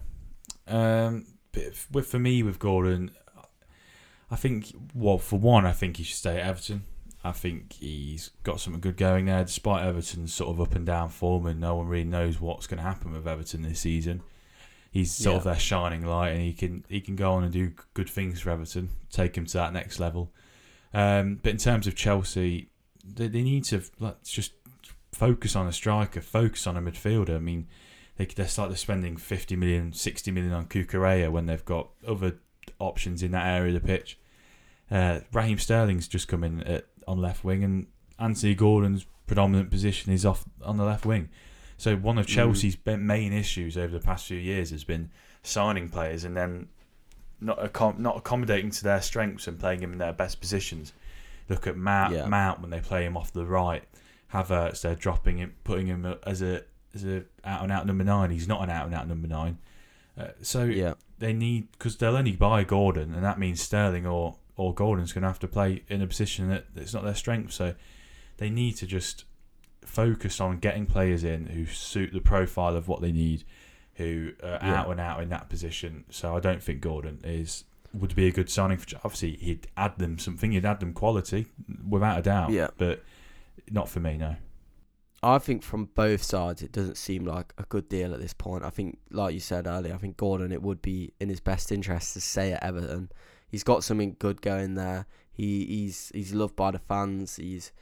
Um, 0.68 1.26
but 1.52 1.64
with 1.92 2.08
for 2.08 2.20
me 2.20 2.44
with 2.44 2.60
Gordon, 2.60 3.12
I 4.32 4.38
think 4.38 4.74
well 4.96 5.18
for 5.18 5.38
one, 5.38 5.66
I 5.66 5.74
think 5.74 5.98
he 5.98 6.04
should 6.04 6.18
stay 6.18 6.40
at 6.40 6.48
Everton. 6.48 6.86
I 7.24 7.34
think 7.34 7.74
he's 7.74 8.32
got 8.44 8.60
something 8.60 8.82
good 8.82 8.98
going 8.98 9.26
there, 9.26 9.44
despite 9.44 9.86
Everton's 9.86 10.34
sort 10.34 10.50
of 10.50 10.60
up 10.60 10.74
and 10.74 10.86
down 10.86 11.10
form, 11.10 11.46
and 11.46 11.60
no 11.60 11.76
one 11.76 11.88
really 11.88 12.06
knows 12.06 12.42
what's 12.42 12.66
going 12.66 12.80
to 12.80 12.84
happen 12.84 13.12
with 13.12 13.28
Everton 13.28 13.62
this 13.62 13.82
season. 13.82 14.24
He's 14.90 15.14
sort 15.14 15.38
of 15.38 15.44
their 15.44 15.60
shining 15.60 16.06
light, 16.06 16.30
and 16.30 16.42
he 16.42 16.54
can 16.54 16.84
he 16.88 17.00
can 17.00 17.16
go 17.16 17.34
on 17.34 17.44
and 17.44 17.54
do 17.54 17.74
good 17.94 18.10
things 18.10 18.42
for 18.42 18.50
Everton, 18.50 18.90
take 19.12 19.38
him 19.38 19.46
to 19.46 19.54
that 19.58 19.74
next 19.74 20.00
level. 20.00 20.32
Um, 20.94 21.40
but 21.44 21.52
in 21.52 21.58
terms 21.58 21.86
of 21.86 21.96
Chelsea, 21.96 22.70
they, 23.06 23.28
they 23.28 23.42
need 23.42 23.66
to 23.66 23.82
like, 24.00 24.24
just 24.24 24.54
focus 25.12 25.56
on 25.56 25.68
a 25.68 25.72
striker, 25.72 26.22
focus 26.22 26.68
on 26.68 26.76
a 26.76 26.82
midfielder. 26.82 27.36
I 27.36 27.40
mean, 27.40 27.68
they, 28.18 28.26
they're 28.26 28.48
like 28.58 28.70
they're 28.70 28.78
spending 28.78 29.18
50 29.18 29.56
million, 29.56 29.94
60 29.94 30.32
million 30.32 30.54
on 30.54 30.66
Cucurella 30.66 31.32
when 31.32 31.46
they've 31.46 31.64
got 31.64 31.90
other 32.08 32.40
options 32.80 33.24
in 33.24 33.32
that 33.32 33.46
area 33.46 33.76
of 33.76 33.82
the 33.82 33.88
pitch. 33.88 34.18
Uh, 34.92 35.22
Raheem 35.32 35.58
Sterling's 35.58 36.08
just 36.08 36.28
come 36.28 36.44
in 36.44 36.62
at, 36.64 36.86
on 37.08 37.18
left 37.20 37.44
wing, 37.44 37.64
and 37.64 37.88
Anthony 38.20 38.54
Gordon's 38.54 39.06
predominant 39.26 39.72
position 39.72 40.12
is 40.12 40.26
off 40.26 40.44
on 40.64 40.76
the 40.78 40.84
left 40.84 41.06
wing. 41.06 41.30
So 41.78 41.96
one 41.96 42.18
of 42.18 42.26
Mm. 42.28 42.30
Chelsea's 42.30 42.76
be- 42.76 42.98
main 42.98 43.32
issues 43.34 43.78
over 43.78 43.98
the 43.98 44.04
past 44.04 44.28
few 44.28 44.38
years 44.38 44.70
has 44.72 44.84
been 44.84 45.10
signing 45.44 45.90
players 45.90 46.24
and 46.26 46.36
then 46.38 46.68
not 47.40 47.58
accom- 47.60 47.98
not 47.98 48.18
accommodating 48.18 48.70
to 48.70 48.84
their 48.84 49.02
strengths 49.02 49.48
and 49.48 49.58
playing 49.60 49.80
them 49.80 49.94
in 49.94 49.98
their 49.98 50.14
best 50.14 50.40
positions. 50.40 50.94
Look 51.50 51.66
at 51.66 51.76
Mount, 51.78 52.14
Yeah. 52.14 52.28
Mount 52.28 52.62
when 52.62 52.70
they 52.70 52.82
play 52.82 53.04
him 53.06 53.18
off 53.18 53.32
the 53.34 53.46
right. 53.46 53.84
Havertz, 54.34 54.82
they're 54.82 54.96
dropping 54.96 55.38
him, 55.38 55.54
putting 55.64 55.88
him 55.88 56.06
as 56.26 56.42
a 56.42 56.64
as 56.94 57.06
a 57.06 57.24
out 57.46 57.64
and 57.64 57.72
out 57.72 57.88
number 57.88 58.04
nine. 58.04 58.30
He's 58.32 58.48
not 58.50 58.62
an 58.62 58.70
out 58.70 58.86
and 58.86 58.94
out 58.94 59.08
number 59.08 59.28
nine. 59.28 59.58
Uh, 60.18 60.28
so 60.42 60.66
Yeah. 60.66 60.94
they 61.20 61.32
need 61.34 61.72
because 61.72 61.96
they'll 61.98 62.18
only 62.18 62.36
buy 62.36 62.64
Gordon, 62.66 63.14
and 63.14 63.24
that 63.24 63.40
means 63.40 63.62
Sterling 63.62 64.06
or 64.06 64.36
or 64.58 64.74
Gordon's 64.74 65.14
going 65.14 65.22
to 65.24 65.28
have 65.28 65.40
to 65.40 65.48
play 65.48 65.84
in 65.88 66.02
a 66.02 66.08
position 66.08 66.50
that 66.50 66.66
it's 66.76 66.94
not 66.94 67.04
their 67.04 67.16
strength. 67.16 67.54
So 67.54 67.74
they 68.38 68.50
need 68.50 68.74
to 68.78 68.86
just 68.88 69.26
focus 69.84 70.40
on 70.40 70.58
getting 70.60 70.86
players 70.86 71.24
in 71.24 71.48
who 71.48 71.66
suit 71.66 72.14
the 72.14 72.22
profile 72.22 72.76
of 72.76 72.88
what 72.88 73.02
they 73.02 73.12
need, 73.12 73.44
who 73.96 74.34
are 74.44 74.60
Yeah. 74.62 74.82
out 74.82 74.90
and 74.92 75.00
out 75.00 75.22
in 75.24 75.30
that 75.30 75.50
position. 75.50 76.06
So 76.10 76.36
I 76.36 76.40
don't 76.40 76.62
think 76.62 76.82
Gordon 76.82 77.20
is 77.24 77.64
would 77.94 78.16
be 78.16 78.26
a 78.28 78.32
good 78.32 78.50
signing. 78.50 78.78
For, 78.78 78.96
obviously, 79.04 79.36
he'd 79.38 79.68
add 79.76 79.98
them 79.98 80.18
something. 80.18 80.52
He'd 80.54 80.66
add 80.66 80.80
them 80.80 80.94
quality 80.94 81.48
without 81.88 82.20
a 82.20 82.22
doubt. 82.22 82.52
Yeah. 82.52 82.68
but 82.78 83.04
not 83.70 83.90
for 83.90 84.00
me. 84.00 84.16
No. 84.18 84.38
I 85.24 85.38
think 85.40 85.62
from 85.62 85.86
both 85.94 86.24
sides, 86.24 86.62
it 86.64 86.72
doesn't 86.72 86.98
seem 86.98 87.26
like 87.26 87.54
a 87.58 87.64
good 87.64 87.90
deal 87.90 88.14
at 88.14 88.20
this 88.22 88.34
point. 88.34 88.64
I 88.64 88.70
think, 88.70 88.98
like 89.12 89.34
you 89.34 89.40
said 89.40 89.68
earlier, 89.68 89.94
I 89.94 89.98
think 89.98 90.18
Gordon, 90.18 90.52
it 90.52 90.62
would 90.64 90.82
be 90.82 91.14
in 91.20 91.30
his 91.30 91.40
best 91.42 91.72
interest 91.72 92.14
to 92.14 92.22
stay 92.22 92.54
at 92.54 92.64
Everton. 92.64 93.12
He's 93.52 93.64
got 93.64 93.84
something 93.84 94.16
good 94.18 94.42
going 94.42 94.76
there. 94.76 95.06
He 95.32 95.66
he's 95.66 96.12
he's 96.14 96.34
loved 96.34 96.56
by 96.56 96.72
the 96.72 96.80
fans. 96.80 97.36
He's, 97.36 97.74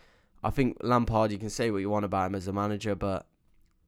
I 0.44 0.50
think 0.50 0.78
Lampard. 0.82 1.32
You 1.32 1.38
can 1.38 1.50
say 1.50 1.70
what 1.70 1.78
you 1.78 1.90
want 1.90 2.06
about 2.06 2.28
him 2.28 2.36
as 2.36 2.48
a 2.48 2.54
manager, 2.54 2.96
but 2.96 3.28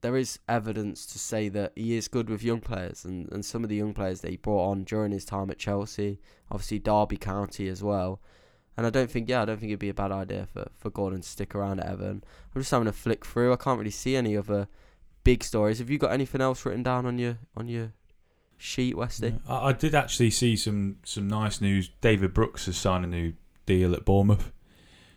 there 0.01 0.15
is 0.15 0.39
evidence 0.47 1.05
to 1.07 1.19
say 1.19 1.49
that 1.49 1.73
he 1.75 1.95
is 1.95 2.07
good 2.07 2.29
with 2.29 2.43
young 2.43 2.61
players, 2.61 3.03
and, 3.03 3.31
and 3.31 3.43
some 3.43 3.63
of 3.63 3.69
the 3.69 3.75
young 3.75 3.93
players 3.93 4.21
that 4.21 4.31
he 4.31 4.37
brought 4.37 4.69
on 4.69 4.83
during 4.83 5.11
his 5.11 5.25
time 5.25 5.49
at 5.49 5.57
Chelsea, 5.57 6.19
obviously 6.51 6.79
Derby 6.79 7.17
County 7.17 7.67
as 7.67 7.81
well. 7.81 8.21
And 8.77 8.87
I 8.87 8.89
don't 8.89 9.11
think, 9.11 9.27
yeah, 9.29 9.41
I 9.41 9.45
don't 9.45 9.59
think 9.59 9.69
it'd 9.69 9.79
be 9.79 9.89
a 9.89 9.93
bad 9.93 10.11
idea 10.11 10.47
for, 10.51 10.67
for 10.77 10.89
Gordon 10.89 11.21
to 11.21 11.27
stick 11.27 11.53
around 11.53 11.81
at 11.81 11.87
Everton. 11.87 12.23
I'm 12.55 12.61
just 12.61 12.71
having 12.71 12.87
a 12.87 12.93
flick 12.93 13.25
through. 13.25 13.53
I 13.53 13.57
can't 13.57 13.77
really 13.77 13.91
see 13.91 14.15
any 14.15 14.37
other 14.37 14.67
big 15.23 15.43
stories. 15.43 15.79
Have 15.79 15.89
you 15.89 15.97
got 15.97 16.13
anything 16.13 16.41
else 16.41 16.65
written 16.65 16.83
down 16.83 17.05
on 17.05 17.17
your 17.17 17.37
on 17.55 17.67
your 17.67 17.93
sheet, 18.61 18.95
Westy? 18.95 19.27
Yeah. 19.29 19.37
I, 19.47 19.67
I 19.69 19.73
did 19.73 19.93
actually 19.95 20.29
see 20.31 20.55
some 20.55 20.97
some 21.03 21.27
nice 21.27 21.61
news. 21.61 21.89
David 22.01 22.33
Brooks 22.33 22.65
has 22.67 22.77
signed 22.77 23.05
a 23.05 23.07
new 23.07 23.33
deal 23.65 23.93
at 23.93 24.05
Bournemouth. 24.05 24.51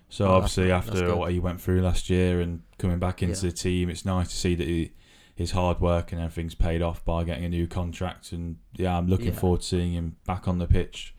So 0.08 0.26
Oh, 0.26 0.32
obviously, 0.34 0.70
after 0.70 1.16
what 1.16 1.32
he 1.32 1.40
went 1.40 1.60
through 1.60 1.80
last 1.82 2.08
year 2.10 2.40
and 2.40 2.62
coming 2.78 2.98
back 2.98 3.22
into 3.22 3.46
Yeah. 3.46 3.50
the 3.50 3.56
team, 3.56 3.88
it's 3.90 4.04
nice 4.04 4.28
to 4.28 4.36
see 4.36 4.54
that 4.54 4.66
he, 4.68 4.92
his 5.34 5.50
hard 5.52 5.80
work 5.80 6.12
and 6.12 6.20
everything's 6.20 6.54
paid 6.54 6.82
off 6.82 7.04
by 7.04 7.24
getting 7.24 7.44
a 7.44 7.48
new 7.48 7.66
contract. 7.66 8.30
And 8.30 8.56
yeah, 8.76 8.96
I'm 8.96 9.08
looking 9.08 9.28
Yeah. 9.28 9.32
forward 9.40 9.62
to 9.62 9.66
seeing 9.66 9.92
him 9.92 10.16
back 10.26 10.46
on 10.46 10.58
the 10.58 10.66
pitch. 10.66 11.14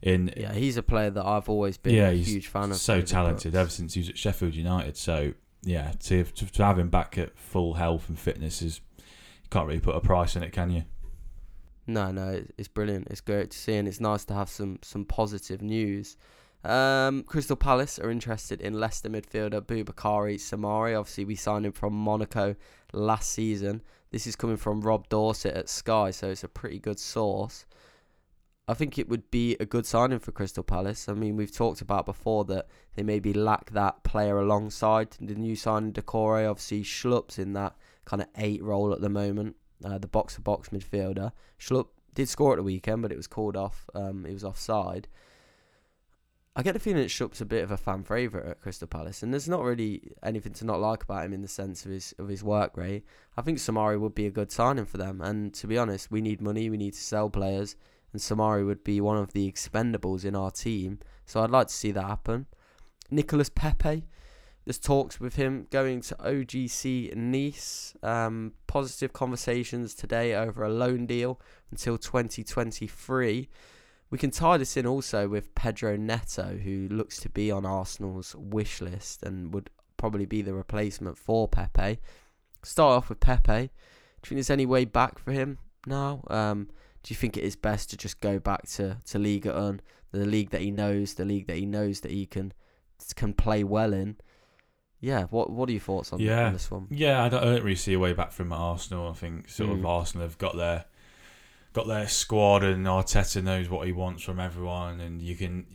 In 0.00 0.32
Yeah, 0.36 0.52
he's 0.54 0.76
a 0.76 0.82
player 0.82 1.10
that 1.10 1.24
I've 1.26 1.48
always 1.48 1.76
been 1.76 1.94
Yeah, 1.94 2.08
a 2.08 2.12
huge 2.16 2.46
fan 2.48 2.70
of. 2.70 2.76
so 2.78 2.94
David 2.94 3.06
talented 3.08 3.54
ever 3.54 3.70
since 3.70 3.94
he 3.94 4.00
was 4.00 4.08
at 4.08 4.18
Sheffield 4.18 4.54
United. 4.54 4.96
So 4.96 5.34
yeah, 5.62 5.92
to, 6.04 6.24
to 6.24 6.46
to 6.46 6.64
have 6.64 6.78
him 6.78 6.88
back 6.88 7.18
at 7.18 7.36
full 7.38 7.74
health 7.74 8.08
and 8.08 8.18
fitness 8.18 8.62
is 8.62 8.80
you 8.98 9.48
can't 9.50 9.66
really 9.68 9.78
put 9.80 9.94
a 9.94 10.00
price 10.00 10.36
on 10.36 10.42
it, 10.42 10.52
can 10.52 10.70
you? 10.70 10.84
No, 11.86 12.12
no, 12.12 12.44
it's 12.56 12.68
brilliant. 12.68 13.08
It's 13.10 13.20
great 13.20 13.50
to 13.50 13.58
see, 13.58 13.74
and 13.74 13.88
it's 13.88 14.00
nice 14.00 14.24
to 14.26 14.34
have 14.34 14.48
some 14.48 14.78
some 14.82 15.04
positive 15.04 15.62
news. 15.62 16.16
Um, 16.64 17.24
Crystal 17.24 17.56
Palace 17.56 17.98
are 17.98 18.10
interested 18.10 18.60
in 18.60 18.78
Leicester 18.78 19.10
midfielder 19.10 19.60
Boubakary 19.60 20.36
Soumaré. 20.36 20.98
Obviously, 20.98 21.24
we 21.24 21.34
signed 21.34 21.66
him 21.66 21.72
from 21.72 21.92
Monaco 21.92 22.54
last 22.92 23.30
season. 23.30 23.82
This 24.10 24.26
is 24.26 24.36
coming 24.36 24.56
from 24.56 24.82
Rob 24.82 25.08
Dorsett 25.08 25.56
at 25.56 25.68
Sky, 25.68 26.12
so 26.12 26.30
it's 26.30 26.44
a 26.44 26.48
pretty 26.48 26.78
good 26.78 27.00
source. 27.00 27.66
I 28.68 28.74
think 28.74 28.96
it 28.96 29.08
would 29.08 29.28
be 29.32 29.56
a 29.58 29.66
good 29.66 29.86
signing 29.86 30.20
for 30.20 30.30
Crystal 30.30 30.62
Palace. 30.62 31.08
I 31.08 31.14
mean, 31.14 31.36
we've 31.36 31.52
talked 31.52 31.80
about 31.80 32.06
before 32.06 32.44
that 32.44 32.68
they 32.94 33.02
maybe 33.02 33.32
lack 33.32 33.70
that 33.70 34.04
player 34.04 34.38
alongside 34.38 35.16
the 35.20 35.34
new 35.34 35.56
signing 35.56 35.92
Doucouré. 35.92 36.48
Obviously, 36.48 36.84
Schlupp's 36.84 37.40
in 37.40 37.54
that 37.54 37.74
kind 38.04 38.22
of 38.22 38.28
eight 38.36 38.62
role 38.62 38.92
at 38.92 39.00
the 39.00 39.08
moment, 39.08 39.56
uh, 39.84 39.98
the 39.98 40.08
box 40.08 40.34
to 40.36 40.40
box 40.40 40.70
midfielder. 40.70 41.32
Schlupp 41.58 41.88
did 42.14 42.28
score 42.28 42.52
at 42.52 42.56
the 42.56 42.62
weekend, 42.62 43.02
but 43.02 43.12
it 43.12 43.16
was 43.16 43.26
called 43.26 43.56
off. 43.56 43.88
Um, 43.94 44.24
he 44.24 44.32
was 44.32 44.44
offside. 44.44 45.08
I 46.54 46.62
get 46.62 46.74
the 46.74 46.80
feeling 46.80 47.00
that 47.00 47.08
Schlupp's 47.08 47.40
a 47.40 47.46
bit 47.46 47.64
of 47.64 47.70
a 47.70 47.78
fan 47.78 48.04
favourite 48.04 48.46
at 48.46 48.60
Crystal 48.60 48.86
Palace, 48.86 49.22
and 49.22 49.32
there's 49.32 49.48
not 49.48 49.62
really 49.62 50.12
anything 50.22 50.52
to 50.54 50.66
not 50.66 50.80
like 50.80 51.02
about 51.04 51.24
him 51.24 51.32
in 51.32 51.40
the 51.40 51.48
sense 51.48 51.86
of 51.86 51.90
his 51.90 52.14
of 52.18 52.28
his 52.28 52.44
work 52.44 52.76
rate. 52.76 53.04
I 53.38 53.42
think 53.42 53.56
Soumaré 53.56 53.98
would 53.98 54.14
be 54.14 54.26
a 54.26 54.30
good 54.30 54.52
signing 54.52 54.84
for 54.84 54.98
them, 54.98 55.22
and 55.22 55.54
to 55.54 55.66
be 55.66 55.78
honest, 55.78 56.10
we 56.10 56.20
need 56.20 56.42
money, 56.42 56.68
we 56.68 56.76
need 56.76 56.92
to 56.92 57.00
sell 57.00 57.30
players, 57.30 57.76
and 58.12 58.20
Soumaré 58.20 58.66
would 58.66 58.84
be 58.84 59.00
one 59.00 59.16
of 59.16 59.32
the 59.32 59.50
expendables 59.50 60.26
in 60.26 60.36
our 60.36 60.50
team. 60.50 60.98
So 61.24 61.42
I'd 61.42 61.50
like 61.50 61.68
to 61.68 61.74
see 61.74 61.90
that 61.92 62.04
happen. 62.04 62.46
Nicholas 63.10 63.48
Pepe, 63.48 64.04
there's 64.64 64.78
talks 64.78 65.18
with 65.18 65.34
him 65.34 65.66
going 65.70 66.00
to 66.02 66.14
OGC 66.16 67.14
Nice. 67.16 67.94
Um, 68.02 68.52
positive 68.66 69.12
conversations 69.12 69.94
today 69.94 70.34
over 70.34 70.62
a 70.62 70.68
loan 70.68 71.06
deal 71.06 71.40
until 71.70 71.98
2023. 71.98 73.48
We 74.10 74.18
can 74.18 74.30
tie 74.30 74.58
this 74.58 74.76
in 74.76 74.86
also 74.86 75.26
with 75.26 75.54
Pedro 75.54 75.96
Neto, 75.96 76.58
who 76.62 76.86
looks 76.90 77.18
to 77.20 77.28
be 77.28 77.50
on 77.50 77.64
Arsenal's 77.64 78.36
wish 78.36 78.80
list 78.80 79.22
and 79.22 79.52
would 79.54 79.70
probably 79.96 80.26
be 80.26 80.42
the 80.42 80.54
replacement 80.54 81.18
for 81.18 81.48
Pepe. 81.48 81.98
Start 82.62 82.98
off 82.98 83.08
with 83.08 83.20
Pepe. 83.20 83.42
Do 83.52 83.62
you 83.62 83.68
think 84.28 84.36
there's 84.36 84.50
any 84.50 84.66
way 84.66 84.84
back 84.84 85.18
for 85.18 85.32
him 85.32 85.58
now? 85.86 86.22
Um, 86.28 86.68
do 87.02 87.12
you 87.12 87.16
think 87.16 87.36
it 87.36 87.42
is 87.42 87.56
best 87.56 87.90
to 87.90 87.96
just 87.96 88.20
go 88.20 88.38
back 88.38 88.68
to, 88.72 88.98
to 89.06 89.18
Ligue 89.18 89.46
1, 89.46 89.80
the 90.12 90.26
league 90.26 90.50
that 90.50 90.60
he 90.60 90.70
knows, 90.70 91.14
the 91.14 91.24
league 91.24 91.48
that 91.48 91.56
he 91.56 91.66
knows 91.66 92.00
that 92.00 92.12
he 92.12 92.26
can 92.26 92.52
can 93.16 93.32
play 93.32 93.64
well 93.64 93.92
in? 93.92 94.16
Yeah, 95.02 95.24
what 95.24 95.50
what 95.50 95.68
are 95.68 95.72
your 95.72 95.80
thoughts 95.80 96.12
on, 96.12 96.20
Yeah. 96.20 96.46
on 96.46 96.52
this 96.54 96.70
one? 96.70 96.86
Yeah, 96.90 97.22
I 97.24 97.28
don't, 97.28 97.42
I 97.42 97.46
don't 97.46 97.62
really 97.64 97.74
see 97.76 97.92
a 97.92 97.98
way 97.98 98.12
back 98.14 98.32
from 98.32 98.52
Arsenal. 98.52 99.10
I 99.10 99.14
think 99.14 99.48
sort 99.50 99.70
of 99.70 99.78
Mm. 99.78 99.86
Arsenal 99.88 100.26
have 100.26 100.38
got 100.38 100.56
their 100.56 100.84
got 101.72 101.88
their 101.88 102.06
squad, 102.06 102.62
and 102.62 102.86
Arteta 102.86 103.42
knows 103.42 103.68
what 103.68 103.86
he 103.86 103.92
wants 103.92 104.22
from 104.22 104.38
everyone. 104.38 105.00
And 105.00 105.20
you 105.22 105.34
can, 105.34 105.66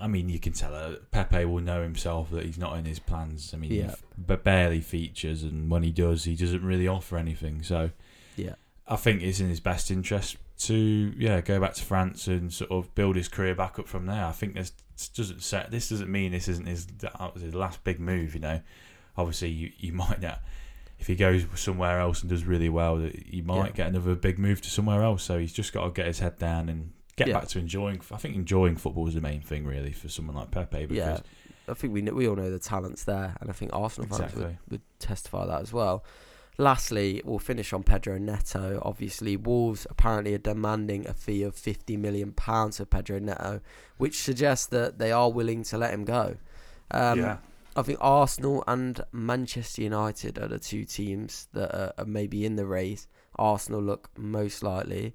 I 0.00 0.06
mean, 0.08 0.28
you 0.30 0.40
can 0.40 0.52
tell 0.54 0.74
uh, 0.74 0.94
Pepe 1.10 1.44
will 1.44 1.60
know 1.60 1.82
himself 1.82 2.30
that 2.30 2.44
he's 2.46 2.56
not 2.58 2.76
in 2.78 2.86
his 2.86 2.98
plans. 2.98 3.52
I 3.54 3.58
mean, 3.58 3.70
Yeah. 3.70 3.94
he 4.16 4.32
f- 4.32 4.42
barely 4.42 4.80
features, 4.80 5.42
and 5.42 5.70
when 5.70 5.82
he 5.82 5.90
does, 5.92 6.24
he 6.24 6.34
doesn't 6.36 6.64
really 6.64 6.88
offer 6.88 7.16
anything. 7.18 7.62
So 7.62 7.90
Yeah. 8.36 8.54
I 8.88 8.96
think 8.96 9.22
it's 9.22 9.40
in 9.40 9.48
his 9.48 9.60
best 9.60 9.90
interest 9.90 10.36
to 10.66 11.12
yeah 11.16 11.40
go 11.40 11.60
back 11.60 11.74
to 11.74 11.82
France 11.84 12.26
and 12.28 12.52
sort 12.52 12.70
of 12.70 12.94
build 12.94 13.16
his 13.16 13.28
career 13.28 13.54
back 13.54 13.78
up 13.78 13.88
from 13.88 14.06
there. 14.06 14.24
I 14.24 14.32
think 14.32 14.54
this 14.54 14.72
doesn't 15.14 15.42
set 15.42 15.70
this 15.70 15.88
doesn't 15.88 16.10
mean 16.10 16.32
this 16.32 16.48
isn't 16.48 16.66
his 16.66 16.86
that 16.86 17.34
was 17.34 17.42
his 17.42 17.54
last 17.54 17.82
big 17.84 17.98
move. 18.00 18.34
You 18.34 18.40
know, 18.40 18.60
obviously 19.16 19.50
you, 19.50 19.72
you 19.78 19.92
might 20.04 20.20
not 20.20 20.40
if 20.98 21.08
he 21.08 21.16
goes 21.16 21.44
somewhere 21.56 21.98
else 21.98 22.20
and 22.20 22.30
does 22.30 22.44
really 22.44 22.68
well, 22.68 22.96
that 22.98 23.16
he 23.26 23.42
might 23.42 23.66
Yeah. 23.66 23.70
get 23.72 23.86
another 23.88 24.14
big 24.14 24.38
move 24.38 24.60
to 24.62 24.70
somewhere 24.70 25.02
else. 25.02 25.24
So 25.24 25.36
he's 25.38 25.52
just 25.52 25.72
got 25.72 25.84
to 25.84 25.90
get 25.90 26.06
his 26.06 26.20
head 26.20 26.38
down 26.38 26.68
and 26.68 26.92
get 27.16 27.26
Yeah. 27.26 27.34
back 27.40 27.48
to 27.48 27.58
enjoying. 27.58 28.00
I 28.12 28.18
think 28.18 28.36
enjoying 28.36 28.76
football 28.76 29.08
is 29.08 29.14
the 29.14 29.20
main 29.20 29.40
thing 29.40 29.64
really 29.66 29.90
for 29.92 30.08
someone 30.08 30.36
like 30.36 30.52
Pepe. 30.52 30.86
Because 30.86 30.96
Yeah, 30.96 31.18
I 31.68 31.74
think 31.74 31.92
we 31.92 32.02
we 32.02 32.28
all 32.28 32.36
know 32.36 32.50
the 32.52 32.60
talents 32.60 33.02
there, 33.02 33.36
and 33.40 33.50
I 33.50 33.52
think 33.52 33.72
Arsenal 33.74 34.08
fans 34.08 34.20
Exactly. 34.20 34.44
would, 34.44 34.58
would 34.70 34.80
testify 35.00 35.44
that 35.46 35.60
as 35.62 35.72
well. 35.72 36.04
Lastly, 36.58 37.22
we'll 37.24 37.38
finish 37.38 37.72
on 37.72 37.82
Pedro 37.82 38.18
Neto. 38.18 38.80
Obviously, 38.84 39.36
Wolves 39.36 39.86
apparently 39.88 40.34
are 40.34 40.38
demanding 40.38 41.06
a 41.08 41.14
fee 41.14 41.42
of 41.42 41.54
fifty 41.54 41.96
million 41.96 42.32
pounds 42.32 42.76
for 42.76 42.84
Pedro 42.84 43.18
Neto, 43.18 43.60
which 43.96 44.22
suggests 44.22 44.66
that 44.66 44.98
they 44.98 45.10
are 45.12 45.30
willing 45.30 45.62
to 45.64 45.78
let 45.78 45.92
him 45.94 46.04
go. 46.04 46.36
Um, 46.90 47.18
yeah, 47.18 47.36
I 47.74 47.82
think 47.82 47.98
Arsenal 48.02 48.62
and 48.68 49.00
Manchester 49.12 49.82
United 49.82 50.38
are 50.38 50.48
the 50.48 50.58
two 50.58 50.84
teams 50.84 51.48
that 51.54 51.74
are, 51.74 51.92
are 51.96 52.04
maybe 52.04 52.44
in 52.44 52.56
the 52.56 52.66
race. 52.66 53.08
Arsenal 53.36 53.80
look 53.80 54.10
most 54.18 54.62
likely. 54.62 55.14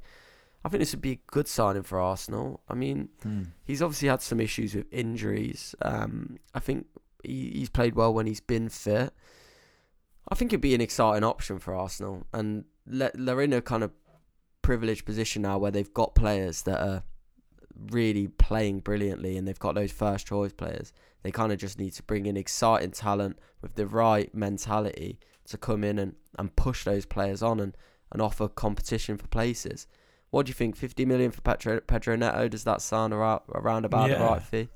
I 0.65 0.69
think 0.69 0.81
this 0.81 0.91
would 0.91 1.01
be 1.03 1.11
a 1.11 1.19
good 1.31 1.47
signing 1.47 1.83
for 1.83 1.99
Arsenal. 1.99 2.61
I 2.67 2.73
mean, 2.73 3.09
Hmm. 3.21 3.43
he's 3.63 3.81
obviously 3.81 4.09
had 4.09 4.23
some 4.23 4.39
issues 4.39 4.73
with 4.73 4.87
injuries. 4.91 5.75
Um, 5.83 6.39
I 6.55 6.59
think 6.59 6.87
he, 7.23 7.51
he's 7.53 7.69
played 7.69 7.93
well 7.95 8.11
when 8.13 8.25
he's 8.25 8.41
been 8.41 8.67
fit. 8.69 9.13
I 10.29 10.35
think 10.35 10.51
it'd 10.51 10.61
be 10.61 10.75
an 10.75 10.81
exciting 10.81 11.23
option 11.23 11.59
for 11.59 11.73
Arsenal, 11.75 12.25
and 12.33 12.65
they're 12.85 13.41
in 13.41 13.53
a 13.53 13.61
kind 13.61 13.83
of 13.83 13.91
privileged 14.61 15.05
position 15.05 15.43
now 15.43 15.57
where 15.57 15.71
they've 15.71 15.93
got 15.93 16.15
players 16.15 16.63
that 16.63 16.79
are 16.81 17.03
really 17.91 18.27
playing 18.27 18.79
brilliantly, 18.79 19.37
and 19.37 19.47
they've 19.47 19.59
got 19.59 19.75
those 19.75 19.91
first 19.91 20.27
choice 20.27 20.51
players. 20.53 20.91
They 21.23 21.31
kind 21.31 21.51
of 21.51 21.59
just 21.59 21.79
need 21.79 21.91
to 21.93 22.03
bring 22.03 22.25
in 22.25 22.35
exciting 22.37 22.91
talent 22.91 23.39
with 23.61 23.75
the 23.75 23.87
right 23.87 24.33
mentality 24.33 25.19
to 25.45 25.57
come 25.57 25.83
in 25.83 25.97
and, 25.99 26.15
and 26.37 26.55
push 26.55 26.83
those 26.83 27.05
players 27.05 27.41
on 27.41 27.59
and, 27.59 27.75
and 28.11 28.21
offer 28.21 28.47
competition 28.47 29.17
for 29.17 29.27
places. 29.27 29.87
What 30.29 30.45
do 30.45 30.49
you 30.49 30.53
think? 30.53 30.75
Fifty 30.75 31.05
million 31.05 31.31
for 31.31 31.39
Pedro, 31.41 31.79
Pedro 31.79 32.17
Neto? 32.17 32.49
Does 32.49 32.65
that 32.65 32.81
sound 32.81 33.13
around, 33.13 33.41
around 33.53 33.85
about 33.85 34.09
the 34.09 34.15
Yeah. 34.15 34.23
right 34.27 34.43
fee? 34.43 34.69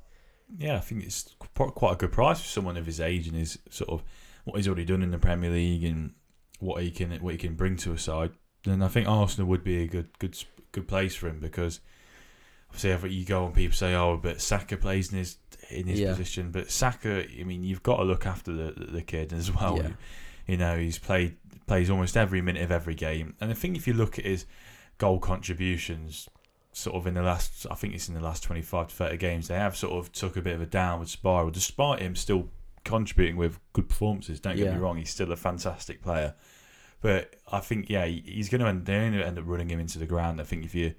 yeah, 0.57 0.75
I 0.77 0.79
think 0.79 1.03
it's 1.03 1.33
quite 1.39 1.93
a 1.93 1.95
good 1.95 2.11
price 2.11 2.39
for 2.41 2.47
someone 2.47 2.75
of 2.77 2.85
his 2.85 2.99
age 2.99 3.27
and 3.27 3.35
his 3.37 3.57
sort 3.69 3.89
of 3.89 4.03
what 4.43 4.57
he's 4.57 4.67
already 4.67 4.85
done 4.85 5.01
in 5.03 5.11
the 5.11 5.17
Premier 5.19 5.49
League 5.51 5.83
and 5.83 6.13
what 6.59 6.81
he 6.83 6.91
can 6.91 7.11
what 7.21 7.31
he 7.33 7.37
can 7.37 7.55
bring 7.55 7.75
to 7.77 7.91
a 7.93 7.97
side, 7.97 8.31
then 8.63 8.81
I 8.81 8.87
think 8.87 9.07
Arsenal 9.07 9.47
would 9.49 9.63
be 9.63 9.83
a 9.83 9.87
good 9.87 10.09
good 10.19 10.37
good 10.71 10.87
place 10.87 11.15
for 11.15 11.27
him 11.27 11.39
because 11.39 11.79
obviously 12.69 12.91
every 12.91 13.11
you 13.13 13.25
go 13.25 13.45
and 13.45 13.53
people 13.53 13.75
say 13.75 13.93
oh 13.95 14.17
but 14.21 14.39
Saka 14.41 14.77
plays 14.77 15.11
in 15.11 15.17
his 15.19 15.37
in 15.69 15.87
his 15.87 15.99
Yeah. 15.99 16.11
position, 16.11 16.51
but 16.51 16.69
Saka 16.71 17.25
I 17.39 17.43
mean 17.43 17.63
you've 17.63 17.83
got 17.83 17.97
to 17.97 18.03
look 18.03 18.25
after 18.25 18.51
the 18.51 18.73
the 18.91 19.01
kid 19.01 19.33
as 19.33 19.51
well. 19.55 19.77
Yeah. 19.77 19.91
You 20.47 20.57
know 20.57 20.77
he's 20.77 20.97
played 20.99 21.37
plays 21.67 21.89
almost 21.89 22.17
every 22.17 22.41
minute 22.41 22.63
of 22.63 22.71
every 22.71 22.95
game, 22.95 23.35
and 23.39 23.51
I 23.51 23.53
think 23.53 23.77
if 23.77 23.87
you 23.87 23.93
look 23.93 24.17
at 24.19 24.25
his 24.25 24.45
goal 24.97 25.19
contributions. 25.19 26.29
Sort 26.73 26.95
of 26.95 27.05
in 27.05 27.15
the 27.15 27.21
last, 27.21 27.67
I 27.69 27.75
think 27.75 27.93
it's 27.95 28.07
in 28.07 28.15
the 28.15 28.21
last 28.21 28.43
twenty-five 28.43 28.87
to 28.87 28.95
thirty 28.95 29.17
games, 29.17 29.49
they 29.49 29.55
have 29.55 29.75
sort 29.75 29.91
of 29.91 30.09
took 30.13 30.37
a 30.37 30.41
bit 30.41 30.55
of 30.55 30.61
a 30.61 30.65
downward 30.65 31.09
spiral, 31.09 31.49
despite 31.51 31.99
him 31.99 32.15
still 32.15 32.47
contributing 32.83 33.37
with 33.37 33.59
good 33.73 33.89
performances. 33.89 34.39
Don't 34.39 34.55
get 34.57 34.65
Yeah. 34.65 34.73
me 34.73 34.79
wrong; 34.79 34.97
he's 34.97 35.09
still 35.09 35.31
a 35.31 35.35
fantastic 35.35 36.01
player. 36.01 36.35
But 37.01 37.35
I 37.51 37.59
think, 37.59 37.89
yeah, 37.89 38.05
he's 38.05 38.49
going 38.49 38.61
to 38.61 38.67
end, 38.67 38.85
they're 38.85 39.01
going 39.09 39.13
to 39.13 39.25
end 39.25 39.39
up 39.39 39.45
running 39.47 39.69
him 39.69 39.79
into 39.79 39.97
the 39.97 40.05
ground. 40.05 40.39
I 40.39 40.43
think 40.43 40.65
if 40.65 40.75
you 40.75 40.93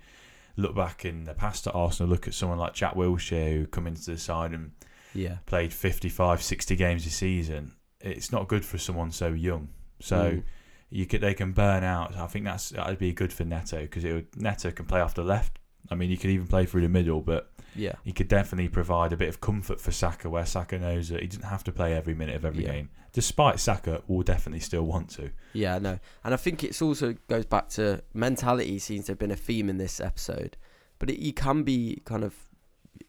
look 0.56 0.74
back 0.74 1.04
in 1.04 1.24
the 1.24 1.34
past 1.34 1.66
at 1.68 1.74
Arsenal, 1.74 2.10
look 2.10 2.26
at 2.26 2.34
someone 2.34 2.58
like 2.58 2.74
Jack 2.74 2.94
Wilshere 2.94 3.52
who 3.52 3.66
come 3.66 3.86
into 3.86 4.10
the 4.10 4.18
side 4.18 4.52
and 4.52 4.72
Yeah. 5.14 5.38
played 5.46 5.72
55, 5.72 6.42
60 6.42 6.74
games 6.74 7.06
a 7.06 7.10
season. 7.10 7.76
It's 8.00 8.32
not 8.32 8.48
good 8.48 8.64
for 8.64 8.78
someone 8.78 9.12
so 9.12 9.28
young. 9.32 9.68
So 10.00 10.16
Mm. 10.32 10.42
you 10.90 11.06
could 11.06 11.20
they 11.20 11.34
can 11.34 11.52
burn 11.52 11.84
out. 11.84 12.16
I 12.16 12.26
think 12.26 12.44
that's 12.46 12.70
that'd 12.70 12.98
be 12.98 13.12
good 13.12 13.32
for 13.32 13.44
Neto 13.44 13.82
because 13.82 14.02
it 14.04 14.12
would, 14.12 14.36
Neto 14.36 14.72
can 14.72 14.86
play 14.86 15.00
off 15.00 15.14
the 15.14 15.22
left. 15.22 15.60
I 15.88 15.94
mean, 15.94 16.10
he 16.10 16.16
could 16.16 16.30
even 16.30 16.48
play 16.48 16.66
through 16.66 16.80
the 16.82 16.88
middle, 16.88 17.20
but 17.20 17.51
Yeah. 17.74 17.94
he 18.04 18.12
could 18.12 18.28
definitely 18.28 18.68
provide 18.68 19.12
a 19.12 19.16
bit 19.16 19.28
of 19.28 19.40
comfort 19.40 19.80
for 19.80 19.92
Saka, 19.92 20.28
where 20.28 20.44
Saka 20.46 20.78
knows 20.78 21.08
that 21.08 21.20
he 21.22 21.26
doesn't 21.26 21.44
have 21.44 21.64
to 21.64 21.72
play 21.72 21.94
every 21.94 22.14
minute 22.14 22.36
of 22.36 22.44
every 22.44 22.64
Yeah. 22.64 22.72
game. 22.72 22.90
Despite 23.12 23.60
Saka 23.60 24.02
will 24.08 24.22
definitely 24.22 24.60
still 24.60 24.84
want 24.84 25.10
to. 25.10 25.30
Yeah, 25.52 25.78
no, 25.78 25.98
and 26.24 26.32
I 26.32 26.36
think 26.36 26.64
it's 26.64 26.80
also 26.82 27.14
goes 27.28 27.44
back 27.44 27.68
to 27.70 28.02
mentality. 28.14 28.78
Seems 28.78 29.06
to 29.06 29.12
have 29.12 29.18
been 29.18 29.30
a 29.30 29.36
theme 29.36 29.68
in 29.68 29.76
this 29.78 30.00
episode, 30.00 30.56
but 30.98 31.10
it, 31.10 31.18
you 31.18 31.32
can 31.32 31.62
be 31.62 32.00
kind 32.04 32.24
of 32.24 32.34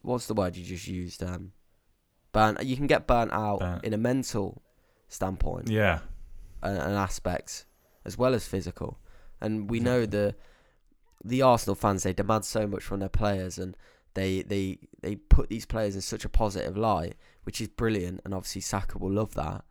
what's 0.02 0.28
the 0.28 0.34
word 0.34 0.56
you 0.58 0.66
just 0.66 0.88
used? 0.88 1.24
Um, 1.24 1.54
burnt. 2.34 2.62
You 2.64 2.76
can 2.76 2.88
get 2.88 3.08
burnt 3.08 3.32
out 3.32 3.60
Burnt. 3.60 3.84
in 3.86 3.94
a 3.94 3.98
mental 3.98 4.62
standpoint 5.08 5.70
Yeah, 5.70 6.00
and, 6.62 6.78
and 6.78 6.94
aspects 6.96 7.66
as 8.06 8.18
well 8.18 8.34
as 8.34 8.46
physical. 8.48 9.00
And 9.40 9.70
we 9.70 9.80
know 9.80 10.06
the 10.06 10.36
the 11.24 11.42
Arsenal 11.42 11.76
fans 11.76 12.04
they 12.04 12.12
demand 12.12 12.44
so 12.44 12.68
much 12.68 12.84
from 12.84 13.00
their 13.00 13.08
players, 13.10 13.58
and 13.58 13.78
they 14.14 14.42
they 14.44 14.80
they 15.02 15.16
put 15.16 15.50
these 15.50 15.66
players 15.66 15.96
in 15.96 16.02
such 16.02 16.26
a 16.26 16.30
positive 16.30 16.78
light, 16.78 17.16
which 17.44 17.60
is 17.62 17.68
brilliant. 17.68 18.22
And 18.26 18.34
obviously 18.34 18.62
Saka 18.62 18.98
will 18.98 19.12
love 19.12 19.34
that, 19.36 19.64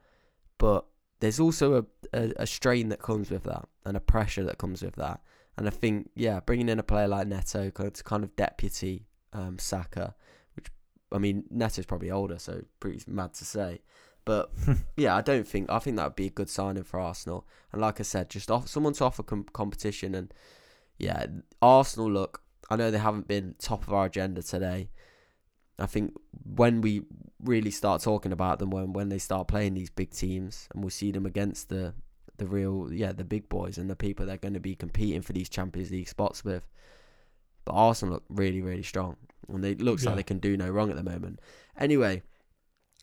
but 0.59 0.87
there's 1.21 1.39
also 1.41 1.75
a, 1.75 1.85
a, 2.19 2.33
a 2.39 2.47
strain 2.47 2.89
that 2.89 3.01
comes 3.01 3.31
with 3.31 3.45
that 3.45 3.69
and 3.85 3.97
a 3.97 4.01
pressure 4.01 4.43
that 4.45 4.59
comes 4.59 4.83
with 4.83 4.97
that. 4.97 5.21
And 5.57 5.67
I 5.67 5.71
think 5.71 6.11
yeah, 6.15 6.41
bringing 6.41 6.69
in 6.69 6.79
a 6.79 6.83
player 6.83 7.07
like 7.09 7.27
Neto 7.29 7.71
kind 7.71 7.87
of- 7.87 7.93
to 7.95 8.05
kind 8.05 8.25
of 8.25 8.35
deputy 8.37 9.07
um, 9.33 9.59
Saka, 9.59 10.15
which 10.55 10.67
I 11.13 11.19
mean 11.19 11.45
Neto's 11.51 11.87
probably 11.87 12.11
older, 12.11 12.39
so 12.39 12.63
pretty 12.81 13.03
mad 13.07 13.35
to 13.35 13.45
say. 13.45 13.81
But 14.25 14.51
yeah, 14.97 15.17
I 15.17 15.21
don't 15.21 15.47
think 15.47 15.71
I 15.71 15.79
think 15.79 15.97
that 15.97 16.05
would 16.05 16.17
be 16.17 16.27
a 16.27 16.31
good 16.31 16.49
signing 16.51 16.85
for 16.85 17.01
Arsenal. 17.01 17.47
And 17.73 17.81
like 17.81 18.01
I 18.01 18.03
said, 18.03 18.31
just 18.31 18.51
off, 18.51 18.69
someone 18.69 18.93
to 18.95 19.05
offer 19.05 19.23
com- 19.23 19.47
competition. 19.53 20.15
And 20.15 20.33
yeah, 20.99 21.27
Arsenal 21.61 22.11
look. 22.11 22.42
I 22.73 22.77
know 22.77 22.91
they 22.91 22.99
haven't 22.99 23.29
been 23.29 23.55
top 23.59 23.87
of 23.87 23.93
our 23.93 24.07
agenda 24.07 24.43
today. 24.43 24.89
I 25.79 25.87
think 25.87 26.15
when 26.45 26.81
we 26.81 27.03
really 27.43 27.71
start 27.71 28.03
talking 28.03 28.33
about 28.33 28.59
them, 28.59 28.71
when 28.71 28.93
when 28.93 29.09
they 29.09 29.19
start 29.19 29.49
playing 29.49 29.75
these 29.75 29.91
big 29.91 30.11
teams, 30.11 30.69
and 30.73 30.83
we'll 30.83 30.91
see 30.91 31.11
them 31.13 31.27
against 31.27 31.69
the 31.69 31.95
the 32.39 32.47
real 32.47 32.93
yeah 32.93 33.13
the 33.13 33.25
big 33.25 33.49
boys 33.49 33.77
and 33.79 33.91
the 33.91 33.97
people 33.97 34.25
they're 34.25 34.37
going 34.37 34.55
to 34.55 34.61
be 34.61 34.75
competing 34.75 35.23
for 35.23 35.33
these 35.33 35.49
Champions 35.49 35.91
League 35.91 36.09
spots 36.09 36.45
with. 36.45 36.67
But 37.65 37.73
Arsenal 37.75 38.15
look 38.15 38.25
really 38.29 38.61
really 38.63 38.83
strong, 38.83 39.17
and 39.49 39.65
it 39.65 39.81
looks 39.81 40.03
Yeah. 40.03 40.11
like 40.11 40.17
they 40.17 40.23
can 40.25 40.39
do 40.39 40.57
no 40.57 40.69
wrong 40.71 40.91
at 40.91 40.97
the 40.97 41.03
moment. 41.03 41.41
Anyway, 41.79 42.23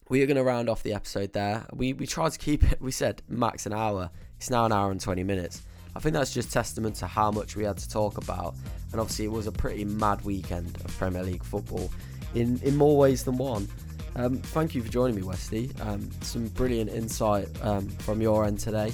we 0.10 0.22
are 0.22 0.26
going 0.26 0.38
to 0.38 0.44
round 0.44 0.70
off 0.70 0.84
the 0.84 0.94
episode 0.94 1.34
there. 1.34 1.66
We 1.74 1.94
we 1.94 2.08
tried 2.08 2.32
to 2.34 2.40
keep 2.40 2.64
it. 2.72 2.82
We 2.82 2.91
said 2.91 3.22
max 3.28 3.66
an 3.66 3.74
hour. 3.74 4.10
It's 4.38 4.50
now 4.50 4.66
an 4.66 4.72
hour 4.72 4.90
and 4.91 5.02
twenty 5.02 5.24
minutes. 5.24 5.62
I 5.95 5.99
think 5.99 6.14
that's 6.14 6.34
just 6.34 6.52
testament 6.52 6.95
to 6.98 7.07
how 7.07 7.32
much 7.32 7.56
we 7.56 7.64
had 7.64 7.78
to 7.78 7.90
talk 7.90 8.18
about. 8.18 8.56
And 8.91 9.02
obviously, 9.02 9.26
it 9.26 9.32
was 9.32 9.48
a 9.48 9.52
pretty 9.52 9.86
mad 9.86 10.22
weekend 10.24 10.76
of 10.86 10.98
Premier 10.98 11.24
League 11.24 11.44
football, 11.44 11.90
in 12.36 12.60
in 12.64 12.76
more 12.76 12.98
ways 12.98 13.24
than 13.24 13.38
one. 13.38 13.68
Um, 14.16 14.38
thank 14.38 14.76
you 14.76 14.82
for 14.84 14.90
joining 14.91 15.16
me, 15.16 15.22
Westy. 15.22 15.72
Um, 15.82 16.10
some 16.22 16.48
brilliant 16.49 16.90
insight 16.90 17.48
um, 17.61 17.88
from 17.90 18.22
your 18.22 18.45
end 18.45 18.60
today. 18.60 18.91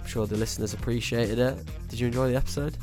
I'm 0.00 0.06
sure 0.06 0.26
the 0.26 0.36
listeners 0.36 0.74
appreciated 0.74 1.38
it. 1.38 1.56
Did 1.88 2.00
you 2.00 2.06
enjoy 2.08 2.28
the 2.30 2.36
episode? 2.36 2.76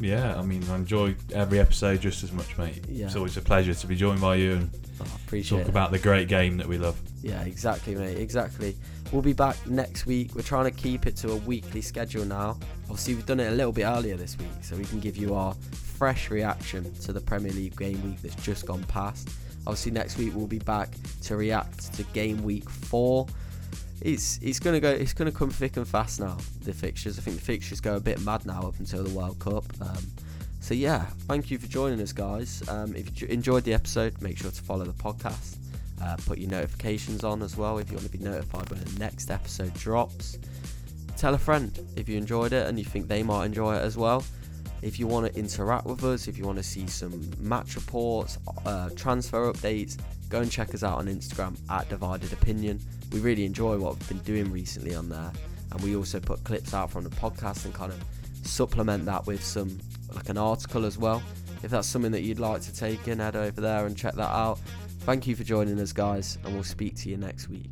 yeah. 0.00 0.36
I 0.38 0.42
mean, 0.42 0.62
I 0.70 0.76
enjoy 0.76 1.14
every 1.34 1.58
episode 1.58 2.00
just 2.00 2.22
as 2.22 2.30
much, 2.32 2.56
mate. 2.58 2.84
Yeah. 2.88 3.06
It's 3.06 3.16
always 3.16 3.36
a 3.36 3.40
pleasure 3.40 3.74
to 3.74 3.86
be 3.86 3.96
joined 3.96 4.20
by 4.20 4.36
you 4.36 4.52
and 4.52 4.70
Oh, 5.00 5.04
talk 5.42 5.60
it. 5.60 5.68
about 5.68 5.90
the 5.92 5.98
great 5.98 6.26
game 6.28 6.56
that 6.56 6.66
we 6.66 6.76
love. 6.78 6.98
Yeah, 7.22 7.40
exactly, 7.42 7.94
mate. 7.94 8.16
Exactly. 8.18 8.76
We'll 9.12 9.22
be 9.22 9.32
back 9.32 9.56
next 9.66 10.04
week. 10.04 10.34
We're 10.34 10.42
trying 10.42 10.66
to 10.66 10.70
keep 10.70 11.06
it 11.06 11.16
to 11.16 11.32
a 11.32 11.36
weekly 11.36 11.80
schedule 11.80 12.26
now. 12.26 12.58
Obviously, 12.84 13.14
we've 13.14 13.24
done 13.24 13.40
it 13.40 13.48
a 13.48 13.54
little 13.54 13.72
bit 13.72 13.84
earlier 13.84 14.16
this 14.16 14.36
week, 14.38 14.48
so 14.60 14.76
we 14.76 14.84
can 14.84 15.00
give 15.00 15.16
you 15.16 15.34
our 15.34 15.54
fresh 15.72 16.30
reaction 16.30 16.92
to 17.00 17.12
the 17.12 17.20
Premier 17.20 17.52
League 17.52 17.76
game 17.76 18.02
week 18.04 18.20
that's 18.20 18.34
just 18.36 18.66
gone 18.66 18.84
past. 18.84 19.30
Obviously, 19.66 19.92
next 19.92 20.18
week 20.18 20.34
we'll 20.34 20.46
be 20.46 20.58
back 20.58 20.90
to 21.22 21.36
react 21.36 21.92
to 21.94 22.02
game 22.04 22.42
week 22.42 22.68
four. 22.68 23.26
It's 24.02 24.38
it's 24.42 24.60
gonna 24.60 24.80
go. 24.80 24.90
It's 24.90 25.14
gonna 25.14 25.32
come 25.32 25.50
thick 25.50 25.76
and 25.76 25.88
fast 25.88 26.20
now. 26.20 26.36
The 26.62 26.72
fixtures. 26.72 27.18
I 27.18 27.22
think 27.22 27.38
the 27.38 27.44
fixtures 27.44 27.80
go 27.80 27.96
a 27.96 28.00
bit 28.00 28.20
mad 28.20 28.46
now 28.46 28.62
up 28.62 28.78
until 28.78 29.02
the 29.04 29.10
World 29.10 29.38
Cup. 29.38 29.64
Um, 29.80 30.06
so 30.60 30.74
yeah, 30.74 31.06
thank 31.26 31.50
you 31.50 31.58
for 31.58 31.66
joining 31.66 32.00
us, 32.00 32.12
guys. 32.12 32.62
Um, 32.68 32.94
if 32.94 33.20
you 33.20 33.28
enjoyed 33.28 33.64
the 33.64 33.74
episode, 33.74 34.20
make 34.20 34.36
sure 34.38 34.50
to 34.50 34.62
follow 34.62 34.84
the 34.84 34.92
podcast. 34.92 35.57
Uh, 36.02 36.16
put 36.26 36.38
your 36.38 36.50
notifications 36.50 37.24
on 37.24 37.42
as 37.42 37.56
well 37.56 37.78
if 37.78 37.90
you 37.90 37.96
want 37.96 38.10
to 38.10 38.16
be 38.16 38.22
notified 38.24 38.68
when 38.70 38.80
the 38.80 38.98
next 38.98 39.30
episode 39.30 39.74
drops. 39.74 40.38
Tell 41.16 41.34
a 41.34 41.38
friend 41.38 41.76
if 41.96 42.08
you 42.08 42.16
enjoyed 42.16 42.52
it 42.52 42.66
and 42.66 42.78
you 42.78 42.84
think 42.84 43.08
they 43.08 43.22
might 43.22 43.46
enjoy 43.46 43.74
it 43.76 43.82
as 43.82 43.96
well. 43.96 44.24
If 44.80 45.00
you 45.00 45.08
want 45.08 45.32
to 45.32 45.38
interact 45.38 45.86
with 45.86 46.04
us, 46.04 46.28
if 46.28 46.38
you 46.38 46.44
want 46.44 46.58
to 46.58 46.62
see 46.62 46.86
some 46.86 47.28
match 47.40 47.74
reports, 47.74 48.38
uh, 48.64 48.90
transfer 48.94 49.52
updates, 49.52 49.98
go 50.28 50.40
and 50.40 50.50
check 50.50 50.72
us 50.74 50.84
out 50.84 50.98
on 50.98 51.06
Instagram 51.06 51.56
at 51.68 51.88
Divided 51.88 52.32
Opinion. 52.32 52.78
We 53.10 53.18
really 53.18 53.44
enjoy 53.44 53.78
what 53.78 53.94
we've 53.94 54.08
been 54.08 54.18
doing 54.18 54.52
recently 54.52 54.94
on 54.94 55.08
there, 55.08 55.32
and 55.72 55.80
we 55.80 55.96
also 55.96 56.20
put 56.20 56.44
clips 56.44 56.74
out 56.74 56.92
from 56.92 57.02
the 57.02 57.10
podcast 57.10 57.64
and 57.64 57.74
kind 57.74 57.90
of 57.90 58.00
supplement 58.44 59.04
that 59.06 59.26
with 59.26 59.42
some 59.42 59.76
like 60.14 60.28
an 60.28 60.38
article 60.38 60.84
as 60.84 60.96
well. 60.96 61.22
If 61.62 61.72
that's 61.72 61.88
something 61.88 62.12
that 62.12 62.22
you'd 62.22 62.38
like 62.38 62.62
to 62.62 62.72
take 62.72 63.08
in, 63.08 63.18
head 63.18 63.34
over 63.34 63.60
there 63.60 63.86
and 63.86 63.96
check 63.96 64.14
that 64.14 64.30
out. 64.30 64.60
Thank 65.08 65.26
you 65.26 65.34
for 65.34 65.42
joining 65.42 65.80
us, 65.80 65.94
guys, 65.94 66.36
and 66.44 66.52
we'll 66.52 66.62
speak 66.62 66.94
to 66.96 67.08
you 67.08 67.16
next 67.16 67.48
week. 67.48 67.70